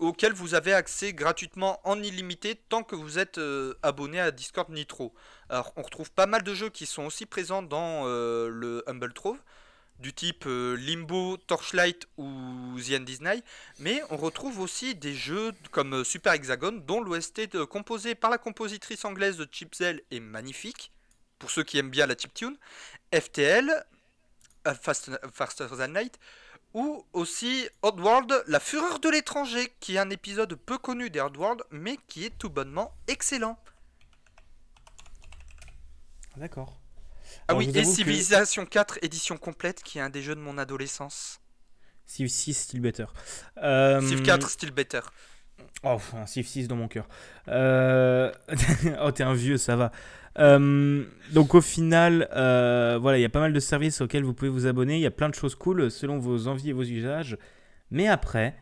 auquel 0.00 0.32
vous 0.32 0.54
avez 0.54 0.72
accès 0.72 1.12
gratuitement 1.12 1.80
en 1.84 2.02
illimité 2.02 2.56
tant 2.68 2.82
que 2.82 2.96
vous 2.96 3.18
êtes 3.18 3.38
euh, 3.38 3.74
abonné 3.82 4.18
à 4.20 4.30
Discord 4.30 4.68
Nitro. 4.70 5.14
Alors 5.48 5.72
on 5.76 5.82
retrouve 5.82 6.10
pas 6.10 6.26
mal 6.26 6.42
de 6.42 6.54
jeux 6.54 6.70
qui 6.70 6.86
sont 6.86 7.04
aussi 7.04 7.26
présents 7.26 7.62
dans 7.62 8.02
euh, 8.06 8.48
le 8.48 8.82
Humble 8.88 9.12
Trove, 9.12 9.38
du 9.98 10.14
type 10.14 10.44
euh, 10.46 10.76
Limbo, 10.76 11.36
Torchlight 11.36 12.06
ou 12.16 12.26
The 12.78 12.92
End 13.00 13.04
is 13.06 13.18
Nigh, 13.20 13.42
mais 13.78 14.02
on 14.10 14.16
retrouve 14.16 14.58
aussi 14.60 14.94
des 14.94 15.14
jeux 15.14 15.52
comme 15.70 16.04
Super 16.04 16.32
Hexagon 16.32 16.82
dont 16.86 17.02
l'OST 17.02 17.64
composé 17.66 18.14
par 18.14 18.30
la 18.30 18.38
compositrice 18.38 19.04
anglaise 19.04 19.36
de 19.36 19.46
Chipzel 19.50 20.00
est 20.10 20.20
magnifique, 20.20 20.90
pour 21.38 21.50
ceux 21.50 21.62
qui 21.62 21.76
aiment 21.78 21.90
bien 21.90 22.06
la 22.06 22.16
chiptune, 22.16 22.56
FTL, 23.14 23.70
euh, 24.66 24.74
Fast- 24.74 25.10
Faster 25.34 25.66
Than 25.76 25.88
Light, 25.92 26.18
ou 26.74 27.04
aussi 27.12 27.68
Oddworld, 27.82 28.44
La 28.46 28.60
Fureur 28.60 29.00
de 29.00 29.08
l'étranger, 29.08 29.72
qui 29.80 29.96
est 29.96 29.98
un 29.98 30.10
épisode 30.10 30.54
peu 30.54 30.78
connu 30.78 31.10
des 31.10 31.20
Oddworld, 31.20 31.62
mais 31.70 31.96
qui 32.06 32.24
est 32.26 32.38
tout 32.38 32.50
bonnement 32.50 32.92
excellent. 33.08 33.58
D'accord. 36.36 36.78
Ah 37.48 37.54
oui, 37.54 37.68
et 37.68 37.72
que- 37.72 37.84
Civilization 37.84 38.66
4, 38.66 38.98
édition 39.02 39.36
complète, 39.36 39.82
qui 39.82 39.98
est 39.98 40.02
un 40.02 40.10
des 40.10 40.22
jeux 40.22 40.34
de 40.34 40.40
mon 40.40 40.58
adolescence. 40.58 41.40
Civ 42.06 42.28
6, 42.28 42.54
still 42.54 42.80
better. 42.80 43.06
Euh, 43.58 44.00
Civ 44.00 44.22
4, 44.22 44.48
still 44.48 44.70
better. 44.70 45.00
Oh, 45.82 45.98
un 46.14 46.26
Civ 46.26 46.46
6 46.46 46.68
dans 46.68 46.76
mon 46.76 46.88
cœur. 46.88 47.08
Euh, 47.48 48.32
oh, 49.00 49.10
t'es 49.12 49.22
un 49.22 49.34
vieux, 49.34 49.58
ça 49.58 49.76
va. 49.76 49.92
Euh, 50.40 51.04
donc 51.32 51.54
au 51.54 51.60
final, 51.60 52.28
euh, 52.34 52.98
voilà, 53.00 53.18
il 53.18 53.20
y 53.22 53.26
a 53.26 53.28
pas 53.28 53.40
mal 53.40 53.52
de 53.52 53.60
services 53.60 54.00
auxquels 54.00 54.24
vous 54.24 54.34
pouvez 54.34 54.50
vous 54.50 54.66
abonner. 54.66 54.96
Il 54.96 55.02
y 55.02 55.06
a 55.06 55.10
plein 55.10 55.28
de 55.28 55.34
choses 55.34 55.54
cool 55.54 55.90
selon 55.90 56.18
vos 56.18 56.48
envies 56.48 56.70
et 56.70 56.72
vos 56.72 56.82
usages. 56.82 57.36
Mais 57.90 58.08
après, 58.08 58.56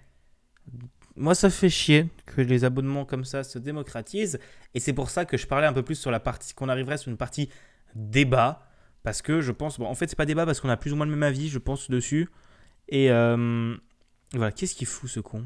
moi 1.17 1.35
ça 1.35 1.51
fait 1.51 1.69
chier 1.71 2.07
que 2.27 2.41
les 2.41 2.65
abonnements 2.65 3.05
comme 3.05 3.25
ça 3.25 3.45
se 3.45 3.59
démocratisent. 3.59 4.39
Et 4.75 4.81
c'est 4.81 4.93
pour 4.93 5.11
ça 5.11 5.25
que 5.25 5.37
je 5.37 5.47
parlais 5.47 5.67
un 5.67 5.73
peu 5.73 5.83
plus 5.83 5.95
sur 5.95 6.11
la 6.11 6.21
partie, 6.21 6.53
qu'on 6.55 6.69
arriverait 6.69 6.99
sur 6.99 7.11
une 7.11 7.17
partie 7.17 7.49
débat. 7.95 8.65
Parce 9.05 9.23
que 9.23 9.41
je 9.41 9.53
pense, 9.53 9.79
bon, 9.79 9.87
en 9.87 9.95
fait 9.95 10.09
c'est 10.09 10.17
pas 10.17 10.27
débat 10.27 10.45
parce 10.45 10.61
qu'on 10.61 10.69
a 10.69 10.77
plus 10.77 10.93
ou 10.93 10.97
moins 10.97 11.07
le 11.07 11.13
même 11.13 11.23
avis, 11.23 11.49
je 11.49 11.59
pense, 11.59 11.89
dessus. 11.91 12.29
Et 12.89 13.11
euh, 13.13 13.77
voilà, 14.33 14.51
qu'est-ce 14.51 14.75
qu'il 14.75 14.87
fout 14.87 15.09
ce 15.09 15.21
con? 15.21 15.45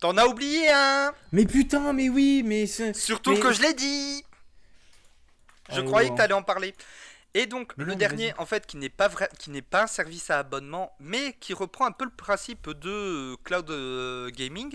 T'en 0.00 0.16
as 0.18 0.26
oublié 0.26 0.68
un 0.74 1.12
mais 1.32 1.46
putain, 1.46 1.92
mais 1.92 2.08
oui, 2.10 2.42
mais. 2.44 2.66
Surtout 2.66 3.30
Mais- 3.30 3.40
que 3.40 3.52
je 3.52 3.62
l'ai 3.62 3.72
dit 3.72 4.24
Je 5.70 5.80
Ah, 5.80 5.82
croyais 5.82 6.08
ouais. 6.08 6.14
que 6.14 6.20
t'allais 6.20 6.34
en 6.34 6.42
parler. 6.42 6.74
Et 7.34 7.44
donc, 7.44 7.74
Mais 7.76 7.84
le 7.84 7.92
non, 7.92 7.98
dernier, 7.98 8.32
en 8.38 8.46
fait, 8.46 8.66
qui 8.66 8.78
n'est 8.78 8.88
pas 8.88 9.08
vrai, 9.08 9.28
qui 9.38 9.50
n'est 9.50 9.60
pas 9.60 9.82
un 9.82 9.86
service 9.86 10.30
à 10.30 10.38
abonnement, 10.38 10.96
mais 11.00 11.34
qui 11.38 11.52
reprend 11.52 11.84
un 11.84 11.92
peu 11.92 12.06
le 12.06 12.10
principe 12.10 12.70
de 12.70 12.88
euh, 12.88 13.36
cloud 13.44 13.70
euh, 13.70 14.30
gaming, 14.30 14.74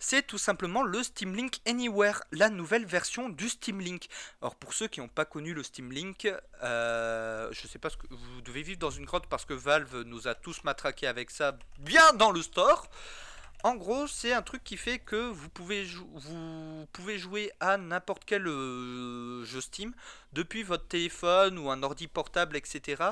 c'est 0.00 0.26
tout 0.26 0.38
simplement 0.38 0.82
le 0.82 1.04
Steam 1.04 1.36
Link 1.36 1.60
Anywhere, 1.68 2.22
la 2.32 2.50
nouvelle 2.50 2.84
version 2.84 3.28
du 3.28 3.48
Steam 3.48 3.80
Link. 3.80 4.08
Alors, 4.42 4.56
pour 4.56 4.72
ceux 4.74 4.88
qui 4.88 4.98
n'ont 4.98 5.06
pas 5.06 5.24
connu 5.24 5.54
le 5.54 5.62
Steam 5.62 5.92
Link, 5.92 6.28
euh, 6.64 7.48
je 7.52 7.66
sais 7.68 7.78
pas 7.78 7.90
ce 7.90 7.96
que 7.96 8.08
vous 8.10 8.40
devez 8.40 8.62
vivre 8.62 8.80
dans 8.80 8.90
une 8.90 9.04
grotte 9.04 9.28
parce 9.28 9.44
que 9.44 9.54
Valve 9.54 10.02
nous 10.02 10.26
a 10.26 10.34
tous 10.34 10.64
matraqué 10.64 11.06
avec 11.06 11.30
ça 11.30 11.56
bien 11.78 12.12
dans 12.14 12.32
le 12.32 12.42
store. 12.42 12.88
En 13.62 13.74
gros, 13.74 14.06
c'est 14.06 14.32
un 14.32 14.40
truc 14.40 14.64
qui 14.64 14.78
fait 14.78 14.98
que 14.98 15.16
vous 15.16 15.50
pouvez, 15.50 15.84
jouer 17.18 17.52
à 17.60 17.76
n'importe 17.76 18.24
quel 18.24 18.46
euh, 18.46 19.44
jeu 19.44 19.60
Steam 19.60 19.92
depuis 20.32 20.62
votre 20.62 20.88
téléphone 20.88 21.58
ou 21.58 21.70
un 21.70 21.82
ordi 21.82 22.08
portable, 22.08 22.56
etc. 22.56 23.02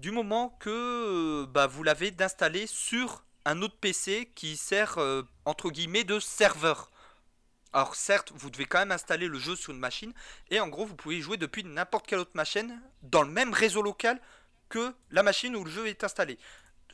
Du 0.00 0.10
moment 0.10 0.58
que 0.60 0.70
euh, 0.70 1.46
bah, 1.46 1.66
vous 1.66 1.82
l'avez 1.82 2.10
d'installer 2.10 2.66
sur 2.66 3.24
un 3.46 3.62
autre 3.62 3.76
PC 3.80 4.30
qui 4.34 4.58
sert 4.58 4.98
euh, 4.98 5.22
entre 5.46 5.70
guillemets 5.70 6.04
de 6.04 6.20
serveur. 6.20 6.90
Alors 7.72 7.94
certes, 7.94 8.30
vous 8.34 8.50
devez 8.50 8.66
quand 8.66 8.80
même 8.80 8.92
installer 8.92 9.26
le 9.26 9.38
jeu 9.38 9.56
sur 9.56 9.72
une 9.72 9.80
machine 9.80 10.12
et 10.50 10.60
en 10.60 10.68
gros, 10.68 10.84
vous 10.84 10.96
pouvez 10.96 11.22
jouer 11.22 11.38
depuis 11.38 11.64
n'importe 11.64 12.06
quelle 12.06 12.18
autre 12.18 12.30
machine 12.34 12.78
dans 13.02 13.22
le 13.22 13.30
même 13.30 13.54
réseau 13.54 13.80
local 13.80 14.20
que 14.68 14.92
la 15.10 15.22
machine 15.22 15.56
où 15.56 15.64
le 15.64 15.70
jeu 15.70 15.86
est 15.86 16.04
installé. 16.04 16.38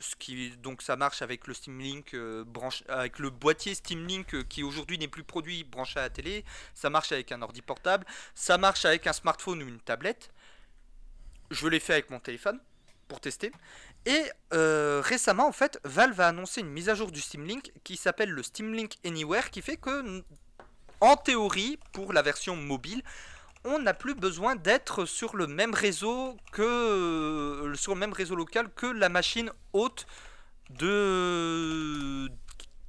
Ce 0.01 0.15
qui 0.15 0.49
donc 0.57 0.81
ça 0.81 0.95
marche 0.95 1.21
avec 1.21 1.45
le 1.45 1.53
Steam 1.53 1.79
Link 1.79 2.15
euh, 2.15 2.43
avec 2.87 3.19
le 3.19 3.29
boîtier 3.29 3.75
Steam 3.75 4.07
Link 4.07 4.33
euh, 4.33 4.43
qui 4.43 4.63
aujourd'hui 4.63 4.97
n'est 4.97 5.07
plus 5.07 5.23
produit 5.23 5.63
branché 5.63 5.99
à 5.99 6.03
la 6.03 6.09
télé, 6.09 6.43
ça 6.73 6.89
marche 6.89 7.11
avec 7.11 7.31
un 7.31 7.41
ordi 7.43 7.61
portable, 7.61 8.05
ça 8.33 8.57
marche 8.57 8.83
avec 8.85 9.05
un 9.05 9.13
smartphone 9.13 9.61
ou 9.61 9.67
une 9.67 9.79
tablette. 9.79 10.31
Je 11.51 11.67
l'ai 11.67 11.79
fait 11.79 11.93
avec 11.93 12.09
mon 12.09 12.19
téléphone 12.19 12.59
pour 13.07 13.19
tester. 13.19 13.51
Et 14.07 14.23
euh, 14.53 15.01
récemment, 15.03 15.47
en 15.47 15.51
fait, 15.51 15.79
Valve 15.83 16.19
a 16.19 16.29
annoncé 16.29 16.61
une 16.61 16.69
mise 16.69 16.89
à 16.89 16.95
jour 16.95 17.11
du 17.11 17.21
Steam 17.21 17.45
Link 17.45 17.71
qui 17.83 17.95
s'appelle 17.95 18.31
le 18.31 18.41
Steam 18.41 18.73
Link 18.73 18.95
Anywhere, 19.05 19.51
qui 19.51 19.61
fait 19.61 19.77
que, 19.77 20.23
en 20.99 21.15
théorie, 21.15 21.77
pour 21.91 22.13
la 22.13 22.23
version 22.23 22.55
mobile, 22.55 23.03
on 23.63 23.79
n'a 23.79 23.93
plus 23.93 24.15
besoin 24.15 24.55
d'être 24.55 25.05
sur 25.05 25.35
le 25.35 25.47
même 25.47 25.73
réseau 25.73 26.37
que 26.51 26.61
euh, 26.61 27.75
sur 27.75 27.93
le 27.93 27.99
même 27.99 28.13
réseau 28.13 28.35
local 28.35 28.69
que 28.75 28.87
la 28.87 29.09
machine 29.09 29.51
haute 29.73 30.07
de 30.69 32.29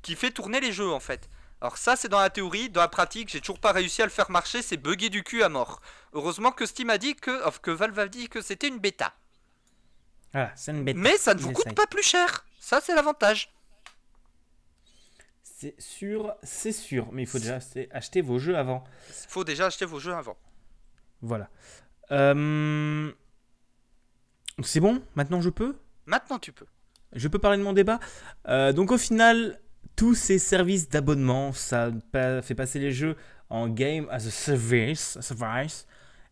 qui 0.02 0.16
fait 0.16 0.30
tourner 0.30 0.60
les 0.60 0.72
jeux 0.72 0.90
en 0.90 1.00
fait. 1.00 1.28
Alors 1.60 1.76
ça 1.76 1.96
c'est 1.96 2.08
dans 2.08 2.20
la 2.20 2.30
théorie, 2.30 2.70
dans 2.70 2.80
la 2.80 2.88
pratique 2.88 3.28
j'ai 3.28 3.40
toujours 3.40 3.60
pas 3.60 3.72
réussi 3.72 4.02
à 4.02 4.06
le 4.06 4.10
faire 4.10 4.30
marcher, 4.30 4.62
c'est 4.62 4.76
buggé 4.76 5.10
du 5.10 5.22
cul 5.22 5.42
à 5.42 5.48
mort. 5.48 5.80
Heureusement 6.12 6.52
que 6.52 6.66
Steam 6.66 6.90
a 6.90 6.98
dit 6.98 7.14
que, 7.14 7.46
enfin, 7.46 7.60
que 7.62 7.70
Valve 7.70 7.98
a 7.98 8.08
dit 8.08 8.28
que 8.28 8.40
c'était 8.40 8.68
une 8.68 8.78
bêta. 8.78 9.14
Voilà, 10.32 10.52
c'est 10.56 10.72
une 10.72 10.84
bête. 10.84 10.96
Mais 10.96 11.16
ça 11.18 11.34
ne 11.34 11.40
vous 11.40 11.52
coûte 11.52 11.74
pas 11.74 11.86
plus 11.86 12.02
cher. 12.02 12.46
Ça 12.58 12.80
c'est 12.80 12.94
l'avantage. 12.94 13.52
C'est 15.42 15.80
sûr, 15.80 16.34
c'est 16.42 16.72
sûr. 16.72 17.12
Mais 17.12 17.22
il 17.22 17.28
faut 17.28 17.38
déjà 17.38 17.60
acheter 17.92 18.20
vos 18.20 18.40
jeux 18.40 18.56
avant. 18.56 18.82
Il 19.08 19.28
faut 19.28 19.44
déjà 19.44 19.66
acheter 19.66 19.84
vos 19.84 20.00
jeux 20.00 20.14
avant. 20.14 20.36
Voilà. 21.22 21.48
Euh, 22.10 23.10
C'est 24.62 24.80
bon? 24.80 25.02
Maintenant 25.14 25.40
je 25.40 25.50
peux? 25.50 25.76
Maintenant 26.06 26.38
tu 26.38 26.52
peux. 26.52 26.66
Je 27.14 27.28
peux 27.28 27.38
parler 27.38 27.58
de 27.58 27.62
mon 27.62 27.72
débat? 27.72 28.00
Euh, 28.48 28.72
donc 28.72 28.90
au 28.90 28.98
final, 28.98 29.60
tous 29.96 30.14
ces 30.14 30.38
services 30.38 30.88
d'abonnement, 30.88 31.52
ça 31.52 31.90
fait 32.12 32.54
passer 32.54 32.78
les 32.78 32.90
jeux 32.92 33.16
en 33.50 33.68
game 33.68 34.06
as 34.10 34.26
a 34.26 34.30
service. 34.30 35.18
service. 35.20 35.86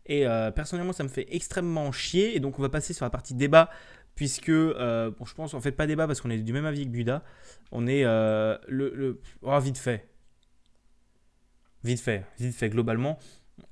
Et 0.07 0.27
euh, 0.27 0.51
personnellement, 0.51 0.93
ça 0.93 1.03
me 1.03 1.09
fait 1.09 1.27
extrêmement 1.33 1.91
chier. 1.91 2.35
Et 2.35 2.39
donc 2.39 2.57
on 2.59 2.61
va 2.61 2.69
passer 2.69 2.93
sur 2.93 3.05
la 3.05 3.09
partie 3.11 3.33
débat, 3.35 3.69
puisque 4.15 4.51
bon, 4.51 5.25
je 5.25 5.33
pense 5.33 5.53
en 5.53 5.61
fait 5.61 5.71
pas 5.71 5.87
débat 5.87 6.07
parce 6.07 6.19
qu'on 6.21 6.31
est 6.31 6.39
du 6.39 6.53
même 6.53 6.65
avis 6.65 6.85
que 6.85 6.91
Buda. 6.91 7.23
On 7.71 7.87
est 7.87 8.03
le, 8.03 8.59
le- 8.67 9.21
oh, 9.43 9.59
vite 9.59 9.77
fait, 9.77 10.09
vite 11.83 12.01
fait, 12.01 12.25
vite 12.39 12.55
fait 12.55 12.69
globalement. 12.69 13.19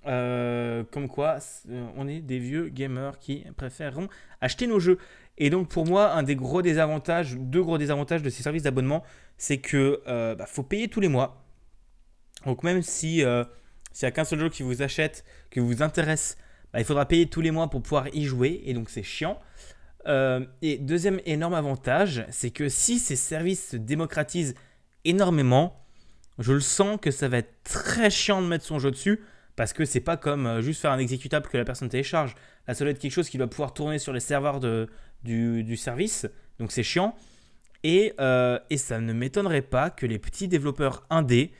Euh, 0.05 0.83
comme 0.91 1.07
quoi, 1.07 1.39
c'est- 1.39 1.69
on 1.95 2.07
est 2.07 2.19
des 2.21 2.39
vieux 2.39 2.69
gamers 2.69 3.19
qui 3.19 3.45
préféreront 3.57 4.07
acheter 4.41 4.67
nos 4.67 4.79
jeux. 4.79 4.97
Et 5.37 5.49
donc 5.49 5.69
pour 5.69 5.85
moi, 5.85 6.13
un 6.13 6.23
des 6.23 6.35
gros 6.35 6.61
désavantages, 6.61 7.35
deux 7.37 7.63
gros 7.63 7.77
désavantages 7.77 8.23
de 8.23 8.29
ces 8.29 8.43
services 8.43 8.63
d'abonnement, 8.63 9.03
c'est 9.37 9.57
que 9.57 10.01
euh, 10.07 10.35
bah, 10.35 10.45
faut 10.45 10.63
payer 10.63 10.87
tous 10.87 10.99
les 10.99 11.07
mois. 11.07 11.43
Donc 12.45 12.63
même 12.63 12.81
si 12.81 13.23
euh, 13.23 13.43
s'il 13.91 14.05
n'y 14.05 14.09
a 14.09 14.11
qu'un 14.11 14.23
seul 14.23 14.39
jeu 14.39 14.49
qui 14.49 14.63
vous 14.63 14.81
achète, 14.81 15.25
qui 15.51 15.59
vous 15.59 15.81
intéresse, 15.81 16.37
bah, 16.71 16.79
il 16.79 16.85
faudra 16.85 17.05
payer 17.05 17.27
tous 17.27 17.41
les 17.41 17.51
mois 17.51 17.69
pour 17.69 17.81
pouvoir 17.81 18.07
y 18.13 18.25
jouer, 18.25 18.61
et 18.65 18.73
donc 18.73 18.89
c'est 18.89 19.03
chiant. 19.03 19.39
Euh, 20.07 20.45
et 20.61 20.77
deuxième 20.77 21.19
énorme 21.25 21.53
avantage, 21.53 22.25
c'est 22.29 22.51
que 22.51 22.69
si 22.69 22.99
ces 22.99 23.15
services 23.15 23.71
se 23.71 23.77
démocratisent 23.77 24.55
énormément, 25.03 25.85
je 26.37 26.53
le 26.53 26.61
sens 26.61 26.99
que 27.01 27.11
ça 27.11 27.27
va 27.27 27.39
être 27.39 27.53
très 27.63 28.09
chiant 28.09 28.41
de 28.41 28.47
mettre 28.47 28.63
son 28.65 28.79
jeu 28.79 28.91
dessus, 28.91 29.21
Parce 29.59 29.73
que 29.73 29.83
c'est 29.83 29.99
pas 29.99 30.15
comme 30.15 30.47
euh, 30.47 30.61
juste 30.61 30.79
faire 30.79 30.91
un 30.91 30.99
exécutable 30.99 31.49
que 31.49 31.57
la 31.57 31.65
personne 31.65 31.89
télécharge. 31.89 32.33
Là, 32.65 32.73
ça 32.73 32.85
doit 32.85 32.91
être 32.91 32.99
quelque 32.99 33.11
chose 33.11 33.27
qui 33.27 33.37
doit 33.37 33.49
pouvoir 33.49 33.73
tourner 33.73 33.99
sur 33.99 34.13
les 34.13 34.21
serveurs 34.21 34.61
du, 34.61 35.75
service. 35.75 36.25
Donc 36.59 36.71
c'est 36.71 36.81
chiant. 36.81 37.13
Et, 37.83 38.13
euh, 38.21 38.57
et 38.69 38.77
ça 38.77 39.01
ne 39.01 39.11
m'étonnerait 39.11 39.61
pas 39.61 39.89
que 39.89 40.05
les 40.05 40.17
petits 40.17 40.47
développeurs 40.47 41.05
indés 41.09 41.51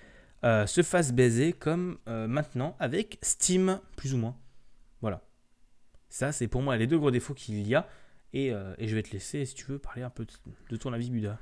euh, 0.46 0.66
se 0.66 0.82
fassent 0.82 1.12
baiser 1.12 1.52
comme 1.52 1.98
euh, 2.08 2.26
maintenant 2.26 2.78
avec 2.80 3.18
Steam, 3.22 3.82
plus 3.98 4.14
ou 4.14 4.18
moins. 4.18 4.38
Voilà. 5.02 5.22
Ça, 6.08 6.32
c'est 6.32 6.48
pour 6.48 6.62
moi 6.62 6.78
les 6.78 6.88
deux 6.88 7.00
gros 7.00 7.12
défauts 7.12 7.34
qu'il 7.34 7.68
y 7.68 7.76
a. 7.76 7.86
Et, 8.32 8.54
et 8.78 8.88
je 8.88 8.96
vais 8.96 9.04
te 9.04 9.12
laisser, 9.12 9.44
si 9.44 9.56
tu 9.56 9.66
veux, 9.66 9.78
parler 9.80 10.04
un 10.04 10.10
peu 10.10 10.24
de, 10.24 10.32
de 10.70 10.78
ton 10.78 10.94
avis, 10.94 11.10
Buda. 11.10 11.38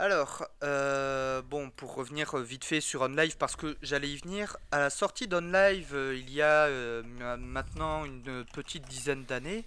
Alors, 0.00 0.46
euh, 0.62 1.42
bon, 1.42 1.70
pour 1.70 1.94
revenir 1.94 2.36
vite 2.36 2.64
fait 2.64 2.80
sur 2.80 3.02
OnLive, 3.02 3.36
parce 3.36 3.56
que 3.56 3.76
j'allais 3.82 4.10
y 4.10 4.16
venir, 4.16 4.56
à 4.70 4.78
la 4.78 4.90
sortie 4.90 5.26
d'OnLive, 5.26 5.92
euh, 5.92 6.16
il 6.16 6.32
y 6.32 6.40
a 6.40 6.66
euh, 6.66 7.02
ma- 7.02 7.36
maintenant 7.36 8.04
une 8.04 8.44
petite 8.52 8.84
dizaine 8.84 9.24
d'années, 9.24 9.64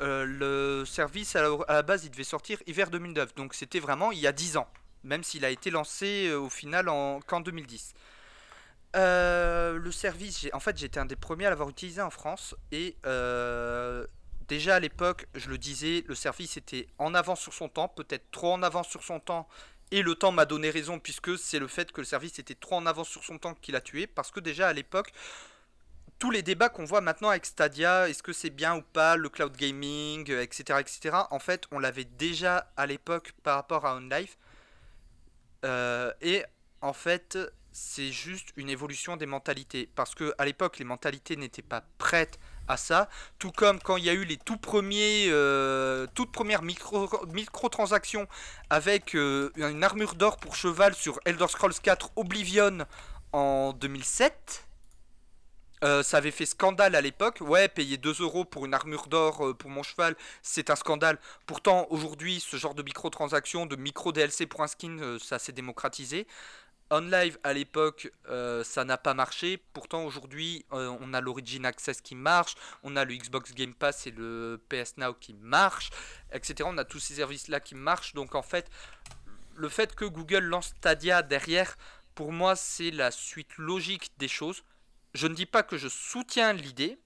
le 0.00 0.84
service 0.86 1.36
à 1.36 1.42
la, 1.68 1.82
base, 1.82 2.06
il 2.06 2.10
devait 2.10 2.24
sortir 2.24 2.58
hiver 2.66 2.88
2009, 2.90 3.34
donc 3.34 3.52
c'était 3.52 3.80
vraiment 3.80 4.12
il 4.12 4.18
y 4.18 4.26
a 4.26 4.32
10 4.32 4.56
ans, 4.56 4.66
même 5.04 5.22
s'il 5.22 5.44
a 5.44 5.50
été 5.50 5.70
lancé 5.70 6.32
au 6.32 6.48
final 6.48 6.88
en, 6.88 7.20
qu'en 7.20 7.40
2010. 7.40 7.92
Euh, 8.96 9.76
le 9.76 9.92
service, 9.92 10.48
en 10.54 10.60
fait, 10.60 10.78
j'étais 10.78 10.98
un 11.00 11.04
des 11.04 11.16
premiers 11.16 11.44
à 11.46 11.50
l'avoir 11.50 11.68
utilisé 11.68 12.00
en 12.00 12.08
France, 12.08 12.56
et 12.72 12.96
déjà 14.50 14.74
à 14.74 14.80
l'époque, 14.80 15.26
je 15.34 15.48
le 15.48 15.58
disais, 15.58 16.04
le 16.08 16.16
service 16.16 16.56
était 16.56 16.88
en 16.98 17.14
avance 17.14 17.40
sur 17.40 17.54
son 17.54 17.68
temps, 17.68 17.88
peut-être 17.88 18.30
trop 18.32 18.52
en 18.52 18.62
avance 18.64 18.88
sur 18.88 19.04
son 19.04 19.20
temps, 19.20 19.48
et 19.92 20.02
le 20.02 20.16
temps 20.16 20.32
m'a 20.32 20.44
donné 20.44 20.70
raison, 20.70 20.98
puisque 20.98 21.38
c'est 21.38 21.60
le 21.60 21.68
fait 21.68 21.92
que 21.92 22.00
le 22.00 22.04
service 22.04 22.38
était 22.40 22.56
trop 22.56 22.74
en 22.76 22.86
avance 22.86 23.08
sur 23.08 23.22
son 23.24 23.38
temps 23.38 23.54
qui 23.54 23.70
l'a 23.70 23.80
tué, 23.80 24.08
parce 24.08 24.32
que 24.32 24.40
déjà 24.40 24.66
à 24.68 24.72
l'époque, 24.72 25.12
tous 26.18 26.32
les 26.32 26.42
débats 26.42 26.68
qu'on 26.68 26.84
voit 26.84 27.00
maintenant 27.00 27.30
avec 27.30 27.46
Stadia, 27.46 28.08
est-ce 28.08 28.24
que 28.24 28.32
c'est 28.32 28.50
bien 28.50 28.76
ou 28.76 28.82
pas, 28.82 29.16
le 29.16 29.28
cloud 29.28 29.56
gaming, 29.56 30.28
euh, 30.30 30.42
etc., 30.42 30.80
etc., 30.80 31.16
en 31.30 31.38
fait, 31.38 31.66
on 31.70 31.78
l'avait 31.78 32.04
déjà 32.04 32.72
à 32.76 32.86
l'époque 32.86 33.32
par 33.44 33.54
rapport 33.54 33.86
à 33.86 33.96
OnLive, 33.96 34.34
Euh, 35.64 36.12
et 36.22 36.42
en 36.80 36.94
fait, 36.94 37.38
c'est 37.70 38.10
juste 38.10 38.48
une 38.56 38.70
évolution 38.70 39.16
des 39.18 39.26
mentalités, 39.26 39.88
parce 39.94 40.14
que 40.14 40.34
à 40.38 40.44
l'époque, 40.46 40.78
les 40.78 40.86
mentalités 40.86 41.36
n'étaient 41.36 41.68
pas 41.74 41.82
prêtes 41.98 42.38
ça, 42.76 43.08
tout 43.38 43.52
comme 43.52 43.80
quand 43.80 43.96
il 43.96 44.04
y 44.04 44.10
a 44.10 44.12
eu 44.12 44.24
les 44.24 44.36
tout 44.36 44.56
premiers, 44.56 45.26
euh, 45.28 46.06
toutes 46.14 46.32
premières 46.32 46.62
micro, 46.62 47.08
microtransactions 47.28 48.26
avec 48.68 49.14
euh, 49.14 49.50
une 49.56 49.82
armure 49.84 50.14
d'or 50.14 50.36
pour 50.36 50.56
cheval 50.56 50.94
sur 50.94 51.20
Elder 51.24 51.48
Scrolls 51.48 51.74
4 51.82 52.12
Oblivion 52.16 52.86
en 53.32 53.72
2007. 53.72 54.66
Euh, 55.82 56.02
ça 56.02 56.18
avait 56.18 56.30
fait 56.30 56.44
scandale 56.44 56.94
à 56.94 57.00
l'époque. 57.00 57.38
Ouais, 57.40 57.68
payer 57.68 57.96
2 57.96 58.20
euros 58.20 58.44
pour 58.44 58.66
une 58.66 58.74
armure 58.74 59.06
d'or 59.06 59.56
pour 59.56 59.70
mon 59.70 59.82
cheval, 59.82 60.14
c'est 60.42 60.68
un 60.68 60.76
scandale. 60.76 61.18
Pourtant, 61.46 61.86
aujourd'hui, 61.90 62.38
ce 62.40 62.56
genre 62.56 62.74
de 62.74 62.82
microtransactions, 62.82 63.64
de 63.64 63.76
micro 63.76 64.12
DLC 64.12 64.46
pour 64.46 64.62
un 64.62 64.66
skin, 64.66 65.16
ça 65.18 65.38
s'est 65.38 65.52
démocratisé. 65.52 66.26
OnLive 66.90 67.38
à 67.44 67.52
l'époque, 67.52 68.10
euh, 68.28 68.64
ça 68.64 68.84
n'a 68.84 68.98
pas 68.98 69.14
marché. 69.14 69.62
Pourtant, 69.72 70.04
aujourd'hui, 70.04 70.64
euh, 70.72 70.96
on 71.00 71.14
a 71.14 71.20
l'Origin 71.20 71.64
Access 71.64 72.00
qui 72.00 72.14
marche, 72.14 72.54
on 72.82 72.96
a 72.96 73.04
le 73.04 73.14
Xbox 73.14 73.54
Game 73.54 73.74
Pass 73.74 74.06
et 74.06 74.10
le 74.10 74.60
PS 74.68 74.96
Now 74.96 75.14
qui 75.14 75.34
marchent, 75.34 75.90
etc. 76.32 76.68
On 76.70 76.78
a 76.78 76.84
tous 76.84 76.98
ces 76.98 77.14
services-là 77.14 77.60
qui 77.60 77.74
marchent. 77.74 78.14
Donc, 78.14 78.34
en 78.34 78.42
fait, 78.42 78.70
le 79.54 79.68
fait 79.68 79.94
que 79.94 80.04
Google 80.04 80.44
lance 80.44 80.68
Stadia 80.78 81.22
derrière, 81.22 81.76
pour 82.14 82.32
moi, 82.32 82.56
c'est 82.56 82.90
la 82.90 83.10
suite 83.10 83.56
logique 83.56 84.10
des 84.18 84.28
choses. 84.28 84.62
Je 85.14 85.26
ne 85.26 85.34
dis 85.34 85.46
pas 85.46 85.62
que 85.62 85.76
je 85.76 85.88
soutiens 85.88 86.52
l'idée. 86.52 86.98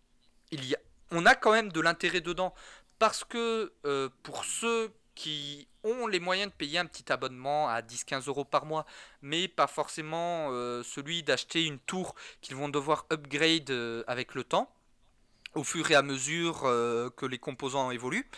Il 0.50 0.64
y 0.64 0.74
a, 0.74 0.78
on 1.10 1.26
a 1.26 1.34
quand 1.34 1.52
même 1.52 1.72
de 1.72 1.80
l'intérêt 1.80 2.20
dedans 2.20 2.54
parce 2.98 3.24
que 3.24 3.72
euh, 3.86 4.08
pour 4.22 4.44
ceux 4.44 4.92
qui 5.14 5.68
ont 5.82 6.06
les 6.06 6.20
moyens 6.20 6.50
de 6.50 6.56
payer 6.56 6.78
un 6.78 6.86
petit 6.86 7.12
abonnement 7.12 7.68
à 7.68 7.80
10-15 7.82 8.28
euros 8.28 8.44
par 8.44 8.66
mois, 8.66 8.86
mais 9.22 9.48
pas 9.48 9.66
forcément 9.66 10.48
euh, 10.50 10.82
celui 10.82 11.22
d'acheter 11.22 11.64
une 11.64 11.78
tour 11.78 12.14
qu'ils 12.40 12.56
vont 12.56 12.68
devoir 12.68 13.06
upgrade 13.12 13.70
euh, 13.70 14.02
avec 14.06 14.34
le 14.34 14.44
temps, 14.44 14.70
au 15.54 15.62
fur 15.62 15.90
et 15.90 15.94
à 15.94 16.02
mesure 16.02 16.62
euh, 16.64 17.10
que 17.10 17.26
les 17.26 17.38
composants 17.38 17.90
évoluent, 17.90 18.28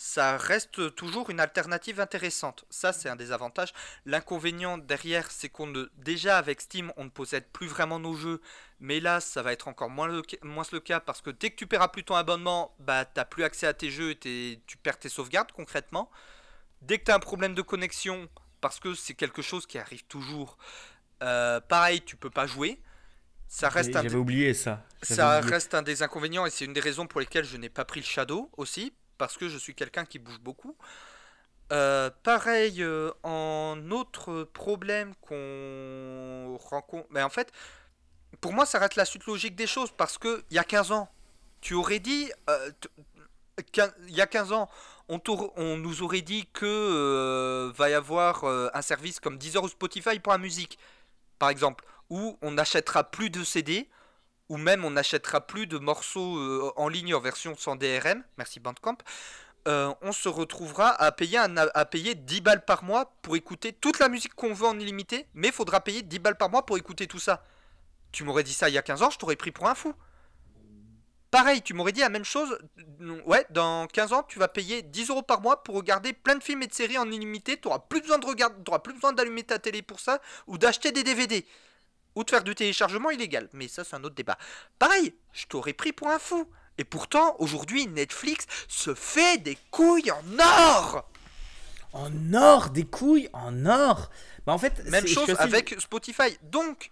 ça 0.00 0.36
reste 0.36 0.94
toujours 0.94 1.28
une 1.28 1.40
alternative 1.40 1.98
intéressante. 1.98 2.64
Ça, 2.70 2.92
c'est 2.92 3.08
un 3.08 3.16
des 3.16 3.32
avantages. 3.32 3.72
L'inconvénient 4.06 4.78
derrière, 4.78 5.28
c'est 5.32 5.48
qu'on 5.48 5.66
ne, 5.66 5.86
déjà 5.96 6.38
avec 6.38 6.60
Steam, 6.60 6.92
on 6.96 7.04
ne 7.04 7.08
possède 7.10 7.48
plus 7.52 7.66
vraiment 7.66 7.98
nos 7.98 8.14
jeux, 8.14 8.40
mais 8.78 9.00
là, 9.00 9.18
ça 9.20 9.42
va 9.42 9.52
être 9.52 9.66
encore 9.66 9.90
moins 9.90 10.06
le, 10.06 10.22
moins 10.44 10.62
le 10.70 10.78
cas 10.78 11.00
parce 11.00 11.20
que 11.20 11.30
dès 11.30 11.50
que 11.50 11.56
tu 11.56 11.66
paieras 11.66 11.88
plus 11.88 12.04
ton 12.04 12.14
abonnement, 12.14 12.76
bah 12.78 13.04
t'as 13.06 13.24
plus 13.24 13.42
accès 13.42 13.66
à 13.66 13.74
tes 13.74 13.90
jeux 13.90 14.10
et 14.12 14.16
t'es- 14.16 14.60
tu 14.68 14.76
perds 14.76 15.00
tes 15.00 15.08
sauvegardes 15.08 15.50
concrètement. 15.50 16.10
Dès 16.82 16.98
que 16.98 17.04
tu 17.04 17.10
as 17.10 17.16
un 17.16 17.20
problème 17.20 17.54
de 17.54 17.62
connexion, 17.62 18.28
parce 18.60 18.80
que 18.80 18.94
c'est 18.94 19.14
quelque 19.14 19.42
chose 19.42 19.66
qui 19.66 19.78
arrive 19.78 20.04
toujours, 20.04 20.58
euh, 21.22 21.60
pareil, 21.60 22.02
tu 22.04 22.16
peux 22.16 22.30
pas 22.30 22.46
jouer. 22.46 22.80
Ça 23.48 23.68
reste 23.68 23.96
un 23.96 24.02
J'avais 24.02 24.16
oublié 24.16 24.54
ça. 24.54 24.84
J'avais 25.02 25.16
ça 25.16 25.38
oublié. 25.38 25.54
reste 25.54 25.74
un 25.74 25.82
des 25.82 26.02
inconvénients 26.02 26.46
et 26.46 26.50
c'est 26.50 26.64
une 26.64 26.72
des 26.72 26.80
raisons 26.80 27.06
pour 27.06 27.20
lesquelles 27.20 27.44
je 27.44 27.56
n'ai 27.56 27.68
pas 27.70 27.84
pris 27.84 28.00
le 28.00 28.06
Shadow 28.06 28.50
aussi, 28.56 28.92
parce 29.18 29.36
que 29.36 29.48
je 29.48 29.58
suis 29.58 29.74
quelqu'un 29.74 30.04
qui 30.04 30.18
bouge 30.18 30.40
beaucoup. 30.40 30.76
Euh, 31.70 32.10
pareil, 32.22 32.82
euh, 32.82 33.12
en 33.22 33.90
autre 33.90 34.44
problème 34.44 35.14
qu'on 35.20 36.56
rencontre, 36.70 37.06
mais 37.10 37.22
en 37.22 37.28
fait, 37.28 37.52
pour 38.40 38.52
moi, 38.52 38.64
ça 38.64 38.78
reste 38.78 38.96
la 38.96 39.04
suite 39.04 39.26
logique 39.26 39.54
des 39.54 39.66
choses, 39.66 39.90
parce 39.90 40.16
que 40.16 40.44
il 40.50 40.54
y 40.54 40.58
a 40.58 40.64
15 40.64 40.92
ans, 40.92 41.10
tu 41.60 41.74
aurais 41.74 41.98
dit, 41.98 42.30
euh, 42.48 42.70
y 44.08 44.20
a 44.20 44.26
15 44.26 44.52
ans, 44.52 44.68
on 45.08 45.76
nous 45.76 46.02
aurait 46.02 46.20
dit 46.20 46.46
que 46.52 46.66
euh, 46.66 47.72
va 47.74 47.90
y 47.90 47.94
avoir 47.94 48.44
euh, 48.44 48.68
un 48.74 48.82
service 48.82 49.20
comme 49.20 49.38
Deezer 49.38 49.62
ou 49.62 49.68
Spotify 49.68 50.18
pour 50.18 50.32
la 50.32 50.38
musique, 50.38 50.78
par 51.38 51.48
exemple, 51.48 51.84
où 52.10 52.38
on 52.42 52.52
n'achètera 52.52 53.04
plus 53.04 53.30
de 53.30 53.42
CD, 53.42 53.88
ou 54.48 54.56
même 54.56 54.84
on 54.84 54.90
n'achètera 54.90 55.46
plus 55.46 55.66
de 55.66 55.78
morceaux 55.78 56.38
euh, 56.38 56.72
en 56.76 56.88
ligne 56.88 57.14
en 57.14 57.20
version 57.20 57.54
sans 57.56 57.76
DRM, 57.76 58.22
merci 58.36 58.60
Bandcamp, 58.60 58.98
euh, 59.66 59.92
on 60.00 60.12
se 60.12 60.28
retrouvera 60.28 60.90
à 60.90 61.12
payer, 61.12 61.38
à 61.38 61.84
payer 61.84 62.14
10 62.14 62.40
balles 62.40 62.64
par 62.64 62.84
mois 62.84 63.12
pour 63.22 63.36
écouter 63.36 63.72
toute 63.72 63.98
la 63.98 64.08
musique 64.08 64.34
qu'on 64.34 64.54
veut 64.54 64.66
en 64.66 64.78
illimité, 64.78 65.26
mais 65.34 65.48
il 65.48 65.52
faudra 65.52 65.80
payer 65.80 66.02
10 66.02 66.18
balles 66.20 66.38
par 66.38 66.48
mois 66.48 66.64
pour 66.64 66.78
écouter 66.78 67.06
tout 67.06 67.18
ça. 67.18 67.42
Tu 68.10 68.24
m'aurais 68.24 68.44
dit 68.44 68.54
ça 68.54 68.70
il 68.70 68.74
y 68.74 68.78
a 68.78 68.82
15 68.82 69.02
ans, 69.02 69.10
je 69.10 69.18
t'aurais 69.18 69.36
pris 69.36 69.52
pour 69.52 69.68
un 69.68 69.74
fou. 69.74 69.92
Pareil, 71.30 71.60
tu 71.60 71.74
m'aurais 71.74 71.92
dit 71.92 72.00
la 72.00 72.08
même 72.08 72.24
chose. 72.24 72.58
Ouais, 73.26 73.44
dans 73.50 73.86
15 73.86 74.14
ans, 74.14 74.22
tu 74.22 74.38
vas 74.38 74.48
payer 74.48 74.80
10 74.80 75.10
euros 75.10 75.22
par 75.22 75.42
mois 75.42 75.62
pour 75.62 75.74
regarder 75.74 76.14
plein 76.14 76.36
de 76.36 76.42
films 76.42 76.62
et 76.62 76.66
de 76.66 76.72
séries 76.72 76.96
en 76.96 77.10
illimité. 77.10 77.60
Tu 77.60 77.68
n'auras 77.68 77.80
plus 77.80 78.00
besoin 78.00 78.18
plus 78.18 78.94
besoin 78.94 79.12
d'allumer 79.12 79.42
ta 79.42 79.58
télé 79.58 79.82
pour 79.82 80.00
ça 80.00 80.22
ou 80.46 80.56
d'acheter 80.56 80.90
des 80.90 81.04
DVD 81.04 81.44
ou 82.14 82.24
de 82.24 82.30
faire 82.30 82.44
du 82.44 82.54
téléchargement 82.54 83.10
illégal. 83.10 83.48
Mais 83.52 83.68
ça, 83.68 83.84
c'est 83.84 83.96
un 83.96 84.04
autre 84.04 84.14
débat. 84.14 84.38
Pareil, 84.78 85.14
je 85.32 85.46
t'aurais 85.46 85.72
pris 85.72 85.92
pour 85.92 86.08
un 86.08 86.18
fou. 86.18 86.48
Et 86.78 86.84
pourtant, 86.84 87.36
aujourd'hui, 87.38 87.86
Netflix 87.88 88.46
se 88.68 88.94
fait 88.94 89.38
des 89.38 89.56
couilles 89.70 90.10
en 90.12 90.38
or. 90.38 91.10
En 91.92 92.34
or, 92.34 92.70
des 92.70 92.84
couilles 92.84 93.28
en 93.32 93.66
or. 93.66 94.10
Bah 94.46 94.52
en 94.52 94.58
fait, 94.58 94.84
Même 94.84 95.06
chose 95.06 95.30
assez- 95.30 95.40
avec 95.40 95.74
Spotify. 95.80 96.38
Donc, 96.42 96.90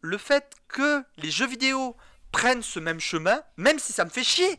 le 0.00 0.18
fait 0.18 0.54
que 0.68 1.02
les 1.18 1.30
jeux 1.30 1.46
vidéo 1.46 1.96
prennent 2.32 2.62
ce 2.62 2.80
même 2.80 3.00
chemin, 3.00 3.42
même 3.56 3.78
si 3.78 3.92
ça 3.92 4.04
me 4.04 4.10
fait 4.10 4.24
chier, 4.24 4.58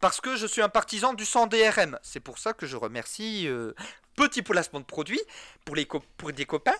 parce 0.00 0.20
que 0.20 0.36
je 0.36 0.46
suis 0.46 0.62
un 0.62 0.68
partisan 0.68 1.12
du 1.14 1.24
sans 1.24 1.46
DRM. 1.46 1.98
C'est 2.02 2.20
pour 2.20 2.38
ça 2.38 2.52
que 2.52 2.66
je 2.66 2.76
remercie 2.76 3.46
euh, 3.48 3.72
Petit 4.16 4.42
placement 4.42 4.80
de 4.80 4.84
produit 4.84 5.20
pour, 5.64 5.76
les 5.76 5.86
pour 5.86 6.32
des 6.32 6.44
copains. 6.44 6.74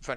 Enfin, 0.00 0.16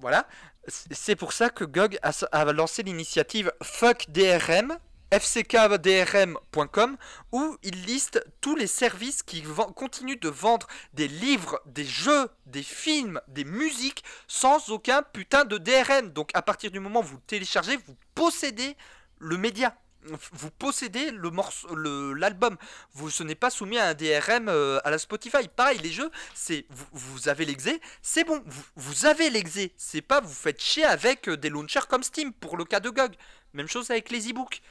voilà. 0.00 0.26
C'est 0.68 1.16
pour 1.16 1.32
ça 1.32 1.50
que 1.50 1.64
GOG 1.64 1.98
a, 2.02 2.44
lancé 2.52 2.82
l'initiative 2.82 3.52
Fuck 3.62 4.06
DRM 4.10 4.76
fckdrm.com 5.10 6.96
où 7.32 7.56
il 7.62 7.84
liste 7.86 8.22
tous 8.42 8.54
les 8.54 8.66
services 8.66 9.22
qui 9.22 9.42
continuent 9.74 10.20
de 10.20 10.28
vendre 10.28 10.66
des 10.92 11.08
livres, 11.08 11.62
des 11.64 11.86
jeux, 11.86 12.28
des 12.44 12.62
films, 12.62 13.18
des 13.28 13.44
musiques 13.44 14.04
sans 14.26 14.68
aucun 14.68 15.02
putain 15.02 15.44
de 15.44 15.56
DRM. 15.56 16.10
Donc 16.10 16.30
à 16.34 16.42
partir 16.42 16.70
du 16.70 16.80
moment 16.80 17.00
où 17.00 17.04
vous 17.04 17.20
téléchargez, 17.26 17.78
vous 17.78 17.96
possédez 18.14 18.76
le 19.18 19.38
média. 19.38 19.74
Vous 20.04 20.50
possédez 20.52 21.10
le 21.10 21.30
morceau, 21.30 21.74
l'album. 22.14 22.56
Vous 22.92 23.10
ce 23.10 23.22
n'est 23.22 23.34
pas 23.34 23.50
soumis 23.50 23.78
à 23.78 23.88
un 23.88 23.94
DRM 23.94 24.48
euh, 24.48 24.78
à 24.84 24.90
la 24.90 24.98
Spotify. 24.98 25.48
Pareil, 25.54 25.78
les 25.78 25.90
jeux, 25.90 26.10
c'est 26.34 26.66
vous, 26.70 26.86
vous 26.92 27.28
avez 27.28 27.44
l'exé, 27.44 27.80
c'est 28.00 28.24
bon. 28.24 28.42
Vous, 28.46 28.62
vous 28.76 29.06
avez 29.06 29.28
l'exé. 29.28 29.72
C'est 29.76 30.00
pas 30.00 30.20
vous 30.20 30.32
faites 30.32 30.62
chier 30.62 30.84
avec 30.84 31.28
euh, 31.28 31.36
des 31.36 31.50
launchers 31.50 31.86
comme 31.88 32.02
Steam 32.02 32.32
pour 32.32 32.56
le 32.56 32.64
cas 32.64 32.80
de 32.80 32.90
GOG. 32.90 33.14
Même 33.54 33.68
chose 33.68 33.90
avec 33.90 34.10
les 34.10 34.30
e-books. 34.30 34.62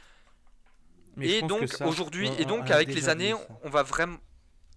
Et 1.20 1.42
donc 1.42 1.74
aujourd'hui, 1.82 2.30
et 2.40 2.46
on 2.46 2.50
donc 2.50 2.72
avec 2.72 2.94
les 2.94 3.10
années, 3.10 3.34
on, 3.64 3.70
va 3.70 3.84
vraiment. 3.84 4.18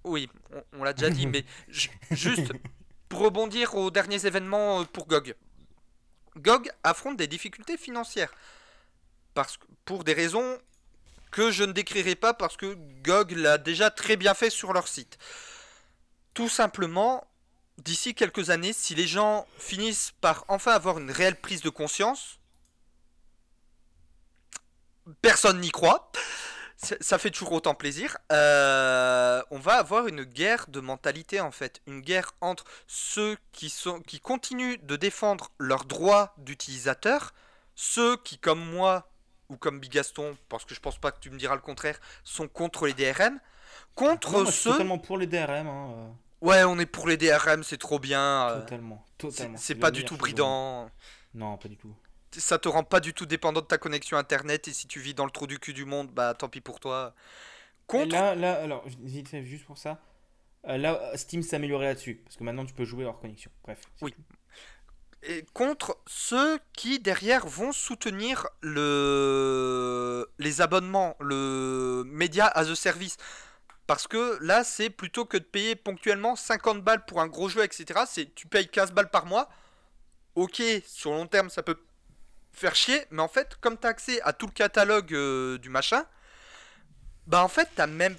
Oui, 0.05 0.29
on, 0.53 0.81
on 0.81 0.85
l'a 0.85 0.95
déjà 0.95 1.11
dit, 1.11 1.27
mais 1.29 1.45
ju- 1.69 1.91
juste 2.11 2.53
pour 3.09 3.21
rebondir 3.21 3.75
aux 3.75 3.91
derniers 3.91 4.25
événements 4.27 4.81
euh, 4.81 4.85
pour 4.85 5.07
GOG. 5.07 5.35
GOG 6.37 6.71
affronte 6.83 7.17
des 7.19 7.27
difficultés 7.27 7.77
financières. 7.77 8.33
parce 9.35 9.57
que 9.59 9.67
pour 9.91 10.05
des 10.05 10.13
raisons 10.13 10.57
que 11.33 11.51
je 11.51 11.65
ne 11.65 11.73
décrirai 11.73 12.15
pas 12.15 12.33
parce 12.33 12.57
que 12.57 12.79
GOG 13.03 13.33
l'a 13.33 13.59
déjà 13.59 13.91
très 13.91 14.15
bien 14.15 14.35
fait 14.35 14.49
sur 14.49 14.73
leur 14.73 14.87
site. 14.87 15.19
Tout 16.33 16.49
simplement, 16.49 17.27
d'ici 17.77 18.15
quelques 18.15 18.51
années, 18.51 18.73
si 18.73 18.95
les 18.95 19.09
gens 19.09 19.49
finissent 19.59 20.13
par 20.21 20.45
enfin 20.47 20.71
avoir 20.71 21.01
une 21.01 21.11
réelle 21.11 21.35
prise 21.35 21.61
de 21.63 21.71
conscience, 21.71 22.39
personne 25.23 25.61
n'y 25.61 25.73
croit. 25.73 26.13
Ça 26.77 27.19
fait 27.19 27.33
toujours 27.33 27.51
autant 27.51 27.75
plaisir. 27.75 28.17
Euh, 28.31 29.43
on 29.51 29.59
va 29.59 29.73
avoir 29.73 30.07
une 30.07 30.23
guerre 30.23 30.67
de 30.69 30.79
mentalité 30.79 31.41
en 31.41 31.51
fait, 31.51 31.83
une 31.89 32.01
guerre 32.01 32.31
entre 32.41 32.63
ceux 32.87 33.37
qui 33.51 33.71
sont 33.71 33.99
qui 34.03 34.21
continuent 34.21 34.79
de 34.85 34.95
défendre 34.95 35.51
leurs 35.59 35.85
droits 35.85 36.33
d'utilisateur, 36.39 37.35
ceux 37.75 38.17
qui 38.19 38.39
comme 38.39 38.65
moi 38.65 39.10
ou 39.51 39.57
comme 39.57 39.79
Bigaston, 39.81 40.37
parce 40.49 40.65
que 40.65 40.75
je 40.75 40.81
pense 40.81 40.99
pas 40.99 41.11
que 41.13 41.21
tu 41.21 41.29
me 41.31 41.37
diras 41.39 41.55
le 41.55 41.61
contraire, 41.61 41.99
sont 42.25 42.49
contre 42.49 42.87
les 42.87 42.95
DRM, 42.95 43.39
contre 43.95 44.33
Non, 44.33 44.43
moi, 44.45 44.53
ceux. 44.53 44.71
totalement 44.73 44.99
pour 44.99 45.19
les 45.19 45.27
DRM. 45.27 45.67
hein, 45.67 45.91
euh, 45.97 46.09
Ouais, 46.41 46.65
on 46.65 46.79
est 46.79 46.87
pour 46.87 47.07
les 47.09 47.17
DRM, 47.19 47.63
c'est 47.63 47.77
trop 47.77 47.99
bien. 47.99 48.49
euh, 48.49 48.61
Totalement. 48.63 49.05
c'est- 49.11 49.17
totalement. 49.29 49.59
C'est 49.59 49.75
pas 49.75 49.91
du 49.91 50.05
tout 50.05 50.17
bridant. 50.17 50.91
Non, 51.35 51.57
pas 51.59 51.69
du 51.69 51.77
tout. 51.77 51.95
Ça 52.33 52.59
te 52.59 52.69
rend 52.69 52.85
pas 52.85 53.01
du 53.01 53.13
tout 53.13 53.27
dépendant 53.27 53.61
de 53.61 53.67
ta 53.67 53.77
connexion 53.77 54.17
internet 54.17 54.69
et 54.69 54.73
si 54.73 54.87
tu 54.87 55.01
vis 55.01 55.15
dans 55.15 55.25
le 55.25 55.31
trou 55.33 55.47
du 55.47 55.59
cul 55.59 55.73
du 55.75 55.85
monde, 55.85 56.09
bah 56.13 56.33
tant 56.35 56.49
pis 56.49 56.61
pour 56.61 56.79
toi. 56.81 57.13
Et 57.17 57.87
Contre. 57.87 58.15
Là, 58.15 58.35
là, 58.37 58.55
alors, 58.63 58.85
juste 59.43 59.65
pour 59.67 59.77
ça. 59.79 59.99
euh, 60.69 60.77
là, 60.79 61.01
Steam 61.17 61.43
s'est 61.43 61.57
amélioré 61.57 61.87
là-dessus. 61.87 62.23
Parce 62.25 62.37
que 62.37 62.45
maintenant, 62.45 62.65
tu 62.65 62.73
peux 62.73 62.85
jouer 62.85 63.05
hors 63.05 63.19
connexion. 63.21 63.51
Bref. 63.65 63.81
Oui. 64.01 64.13
tout. 64.13 64.23
Contre 65.53 65.99
ceux 66.07 66.59
qui 66.73 66.99
derrière 66.99 67.47
vont 67.47 67.73
soutenir 67.73 68.49
le 68.63 70.27
les 70.39 70.61
abonnements, 70.61 71.17
le 71.21 72.05
média 72.07 72.47
as 72.47 72.71
a 72.71 72.75
service. 72.75 73.17
Parce 73.87 74.07
que 74.07 74.39
là, 74.41 74.63
c'est 74.65 74.89
plutôt 74.89 75.25
que 75.25 75.37
de 75.37 75.43
payer 75.43 75.75
ponctuellement 75.77 76.37
50 76.37 76.83
balles 76.83 77.05
pour 77.05 77.21
un 77.21 77.27
gros 77.27 77.49
jeu, 77.49 77.65
etc. 77.65 78.03
C'est 78.07 78.35
tu 78.35 78.47
payes 78.47 78.69
15 78.69 78.93
balles 78.93 79.11
par 79.11 79.27
mois. 79.27 79.49
Ok, 80.37 80.63
sur 80.87 81.11
long 81.11 81.27
terme, 81.27 81.51
ça 81.51 81.63
peut 81.63 81.77
faire 82.53 82.75
chier, 82.75 83.05
mais 83.11 83.23
en 83.23 83.29
fait, 83.29 83.57
comme 83.61 83.77
tu 83.79 83.87
as 83.87 83.91
accès 83.91 84.21
à 84.23 84.33
tout 84.33 84.47
le 84.47 84.53
catalogue 84.53 85.13
euh, 85.13 85.59
du 85.59 85.71
machin, 85.71 86.05
bah 87.27 87.43
en 87.43 87.49
fait, 87.49 87.69
t'as 87.75 87.87
même 87.87 88.17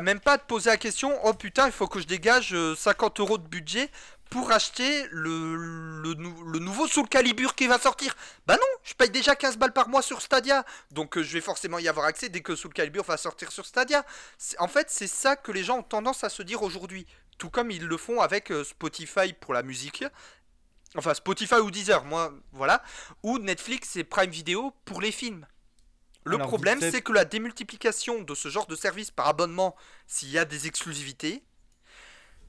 même 0.00 0.20
pas 0.20 0.32
à 0.32 0.38
te 0.38 0.46
poser 0.46 0.70
la 0.70 0.78
question. 0.78 1.12
Oh 1.24 1.34
putain, 1.34 1.66
il 1.66 1.72
faut 1.72 1.86
que 1.86 2.00
je 2.00 2.06
dégage 2.06 2.54
euh, 2.54 2.74
50 2.74 3.20
euros 3.20 3.36
de 3.36 3.46
budget 3.46 3.90
pour 4.32 4.50
acheter 4.50 5.06
le, 5.10 5.56
le, 5.56 6.14
le 6.14 6.58
nouveau 6.58 6.86
Soul 6.86 7.06
Calibur 7.06 7.54
qui 7.54 7.66
va 7.66 7.78
sortir. 7.78 8.16
Bah 8.46 8.56
non, 8.56 8.66
je 8.82 8.94
paye 8.94 9.10
déjà 9.10 9.36
15 9.36 9.58
balles 9.58 9.74
par 9.74 9.88
mois 9.90 10.00
sur 10.00 10.22
Stadia. 10.22 10.64
Donc 10.90 11.18
euh, 11.18 11.22
je 11.22 11.34
vais 11.34 11.42
forcément 11.42 11.78
y 11.78 11.86
avoir 11.86 12.06
accès 12.06 12.30
dès 12.30 12.40
que 12.40 12.56
Soul 12.56 12.72
Calibur 12.72 13.04
va 13.04 13.18
sortir 13.18 13.52
sur 13.52 13.66
Stadia. 13.66 14.04
En 14.58 14.68
fait, 14.68 14.88
c'est 14.90 15.06
ça 15.06 15.36
que 15.36 15.52
les 15.52 15.62
gens 15.62 15.80
ont 15.80 15.82
tendance 15.82 16.24
à 16.24 16.30
se 16.30 16.42
dire 16.42 16.62
aujourd'hui. 16.62 17.06
Tout 17.36 17.50
comme 17.50 17.70
ils 17.70 17.86
le 17.86 17.96
font 17.98 18.22
avec 18.22 18.50
euh, 18.50 18.64
Spotify 18.64 19.34
pour 19.34 19.52
la 19.52 19.62
musique. 19.62 20.04
Enfin, 20.96 21.12
Spotify 21.12 21.56
ou 21.56 21.70
Deezer, 21.70 22.04
moi, 22.04 22.32
voilà. 22.52 22.82
Ou 23.22 23.38
Netflix 23.38 23.96
et 23.96 24.04
Prime 24.04 24.30
Video 24.30 24.72
pour 24.86 25.02
les 25.02 25.12
films. 25.12 25.46
Le 26.24 26.36
Alors, 26.36 26.46
problème, 26.46 26.80
c'est 26.80 27.02
que 27.02 27.12
la 27.12 27.24
démultiplication 27.24 28.22
de 28.22 28.34
ce 28.34 28.48
genre 28.48 28.66
de 28.66 28.76
service 28.76 29.10
par 29.10 29.26
abonnement, 29.26 29.76
s'il 30.06 30.30
y 30.30 30.38
a 30.38 30.44
des 30.44 30.68
exclusivités, 30.68 31.42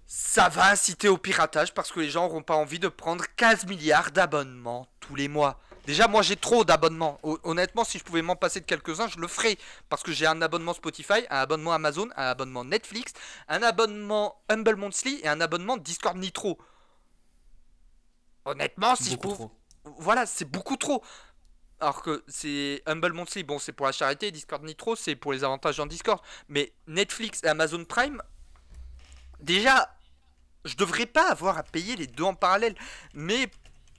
ça 0.06 0.50
va 0.50 0.70
inciter 0.72 1.08
au 1.08 1.18
piratage 1.18 1.74
parce 1.74 1.92
que 1.92 2.00
les 2.00 2.10
gens 2.10 2.24
n'auront 2.28 2.44
pas 2.44 2.56
envie 2.56 2.80
de 2.80 2.88
prendre 2.88 3.26
15 3.36 3.66
milliards 3.66 4.12
d'abonnements 4.12 4.88
tous 5.00 5.16
les 5.16 5.28
mois. 5.28 5.60
Déjà, 5.86 6.08
moi 6.08 6.22
j'ai 6.22 6.36
trop 6.38 6.64
d'abonnements. 6.64 7.20
Hon- 7.24 7.38
Honnêtement, 7.44 7.84
si 7.84 7.98
je 8.00 8.04
pouvais 8.04 8.22
m'en 8.22 8.36
passer 8.38 8.62
de 8.62 8.66
quelques-uns, 8.66 9.08
je 9.08 9.20
le 9.20 9.28
ferais. 9.28 9.58
Parce 9.90 10.02
que 10.04 10.12
j'ai 10.14 10.26
un 10.26 10.42
abonnement 10.42 10.74
Spotify, 10.74 11.26
un 11.30 11.40
abonnement 11.40 11.74
Amazon, 11.74 12.08
un 12.16 12.28
abonnement 12.28 12.64
Netflix, 12.64 13.14
un 13.50 13.62
abonnement 13.64 14.42
Humble 14.50 14.76
Monthly 14.78 15.20
et 15.24 15.28
un 15.28 15.42
abonnement 15.42 15.78
Discord 15.78 16.18
Nitro. 16.18 16.58
Honnêtement, 18.46 18.96
si 18.96 19.12
je 19.12 19.16
pouvais. 19.18 19.46
Voilà, 19.98 20.26
c'est 20.26 20.46
beaucoup 20.46 20.78
trop. 20.78 21.04
Alors 21.80 22.02
que 22.02 22.24
c'est 22.28 22.82
Humble 22.86 23.12
Monthly, 23.12 23.44
bon, 23.44 23.60
c'est 23.60 23.74
pour 23.74 23.86
la 23.86 23.92
charité, 23.92 24.32
Discord 24.32 24.64
Nitro, 24.64 24.96
c'est 24.96 25.16
pour 25.16 25.34
les 25.34 25.44
avantages 25.44 25.78
dans 25.78 25.86
Discord. 25.86 26.22
Mais 26.48 26.74
Netflix 26.88 27.42
et 27.44 27.48
Amazon 27.48 27.84
Prime, 27.84 28.22
déjà, 29.40 29.96
je 30.66 30.76
devrais 30.76 31.06
pas 31.06 31.30
avoir 31.30 31.58
à 31.58 31.64
payer 31.64 31.96
les 31.96 32.08
deux 32.08 32.24
en 32.24 32.34
parallèle. 32.36 32.76
Mais 33.14 33.50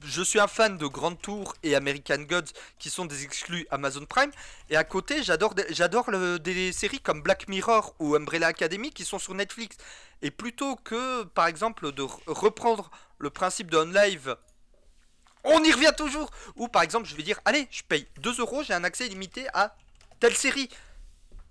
je 0.05 0.23
suis 0.23 0.39
un 0.41 0.47
fan 0.49 0.77
de 0.77 0.87
Grand 0.87 1.15
Tour 1.15 1.55
et 1.63 1.75
American 1.75 2.19
Gods 2.19 2.53
qui 2.79 2.91
sont 2.91 3.07
des 3.07 3.25
exclus 3.25 3.67
Amazon 3.71 4.05
Prime. 4.07 4.31
Et 4.71 4.77
à 4.77 4.85
côté, 4.85 5.23
j'adore 5.23 5.55
des- 5.55 6.39
des 6.41 6.73
séries 6.73 7.01
comme 7.01 7.23
Black 7.23 7.49
Mirror 7.49 7.95
ou 7.99 8.15
Umbrella 8.15 8.49
Academy 8.49 8.91
qui 8.91 9.05
sont 9.05 9.19
sur 9.19 9.35
Netflix. 9.35 9.77
Et 10.23 10.31
plutôt 10.31 10.77
que, 10.77 11.25
par 11.25 11.47
exemple, 11.47 11.93
de 11.93 12.03
re- 12.03 12.21
reprendre 12.27 12.91
le 13.19 13.31
principe 13.31 13.71
de 13.71 13.77
OnLive 13.79 14.37
on 15.47 15.63
y 15.63 15.71
revient 15.73 15.93
toujours 15.95 16.31
Ou 16.57 16.69
par 16.69 16.81
exemple, 16.81 17.07
je 17.07 17.15
vais 17.15 17.23
dire, 17.23 17.39
allez, 17.45 17.69
je 17.71 17.83
paye 17.83 18.09
2 18.21 18.41
euros, 18.41 18.63
j'ai 18.63 18.73
un 18.73 18.83
accès 18.83 19.07
illimité 19.07 19.47
à 19.53 19.77
telle 20.19 20.35
série. 20.35 20.71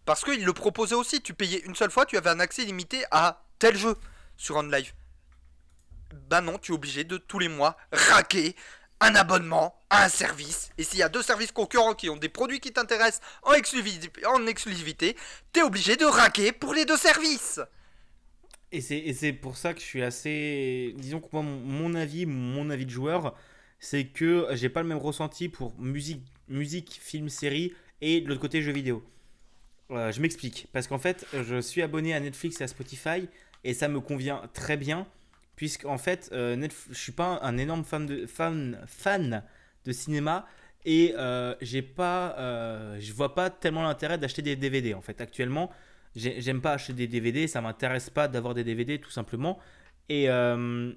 Parce 0.05 0.23
qu'il 0.23 0.43
le 0.43 0.51
proposait 0.53 0.95
aussi, 0.95 1.21
tu 1.21 1.35
payais 1.35 1.59
une 1.59 1.75
seule 1.75 1.91
fois, 1.91 2.07
tu 2.07 2.17
avais 2.17 2.31
un 2.31 2.39
accès 2.39 2.63
illimité 2.63 3.05
à 3.11 3.42
tel 3.59 3.77
jeu 3.77 3.95
sur 4.37 4.55
OnLive. 4.57 4.93
Bah 6.29 6.41
non, 6.41 6.57
tu 6.57 6.71
es 6.71 6.75
obligé 6.75 7.03
de 7.03 7.17
tous 7.17 7.39
les 7.39 7.47
mois 7.47 7.77
raquer 7.91 8.55
un 8.99 9.15
abonnement 9.15 9.75
à 9.89 10.05
un 10.05 10.09
service. 10.09 10.71
Et 10.77 10.83
s'il 10.83 10.99
y 10.99 11.03
a 11.03 11.09
deux 11.09 11.21
services 11.21 11.51
concurrents 11.51 11.93
qui 11.93 12.09
ont 12.09 12.17
des 12.17 12.29
produits 12.29 12.59
qui 12.59 12.71
t'intéressent 12.71 13.21
en 13.43 13.53
exclusivité, 13.53 14.25
en 14.25 14.45
exclusivité, 14.47 15.17
t'es 15.51 15.61
obligé 15.61 15.95
de 15.95 16.05
raquer 16.05 16.51
pour 16.51 16.73
les 16.73 16.85
deux 16.85 16.97
services. 16.97 17.59
Et 18.71 18.81
c'est, 18.81 19.33
pour 19.33 19.55
ça 19.55 19.73
que 19.73 19.79
je 19.79 19.85
suis 19.85 20.01
assez. 20.01 20.95
Disons 20.97 21.19
que 21.19 21.35
mon 21.35 21.93
avis, 21.93 22.25
mon 22.25 22.71
avis 22.71 22.87
de 22.87 22.91
joueur, 22.91 23.35
c'est 23.79 24.05
que 24.05 24.47
j'ai 24.53 24.69
pas 24.69 24.81
le 24.81 24.87
même 24.87 24.97
ressenti 24.97 25.47
pour 25.47 25.77
musique, 25.79 26.23
musique 26.47 26.99
film, 26.99 27.29
série 27.29 27.73
et 28.01 28.21
de 28.21 28.27
l'autre 28.27 28.41
côté 28.41 28.63
jeux 28.63 28.71
vidéo. 28.71 29.03
Euh, 29.91 30.11
je 30.11 30.21
m'explique. 30.21 30.67
Parce 30.73 30.87
qu'en 30.87 30.97
fait, 30.97 31.25
je 31.33 31.59
suis 31.61 31.81
abonné 31.81 32.13
à 32.13 32.19
Netflix 32.19 32.59
et 32.61 32.63
à 32.63 32.67
Spotify 32.67 33.27
et 33.63 33.73
ça 33.73 33.87
me 33.87 33.99
convient 33.99 34.41
très 34.53 34.77
bien. 34.77 35.07
Puisqu'en 35.55 35.97
fait, 35.97 36.29
euh, 36.33 36.55
Netf- 36.55 36.87
je 36.89 36.97
suis 36.97 37.11
pas 37.11 37.39
un 37.43 37.57
énorme 37.57 37.83
fan 37.83 38.07
de, 38.07 39.91
cinéma 39.91 40.47
et 40.85 41.13
euh, 41.17 41.55
j'ai 41.61 41.81
pas, 41.83 42.35
euh, 42.39 42.97
je 42.99 43.13
vois 43.13 43.35
pas 43.35 43.49
tellement 43.49 43.83
l'intérêt 43.83 44.17
d'acheter 44.17 44.41
des 44.41 44.55
DVD 44.55 44.93
en 44.95 45.01
fait. 45.01 45.21
Actuellement, 45.21 45.69
j'ai- 46.15 46.41
j'aime 46.41 46.59
pas 46.61 46.73
acheter 46.73 46.93
des 46.93 47.07
DVD, 47.07 47.47
ça 47.47 47.61
m'intéresse 47.61 48.09
pas 48.09 48.27
d'avoir 48.27 48.53
des 48.55 48.63
DVD 48.63 48.99
tout 48.99 49.11
simplement. 49.11 49.59
Et 50.09 50.27
euh, 50.29 50.91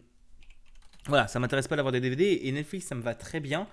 voilà, 1.07 1.29
ça 1.29 1.39
m'intéresse 1.39 1.69
pas 1.69 1.77
d'avoir 1.77 1.93
des 1.93 2.01
DVD 2.01 2.41
et 2.45 2.53
Netflix 2.53 2.87
ça 2.87 2.95
me 2.95 3.03
va 3.03 3.15
très 3.15 3.41
bien. 3.41 3.69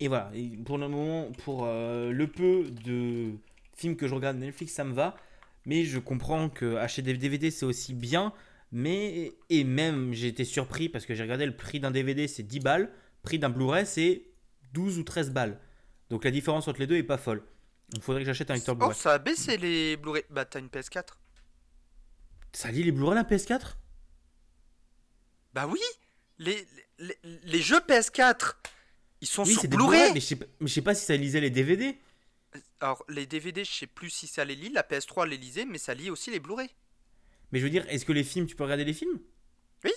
Et 0.00 0.08
voilà, 0.08 0.30
pour 0.64 0.78
le 0.78 0.88
moment, 0.88 1.30
pour 1.44 1.64
le 1.66 2.26
peu 2.26 2.64
de 2.84 3.32
films 3.76 3.96
que 3.96 4.08
je 4.08 4.14
regarde 4.14 4.36
Netflix, 4.38 4.72
ça 4.72 4.84
me 4.84 4.92
va. 4.94 5.16
Mais 5.64 5.84
je 5.84 5.98
comprends 5.98 6.48
que 6.48 6.76
acheter 6.76 7.02
des 7.02 7.16
DVD 7.16 7.50
c'est 7.50 7.66
aussi 7.66 7.94
bien. 7.94 8.32
Mais, 8.72 9.34
et 9.48 9.62
même 9.64 10.12
j'ai 10.12 10.26
été 10.28 10.44
surpris 10.44 10.88
parce 10.88 11.06
que 11.06 11.14
j'ai 11.14 11.22
regardé 11.22 11.46
le 11.46 11.56
prix 11.56 11.78
d'un 11.80 11.90
DVD 11.92 12.26
c'est 12.28 12.42
10 12.42 12.60
balles, 12.60 12.90
prix 13.22 13.38
d'un 13.38 13.48
Blu-ray 13.50 13.86
c'est 13.86 14.22
12 14.72 14.98
ou 14.98 15.02
13 15.04 15.30
balles. 15.30 15.60
Donc 16.10 16.24
la 16.24 16.30
différence 16.30 16.66
entre 16.68 16.80
les 16.80 16.86
deux 16.86 16.96
est 16.96 17.02
pas 17.04 17.18
folle. 17.18 17.42
Il 17.94 18.00
faudrait 18.00 18.22
que 18.22 18.26
j'achète 18.26 18.50
un 18.50 18.54
lecteur 18.54 18.74
Oh, 18.74 18.78
Blu-ray. 18.78 18.96
ça 18.96 19.12
a 19.14 19.18
baissé 19.18 19.56
les 19.56 19.96
Blu-ray. 19.96 20.24
Bah, 20.30 20.44
t'as 20.44 20.58
une 20.58 20.66
PS4 20.68 21.04
Ça 22.52 22.70
lit 22.72 22.82
les 22.82 22.92
Blu-ray 22.92 23.14
la 23.14 23.22
PS4 23.24 23.76
Bah 25.54 25.66
oui 25.70 25.80
les, 26.38 26.66
les, 26.98 27.16
les 27.44 27.60
jeux 27.62 27.78
PS4, 27.80 28.56
ils 29.22 29.26
sont 29.28 29.44
Oui, 29.44 29.54
sur 29.54 29.62
Blu-ray, 29.68 29.88
Blu-ray. 29.88 30.12
mais 30.14 30.20
je 30.20 30.26
sais 30.26 30.36
pas- 30.36 30.46
mais 30.60 30.66
je 30.68 30.72
sais 30.74 30.82
pas 30.82 30.94
si 30.94 31.04
ça 31.06 31.16
lisait 31.16 31.40
les 31.40 31.48
DVD. 31.50 31.96
Alors, 32.80 33.04
les 33.08 33.26
DVD, 33.26 33.64
je 33.64 33.72
sais 33.72 33.86
plus 33.86 34.10
si 34.10 34.26
ça 34.26 34.44
les 34.44 34.54
lit. 34.54 34.70
La 34.70 34.82
PS3 34.82 35.26
les 35.28 35.36
lisait, 35.38 35.64
mais 35.64 35.78
ça 35.78 35.94
lit 35.94 36.10
aussi 36.10 36.30
les 36.30 36.40
Blu-ray. 36.40 36.68
Mais 37.52 37.58
je 37.58 37.64
veux 37.64 37.70
dire, 37.70 37.84
est-ce 37.88 38.04
que 38.04 38.12
les 38.12 38.24
films, 38.24 38.46
tu 38.46 38.54
peux 38.56 38.64
regarder 38.64 38.84
les 38.84 38.92
films? 38.92 39.18
Oui. 39.84 39.92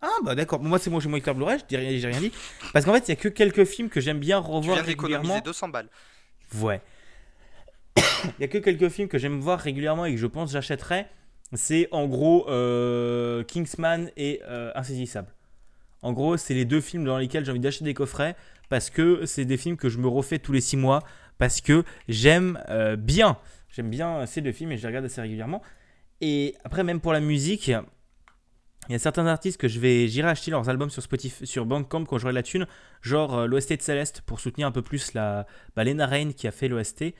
Ah 0.00 0.10
bah 0.22 0.36
d'accord, 0.36 0.60
moi 0.62 0.78
c'est 0.78 0.90
moi 0.90 1.00
j'ai 1.00 1.08
mon 1.08 1.16
lecteur 1.16 1.34
Blu-ray, 1.34 1.58
je 1.58 1.64
dis 1.64 1.76
rien- 1.76 1.98
j'ai 1.98 2.06
rien 2.06 2.20
dit. 2.20 2.30
Parce 2.72 2.84
qu'en 2.84 2.92
fait, 2.94 3.08
il 3.08 3.08
y 3.08 3.12
a 3.12 3.16
que 3.16 3.28
quelques 3.28 3.64
films 3.64 3.88
que 3.88 4.00
j'aime 4.00 4.20
bien 4.20 4.40
Tu 4.40 4.46
revoir 4.48 4.76
viens 4.76 4.84
d'économiser 4.86 5.18
régulièrement. 5.22 5.40
200 5.44 5.68
balles. 5.70 5.88
Ouais. 6.56 6.80
Il 8.38 8.40
y 8.40 8.44
a 8.44 8.48
que 8.48 8.58
quelques 8.58 8.88
films 8.90 9.08
que 9.08 9.18
j'aime 9.18 9.40
voir 9.40 9.58
régulièrement 9.58 10.04
et 10.04 10.12
que 10.12 10.20
je 10.20 10.26
pense 10.26 10.52
j'achèterais. 10.52 11.10
C'est 11.54 11.88
en 11.90 12.06
gros 12.06 12.48
euh, 12.48 13.42
Kingsman 13.44 14.10
et 14.16 14.40
euh, 14.44 14.70
Insaisissable. 14.76 15.34
En 16.02 16.12
gros, 16.12 16.36
c'est 16.36 16.54
les 16.54 16.64
deux 16.64 16.80
films 16.80 17.04
dans 17.04 17.18
lesquels 17.18 17.44
j'ai 17.44 17.50
envie 17.50 17.58
d'acheter 17.60 17.84
des 17.84 17.94
coffrets 17.94 18.36
parce 18.68 18.90
que 18.90 19.26
c'est 19.26 19.44
des 19.46 19.56
films 19.56 19.76
que 19.76 19.88
je 19.88 19.98
me 19.98 20.06
refais 20.06 20.38
tous 20.38 20.52
les 20.52 20.60
six 20.60 20.76
mois 20.76 21.02
parce 21.38 21.60
que 21.60 21.84
j'aime 22.08 22.60
euh, 22.68 22.96
bien. 22.96 23.38
J'aime 23.70 23.90
bien 23.90 24.26
ces 24.26 24.40
deux 24.40 24.52
films 24.52 24.72
et 24.72 24.76
je 24.76 24.82
les 24.82 24.88
regarde 24.88 25.04
assez 25.04 25.20
régulièrement. 25.20 25.62
Et 26.20 26.56
après, 26.64 26.84
même 26.84 27.00
pour 27.00 27.12
la 27.12 27.20
musique, 27.20 27.68
Il 28.88 28.92
y 28.92 28.94
a 28.94 28.98
certains 28.98 29.26
artistes 29.26 29.60
que 29.60 29.68
je 29.68 29.80
vais, 29.80 30.08
j'irai 30.08 30.30
acheter 30.30 30.50
leurs 30.50 30.68
albums 30.68 30.88
sur 30.88 31.02
Spotify, 31.02 31.46
sur 31.46 31.66
Bandcamp 31.66 32.04
quand 32.06 32.16
j'aurai 32.16 32.32
la 32.32 32.42
thune, 32.42 32.66
genre 33.02 33.36
euh, 33.36 33.46
l'OST 33.46 33.76
de 33.76 33.82
Céleste 33.82 34.22
pour 34.22 34.40
soutenir 34.40 34.66
un 34.66 34.72
peu 34.72 34.80
plus 34.80 35.12
la 35.12 35.46
bah, 35.76 35.84
Lena 35.84 36.06
Rain 36.06 36.32
qui 36.32 36.48
a 36.48 36.50
fait 36.50 36.68
l'OST, 36.68 37.14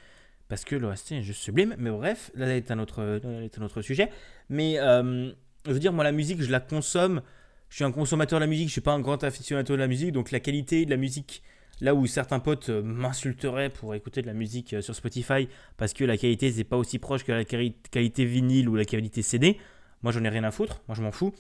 parce 0.49 0.65
que 0.65 0.74
l'OST 0.77 1.12
est 1.12 1.23
juste 1.23 1.43
sublime. 1.43 1.74
Mais 1.78 1.90
bref, 1.90 2.31
là 2.35 2.57
est 2.57 2.70
un 2.70 2.78
autre, 2.78 3.03
là 3.03 3.43
est 3.43 3.59
un 3.59 3.62
autre 3.62 3.82
sujet. 3.82 4.11
Mais 4.49 4.78
euh, 4.78 5.31
je 5.66 5.73
veux 5.73 5.78
dire, 5.78 5.93
moi 5.93 6.05
la 6.05 6.12
musique, 6.12 6.43
je 6.43 6.51
la 6.51 6.61
consomme. 6.61 7.20
Je 7.69 7.77
suis 7.77 7.85
un 7.85 7.93
consommateur 7.93 8.39
de 8.39 8.45
la 8.45 8.49
musique, 8.49 8.69
je 8.69 8.73
suis 8.73 8.81
pas 8.81 8.93
un 8.93 9.01
grand 9.01 9.23
aficionado 9.23 9.74
de 9.74 9.78
la 9.78 9.89
musique, 9.89 10.12
donc 10.12 10.31
la 10.31 10.40
qualité 10.40 10.86
de 10.86 10.90
la 10.90 10.97
musique, 10.97 11.43
là 11.81 11.95
où 11.95 12.07
certains 12.07 12.39
potes 12.41 12.71
euh, 12.71 12.83
m'insulteraient 12.83 13.71
pour 13.71 13.95
écouter 13.95 14.23
de 14.23 14.27
la 14.27 14.33
musique 14.35 14.75
euh, 14.75 14.81
sur 14.83 14.95
Spotify 14.95 15.49
parce 15.77 15.93
que 15.93 16.05
la 16.05 16.17
qualité 16.17 16.53
n'est 16.53 16.65
pas 16.65 16.77
aussi 16.77 16.99
proche 16.99 17.25
que 17.25 17.33
la 17.33 17.45
quali- 17.45 17.75
qualité 17.91 18.25
vinyle 18.25 18.69
ou 18.69 18.75
la 18.77 18.85
qualité 18.85 19.23
CD, 19.23 19.59
moi 20.03 20.13
j'en 20.13 20.25
ai 20.25 20.29
rien 20.29 20.45
à 20.45 20.51
foutre, 20.51 20.81
moi 20.89 20.95
je 20.97 21.03
m'en 21.03 21.13
fous. 21.13 21.33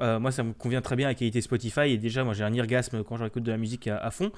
Euh, 0.00 0.18
moi, 0.18 0.32
ça 0.32 0.42
me 0.42 0.52
convient 0.52 0.82
très 0.82 0.96
bien 0.96 1.06
la 1.06 1.14
qualité 1.14 1.40
Spotify. 1.40 1.82
Et 1.82 1.98
déjà, 1.98 2.24
moi, 2.24 2.34
j'ai 2.34 2.42
un 2.42 2.58
orgasme 2.58 3.04
quand 3.04 3.16
j'écoute 3.16 3.44
de 3.44 3.52
la 3.52 3.56
musique 3.56 3.86
à, 3.86 3.96
à 3.98 4.10
fond. 4.10 4.32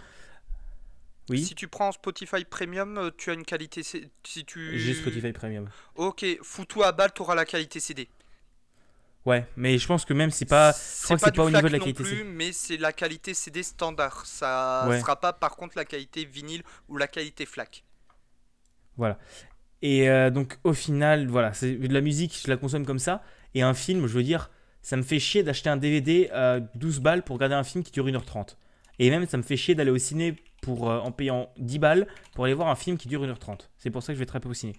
Oui, 1.31 1.43
Si 1.43 1.55
tu 1.55 1.67
prends 1.67 1.91
Spotify 1.93 2.45
Premium, 2.45 3.11
tu 3.17 3.31
as 3.31 3.33
une 3.33 3.43
qualité. 3.45 3.83
Si 3.83 4.11
tu. 4.45 4.79
j'ai 4.79 4.93
Spotify 4.93 5.33
Premium. 5.33 5.69
Ok, 5.95 6.27
fous-toi 6.43 6.89
à 6.89 6.93
balle, 6.93 7.11
tu 7.15 7.23
auras 7.23 7.35
la 7.35 7.47
qualité 7.47 7.81
CD. 7.81 8.07
Ouais, 9.27 9.45
mais 9.57 9.77
je 9.77 9.87
pense 9.87 10.05
que 10.05 10.15
même 10.15 10.31
c'est 10.31 10.45
pas. 10.45 10.73
C'est 10.73 11.17
pas 11.35 11.43
au 11.43 11.51
niveau 11.51 11.61
de 11.67 11.73
la 11.73 11.79
non 11.79 11.85
qualité 11.85 12.03
plus, 12.03 12.11
CD. 12.19 12.25
mais 12.25 12.53
c'est 12.53 12.77
la 12.77 12.93
qualité 12.93 13.35
CD 13.35 13.63
standard. 13.63 14.25
Ça 14.25 14.87
Ouais. 14.89 15.01
sera 15.01 15.21
pas 15.21 15.33
par 15.33 15.57
contre 15.57 15.77
la 15.77 15.85
qualité 15.85 16.25
vinyle 16.25 16.63
ou 16.89 16.97
la 16.97 17.09
qualité 17.09 17.45
FLAC. 17.45 17.83
Et 19.83 20.09
euh, 20.09 20.31
donc, 20.31 20.59
au 20.65 20.73
final, 20.73 21.27
voilà, 21.29 21.53
c'est 21.53 21.73
de 21.75 21.93
la 21.93 22.01
musique, 22.01 22.41
je 22.43 22.49
la 22.51 22.57
consomme 22.57 22.87
comme 22.87 22.99
ça. 22.99 23.23
Et 23.55 23.63
un 23.63 23.75
film, 23.75 24.07
je 24.07 24.13
veux 24.15 24.23
dire, 24.23 24.51
ça 24.81 24.97
me 24.97 25.03
fait 25.03 25.19
chier 25.19 25.43
d'acheter 25.43 25.69
un 25.69 25.77
DVD 25.77 26.31
à 26.31 26.61
12 26.61 27.01
balles 27.01 27.23
pour 27.23 27.37
regarder 27.37 27.55
un 27.57 27.65
film 27.65 27.85
qui 27.85 27.91
dure 27.93 28.07
1h30. 28.07 28.57
Et 28.99 29.11
même, 29.11 29.27
ça 29.27 29.37
me 29.37 29.43
fait 29.43 29.57
chier 29.57 29.75
d'aller 29.75 29.91
au 29.91 29.99
ciné 29.99 30.37
pour, 30.63 30.91
euh, 30.91 30.99
en 31.01 31.13
payant 31.13 31.51
10 31.59 31.79
balles 31.79 32.07
pour 32.35 32.45
aller 32.47 32.55
voir 32.55 32.69
un 32.69 32.75
film 32.77 32.97
qui 32.97 33.09
dure 33.09 33.23
1h30. 33.23 33.69
C'est 33.77 33.91
pour 33.91 34.03
ça 34.03 34.09
que 34.13 34.15
je 34.15 34.21
vais 34.21 34.27
très 34.27 34.41
peu 34.41 34.49
au 34.49 34.55
ciné. 34.55 34.75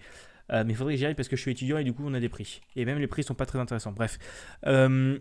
Euh, 0.50 0.64
mais 0.64 0.72
il 0.72 0.76
faudrait 0.76 0.94
que 0.94 0.98
j'y 0.98 1.06
aille 1.06 1.14
parce 1.14 1.28
que 1.28 1.36
je 1.36 1.42
suis 1.42 1.50
étudiant 1.50 1.78
et 1.78 1.84
du 1.84 1.92
coup, 1.92 2.02
on 2.04 2.14
a 2.14 2.20
des 2.20 2.28
prix. 2.28 2.60
Et 2.76 2.84
même 2.84 2.98
les 2.98 3.06
prix 3.06 3.22
sont 3.22 3.34
pas 3.34 3.46
très 3.46 3.58
intéressants. 3.58 3.92
Bref. 3.92 4.18
Euh, 4.66 5.18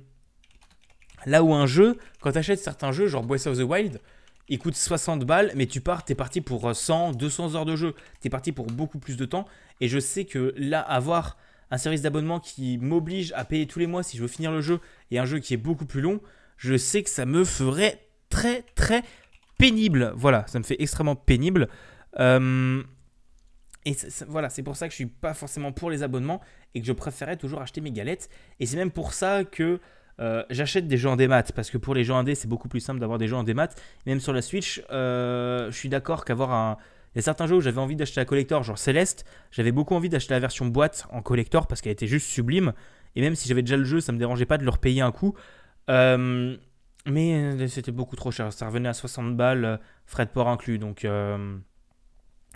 là 1.25 1.43
où 1.43 1.53
un 1.53 1.65
jeu, 1.65 1.97
quand 2.21 2.31
tu 2.31 2.37
achètes 2.37 2.59
certains 2.59 2.91
jeux, 2.91 3.07
genre 3.07 3.23
Breath 3.23 3.47
of 3.47 3.57
the 3.57 3.61
Wild, 3.61 3.99
il 4.49 4.59
coûte 4.59 4.75
60 4.75 5.25
balles, 5.25 5.51
mais 5.55 5.65
tu 5.65 5.81
pars, 5.81 6.05
t'es 6.05 6.15
parti 6.15 6.41
pour 6.41 6.69
euh, 6.69 6.73
100, 6.73 7.13
200 7.13 7.55
heures 7.55 7.65
de 7.65 7.75
jeu. 7.75 7.93
T'es 8.21 8.29
parti 8.29 8.51
pour 8.51 8.67
beaucoup 8.67 8.99
plus 8.99 9.17
de 9.17 9.25
temps. 9.25 9.45
Et 9.81 9.87
je 9.87 9.99
sais 9.99 10.25
que 10.25 10.53
là, 10.57 10.79
avoir 10.79 11.37
un 11.69 11.77
service 11.77 12.01
d'abonnement 12.01 12.39
qui 12.39 12.77
m'oblige 12.77 13.33
à 13.35 13.43
payer 13.43 13.67
tous 13.67 13.79
les 13.79 13.87
mois 13.87 14.03
si 14.03 14.15
je 14.15 14.21
veux 14.21 14.29
finir 14.29 14.51
le 14.51 14.61
jeu 14.61 14.79
et 15.11 15.19
un 15.19 15.25
jeu 15.25 15.39
qui 15.39 15.53
est 15.53 15.57
beaucoup 15.57 15.85
plus 15.85 15.99
long, 15.99 16.21
je 16.55 16.77
sais 16.77 17.03
que 17.03 17.09
ça 17.09 17.25
me 17.25 17.43
ferait 17.43 18.07
très 18.29 18.63
très 18.75 19.03
pénible. 19.57 20.13
Voilà, 20.15 20.45
ça 20.47 20.59
me 20.59 20.63
fait 20.63 20.81
extrêmement 20.81 21.15
pénible. 21.15 21.67
Euh, 22.19 22.81
et 23.87 23.95
voilà, 24.27 24.49
c'est 24.49 24.63
pour 24.63 24.75
ça 24.75 24.87
que 24.87 24.91
je 24.91 24.97
suis 24.97 25.05
pas 25.05 25.33
forcément 25.33 25.71
pour 25.71 25.89
les 25.89 26.03
abonnements 26.03 26.41
et 26.75 26.81
que 26.81 26.85
je 26.85 26.91
préférais 26.91 27.37
toujours 27.37 27.61
acheter 27.61 27.79
mes 27.79 27.91
galettes. 27.91 28.29
Et 28.59 28.65
c'est 28.65 28.75
même 28.75 28.91
pour 28.91 29.13
ça 29.13 29.45
que 29.45 29.79
euh, 30.19 30.43
j'achète 30.49 30.89
des 30.89 30.97
jeux 30.97 31.07
en 31.07 31.15
démat 31.15 31.43
parce 31.55 31.69
que 31.69 31.77
pour 31.77 31.95
les 31.95 32.03
jeux 32.03 32.13
indés, 32.13 32.35
c'est 32.35 32.49
beaucoup 32.49 32.67
plus 32.67 32.81
simple 32.81 32.99
d'avoir 32.99 33.17
des 33.17 33.29
jeux 33.29 33.37
en 33.37 33.43
démat. 33.43 33.69
Même 34.05 34.19
sur 34.19 34.33
la 34.33 34.41
Switch, 34.41 34.83
euh, 34.91 35.71
je 35.71 35.77
suis 35.77 35.87
d'accord 35.87 36.25
qu'avoir 36.25 36.51
un. 36.51 36.77
Il 37.15 37.19
y 37.19 37.19
a 37.19 37.21
certains 37.21 37.47
jeux 37.47 37.55
où 37.55 37.61
j'avais 37.61 37.79
envie 37.79 37.95
d'acheter 37.95 38.19
la 38.19 38.25
collector, 38.25 38.61
genre 38.61 38.77
Céleste. 38.77 39.25
J'avais 39.51 39.71
beaucoup 39.71 39.95
envie 39.95 40.09
d'acheter 40.09 40.33
la 40.33 40.41
version 40.41 40.65
boîte 40.65 41.07
en 41.09 41.21
collector 41.21 41.65
parce 41.65 41.79
qu'elle 41.79 41.93
était 41.93 42.07
juste 42.07 42.27
sublime. 42.27 42.73
Et 43.15 43.21
même 43.21 43.35
si 43.35 43.47
j'avais 43.47 43.61
déjà 43.61 43.77
le 43.77 43.85
jeu, 43.85 44.01
ça 44.01 44.11
me 44.11 44.17
dérangeait 44.17 44.45
pas 44.45 44.57
de 44.57 44.65
leur 44.65 44.79
payer 44.79 44.99
un 44.99 45.13
coup. 45.13 45.33
Euh, 45.89 46.57
mais 47.05 47.67
c'était 47.69 47.93
beaucoup 47.93 48.17
trop 48.17 48.31
cher. 48.31 48.51
Ça 48.51 48.67
revenait 48.67 48.89
à 48.89 48.93
60 48.93 49.37
balles, 49.37 49.79
frais 50.05 50.25
de 50.25 50.29
port 50.29 50.49
inclus. 50.49 50.77
Donc 50.77 51.07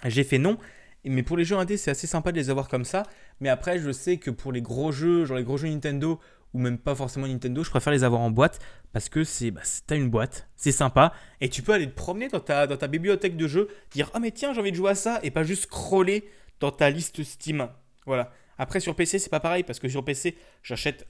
j'ai 0.05 0.23
fait 0.25 0.37
non. 0.37 0.57
Mais 1.03 1.23
pour 1.23 1.37
les 1.37 1.45
jeux 1.45 1.57
indés, 1.57 1.77
c'est 1.77 1.91
assez 1.91 2.07
sympa 2.07 2.31
de 2.31 2.37
les 2.37 2.49
avoir 2.49 2.67
comme 2.67 2.85
ça. 2.85 3.03
Mais 3.39 3.49
après, 3.49 3.79
je 3.79 3.91
sais 3.91 4.17
que 4.17 4.29
pour 4.29 4.51
les 4.51 4.61
gros 4.61 4.91
jeux, 4.91 5.25
genre 5.25 5.37
les 5.37 5.43
gros 5.43 5.57
jeux 5.57 5.67
Nintendo, 5.67 6.19
ou 6.53 6.59
même 6.59 6.77
pas 6.77 6.95
forcément 6.95 7.27
Nintendo, 7.27 7.63
je 7.63 7.69
préfère 7.69 7.93
les 7.93 8.03
avoir 8.03 8.21
en 8.21 8.31
boîte 8.31 8.59
parce 8.91 9.09
que 9.09 9.23
c'est 9.23 9.51
bah, 9.51 9.61
t'as 9.87 9.95
une 9.95 10.09
boîte, 10.09 10.49
c'est 10.55 10.71
sympa 10.71 11.13
et 11.39 11.49
tu 11.49 11.61
peux 11.61 11.73
aller 11.73 11.87
te 11.87 11.95
promener 11.95 12.27
dans 12.27 12.39
ta, 12.39 12.87
bibliothèque 12.87 13.37
de 13.37 13.47
jeux, 13.47 13.69
dire 13.91 14.09
ah 14.13 14.19
mais 14.19 14.31
tiens 14.31 14.53
j'ai 14.53 14.59
envie 14.59 14.71
de 14.71 14.75
jouer 14.75 14.91
à 14.91 14.95
ça 14.95 15.19
et 15.23 15.31
pas 15.31 15.43
juste 15.43 15.63
scroller 15.63 16.29
dans 16.59 16.71
ta 16.71 16.89
liste 16.89 17.23
Steam. 17.23 17.69
Voilà. 18.05 18.31
Après 18.57 18.79
sur 18.79 18.95
PC 18.95 19.19
c'est 19.19 19.29
pas 19.29 19.39
pareil 19.39 19.63
parce 19.63 19.79
que 19.79 19.87
sur 19.87 20.03
PC 20.03 20.35
j'achète 20.63 21.07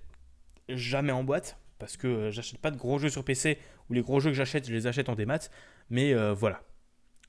jamais 0.69 1.11
en 1.11 1.23
boîte 1.23 1.57
parce 1.79 1.97
que 1.97 2.07
euh, 2.07 2.31
j'achète 2.31 2.59
pas 2.59 2.71
de 2.71 2.77
gros 2.77 2.99
jeux 2.99 3.09
sur 3.09 3.23
PC 3.23 3.57
ou 3.89 3.93
les 3.93 4.01
gros 4.01 4.19
jeux 4.19 4.29
que 4.29 4.37
j'achète 4.37 4.67
je 4.67 4.73
les 4.73 4.87
achète 4.87 5.09
en 5.09 5.15
démat. 5.15 5.49
Mais 5.89 6.13
euh, 6.13 6.33
voilà. 6.33 6.61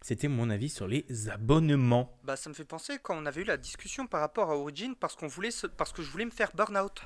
C'était 0.03 0.29
mon 0.29 0.51
avis 0.51 0.69
sur 0.69 0.87
les 0.89 1.29
abonnements. 1.31 2.19
Bah 2.25 2.37
ça 2.37 2.51
me 2.51 2.55
fait 2.55 2.65
penser 2.65 2.99
quand 3.03 3.17
on 3.17 3.25
avait 3.27 3.43
eu 3.43 3.45
la 3.45 3.57
discussion 3.57 4.07
par 4.07 4.21
rapport 4.21 4.51
à 4.51 4.57
Origin 4.57 4.95
parce 4.97 5.15
qu'on 5.15 5.29
voulait 5.29 5.51
se- 5.53 5.67
parce 5.67 5.93
que 5.93 6.03
je 6.03 6.11
voulais 6.11 6.25
me 6.25 6.31
faire 6.31 6.51
Burnout. 6.55 7.03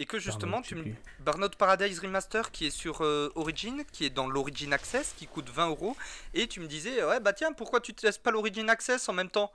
Et 0.00 0.06
que 0.06 0.18
justement 0.20 0.62
je 0.62 0.68
tu 0.68 0.74
me. 0.76 0.84
Burnout 1.20 1.56
Paradise 1.56 1.98
Remaster 1.98 2.52
qui 2.52 2.66
est 2.66 2.70
sur 2.70 3.02
euh, 3.02 3.32
Origin, 3.34 3.82
qui 3.90 4.04
est 4.04 4.10
dans 4.10 4.28
l'Origin 4.28 4.70
Access, 4.72 5.12
qui 5.16 5.26
coûte 5.26 5.48
20 5.50 5.68
euros. 5.70 5.96
Et 6.34 6.46
tu 6.46 6.60
me 6.60 6.66
disais, 6.66 7.02
ouais, 7.04 7.18
bah 7.18 7.32
tiens, 7.32 7.52
pourquoi 7.52 7.80
tu 7.80 7.94
testes 7.94 8.22
pas 8.22 8.30
l'Origin 8.30 8.68
Access 8.68 9.08
en 9.08 9.12
même 9.12 9.30
temps? 9.30 9.50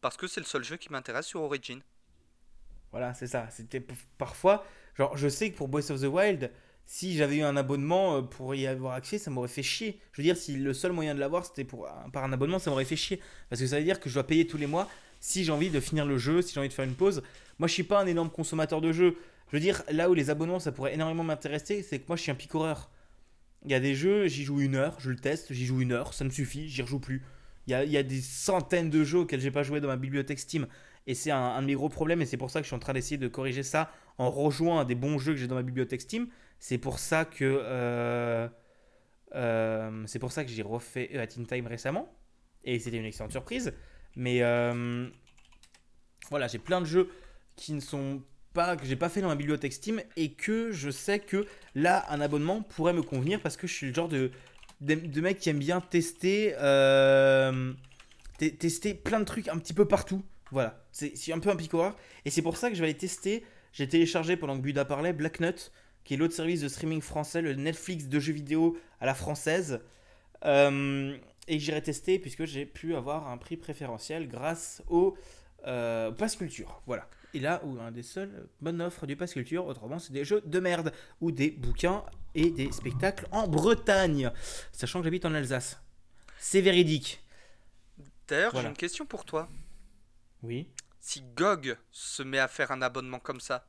Parce 0.00 0.16
que 0.16 0.26
c'est 0.26 0.40
le 0.40 0.46
seul 0.46 0.64
jeu 0.64 0.76
qui 0.76 0.90
m'intéresse 0.90 1.26
sur 1.26 1.40
Origin. 1.42 1.80
Voilà, 2.90 3.14
c'est 3.14 3.26
ça. 3.28 3.48
C'était 3.50 3.80
parfois, 4.18 4.64
genre, 4.96 5.16
je 5.16 5.28
sais 5.28 5.52
que 5.52 5.56
pour 5.56 5.68
Breath 5.68 5.90
of 5.90 6.00
the 6.00 6.04
Wild, 6.06 6.50
si 6.86 7.16
j'avais 7.16 7.38
eu 7.38 7.42
un 7.42 7.56
abonnement 7.56 8.16
euh, 8.16 8.22
pour 8.22 8.54
y 8.54 8.66
avoir 8.66 8.94
accès, 8.94 9.18
ça 9.18 9.30
m'aurait 9.30 9.48
fait 9.48 9.62
chier. 9.62 9.98
Je 10.12 10.22
veux 10.22 10.24
dire, 10.24 10.36
si 10.36 10.56
le 10.56 10.72
seul 10.72 10.92
moyen 10.92 11.14
de 11.14 11.20
l'avoir 11.20 11.44
c'était 11.44 11.64
par 11.64 12.24
un 12.24 12.32
abonnement, 12.32 12.58
ça 12.58 12.70
m'aurait 12.70 12.84
fait 12.84 12.96
chier 12.96 13.20
parce 13.50 13.60
que 13.60 13.66
ça 13.66 13.78
veut 13.78 13.84
dire 13.84 14.00
que 14.00 14.08
je 14.08 14.14
dois 14.14 14.26
payer 14.26 14.46
tous 14.46 14.56
les 14.56 14.66
mois 14.66 14.88
si 15.20 15.44
j'ai 15.44 15.52
envie 15.52 15.70
de 15.70 15.80
finir 15.80 16.06
le 16.06 16.18
jeu, 16.18 16.42
si 16.42 16.54
j'ai 16.54 16.60
envie 16.60 16.68
de 16.68 16.74
faire 16.74 16.84
une 16.84 16.94
pause. 16.94 17.22
Moi, 17.58 17.68
je 17.68 17.72
suis 17.72 17.82
pas 17.82 18.00
un 18.00 18.06
énorme 18.06 18.30
consommateur 18.30 18.80
de 18.80 18.92
jeux. 18.92 19.16
Je 19.48 19.56
veux 19.56 19.60
dire, 19.60 19.82
là 19.90 20.08
où 20.10 20.14
les 20.14 20.30
abonnements 20.30 20.60
ça 20.60 20.72
pourrait 20.72 20.94
énormément 20.94 21.24
m'intéresser, 21.24 21.82
c'est 21.82 21.98
que 21.98 22.04
moi, 22.08 22.16
je 22.16 22.22
suis 22.22 22.30
un 22.30 22.36
picoreur. 22.36 22.90
Il 23.64 23.70
y 23.72 23.74
a 23.74 23.80
des 23.80 23.94
jeux, 23.94 24.28
j'y 24.28 24.44
joue 24.44 24.60
une 24.60 24.76
heure, 24.76 24.96
je 25.00 25.10
le 25.10 25.16
teste, 25.16 25.52
j'y 25.52 25.66
joue 25.66 25.80
une 25.80 25.92
heure, 25.92 26.14
ça 26.14 26.24
me 26.24 26.30
suffit, 26.30 26.68
j'y 26.68 26.82
rejoue 26.82 27.00
plus. 27.00 27.22
Il 27.66 27.72
y 27.72 27.96
a, 27.96 28.02
des 28.04 28.20
centaines 28.20 28.90
de 28.90 29.02
jeux 29.02 29.20
auxquels 29.20 29.40
j'ai 29.40 29.50
pas 29.50 29.64
joué 29.64 29.80
dans 29.80 29.88
ma 29.88 29.96
bibliothèque 29.96 30.38
Steam. 30.38 30.68
Et 31.08 31.14
c'est 31.14 31.32
un, 31.32 31.60
de 31.60 31.66
mes 31.66 31.74
gros 31.74 31.88
problèmes, 31.88 32.22
et 32.22 32.26
c'est 32.26 32.36
pour 32.36 32.50
ça 32.50 32.60
que 32.60 32.64
je 32.64 32.68
suis 32.68 32.76
en 32.76 32.80
train 32.80 32.92
d'essayer 32.92 33.18
de 33.18 33.26
corriger 33.26 33.64
ça 33.64 33.90
en 34.18 34.30
rejoignant 34.30 34.78
un 34.78 34.84
des 34.84 34.94
bons 34.94 35.18
jeux 35.18 35.32
que 35.32 35.38
j'ai 35.38 35.48
dans 35.48 35.56
ma 35.56 35.64
bibliothèque 35.64 36.00
Steam. 36.00 36.28
C'est 36.58 36.78
pour 36.78 36.98
ça 36.98 37.24
que 37.24 37.44
euh, 37.44 38.48
euh, 39.34 40.04
c'est 40.06 40.48
j'ai 40.48 40.62
refait 40.62 41.16
A 41.18 41.26
Teen 41.26 41.46
Time 41.46 41.66
récemment, 41.66 42.08
et 42.64 42.78
c'était 42.78 42.96
une 42.96 43.04
excellente 43.04 43.32
surprise. 43.32 43.74
Mais 44.16 44.42
euh, 44.42 45.08
voilà, 46.30 46.48
j'ai 46.48 46.58
plein 46.58 46.80
de 46.80 46.86
jeux 46.86 47.10
qui 47.56 47.72
ne 47.72 47.80
sont 47.80 48.22
pas 48.54 48.76
que 48.76 48.86
j'ai 48.86 48.96
pas 48.96 49.10
fait 49.10 49.20
dans 49.20 49.28
ma 49.28 49.36
bibliothèque 49.36 49.74
Steam 49.74 50.00
et 50.16 50.32
que 50.32 50.72
je 50.72 50.90
sais 50.90 51.18
que 51.18 51.46
là 51.74 52.06
un 52.08 52.20
abonnement 52.22 52.62
pourrait 52.62 52.94
me 52.94 53.02
convenir 53.02 53.40
parce 53.42 53.56
que 53.56 53.66
je 53.66 53.74
suis 53.74 53.88
le 53.88 53.94
genre 53.94 54.08
de 54.08 54.30
mec 55.20 55.38
qui 55.38 55.50
aime 55.50 55.58
bien 55.58 55.80
tester 55.80 56.54
te- 58.38 58.48
tester 58.48 58.94
plein 58.94 59.20
de 59.20 59.24
trucs 59.24 59.48
un 59.48 59.58
petit 59.58 59.74
peu 59.74 59.86
partout. 59.86 60.24
Voilà, 60.50 60.84
c'est 60.92 61.16
c'est 61.16 61.32
un 61.32 61.38
peu 61.38 61.50
un 61.50 61.56
picoreur. 61.56 61.96
Et 62.24 62.30
c'est 62.30 62.42
pour 62.42 62.56
ça 62.56 62.70
que 62.70 62.74
je 62.74 62.80
vais 62.80 62.88
aller 62.88 62.96
tester. 62.96 63.44
J'ai 63.72 63.88
téléchargé 63.88 64.36
pendant 64.36 64.56
que 64.56 64.62
Buda 64.62 64.84
parlait 64.86 65.12
Black 65.12 65.40
Nut, 65.40 65.70
qui 66.06 66.14
est 66.14 66.16
l'autre 66.16 66.34
service 66.34 66.60
de 66.60 66.68
streaming 66.68 67.00
français, 67.02 67.42
le 67.42 67.54
Netflix 67.54 68.06
de 68.06 68.20
jeux 68.20 68.32
vidéo 68.32 68.78
à 69.00 69.06
la 69.06 69.14
française. 69.14 69.80
Euh, 70.44 71.16
et 71.48 71.58
j'irai 71.58 71.82
tester 71.82 72.18
puisque 72.20 72.44
j'ai 72.44 72.64
pu 72.64 72.94
avoir 72.94 73.28
un 73.28 73.36
prix 73.36 73.56
préférentiel 73.56 74.28
grâce 74.28 74.82
au 74.88 75.16
euh, 75.66 76.12
Pass 76.12 76.36
Culture. 76.36 76.80
Voilà. 76.86 77.08
Et 77.34 77.40
là 77.40 77.60
où 77.64 77.80
un 77.80 77.90
des 77.90 78.04
seuls 78.04 78.48
bonnes 78.60 78.80
offres 78.80 79.04
du 79.06 79.16
Pass 79.16 79.32
Culture, 79.32 79.66
autrement 79.66 79.98
c'est 79.98 80.12
des 80.12 80.24
jeux 80.24 80.42
de 80.46 80.60
merde 80.60 80.92
ou 81.20 81.32
des 81.32 81.50
bouquins 81.50 82.04
et 82.36 82.50
des 82.50 82.70
spectacles 82.70 83.26
en 83.32 83.48
Bretagne, 83.48 84.30
sachant 84.70 85.00
que 85.00 85.04
j'habite 85.04 85.24
en 85.24 85.34
Alsace. 85.34 85.80
C'est 86.38 86.60
véridique. 86.60 87.20
D'ailleurs, 88.28 88.52
Voilà. 88.52 88.68
j'ai 88.68 88.70
une 88.70 88.76
question 88.76 89.06
pour 89.06 89.24
toi. 89.24 89.48
Oui. 90.44 90.68
Si 91.00 91.22
GOG 91.36 91.76
se 91.90 92.22
met 92.22 92.38
à 92.38 92.46
faire 92.46 92.70
un 92.70 92.80
abonnement 92.82 93.18
comme 93.18 93.40
ça, 93.40 93.66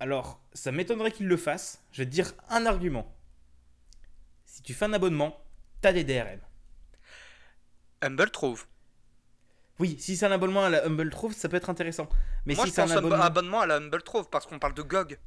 Alors, 0.00 0.40
ça 0.52 0.72
m'étonnerait 0.72 1.12
qu'il 1.12 1.26
le 1.28 1.36
fasse. 1.36 1.82
Je 1.92 2.02
vais 2.02 2.06
te 2.06 2.10
dire 2.10 2.32
un 2.50 2.66
argument. 2.66 3.14
Si 4.44 4.62
tu 4.62 4.74
fais 4.74 4.84
un 4.84 4.92
abonnement, 4.92 5.40
t'as 5.80 5.92
des 5.92 6.04
DRM. 6.04 6.40
Humble 8.02 8.30
trouve. 8.30 8.66
Oui, 9.80 9.96
si 9.98 10.16
c'est 10.16 10.26
un 10.26 10.30
abonnement 10.32 10.64
à 10.64 10.70
la 10.70 10.84
Humble 10.86 11.10
Trove, 11.10 11.32
ça 11.32 11.48
peut 11.48 11.56
être 11.56 11.70
intéressant. 11.70 12.08
Mais 12.46 12.54
Moi, 12.54 12.64
si 12.64 12.70
je 12.70 12.74
c'est 12.76 12.82
un 12.82 12.84
pense 12.86 12.94
un 12.94 12.98
abonnement... 12.98 13.22
abonnement 13.22 13.60
à 13.60 13.66
la 13.66 13.76
Humble 13.76 14.02
Trove 14.02 14.28
parce 14.30 14.46
qu'on 14.46 14.58
parle 14.58 14.74
de 14.74 14.82
GOG. 14.82 15.18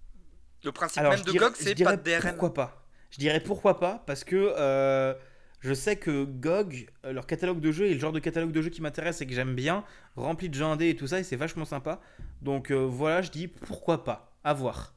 Le 0.64 0.72
principe 0.72 1.00
Alors, 1.00 1.12
même 1.14 1.22
de 1.22 1.32
dirais- 1.32 1.46
GOG, 1.48 1.56
c'est 1.56 1.76
pas 1.84 1.98
de 1.98 2.04
DRM. 2.04 2.30
Pourquoi 2.30 2.54
pas 2.54 2.86
Je 3.12 3.18
dirais 3.18 3.40
pourquoi 3.42 3.80
pas, 3.80 4.04
parce 4.08 4.24
que 4.24 4.36
euh, 4.58 5.14
je 5.60 5.74
sais 5.74 5.98
que 5.98 6.24
GOG, 6.24 6.88
euh, 7.06 7.12
leur 7.14 7.28
catalogue 7.28 7.60
de 7.60 7.72
jeux 7.72 7.88
est 7.90 7.94
le 7.94 8.00
genre 8.00 8.14
de 8.14 8.20
catalogue 8.20 8.52
de 8.52 8.62
jeux 8.62 8.70
qui 8.70 8.82
m'intéresse 8.82 9.20
et 9.22 9.28
que 9.28 9.34
j'aime 9.34 9.54
bien, 9.56 9.84
rempli 10.16 10.48
de 10.50 10.56
jeux 10.56 10.64
indés 10.66 10.90
et 10.90 10.96
tout 10.96 11.08
ça, 11.08 11.20
et 11.20 11.24
c'est 11.24 11.36
vachement 11.36 11.66
sympa. 11.66 12.00
Donc 12.42 12.72
euh, 12.72 12.86
voilà, 12.86 13.22
je 13.22 13.32
dis 13.32 13.48
pourquoi 13.50 14.04
pas. 14.06 14.27
À 14.48 14.54
voir. 14.54 14.94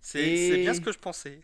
C'est 0.00 0.20
Et- 0.22 0.48
c'est 0.50 0.58
bien 0.58 0.74
ce 0.74 0.80
que 0.80 0.92
je 0.92 0.98
pensais. 0.98 1.40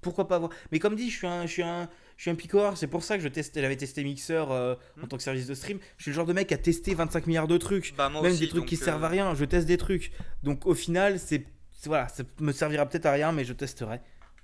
Pourquoi 0.00 0.28
pas 0.28 0.38
voir 0.38 0.50
Mais 0.70 0.78
comme 0.78 0.94
dit, 0.94 1.10
je 1.10 1.16
suis 1.16 1.26
un, 1.26 1.44
je 1.46 1.50
suis 1.52 1.62
un, 1.62 1.88
je 2.16 2.22
suis 2.22 2.30
un 2.30 2.34
picor. 2.36 2.76
C'est 2.78 2.86
pour 2.86 3.02
ça 3.02 3.16
que 3.16 3.22
je 3.24 3.28
testais, 3.28 3.60
j'avais 3.62 3.76
testé 3.76 4.04
Mixer 4.04 4.44
euh, 4.50 4.76
en 4.96 5.04
Hmm. 5.04 5.08
tant 5.08 5.16
que 5.16 5.22
service 5.22 5.46
de 5.48 5.54
stream. 5.54 5.78
Je 5.96 6.02
suis 6.04 6.10
le 6.12 6.14
genre 6.14 6.26
de 6.26 6.32
mec 6.32 6.52
à 6.52 6.56
tester 6.58 6.94
25 6.94 7.26
milliards 7.26 7.48
de 7.48 7.58
trucs. 7.58 7.94
Bah, 7.96 8.08
Même 8.10 8.22
aussi, 8.24 8.40
des 8.40 8.48
trucs 8.48 8.66
qui 8.66 8.76
euh, 8.76 8.84
servent 8.84 9.02
à 9.04 9.08
rien, 9.08 9.34
je 9.34 9.44
teste 9.44 9.66
des 9.66 9.76
trucs. 9.76 10.12
Donc 10.44 10.66
au 10.66 10.74
final, 10.74 11.18
c'est 11.18 11.44
c'est- 11.72 11.88
voilà, 11.88 12.08
ça 12.08 12.22
me 12.38 12.52
servira 12.52 12.86
peut-être 12.86 13.06
à 13.06 13.12
rien, 13.12 13.32
mais 13.32 13.44
je 13.44 13.52
testerai. 13.54 14.00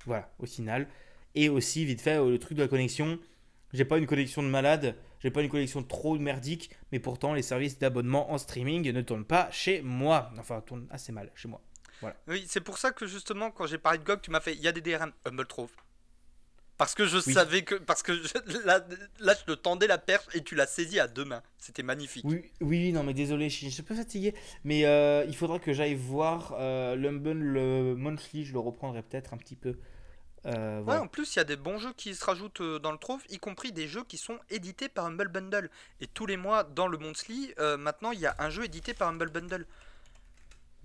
Voilà, 0.06 0.32
au 0.40 0.46
final. 0.46 0.88
Et 1.36 1.48
aussi, 1.48 1.84
vite 1.84 2.00
fait, 2.00 2.16
euh, 2.18 2.28
le 2.30 2.38
truc 2.38 2.56
de 2.58 2.62
la 2.62 2.68
connexion. 2.68 3.18
J'ai 3.72 3.84
pas 3.84 3.98
une 3.98 4.06
connexion 4.06 4.42
de 4.42 4.48
malade, 4.48 4.96
j'ai 5.20 5.30
pas 5.30 5.42
une 5.42 5.48
connexion 5.48 5.82
trop 5.82 6.18
merdique, 6.18 6.70
mais 6.92 6.98
pourtant 6.98 7.34
les 7.34 7.42
services 7.42 7.78
d'abonnement 7.78 8.32
en 8.32 8.38
streaming 8.38 8.90
ne 8.92 9.00
tournent 9.02 9.24
pas 9.24 9.48
chez 9.50 9.82
moi. 9.82 10.30
Enfin, 10.38 10.60
tournent 10.62 10.86
assez 10.90 11.12
mal 11.12 11.30
chez 11.34 11.48
moi. 11.48 11.62
Oui, 12.26 12.44
c'est 12.48 12.62
pour 12.62 12.78
ça 12.78 12.92
que 12.92 13.06
justement, 13.06 13.50
quand 13.50 13.66
j'ai 13.66 13.76
parlé 13.78 13.98
de 13.98 14.04
GOG, 14.04 14.22
tu 14.22 14.30
m'as 14.30 14.40
fait 14.40 14.54
il 14.54 14.60
y 14.60 14.68
a 14.68 14.72
des 14.72 14.80
DRM. 14.80 15.12
Humble 15.26 15.46
Trove. 15.46 15.70
Parce 16.78 16.94
que 16.94 17.04
je 17.04 17.18
Oui. 17.18 17.34
savais 17.34 17.60
que. 17.62 17.74
Parce 17.74 18.02
que 18.02 18.14
je- 18.14 18.64
là, 18.64 18.82
là, 19.18 19.34
je 19.38 19.44
te 19.44 19.52
tendais 19.52 19.86
la 19.86 19.98
perche 19.98 20.24
et 20.34 20.42
tu 20.42 20.54
l'as 20.54 20.66
saisi 20.66 20.98
à 20.98 21.06
deux 21.08 21.26
mains. 21.26 21.42
C'était 21.58 21.82
magnifique. 21.82 22.24
Oui, 22.26 22.50
oui, 22.62 22.90
non, 22.92 23.02
mais 23.02 23.12
désolé, 23.12 23.50
je 23.50 23.56
suis 23.56 23.66
je 23.68 23.72
suis 23.74 23.82
un 23.82 23.84
peu 23.84 23.94
fatigué. 23.94 24.34
Mais 24.64 24.86
euh, 24.86 25.22
il 25.28 25.36
faudra 25.36 25.58
que 25.58 25.74
j'aille 25.74 25.94
voir 25.94 26.54
euh, 26.58 26.96
l'Humble 26.96 27.32
le 27.32 27.94
Monthly, 27.96 28.46
je 28.46 28.54
le 28.54 28.60
reprendrai 28.60 29.02
peut-être 29.02 29.34
un 29.34 29.36
petit 29.36 29.56
peu. 29.56 29.76
Euh, 30.46 30.82
Ouais, 30.82 30.96
en 30.96 31.06
plus, 31.06 31.34
il 31.34 31.38
y 31.38 31.40
a 31.40 31.44
des 31.44 31.56
bons 31.56 31.78
jeux 31.78 31.92
qui 31.92 32.14
se 32.14 32.24
rajoutent 32.24 32.60
euh, 32.60 32.78
dans 32.78 32.92
le 32.92 32.98
Trove, 32.98 33.22
y 33.28 33.38
compris 33.38 33.72
des 33.72 33.88
jeux 33.88 34.04
qui 34.04 34.16
sont 34.16 34.38
édités 34.48 34.88
par 34.88 35.06
Humble 35.06 35.28
Bundle. 35.28 35.70
Et 36.00 36.06
tous 36.06 36.26
les 36.26 36.36
mois, 36.36 36.64
dans 36.64 36.86
le 36.86 36.98
Monthly, 36.98 37.54
euh, 37.58 37.76
maintenant, 37.76 38.12
il 38.12 38.20
y 38.20 38.26
a 38.26 38.34
un 38.38 38.50
jeu 38.50 38.64
édité 38.64 38.94
par 38.94 39.08
Humble 39.08 39.30
Bundle. 39.30 39.66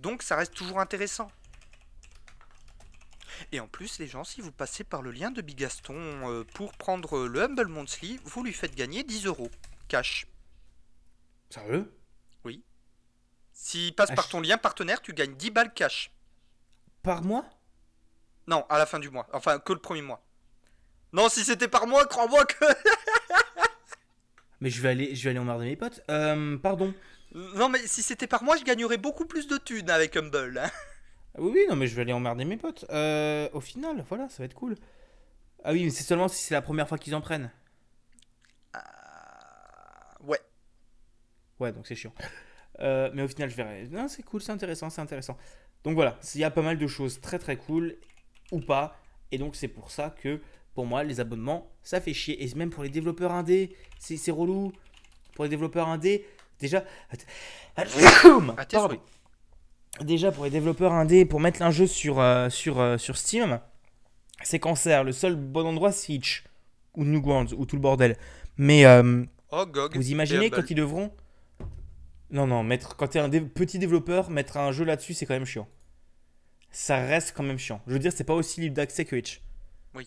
Donc, 0.00 0.22
ça 0.22 0.36
reste 0.36 0.54
toujours 0.54 0.80
intéressant. 0.80 1.30
Et 3.52 3.60
en 3.60 3.68
plus, 3.68 3.98
les 3.98 4.06
gens, 4.06 4.24
si 4.24 4.40
vous 4.40 4.52
passez 4.52 4.84
par 4.84 5.02
le 5.02 5.10
lien 5.10 5.30
de 5.30 5.42
Bigaston 5.42 5.94
euh, 5.96 6.44
pour 6.54 6.72
prendre 6.72 7.26
le 7.26 7.42
Humble 7.42 7.68
Monthly, 7.68 8.20
vous 8.24 8.42
lui 8.42 8.52
faites 8.52 8.74
gagner 8.74 9.04
10 9.04 9.26
euros 9.26 9.50
cash. 9.88 10.26
Sérieux? 11.50 11.92
S'il 13.52 13.94
passe 13.94 14.10
par 14.14 14.28
ton 14.28 14.40
lien 14.40 14.58
partenaire, 14.58 15.00
tu 15.00 15.14
gagnes 15.14 15.34
10 15.34 15.50
balles 15.50 15.72
cash. 15.72 16.10
Par 17.02 17.22
mois? 17.22 17.46
Non, 18.46 18.64
à 18.68 18.78
la 18.78 18.86
fin 18.86 18.98
du 18.98 19.10
mois. 19.10 19.26
Enfin, 19.32 19.58
que 19.58 19.72
le 19.72 19.78
premier 19.80 20.02
mois. 20.02 20.22
Non, 21.12 21.28
si 21.28 21.44
c'était 21.44 21.68
par 21.68 21.86
mois, 21.86 22.06
crois-moi 22.06 22.44
que. 22.46 22.64
Mais 24.60 24.70
je 24.70 24.80
vais 24.80 24.88
aller, 24.88 25.14
je 25.14 25.24
vais 25.24 25.30
aller 25.30 25.38
emmerder 25.38 25.66
mes 25.66 25.76
potes. 25.76 26.02
Euh, 26.10 26.56
pardon. 26.58 26.94
Non, 27.34 27.68
mais 27.68 27.80
si 27.86 28.02
c'était 28.02 28.26
par 28.26 28.42
mois, 28.42 28.56
je 28.56 28.64
gagnerais 28.64 28.96
beaucoup 28.96 29.26
plus 29.26 29.46
de 29.46 29.58
thunes 29.58 29.90
avec 29.90 30.16
Humble. 30.16 30.58
hein. 30.58 30.70
Ah 31.34 31.40
Oui, 31.42 31.50
oui, 31.52 31.66
non, 31.68 31.76
mais 31.76 31.86
je 31.86 31.94
vais 31.94 32.02
aller 32.02 32.14
emmerder 32.14 32.46
mes 32.46 32.56
potes. 32.56 32.86
Euh, 32.88 33.50
au 33.52 33.60
final, 33.60 34.02
voilà, 34.08 34.28
ça 34.30 34.38
va 34.38 34.44
être 34.46 34.54
cool. 34.54 34.74
Ah 35.62 35.72
oui, 35.72 35.84
mais 35.84 35.90
c'est 35.90 36.04
seulement 36.04 36.28
si 36.28 36.42
c'est 36.42 36.54
la 36.54 36.62
première 36.62 36.88
fois 36.88 36.96
qu'ils 36.96 37.14
en 37.14 37.20
prennent. 37.20 37.50
Ouais. 40.20 40.40
Ouais, 41.60 41.72
donc 41.72 41.86
c'est 41.86 41.94
chiant. 41.94 42.14
Euh, 42.80 43.10
mais 43.12 43.22
au 43.22 43.28
final, 43.28 43.50
je 43.50 43.56
verrai. 43.56 43.86
Non, 43.90 44.08
c'est 44.08 44.22
cool, 44.22 44.40
c'est 44.40 44.52
intéressant, 44.52 44.88
c'est 44.88 45.00
intéressant. 45.02 45.36
Donc 45.84 45.94
voilà, 45.94 46.18
il 46.34 46.40
y 46.40 46.44
a 46.44 46.50
pas 46.50 46.62
mal 46.62 46.78
de 46.78 46.86
choses 46.86 47.20
très 47.20 47.38
très 47.38 47.56
cool 47.56 47.96
ou 48.52 48.60
pas. 48.60 48.96
Et 49.32 49.38
donc 49.38 49.56
c'est 49.56 49.68
pour 49.68 49.90
ça 49.90 50.10
que 50.22 50.40
pour 50.74 50.86
moi, 50.86 51.02
les 51.04 51.20
abonnements, 51.20 51.70
ça 51.82 52.00
fait 52.00 52.12
chier. 52.14 52.42
Et 52.44 52.54
même 52.54 52.70
pour 52.70 52.82
les 52.82 52.90
développeurs 52.90 53.32
indés, 53.32 53.74
c'est 53.98 54.16
c'est 54.16 54.30
relou. 54.30 54.72
Pour 55.34 55.44
les 55.44 55.50
développeurs 55.50 55.88
indés, 55.88 56.26
déjà. 56.60 56.84
Tes 58.68 58.76
Pardon. 58.76 58.98
Déjà 60.02 60.30
pour 60.32 60.44
les 60.44 60.50
développeurs 60.50 60.92
indés, 60.92 61.24
pour 61.24 61.40
mettre 61.40 61.62
un 61.62 61.70
jeu 61.70 61.86
sur, 61.86 62.20
euh, 62.20 62.50
sur, 62.50 62.80
euh, 62.80 62.98
sur 62.98 63.16
Steam, 63.16 63.60
c'est 64.42 64.58
cancer. 64.58 65.04
Le 65.04 65.12
seul 65.12 65.36
bon 65.36 65.66
endroit, 65.66 65.92
c'est 65.92 66.12
Itch. 66.14 66.44
Ou 66.94 67.04
Newgrounds, 67.04 67.54
ou 67.56 67.64
tout 67.66 67.76
le 67.76 67.82
bordel. 67.82 68.16
Mais. 68.56 68.84
euh, 68.86 69.24
Oh, 69.52 69.64
GOG. 69.64 69.96
vous 69.96 70.10
imaginez 70.10 70.50
quand 70.50 70.70
ils 70.70 70.74
devront. 70.74 71.12
Non, 72.30 72.46
non, 72.48 72.62
mettre... 72.64 72.96
quand 72.96 73.06
t'es 73.06 73.20
un 73.20 73.28
dé- 73.28 73.40
petit 73.40 73.78
développeur, 73.78 74.28
mettre 74.28 74.56
un 74.56 74.72
jeu 74.72 74.84
là-dessus, 74.84 75.14
c'est 75.14 75.24
quand 75.24 75.34
même 75.34 75.44
chiant. 75.44 75.68
Ça 76.78 76.98
reste 76.98 77.32
quand 77.34 77.42
même 77.42 77.58
chiant. 77.58 77.80
Je 77.86 77.94
veux 77.94 77.98
dire, 77.98 78.12
c'est 78.14 78.22
pas 78.22 78.34
aussi 78.34 78.60
libre 78.60 78.76
d'accès 78.76 79.06
que 79.06 79.16
Itch. 79.16 79.40
Oui. 79.94 80.06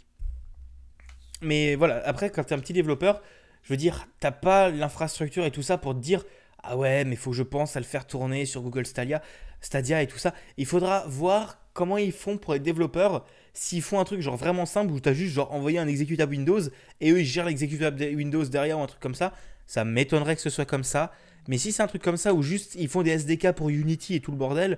Mais 1.42 1.74
voilà, 1.74 2.00
après, 2.06 2.30
quand 2.30 2.44
t'es 2.44 2.54
un 2.54 2.60
petit 2.60 2.74
développeur, 2.74 3.24
je 3.64 3.74
veux 3.74 3.78
dire, 3.78 4.08
t'as 4.20 4.30
pas 4.30 4.70
l'infrastructure 4.70 5.44
et 5.46 5.50
tout 5.50 5.64
ça 5.64 5.80
pour 5.80 5.96
te 5.96 6.00
dire 6.00 6.24
Ah 6.62 6.78
ouais, 6.78 7.06
mais 7.06 7.16
faut 7.16 7.32
que 7.32 7.36
je 7.36 7.42
pense 7.42 7.76
à 7.76 7.80
le 7.80 7.88
faire 7.88 8.06
tourner 8.06 8.46
sur 8.46 8.62
Google 8.62 8.86
Stadia, 8.86 9.24
Stadia 9.62 10.04
et 10.04 10.08
tout 10.08 10.20
ça. 10.20 10.36
Il 10.58 10.68
faudra 10.68 11.06
voir 11.08 11.58
comment 11.74 11.98
ils 11.98 12.12
font 12.12 12.38
pour 12.38 12.54
les 12.54 12.60
développeurs. 12.60 13.26
S'ils 13.56 13.82
font 13.82 14.00
un 14.00 14.04
truc 14.04 14.22
genre 14.22 14.38
vraiment 14.38 14.68
simple 14.68 14.94
où 14.94 15.00
t'as 15.00 15.14
juste 15.14 15.34
genre 15.34 15.52
envoyé 15.52 15.80
un 15.80 15.88
exécutable 15.88 16.34
Windows 16.34 16.62
et 17.02 17.10
eux 17.10 17.22
ils 17.22 17.26
gèrent 17.26 17.46
l'exécutable 17.46 18.00
Windows 18.00 18.46
derrière 18.46 18.78
ou 18.78 18.84
un 18.84 18.88
truc 18.88 19.02
comme 19.02 19.16
ça, 19.16 19.34
ça 19.66 19.86
m'étonnerait 19.86 20.36
que 20.36 20.42
ce 20.44 20.52
soit 20.52 20.66
comme 20.66 20.84
ça. 20.84 21.12
Mais 21.48 21.58
si 21.58 21.72
c'est 21.72 21.82
un 21.82 21.88
truc 21.88 22.04
comme 22.04 22.18
ça 22.18 22.36
où 22.36 22.44
juste 22.44 22.76
ils 22.76 22.90
font 22.90 23.02
des 23.02 23.10
SDK 23.10 23.54
pour 23.54 23.70
Unity 23.70 24.14
et 24.14 24.20
tout 24.20 24.30
le 24.30 24.38
bordel, 24.38 24.78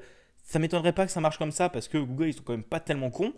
ça 0.52 0.60
m'étonnerait 0.60 0.92
pas 0.92 1.06
que 1.06 1.12
ça 1.12 1.22
marche 1.22 1.38
comme 1.38 1.52
ça 1.52 1.70
parce 1.70 1.88
que 1.88 1.98
Google 1.98 2.28
ils 2.28 2.34
sont 2.34 2.44
quand 2.44 2.54
même 2.54 2.64
pas 2.64 2.82
tellement 2.82 3.10
cons. 3.10 3.34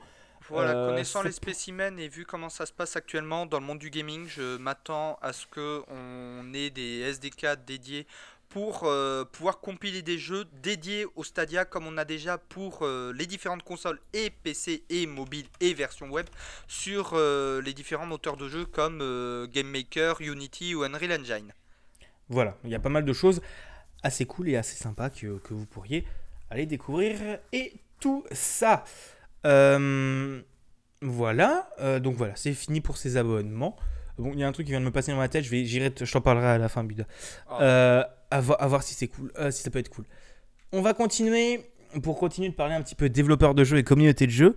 Voilà, 0.49 0.71
Euh, 0.71 0.89
connaissant 0.89 1.21
les 1.21 1.31
spécimens 1.31 1.97
et 1.97 2.07
vu 2.09 2.25
comment 2.25 2.49
ça 2.49 2.65
se 2.65 2.73
passe 2.73 2.95
actuellement 2.95 3.45
dans 3.45 3.59
le 3.59 3.65
monde 3.65 3.79
du 3.79 3.91
gaming, 3.91 4.27
je 4.27 4.57
m'attends 4.57 5.17
à 5.21 5.31
ce 5.31 5.45
que 5.45 5.83
on 5.87 6.53
ait 6.53 6.71
des 6.71 7.01
SDK 7.01 7.63
dédiés 7.65 8.07
pour 8.49 8.81
euh, 8.83 9.25
pouvoir 9.25 9.59
compiler 9.59 10.01
des 10.01 10.17
jeux 10.17 10.45
dédiés 10.61 11.05
au 11.15 11.23
Stadia 11.23 11.65
comme 11.65 11.87
on 11.87 11.97
a 11.97 12.03
déjà 12.03 12.37
pour 12.39 12.79
euh, 12.81 13.13
les 13.13 13.25
différentes 13.27 13.63
consoles 13.63 13.99
et 14.13 14.31
PC 14.31 14.83
et 14.89 15.05
mobile 15.05 15.45
et 15.59 15.73
version 15.73 16.09
web 16.09 16.25
sur 16.67 17.15
les 17.15 17.73
différents 17.73 18.07
moteurs 18.07 18.37
de 18.37 18.49
jeu 18.49 18.65
comme 18.65 18.97
Game 19.53 19.67
Maker, 19.67 20.19
Unity 20.19 20.73
ou 20.73 20.83
Unreal 20.83 21.21
Engine. 21.21 21.53
Voilà, 22.27 22.57
il 22.63 22.71
y 22.71 22.75
a 22.75 22.79
pas 22.79 22.89
mal 22.89 23.05
de 23.05 23.13
choses 23.13 23.39
assez 24.01 24.25
cool 24.25 24.49
et 24.49 24.57
assez 24.57 24.75
sympas 24.75 25.09
que, 25.11 25.37
que 25.37 25.53
vous 25.53 25.65
pourriez 25.67 26.05
aller 26.53 26.65
découvrir 26.65 27.17
et 27.51 27.73
tout 27.99 28.23
ça. 28.31 28.83
Euh, 29.45 30.41
voilà, 31.01 31.69
euh, 31.79 31.99
donc 31.99 32.15
voilà, 32.15 32.35
c'est 32.35 32.53
fini 32.53 32.79
pour 32.81 32.97
ces 32.97 33.17
abonnements. 33.17 33.75
Bon, 34.17 34.31
il 34.33 34.39
y 34.39 34.43
a 34.43 34.47
un 34.47 34.51
truc 34.51 34.65
qui 34.67 34.71
vient 34.71 34.79
de 34.79 34.85
me 34.85 34.91
passer 34.91 35.11
dans 35.11 35.17
ma 35.17 35.27
tête, 35.27 35.43
je 35.43 35.49
vais, 35.49 35.65
j'irai, 35.65 35.91
te- 35.91 36.05
je 36.05 36.11
t'en 36.11 36.21
parlerai 36.21 36.47
à 36.47 36.57
la 36.57 36.69
fin, 36.69 36.83
Buda. 36.83 37.05
Ah. 37.49 37.61
Euh, 37.61 38.03
à, 38.31 38.41
voir, 38.41 38.61
à 38.61 38.67
voir 38.67 38.83
si 38.83 38.93
c'est 38.93 39.07
cool, 39.07 39.31
euh, 39.37 39.51
si 39.51 39.63
ça 39.63 39.69
peut 39.71 39.79
être 39.79 39.89
cool. 39.89 40.05
On 40.71 40.81
va 40.81 40.93
continuer, 40.93 41.69
pour 42.03 42.17
continuer 42.17 42.49
de 42.49 42.53
parler 42.55 42.75
un 42.75 42.81
petit 42.81 42.95
peu 42.95 43.09
développeurs 43.09 43.55
de 43.55 43.63
jeux 43.63 43.77
et 43.77 43.83
communauté 43.83 44.25
de 44.27 44.31
jeux, 44.31 44.55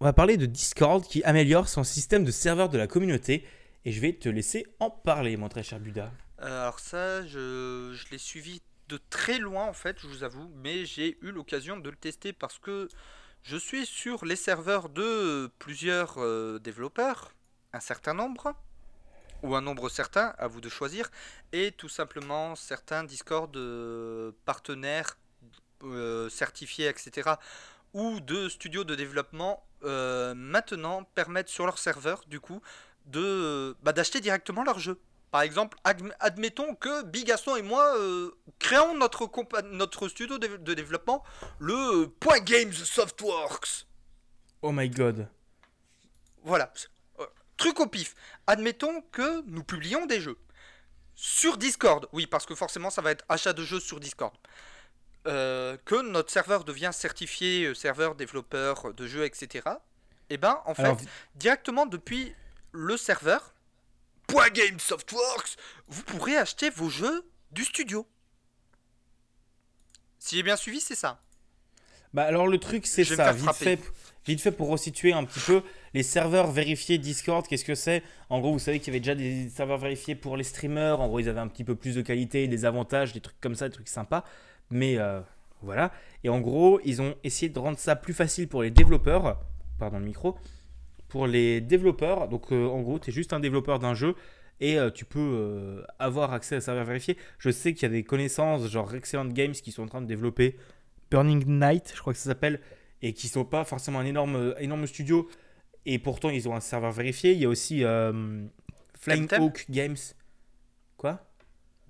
on 0.00 0.04
va 0.04 0.12
parler 0.12 0.36
de 0.36 0.46
Discord 0.46 1.04
qui 1.04 1.22
améliore 1.24 1.68
son 1.68 1.84
système 1.84 2.24
de 2.24 2.30
serveur 2.30 2.68
de 2.68 2.78
la 2.78 2.86
communauté. 2.86 3.44
Et 3.84 3.92
je 3.92 4.00
vais 4.00 4.12
te 4.12 4.28
laisser 4.28 4.66
en 4.80 4.90
parler, 4.90 5.36
mon 5.36 5.48
très 5.48 5.62
cher 5.62 5.78
Buda. 5.80 6.10
Euh, 6.42 6.62
alors 6.62 6.80
ça, 6.80 7.24
je, 7.26 7.92
je 7.94 8.10
l'ai 8.10 8.18
suivi 8.18 8.60
de 8.90 8.98
très 9.08 9.38
loin 9.38 9.64
en 9.64 9.72
fait, 9.72 9.96
je 10.00 10.08
vous 10.08 10.24
avoue, 10.24 10.50
mais 10.56 10.84
j'ai 10.84 11.16
eu 11.22 11.30
l'occasion 11.30 11.78
de 11.78 11.88
le 11.88 11.96
tester 11.96 12.32
parce 12.32 12.58
que 12.58 12.88
je 13.44 13.56
suis 13.56 13.86
sur 13.86 14.24
les 14.24 14.36
serveurs 14.36 14.88
de 14.88 15.48
plusieurs 15.60 16.16
euh, 16.18 16.58
développeurs, 16.58 17.32
un 17.72 17.78
certain 17.78 18.14
nombre, 18.14 18.52
ou 19.42 19.54
un 19.54 19.60
nombre 19.60 19.88
certain, 19.88 20.34
à 20.38 20.48
vous 20.48 20.60
de 20.60 20.68
choisir, 20.68 21.08
et 21.52 21.70
tout 21.70 21.88
simplement 21.88 22.56
certains 22.56 23.04
Discord 23.04 23.56
euh, 23.56 24.32
partenaires 24.44 25.16
euh, 25.84 26.28
certifiés, 26.28 26.88
etc., 26.88 27.30
ou 27.94 28.20
de 28.20 28.48
studios 28.48 28.84
de 28.84 28.94
développement 28.94 29.64
maintenant 29.82 31.04
permettent 31.14 31.48
sur 31.48 31.64
leur 31.64 31.78
serveur, 31.78 32.22
du 32.28 32.38
coup, 32.38 32.60
de 33.06 33.74
bah, 33.82 33.92
d'acheter 33.92 34.20
directement 34.20 34.62
leur 34.62 34.78
jeu. 34.78 35.00
Par 35.30 35.42
exemple, 35.42 35.78
adm- 35.84 36.12
admettons 36.18 36.74
que 36.74 37.04
Bigaston 37.04 37.56
et 37.56 37.62
moi 37.62 37.96
euh, 37.96 38.30
créons 38.58 38.96
notre, 38.96 39.30
notre 39.62 40.08
studio 40.08 40.38
de, 40.38 40.56
de 40.56 40.74
développement, 40.74 41.22
le 41.58 42.02
euh, 42.02 42.06
Point 42.18 42.40
Games 42.40 42.72
Softworks. 42.72 43.86
Oh 44.62 44.72
my 44.72 44.90
god. 44.90 45.28
Voilà. 46.42 46.72
Euh, 47.20 47.26
truc 47.56 47.78
au 47.80 47.86
pif. 47.86 48.14
Admettons 48.46 49.02
que 49.12 49.42
nous 49.46 49.62
publions 49.62 50.06
des 50.06 50.20
jeux. 50.20 50.38
Sur 51.14 51.58
Discord. 51.58 52.08
Oui, 52.12 52.26
parce 52.26 52.46
que 52.46 52.54
forcément, 52.54 52.90
ça 52.90 53.02
va 53.02 53.12
être 53.12 53.24
achat 53.28 53.52
de 53.52 53.62
jeux 53.62 53.80
sur 53.80 54.00
Discord. 54.00 54.34
Euh, 55.28 55.76
que 55.84 56.00
notre 56.00 56.32
serveur 56.32 56.64
devient 56.64 56.90
certifié 56.92 57.74
serveur 57.74 58.14
développeur 58.14 58.94
de 58.94 59.06
jeux, 59.06 59.26
etc. 59.26 59.68
Et 60.30 60.38
ben, 60.38 60.62
en 60.64 60.74
fait, 60.74 60.96
directement 61.34 61.84
depuis 61.84 62.34
le 62.72 62.96
serveur, 62.96 63.52
Point 64.30 64.50
Game 64.50 64.78
Softworks, 64.78 65.56
vous 65.88 66.02
pourrez 66.02 66.36
acheter 66.36 66.70
vos 66.70 66.88
jeux 66.88 67.28
du 67.52 67.64
studio. 67.64 68.06
Si 70.18 70.36
j'ai 70.36 70.42
bien 70.42 70.56
suivi, 70.56 70.80
c'est 70.80 70.94
ça. 70.94 71.20
bah 72.12 72.24
alors 72.24 72.46
le 72.46 72.58
truc 72.58 72.86
c'est 72.86 73.04
ça, 73.04 73.32
vite 73.32 73.52
fait, 73.54 73.78
vite 74.26 74.40
fait 74.40 74.50
pour 74.52 74.68
resituer 74.68 75.12
un 75.12 75.24
petit 75.24 75.40
peu 75.40 75.62
les 75.94 76.02
serveurs 76.02 76.50
vérifiés 76.50 76.98
Discord, 76.98 77.46
qu'est-ce 77.46 77.64
que 77.64 77.74
c'est? 77.74 78.02
En 78.28 78.40
gros, 78.40 78.52
vous 78.52 78.58
savez 78.58 78.78
qu'il 78.78 78.88
y 78.88 78.90
avait 78.90 79.00
déjà 79.00 79.14
des 79.14 79.48
serveurs 79.48 79.78
vérifiés 79.78 80.14
pour 80.14 80.36
les 80.36 80.44
streamers, 80.44 81.00
en 81.00 81.08
gros 81.08 81.20
ils 81.20 81.28
avaient 81.28 81.40
un 81.40 81.48
petit 81.48 81.64
peu 81.64 81.74
plus 81.74 81.94
de 81.94 82.02
qualité, 82.02 82.46
des 82.48 82.64
avantages, 82.64 83.12
des 83.12 83.20
trucs 83.20 83.40
comme 83.40 83.54
ça, 83.54 83.68
des 83.68 83.74
trucs 83.74 83.88
sympas, 83.88 84.24
mais 84.70 84.98
euh, 84.98 85.20
Voilà. 85.62 85.92
Et 86.24 86.28
en 86.28 86.40
gros, 86.40 86.80
ils 86.84 87.00
ont 87.02 87.14
essayé 87.24 87.48
de 87.50 87.58
rendre 87.58 87.78
ça 87.78 87.96
plus 87.96 88.14
facile 88.14 88.48
pour 88.48 88.62
les 88.62 88.70
développeurs. 88.70 89.38
Pardon 89.78 89.98
le 89.98 90.04
micro. 90.04 90.36
Pour 91.10 91.26
les 91.26 91.60
développeurs, 91.60 92.28
donc 92.28 92.52
euh, 92.52 92.68
en 92.68 92.82
gros, 92.82 93.00
tu 93.00 93.10
es 93.10 93.12
juste 93.12 93.32
un 93.32 93.40
développeur 93.40 93.80
d'un 93.80 93.94
jeu 93.94 94.14
et 94.60 94.78
euh, 94.78 94.90
tu 94.90 95.04
peux 95.04 95.18
euh, 95.18 95.82
avoir 95.98 96.32
accès 96.32 96.54
à 96.54 96.60
serveur 96.60 96.84
vérifié. 96.84 97.16
Je 97.38 97.50
sais 97.50 97.74
qu'il 97.74 97.82
y 97.82 97.86
a 97.86 97.88
des 97.88 98.04
connaissances, 98.04 98.68
genre 98.68 98.94
Excellent 98.94 99.26
Games, 99.26 99.52
qui 99.52 99.72
sont 99.72 99.82
en 99.82 99.86
train 99.88 100.00
de 100.00 100.06
développer 100.06 100.56
Burning 101.10 101.44
Night, 101.46 101.92
je 101.92 102.00
crois 102.00 102.12
que 102.12 102.18
ça 102.20 102.30
s'appelle, 102.30 102.60
et 103.02 103.12
qui 103.12 103.26
sont 103.26 103.44
pas 103.44 103.64
forcément 103.64 103.98
un 103.98 104.04
énorme, 104.04 104.54
énorme 104.60 104.86
studio, 104.86 105.28
et 105.84 105.98
pourtant 105.98 106.30
ils 106.30 106.48
ont 106.48 106.54
un 106.54 106.60
serveur 106.60 106.92
vérifié. 106.92 107.32
Il 107.32 107.40
y 107.40 107.44
a 107.44 107.48
aussi 107.48 107.82
Flying 109.00 109.26
Temtem 109.26 109.42
Hawk 109.42 109.66
Games. 109.68 109.96
Quoi? 110.96 111.26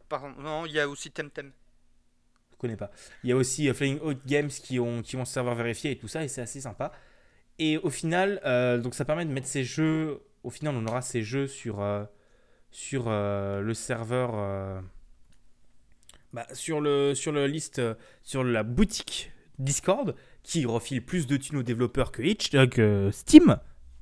Pardon, 0.09 0.33
non, 0.41 0.65
il 0.65 0.73
y 0.73 0.81
a 0.81 0.89
aussi 0.89 1.11
Temtem. 1.11 1.53
Je 2.53 2.57
connais 2.57 2.77
pas. 2.77 2.91
Il 3.23 3.29
y 3.29 3.33
a 3.35 3.37
aussi 3.37 3.69
Flying 3.75 3.99
Hawk 4.01 4.25
Games 4.25 4.49
qui 4.49 4.81
ont, 4.81 5.03
qui 5.03 5.17
ont 5.17 5.27
serveur 5.27 5.55
vérifié 5.55 5.91
et 5.91 5.99
tout 5.99 6.09
ça, 6.09 6.25
et 6.25 6.29
c'est 6.29 6.41
assez 6.41 6.63
sympa. 6.63 6.91
Et 7.61 7.77
au 7.77 7.91
final, 7.91 8.41
euh, 8.47 8.79
donc 8.79 8.95
ça 8.95 9.05
permet 9.05 9.27
de 9.27 9.31
mettre 9.31 9.47
ces 9.47 9.65
jeux. 9.65 10.23
Au 10.43 10.49
final, 10.49 10.75
on 10.75 10.87
aura 10.87 11.03
ces 11.03 11.23
jeux 11.23 11.47
sur, 11.47 11.83
euh, 11.83 12.05
sur 12.71 13.05
euh, 13.07 13.61
le 13.61 13.75
serveur. 13.75 14.83
bah, 16.33 16.47
sur, 16.55 16.81
le, 16.81 17.15
sur 17.15 17.33
le 17.33 17.47
sur 18.23 18.45
la 18.45 18.63
boutique 18.63 19.31
Discord, 19.59 20.17
qui 20.43 20.65
refile 20.65 21.05
plus 21.05 21.27
de 21.27 21.37
thunes 21.37 21.59
aux 21.59 21.63
développeurs 21.63 22.13
que, 22.13 22.23
Itch, 22.23 22.51
que 22.71 23.11
Steam, 23.13 23.59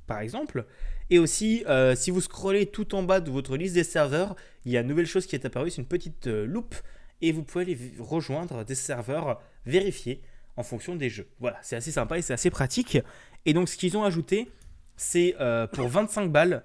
par 0.06 0.20
exemple. 0.20 0.64
Et 1.10 1.18
aussi, 1.18 1.64
si 1.97 2.12
vous 2.12 2.20
scrollez 2.20 2.66
tout 2.66 2.94
en 2.94 3.02
bas 3.02 3.18
de 3.18 3.30
votre 3.30 3.56
liste 3.56 3.74
des 3.74 3.82
serveurs, 3.82 4.36
il 4.66 4.70
y 4.72 4.76
a 4.76 4.82
une 4.82 4.86
nouvelle 4.86 5.06
chose 5.06 5.26
qui 5.26 5.35
est 5.35 5.44
apparue, 5.44 5.70
c'est 5.70 5.82
une 5.82 5.89
petite 5.89 6.28
loupe 6.28 6.76
et 7.22 7.32
vous 7.32 7.43
pouvez 7.43 7.64
aller 7.64 7.94
rejoindre 7.98 8.64
des 8.64 8.76
serveurs 8.76 9.43
vérifiés 9.66 10.22
en 10.59 10.64
fonction 10.64 10.97
des 10.97 11.09
jeux. 11.09 11.28
Voilà, 11.39 11.56
c'est 11.62 11.76
assez 11.76 11.93
sympa 11.93 12.18
et 12.18 12.22
c'est 12.22 12.32
assez 12.32 12.51
pratique. 12.51 12.98
Et 13.47 13.52
donc, 13.55 13.68
ce 13.68 13.76
qu'ils 13.76 13.97
ont 13.97 14.02
ajouté, 14.02 14.51
c'est 14.97 15.36
euh, 15.40 15.68
pour 15.68 15.86
25 15.86 16.32
balles, 16.32 16.64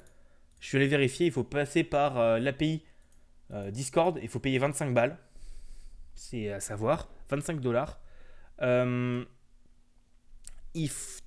je 0.59 0.67
suis 0.67 0.77
allé 0.77 0.87
vérifier, 0.87 1.27
il 1.27 1.31
faut 1.31 1.43
passer 1.43 1.83
par 1.83 2.17
euh, 2.17 2.39
l'API 2.39 2.83
euh, 3.51 3.69
Discord, 3.69 4.19
il 4.21 4.29
faut 4.29 4.39
payer 4.39 4.57
25 4.57 4.95
balles. 4.95 5.19
C'est 6.15 6.51
à 6.51 6.59
savoir, 6.59 7.07
25 7.29 7.61
dollars. 7.61 7.99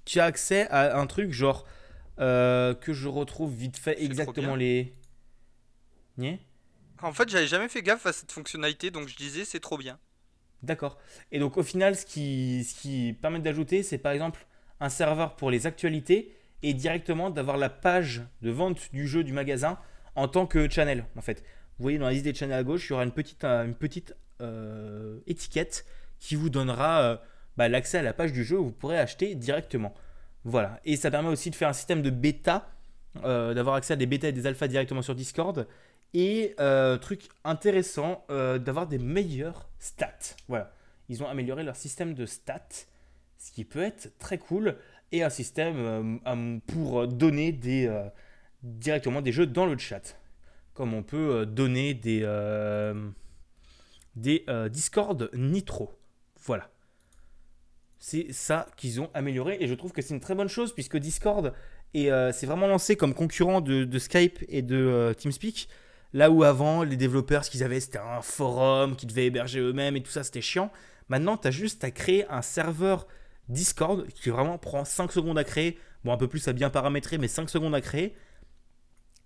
Tu 0.04 0.20
as 0.20 0.24
accès 0.24 0.68
à 0.68 0.98
un 0.98 1.06
truc 1.06 1.32
genre 1.32 1.64
que 2.18 2.92
je 2.92 3.06
retrouve 3.06 3.54
vite 3.54 3.76
fait 3.76 4.02
exactement 4.02 4.56
les. 4.56 4.92
Niais? 6.18 6.40
En 7.00 7.12
fait, 7.12 7.28
j'avais 7.28 7.46
jamais 7.46 7.68
fait 7.68 7.82
gaffe 7.82 8.06
à 8.06 8.12
cette 8.12 8.32
fonctionnalité, 8.32 8.90
donc 8.90 9.06
je 9.06 9.16
disais 9.16 9.44
c'est 9.44 9.60
trop 9.60 9.78
bien. 9.78 10.00
D'accord. 10.62 10.98
Et 11.32 11.38
donc 11.38 11.56
au 11.56 11.62
final, 11.62 11.96
ce 11.96 12.06
qui, 12.06 12.64
ce 12.64 12.80
qui 12.80 13.16
permet 13.20 13.38
d'ajouter, 13.38 13.82
c'est 13.82 13.98
par 13.98 14.12
exemple 14.12 14.46
un 14.80 14.88
serveur 14.88 15.36
pour 15.36 15.50
les 15.50 15.66
actualités 15.66 16.32
et 16.62 16.74
directement 16.74 17.30
d'avoir 17.30 17.56
la 17.56 17.68
page 17.68 18.22
de 18.42 18.50
vente 18.50 18.92
du 18.92 19.06
jeu 19.06 19.24
du 19.24 19.32
magasin 19.32 19.78
en 20.14 20.28
tant 20.28 20.46
que 20.46 20.68
channel 20.68 21.04
en 21.16 21.20
fait. 21.20 21.44
Vous 21.78 21.82
voyez 21.82 21.98
dans 21.98 22.06
la 22.06 22.12
liste 22.12 22.24
des 22.24 22.34
channels 22.34 22.58
à 22.58 22.62
gauche, 22.62 22.88
il 22.88 22.90
y 22.90 22.92
aura 22.94 23.04
une 23.04 23.12
petite, 23.12 23.44
euh, 23.44 23.64
une 23.64 23.74
petite 23.74 24.16
euh, 24.40 25.18
étiquette 25.26 25.84
qui 26.18 26.34
vous 26.34 26.48
donnera 26.48 27.02
euh, 27.02 27.16
bah, 27.56 27.68
l'accès 27.68 27.98
à 27.98 28.02
la 28.02 28.14
page 28.14 28.32
du 28.32 28.44
jeu 28.44 28.58
où 28.58 28.64
vous 28.64 28.72
pourrez 28.72 28.98
acheter 28.98 29.34
directement. 29.34 29.94
Voilà. 30.44 30.80
Et 30.84 30.96
ça 30.96 31.10
permet 31.10 31.28
aussi 31.28 31.50
de 31.50 31.54
faire 31.54 31.68
un 31.68 31.74
système 31.74 32.02
de 32.02 32.10
bêta, 32.10 32.70
d'avoir 33.22 33.76
accès 33.76 33.94
à 33.94 33.96
des 33.96 34.04
bêtas 34.04 34.28
et 34.28 34.32
des 34.32 34.46
alphas 34.46 34.68
directement 34.68 35.00
sur 35.00 35.14
Discord. 35.14 35.66
Et 36.18 36.54
euh, 36.60 36.96
truc 36.96 37.28
intéressant, 37.44 38.24
euh, 38.30 38.58
d'avoir 38.58 38.86
des 38.86 38.96
meilleures 38.96 39.68
stats. 39.78 40.34
Voilà. 40.48 40.72
Ils 41.10 41.22
ont 41.22 41.28
amélioré 41.28 41.62
leur 41.62 41.76
système 41.76 42.14
de 42.14 42.24
stats, 42.24 42.86
ce 43.36 43.52
qui 43.52 43.66
peut 43.66 43.82
être 43.82 44.16
très 44.18 44.38
cool. 44.38 44.78
Et 45.12 45.22
un 45.22 45.28
système 45.28 45.76
euh, 46.26 46.58
pour 46.68 47.06
donner 47.06 47.52
des, 47.52 47.94
directement 48.62 49.20
des 49.20 49.30
jeux 49.30 49.46
dans 49.46 49.66
le 49.66 49.76
chat. 49.76 50.18
Comme 50.72 50.94
on 50.94 51.02
peut 51.02 51.44
donner 51.44 51.92
des, 51.92 52.20
des 54.14 54.46
Discord 54.70 55.28
Nitro. 55.34 55.92
Voilà. 56.46 56.70
C'est 57.98 58.32
ça 58.32 58.68
qu'ils 58.78 59.02
ont 59.02 59.10
amélioré 59.12 59.58
et 59.60 59.66
je 59.66 59.74
trouve 59.74 59.92
que 59.92 60.00
c'est 60.00 60.14
une 60.14 60.20
très 60.20 60.34
bonne 60.34 60.48
chose 60.48 60.72
puisque 60.72 60.96
Discord 60.96 61.52
est, 61.92 62.32
s'est 62.32 62.46
vraiment 62.46 62.68
lancé 62.68 62.96
comme 62.96 63.12
concurrent 63.12 63.60
de, 63.60 63.98
Skype 63.98 64.42
et 64.48 64.62
de 64.62 65.14
TeamSpeak. 65.18 65.68
Là 66.12 66.30
où 66.30 66.44
avant, 66.44 66.82
les 66.82 66.96
développeurs, 66.96 67.44
ce 67.44 67.50
qu'ils 67.50 67.62
avaient, 67.62 67.80
c'était 67.80 67.98
un 67.98 68.22
forum 68.22 68.96
qu'ils 68.96 69.08
devaient 69.08 69.26
héberger 69.26 69.60
eux-mêmes 69.60 69.96
et 69.96 70.02
tout 70.02 70.10
ça, 70.10 70.24
c'était 70.24 70.40
chiant. 70.40 70.70
Maintenant, 71.08 71.36
tu 71.36 71.48
as 71.48 71.50
juste 71.50 71.84
à 71.84 71.90
créer 71.90 72.26
un 72.28 72.42
serveur 72.42 73.06
Discord 73.48 74.06
qui 74.08 74.30
vraiment 74.30 74.58
prend 74.58 74.84
5 74.84 75.12
secondes 75.12 75.38
à 75.38 75.44
créer. 75.44 75.78
Bon, 76.04 76.12
un 76.12 76.16
peu 76.16 76.28
plus 76.28 76.46
à 76.48 76.52
bien 76.52 76.70
paramétrer, 76.70 77.18
mais 77.18 77.28
5 77.28 77.48
secondes 77.50 77.74
à 77.74 77.80
créer. 77.80 78.16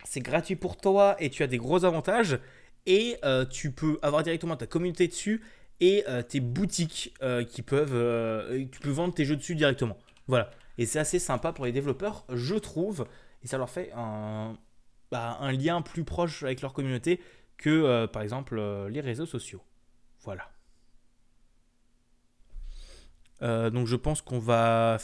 C'est 0.05 0.21
gratuit 0.21 0.57
pour 0.57 0.77
toi 0.77 1.17
et 1.19 1.31
tu 1.31 1.43
as 1.43 1.47
des 1.47 1.59
gros 1.59 1.85
avantages. 1.85 2.39
Et 2.87 3.17
euh, 3.25 3.45
tu 3.45 3.73
peux 3.73 3.99
avoir 4.03 4.23
directement 4.23 4.57
ta 4.57 4.67
communauté 4.67 5.07
dessus 5.07 5.43
et 5.81 6.05
euh, 6.09 6.23
tes 6.23 6.41
boutiques 6.41 7.15
euh, 7.23 7.45
qui 7.45 7.63
peuvent. 7.63 8.69
tu 8.71 8.81
peux 8.81 8.91
vendre 8.91 9.15
tes 9.15 9.25
jeux 9.25 9.37
dessus 9.37 9.55
directement. 9.55 9.99
Voilà. 10.27 10.51
Et 10.79 10.87
c'est 10.87 10.99
assez 10.99 11.19
sympa 11.19 11.53
pour 11.53 11.67
les 11.67 11.73
développeurs, 11.73 12.25
je 12.33 12.55
trouve. 12.55 13.07
Et 13.43 13.47
ça 13.47 13.59
leur 13.59 13.69
fait 13.69 13.91
un, 13.95 14.57
bah, 15.11 15.39
un 15.41 15.53
lien 15.53 15.83
plus 15.83 16.05
proche 16.05 16.43
avec 16.43 16.61
leur 16.61 16.73
communauté 16.73 17.21
que, 17.57 17.69
euh, 17.69 18.07
par 18.07 18.23
exemple, 18.23 18.59
euh, 18.59 18.89
les 18.89 19.01
réseaux 19.01 19.27
sociaux. 19.27 19.63
Voilà. 20.23 20.51
Euh, 23.43 23.71
donc 23.71 23.87
je 23.87 23.97
pense 23.97 24.21
qu'on 24.23 24.39
va 24.39 24.99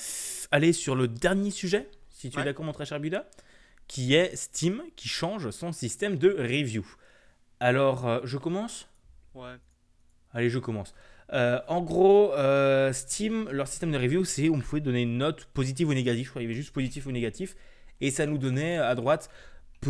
aller 0.51 0.73
sur 0.73 0.95
le 0.95 1.09
dernier 1.09 1.51
sujet, 1.51 1.89
si 2.11 2.31
tu 2.31 2.39
es 2.39 2.45
d'accord 2.45 2.65
mon 2.65 2.73
très 2.73 2.85
cher 2.85 3.01
Buda, 3.01 3.28
qui 3.89 4.15
est 4.15 4.37
Steam 4.37 4.83
qui 4.95 5.09
change 5.09 5.51
son 5.51 5.73
système 5.73 6.19
de 6.19 6.31
review. 6.31 6.85
Alors 7.61 8.27
je 8.27 8.37
commence? 8.37 8.89
Ouais. 9.35 9.55
Allez, 10.33 10.51
je 10.51 10.59
commence. 10.59 10.95
En 11.31 11.81
gros, 11.81 12.33
Steam, 12.93 13.49
leur 13.51 13.69
système 13.69 13.91
de 13.91 13.99
review, 13.99 14.27
c'est 14.27 14.51
on 14.51 14.61
pouvait 14.61 14.83
donner 14.83 15.03
une 15.03 15.16
note 15.16 15.47
positive 15.47 15.89
ou 15.89 15.95
négative. 15.95 16.27
Je 16.27 16.31
crois 16.31 16.41
qu'il 16.41 16.51
y 16.51 16.53
avait 16.53 16.61
juste 16.61 16.74
positif 16.74 17.07
ou 17.07 17.12
négatif. 17.12 17.57
Et 18.03 18.11
ça 18.11 18.27
nous 18.27 18.37
donnait 18.37 18.77
à 18.77 18.95
droite 18.95 19.31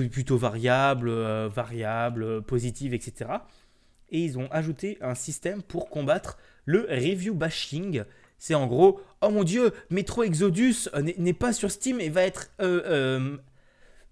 plutôt 0.05 0.37
variable, 0.37 1.09
euh, 1.09 1.49
variable, 1.49 2.23
euh, 2.23 2.41
positive, 2.41 2.95
etc. 2.95 3.31
Et 4.11 4.21
ils 4.21 4.39
ont 4.39 4.49
ajouté 4.51 4.99
un 5.01 5.15
système 5.15 5.63
pour 5.63 5.91
combattre 5.91 6.39
le 6.65 6.83
review 6.91 7.35
bashing. 7.35 8.05
C'est 8.39 8.55
en 8.55 8.67
gros, 8.67 9.01
oh 9.23 9.31
mon 9.31 9.45
dieu, 9.45 9.73
Metro 9.91 10.23
Exodus 10.23 10.89
euh, 10.95 11.03
n'est 11.03 11.33
pas 11.33 11.53
sur 11.53 11.71
Steam 11.71 12.01
et 12.01 12.11
va 12.11 12.23
être 12.23 12.51
euh, 12.61 13.37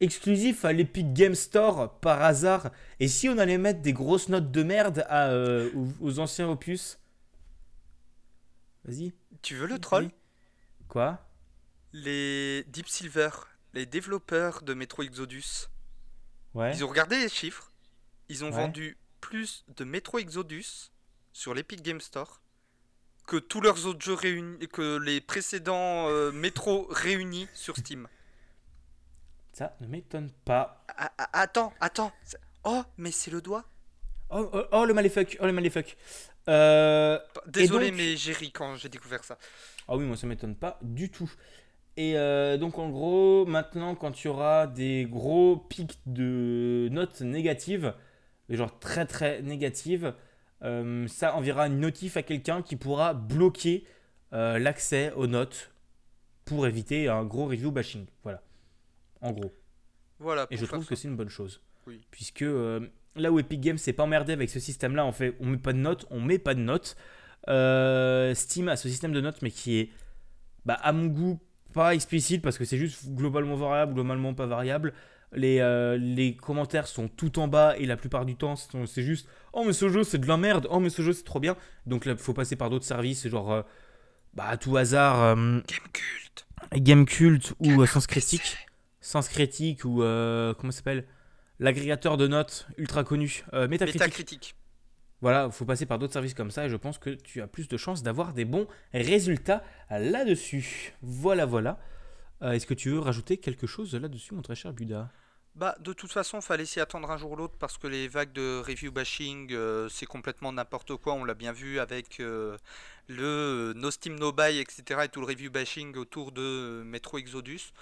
exclusif 0.01 0.65
à 0.65 0.73
l'Epic 0.73 1.12
Game 1.12 1.35
Store 1.35 1.98
par 2.01 2.23
hasard. 2.23 2.70
Et 3.01 3.09
si 3.09 3.28
on 3.28 3.39
allait 3.39 3.59
mettre 3.59 3.82
des 3.82 3.93
grosses 3.93 4.28
notes 4.28 4.51
de 4.51 4.62
merde 4.62 5.05
à, 5.09 5.31
aux, 6.01 6.19
anciens 6.19 6.48
opus? 6.48 6.98
Vas-y. 8.85 9.12
Tu 9.43 9.56
veux 9.56 9.66
le 9.66 9.78
troll? 9.78 10.11
Quoi? 10.89 11.20
Les 11.93 12.65
Deep 12.69 12.89
Silver, 12.89 13.31
les 13.73 13.86
développeurs 13.86 14.62
de 14.62 14.74
Metro 14.74 15.02
Exodus, 15.02 15.69
Ouais. 16.55 16.73
ils 16.75 16.85
ont 16.85 16.89
regardé 16.89 17.19
les 17.19 17.29
chiffres. 17.29 17.71
Ils 18.29 18.45
ont 18.45 18.49
Ouais. 18.49 18.53
vendu 18.63 18.97
plus 19.21 19.65
de 19.77 19.85
Metro 19.85 20.19
Exodus 20.19 20.91
sur 21.33 21.53
l'Epic 21.55 21.83
Game 21.83 22.01
Store 22.01 22.41
que 23.27 23.37
tous 23.37 23.61
leurs 23.61 23.87
autres 23.87 24.03
jeux 24.05 24.15
réunis, 24.15 24.69
que 24.69 24.99
les 24.99 25.21
précédents 25.21 26.09
euh, 26.09 26.31
Metro 26.33 26.87
réunis 26.91 27.49
sur 27.55 27.77
Steam. 27.77 28.07
Ça 29.53 29.77
ne 29.81 29.87
m'étonne 29.87 30.31
pas. 30.45 30.85
Ah, 30.97 31.13
ah, 31.19 31.29
attends, 31.33 31.73
attends. 31.81 32.13
Oh, 32.65 32.83
mais 32.97 33.11
c'est 33.13 33.31
le 33.31 33.41
doigt. 33.41 33.65
Oh, 34.31 34.51
oh, 34.53 34.63
oh, 34.73 34.85
le 34.85 34.95
maléfuck, 34.95 35.37
oh 35.41 35.47
le 35.47 35.53
maléfuck. 35.53 35.97
Euh, 36.49 37.19
Désolé, 37.47 37.89
donc- 37.91 37.97
mais 37.99 38.17
j'ai 38.17 38.33
ri 38.33 38.51
quand 38.51 38.75
j'ai 38.77 38.89
découvert 38.89 39.23
ça. 39.23 39.39
Ah 39.87 39.97
oui, 39.97 40.05
moi 40.05 40.17
ça 40.17 40.27
m'étonne 40.27 40.57
pas 40.57 40.79
du 40.83 41.09
tout. 41.11 41.31
Et 41.97 42.16
euh, 42.16 42.57
donc 42.57 42.79
en 42.79 42.89
gros, 42.91 43.47
maintenant 43.47 43.95
quand 43.95 44.11
tu 44.11 44.29
auras 44.29 44.66
des 44.66 45.07
gros 45.09 45.57
pics 45.57 45.99
de 46.07 46.89
notes 46.91 47.21
négatives, 47.21 47.95
genre 48.49 48.79
très 48.81 49.07
très 49.07 49.43
négatives, 49.43 50.15
euh, 50.62 51.07
ça 51.07 51.35
enverra 51.37 51.69
une 51.69 51.79
notif 51.79 52.16
à 52.16 52.23
quelqu'un 52.23 52.62
qui 52.62 52.77
pourra 52.77 53.15
bloquer 53.15 53.87
euh, 54.33 54.59
l'accès 54.59 55.12
aux 55.12 55.29
notes 55.29 55.71
pour 56.45 56.66
éviter 56.66 57.09
un 57.09 57.25
gros 57.25 57.47
review 57.47 57.71
bashing. 57.71 58.07
Voilà. 58.25 58.43
En 59.21 59.31
gros. 59.31 59.53
Voilà. 60.19 60.47
Et 60.51 60.57
je 60.57 60.66
trouve 60.66 60.83
ça. 60.83 60.89
que 60.89 60.97
c'est 60.97 61.09
une 61.09 61.16
bonne 61.16 61.29
chose. 61.29 61.61
Oui. 61.87 62.01
Puisque 62.11 62.45
là 63.16 63.31
où 63.31 63.39
Epic 63.39 63.61
Games 63.61 63.79
s'est 63.79 63.93
pas 63.93 64.03
emmerdé 64.03 64.33
avec 64.33 64.51
ce 64.51 64.59
système-là, 64.59 65.07
on 65.07 65.12
fait, 65.12 65.37
on 65.39 65.47
met 65.47 65.59
pas 65.59 65.73
de 65.73 65.79
notes, 65.79 66.07
on 66.11 66.21
met 66.21 66.39
pas 66.39 66.55
de 66.55 66.61
notes. 66.61 66.97
Steam 67.47 68.69
a 68.69 68.77
ce 68.77 68.89
système 68.89 69.12
de 69.12 69.21
notes, 69.21 69.43
mais 69.43 69.51
qui 69.51 69.79
est, 69.79 69.91
bah, 70.66 70.75
à 70.75 70.93
mon 70.93 71.07
goût, 71.07 71.39
pas 71.75 71.95
explicite 71.95 72.43
parce 72.43 72.57
que 72.57 72.65
c'est 72.65 72.79
juste 72.79 73.11
globalement 73.11 73.57
variable, 73.57 73.95
globalement 73.95 74.33
pas 74.35 74.47
variable. 74.47 74.93
Les, 75.33 75.59
euh, 75.59 75.97
les 75.97 76.37
commentaires 76.37 76.87
sont 76.87 77.09
tout 77.09 77.41
en 77.41 77.49
bas 77.49 77.75
et 77.77 77.87
la 77.87 77.97
plupart 77.97 78.25
du 78.25 78.37
temps 78.37 78.55
c'est 78.57 79.03
juste 79.03 79.29
Oh 79.53 79.65
mais 79.67 79.73
ce 79.73 79.89
jeu 79.89 80.05
c'est 80.05 80.19
de 80.19 80.29
la 80.29 80.37
merde, 80.37 80.69
oh 80.71 80.79
mais 80.79 80.91
ce 80.91 81.03
jeu 81.03 81.13
c'est 81.13 81.25
trop 81.25 81.41
bien. 81.41 81.57
Donc 81.87 82.05
là 82.07 82.13
il 82.13 82.19
faut 82.19 82.35
passer 82.35 82.57
par 82.57 82.71
d'autres 82.71 82.85
services, 82.85 83.27
genre 83.29 83.53
euh, 83.53 83.63
bah, 84.35 84.47
à 84.49 84.57
tout 84.57 84.77
hasard 84.77 85.23
euh, 85.23 85.61
Gamecult. 85.67 86.47
Gamecult 86.75 87.55
ou 87.59 87.83
euh, 87.83 87.87
Sens. 87.87 88.07
Critique. 88.07 88.57
Sens 89.01 89.29
Critique 89.29 89.85
ou 89.85 89.97
comment 89.99 90.71
ça 90.71 90.79
s'appelle? 90.79 91.05
L'agrégateur 91.61 92.17
de 92.17 92.27
notes 92.27 92.67
ultra 92.79 93.05
connu, 93.05 93.45
euh, 93.53 93.69
Metacritic. 93.69 94.57
Voilà, 95.25 95.47
il 95.47 95.53
faut 95.53 95.65
passer 95.65 95.87
par 95.87 95.99
d'autres 95.99 96.13
services 96.13 96.35
comme 96.35 96.51
ça 96.51 96.67
et 96.67 96.69
je 96.69 96.77
pense 96.77 96.99
que 96.99 97.09
tu 97.09 97.41
as 97.41 97.47
plus 97.47 97.67
de 97.67 97.79
chances 97.79 98.03
d'avoir 98.03 98.35
des 98.35 98.45
bons 98.45 98.67
résultats 98.93 99.65
là-dessus. 99.89 100.93
Voilà, 101.01 101.47
voilà. 101.47 101.79
Euh, 102.43 102.53
Est-ce 102.53 102.67
que 102.67 102.75
tu 102.75 102.91
veux 102.91 102.99
rajouter 102.99 103.39
quelque 103.39 103.67
chose 103.67 103.95
là-dessus, 103.95 104.35
mon 104.35 104.43
très 104.43 104.55
cher 104.55 104.75
Buda 104.75 105.09
Bah, 105.55 105.77
de 105.81 105.95
toute 105.95 106.13
façon, 106.13 106.43
fallait 106.43 106.67
s'y 106.67 106.79
attendre 106.79 107.11
un 107.11 107.17
jour 107.17 107.31
ou 107.31 107.37
l'autre 107.37 107.55
parce 107.59 107.79
que 107.79 107.87
les 107.87 108.07
vagues 108.07 108.35
de 108.35 108.63
review 108.67 108.93
bashing, 108.93 109.51
euh, 109.55 109.89
c'est 109.89 110.05
complètement 110.05 110.53
n'importe 110.53 110.95
quoi. 110.97 111.15
On 111.15 111.25
l'a 111.25 111.33
bien 111.33 111.53
vu 111.53 111.79
avec 111.79 112.21
euh, 112.21 112.59
le 113.09 113.73
No 113.77 113.91
Steam 113.91 114.19
No 114.19 114.31
Buy, 114.31 114.59
etc. 114.59 115.05
et 115.05 115.09
tout 115.09 115.23
le 115.23 115.27
review 115.27 115.51
bashing 115.51 115.97
autour 115.97 116.33
de 116.33 116.83
Metro 116.85 117.17
Exodus. 117.17 117.73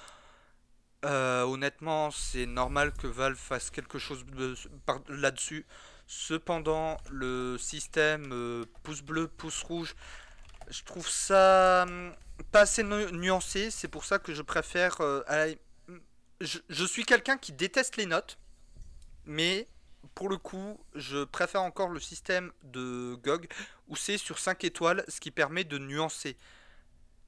Honnêtement, 1.02 2.12
c'est 2.12 2.47
normal 2.47 2.93
que 2.93 3.09
Valve 3.09 3.36
fasse 3.36 3.73
quelque 3.73 3.98
chose 3.98 4.24
là-dessus. 5.09 5.66
Cependant, 6.06 6.98
le 7.10 7.56
système 7.58 8.32
euh, 8.32 8.64
pouce 8.82 9.02
bleu, 9.02 9.28
pouce 9.28 9.62
rouge, 9.62 9.94
je 10.70 10.82
trouve 10.84 11.08
ça 11.08 11.84
hum, 11.88 12.14
pas 12.52 12.62
assez 12.62 12.82
nu- 12.84 13.12
nuancé. 13.12 13.70
C'est 13.70 13.88
pour 13.88 14.04
ça 14.04 14.18
que 14.18 14.34
je 14.34 14.42
préfère. 14.42 15.00
euh, 15.00 15.22
je 16.40 16.84
suis 16.84 17.04
quelqu'un 17.04 17.38
qui 17.38 17.52
déteste 17.52 17.96
les 17.96 18.06
notes, 18.06 18.38
mais 19.26 19.68
pour 20.14 20.28
le 20.28 20.38
coup, 20.38 20.80
je 20.94 21.24
préfère 21.24 21.62
encore 21.62 21.88
le 21.90 22.00
système 22.00 22.52
de 22.64 23.16
GOG 23.24 23.48
où 23.88 23.96
c'est 23.96 24.18
sur 24.18 24.38
5 24.38 24.64
étoiles, 24.64 25.04
ce 25.08 25.20
qui 25.20 25.30
permet 25.30 25.64
de 25.64 25.78
nuancer. 25.78 26.36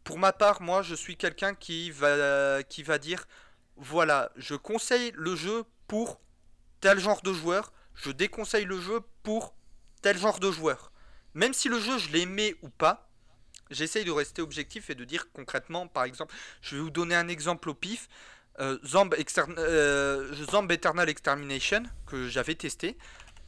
Pour 0.05 0.19
ma 0.19 0.33
part, 0.33 0.61
moi, 0.63 0.83
je 0.83 0.95
suis 0.95 1.17
quelqu'un 1.17 1.55
qui 1.55 1.91
va, 1.91 2.63
qui 2.65 2.83
va 2.83 2.99
dire 2.99 3.25
voilà, 3.77 4.31
je 4.37 4.55
conseille 4.55 5.13
le 5.17 5.35
jeu 5.37 5.65
pour 5.89 6.21
tel 6.81 6.99
genre 7.01 7.23
de 7.23 7.33
joueur, 7.33 7.73
je 7.95 8.11
déconseille 8.11 8.65
le 8.65 8.81
jeu 8.81 9.01
pour 9.23 9.55
tel 10.03 10.19
genre 10.19 10.41
de 10.41 10.51
joueur. 10.51 10.93
Même 11.35 11.53
si 11.55 11.69
le 11.69 11.81
jeu, 11.81 11.99
je 11.99 12.11
l'aimais 12.11 12.55
ou 12.63 12.69
pas, 12.69 13.09
j'essaye 13.71 14.05
de 14.05 14.11
rester 14.11 14.43
objectif 14.43 14.91
et 14.91 14.95
de 14.95 15.05
dire 15.05 15.33
concrètement, 15.33 15.87
par 15.87 16.05
exemple, 16.05 16.35
je 16.63 16.77
vais 16.77 16.83
vous 16.83 16.91
donner 16.91 17.15
un 17.15 17.29
exemple 17.29 17.69
au 17.69 17.75
pif. 17.75 18.09
Euh, 18.61 18.79
euh, 19.59 20.69
Eternal 20.71 21.09
Extermination 21.09 21.83
que 22.07 22.29
j'avais 22.29 22.55
testé. 22.55 22.97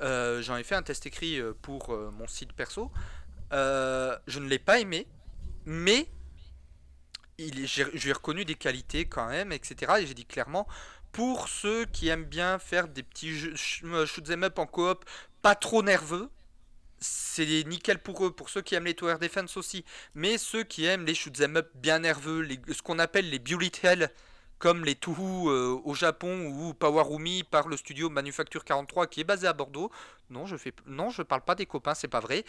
Euh, 0.02 0.42
J'en 0.42 0.56
ai 0.56 0.64
fait 0.64 0.74
un 0.74 0.82
test 0.82 1.06
écrit 1.06 1.38
euh, 1.38 1.52
pour 1.62 1.96
mon 2.12 2.26
site 2.26 2.52
perso. 2.52 2.90
Je 3.52 4.38
ne 4.38 4.48
l'ai 4.48 4.58
pas 4.58 4.80
aimé, 4.80 5.06
mais 5.64 6.08
il 7.38 7.68
reconnu 8.12 8.44
des 8.44 8.54
qualités 8.54 9.06
quand 9.06 9.28
même, 9.28 9.52
etc. 9.52 9.92
Et 10.00 10.06
j'ai 10.06 10.14
dit 10.14 10.26
clairement, 10.26 10.66
pour 11.12 11.48
ceux 11.48 11.84
qui 11.86 12.08
aiment 12.08 12.24
bien 12.24 12.58
faire 12.58 12.88
des 12.88 13.02
petits 13.02 13.32
euh, 13.84 14.06
shoot 14.06 14.28
'em 14.30 14.44
up 14.44 14.58
en 14.58 14.66
coop, 14.66 15.04
pas 15.42 15.54
trop 15.54 15.82
nerveux, 15.82 16.30
c'est 17.00 17.64
nickel 17.66 17.98
pour 17.98 18.24
eux. 18.26 18.30
Pour 18.34 18.48
ceux 18.50 18.62
qui 18.62 18.74
aiment 18.74 18.84
les 18.86 18.94
tower 18.94 19.16
defense 19.20 19.56
aussi, 19.56 19.84
mais 20.14 20.38
ceux 20.38 20.64
qui 20.64 20.84
aiment 20.86 21.04
les 21.06 21.14
shoot 21.14 21.38
'em 21.40 21.56
up 21.56 21.70
bien 21.74 22.00
nerveux, 22.00 22.46
ce 22.72 22.82
qu'on 22.82 22.98
appelle 22.98 23.30
les 23.30 23.38
bullet 23.38 23.72
hell, 23.82 24.10
comme 24.58 24.84
les 24.84 24.94
Touhou 24.94 25.50
au 25.50 25.94
Japon 25.94 26.46
ou 26.46 26.72
Powerumi 26.74 27.44
par 27.44 27.68
le 27.68 27.76
studio 27.76 28.08
Manufacture 28.08 28.64
43 28.64 29.06
qui 29.06 29.20
est 29.20 29.24
basé 29.24 29.46
à 29.46 29.52
Bordeaux. 29.52 29.90
Non, 30.30 30.46
je 30.46 30.56
fais, 30.56 30.72
non, 30.86 31.10
je 31.10 31.22
parle 31.22 31.42
pas 31.42 31.54
des 31.54 31.66
copains, 31.66 31.94
c'est 31.94 32.08
pas 32.08 32.20
vrai. 32.20 32.44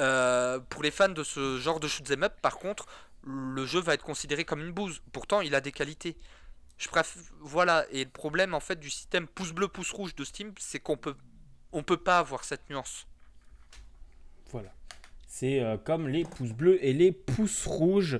Euh, 0.00 0.58
pour 0.70 0.82
les 0.82 0.90
fans 0.90 1.08
de 1.10 1.22
ce 1.22 1.58
genre 1.58 1.78
de 1.80 1.86
shoot 1.88 2.10
'em 2.10 2.24
up, 2.24 2.34
par 2.40 2.58
contre, 2.58 2.86
le 3.24 3.66
jeu 3.66 3.80
va 3.80 3.94
être 3.94 4.04
considéré 4.04 4.44
comme 4.44 4.60
une 4.60 4.72
bouse. 4.72 5.02
Pourtant, 5.12 5.40
il 5.42 5.54
a 5.54 5.60
des 5.60 5.72
qualités. 5.72 6.16
Je 6.80 6.88
préfère, 6.88 7.22
voilà. 7.40 7.84
Et 7.92 8.04
le 8.04 8.10
problème 8.10 8.54
en 8.54 8.60
fait 8.60 8.80
du 8.80 8.88
système 8.88 9.26
pouce 9.26 9.52
bleu 9.52 9.68
pouce 9.68 9.92
rouge 9.92 10.16
de 10.16 10.24
Steam, 10.24 10.52
c'est 10.58 10.80
qu'on 10.80 10.96
peut, 10.96 11.14
on 11.72 11.82
peut 11.82 11.98
pas 11.98 12.18
avoir 12.18 12.42
cette 12.42 12.68
nuance. 12.70 13.06
Voilà. 14.50 14.70
C'est 15.28 15.60
euh, 15.60 15.76
comme 15.76 16.08
les 16.08 16.24
pouces 16.24 16.52
bleus 16.52 16.82
et 16.84 16.94
les 16.94 17.12
pouces 17.12 17.66
rouges 17.66 18.18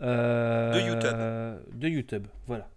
euh, 0.00 0.72
De 0.72 0.80
YouTube. 0.80 1.78
De 1.78 1.88
YouTube, 1.88 2.26
voilà. 2.46 2.70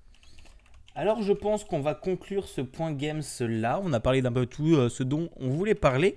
Alors 0.95 1.21
je 1.21 1.33
pense 1.33 1.63
qu'on 1.63 1.81
va 1.81 1.93
conclure 1.93 2.47
ce 2.47 2.61
point 2.61 2.91
games 2.91 3.21
là. 3.41 3.79
On 3.83 3.93
a 3.93 3.99
parlé 3.99 4.23
d'un 4.23 4.31
peu 4.31 4.47
tout 4.47 4.75
euh, 4.75 4.89
ce 4.89 5.03
dont 5.03 5.29
on 5.37 5.49
voulait 5.49 5.75
parler. 5.75 6.15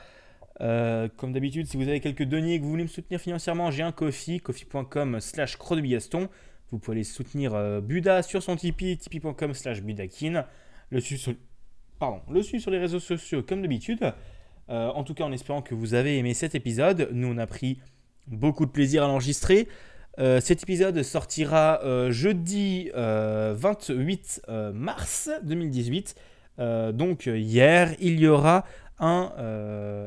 Euh, 0.60 1.08
comme 1.18 1.34
d'habitude, 1.34 1.68
si 1.68 1.78
vous 1.78 1.88
avez 1.88 2.00
quelques 2.00 2.24
deniers 2.24 2.56
et 2.56 2.60
que 2.60 2.64
vous 2.64 2.72
voulez 2.72 2.84
me 2.84 2.90
soutenir 2.90 3.22
financièrement, 3.22 3.70
j'ai 3.70 3.84
un 3.84 3.92
Kofi, 3.92 4.40
kofi.com 4.40 5.20
slash 5.20 5.58
chronobigaston. 5.58 6.30
Vous 6.72 6.80
pouvez 6.80 6.98
aller 6.98 7.04
soutenir 7.06 7.82
Buda 7.82 8.24
sur 8.24 8.44
son 8.44 8.58
Tipeee, 8.58 8.98
tipeee.com 8.98 9.54
slash 9.54 9.82
budakin. 9.82 10.46
Le 10.90 11.00
suivre 11.00 11.22
sur, 11.22 12.60
sur 12.60 12.72
les 12.72 12.78
réseaux 12.78 13.00
sociaux 13.00 13.42
comme 13.42 13.62
d'habitude. 13.62 14.14
En 14.68 15.06
tout 15.06 15.14
cas, 15.14 15.24
en 15.24 15.32
espérant 15.32 15.62
que 15.62 15.74
vous 15.76 15.94
avez 15.94 16.18
aimé 16.18 16.34
cet 16.34 16.56
épisode. 16.56 17.08
Nous, 17.14 17.30
on 17.30 17.38
a 17.38 17.48
pris 17.48 17.80
beaucoup 18.28 18.66
de 18.66 18.72
plaisir 18.72 19.06
à 19.06 19.08
l'enregistrer. 19.08 19.70
Euh, 20.20 20.42
cet 20.42 20.64
épisode 20.64 21.04
sortira 21.04 21.80
euh, 21.84 22.12
jeudi 22.12 22.90
euh, 22.96 23.54
28 23.56 24.42
euh, 24.50 24.74
mars 24.74 25.30
2018. 25.44 26.16
Euh, 26.60 26.92
donc 26.92 27.28
hier, 27.28 27.94
il 28.00 28.20
y 28.20 28.28
aura 28.28 28.66
un, 29.00 29.32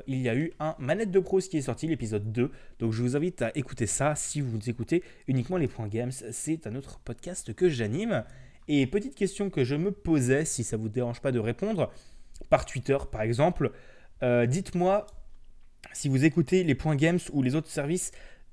il 0.09 0.21
y 0.21 0.29
a 0.29 0.35
eu 0.35 0.53
un 0.59 0.75
Manette 0.81 1.13
de 1.13 1.21
Pros 1.21 1.39
qui 1.39 1.59
est 1.59 1.63
sorti, 1.63 1.87
l'épisode 1.87 2.33
2. 2.33 2.51
Donc 2.81 2.93
je 2.93 3.03
vous 3.03 3.15
invite 3.15 3.41
à 3.41 3.53
écouter 3.55 3.87
ça 3.87 4.17
si 4.17 4.41
vous 4.41 4.69
écoutez 4.69 5.05
uniquement 5.29 5.59
les 5.59 5.69
points 5.69 5.87
games. 5.87 6.11
C'est 6.11 6.67
un 6.67 6.75
autre 6.75 6.99
podcast 7.05 7.55
que 7.55 7.69
j'anime. 7.69 8.25
Et 8.67 8.89
petite 8.89 9.15
question 9.15 9.49
que 9.49 9.63
je 9.63 9.77
me 9.77 9.93
posais, 9.93 10.45
si 10.45 10.65
ça 10.65 10.77
vous 10.77 10.89
dérange 10.89 11.21
pas 11.21 11.31
de 11.31 11.39
répondre, 11.39 11.93
par 12.49 12.67
Twitter 12.67 12.99
par 13.13 13.23
exemple, 13.23 13.71
dites-moi 14.23 15.07
si 15.93 16.09
vous 16.09 16.25
écoutez 16.25 16.65
les 16.65 16.75
points 16.75 16.97
games 16.97 17.21
ou 17.33 17.43
les 17.43 17.55
autres 17.55 17.71
services 17.71 18.11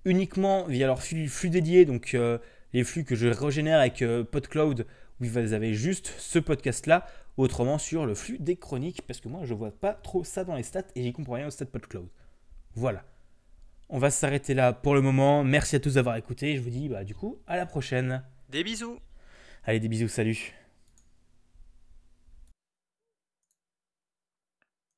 uniquement 0.08 0.66
via 0.66 0.88
leur 0.88 1.04
flux, 1.04 1.28
flux 1.28 1.50
dédié, 1.50 1.86
donc 1.86 2.14
euh, 2.14 2.38
les 2.74 2.84
flux 2.84 3.04
que 3.04 3.16
je 3.16 3.28
régénère 3.28 3.80
avec 3.80 4.02
euh, 4.02 4.24
PodCloud, 4.24 4.88
où 5.20 5.26
vous 5.26 5.54
avez 5.54 5.74
juste 5.74 6.14
ce 6.18 6.40
podcast-là, 6.40 7.06
autrement 7.36 7.78
sur 7.78 8.06
le 8.06 8.16
flux 8.16 8.38
des 8.40 8.56
chroniques, 8.56 9.02
parce 9.06 9.20
que 9.20 9.28
moi 9.28 9.42
je 9.44 9.54
vois 9.54 9.72
pas 9.72 9.94
trop 9.94 10.24
ça 10.24 10.44
dans 10.44 10.56
les 10.56 10.64
stats 10.64 10.84
et 10.96 11.04
j'y 11.04 11.14
comprends 11.14 11.34
rien 11.34 11.48
au 11.48 11.52
stats 11.52 11.66
PodCloud. 11.66 12.08
Voilà. 12.74 13.04
On 13.90 14.00
va 14.00 14.10
s'arrêter 14.10 14.54
là 14.54 14.74
pour 14.74 14.96
le 14.96 15.02
moment. 15.02 15.44
Merci 15.44 15.76
à 15.76 15.80
tous 15.80 15.94
d'avoir 15.96 16.18
écouté. 16.18 16.58
Je 16.58 16.62
vous 16.62 16.70
dis 16.70 16.90
bah, 16.90 17.04
du 17.04 17.16
coup 17.16 17.40
à 17.48 17.58
la 17.58 17.66
prochaine. 17.66 18.24
Des 18.50 18.64
bisous 18.64 19.00
Allez 19.64 19.80
des 19.80 19.90
bisous, 19.90 20.08
salut. 20.08 20.54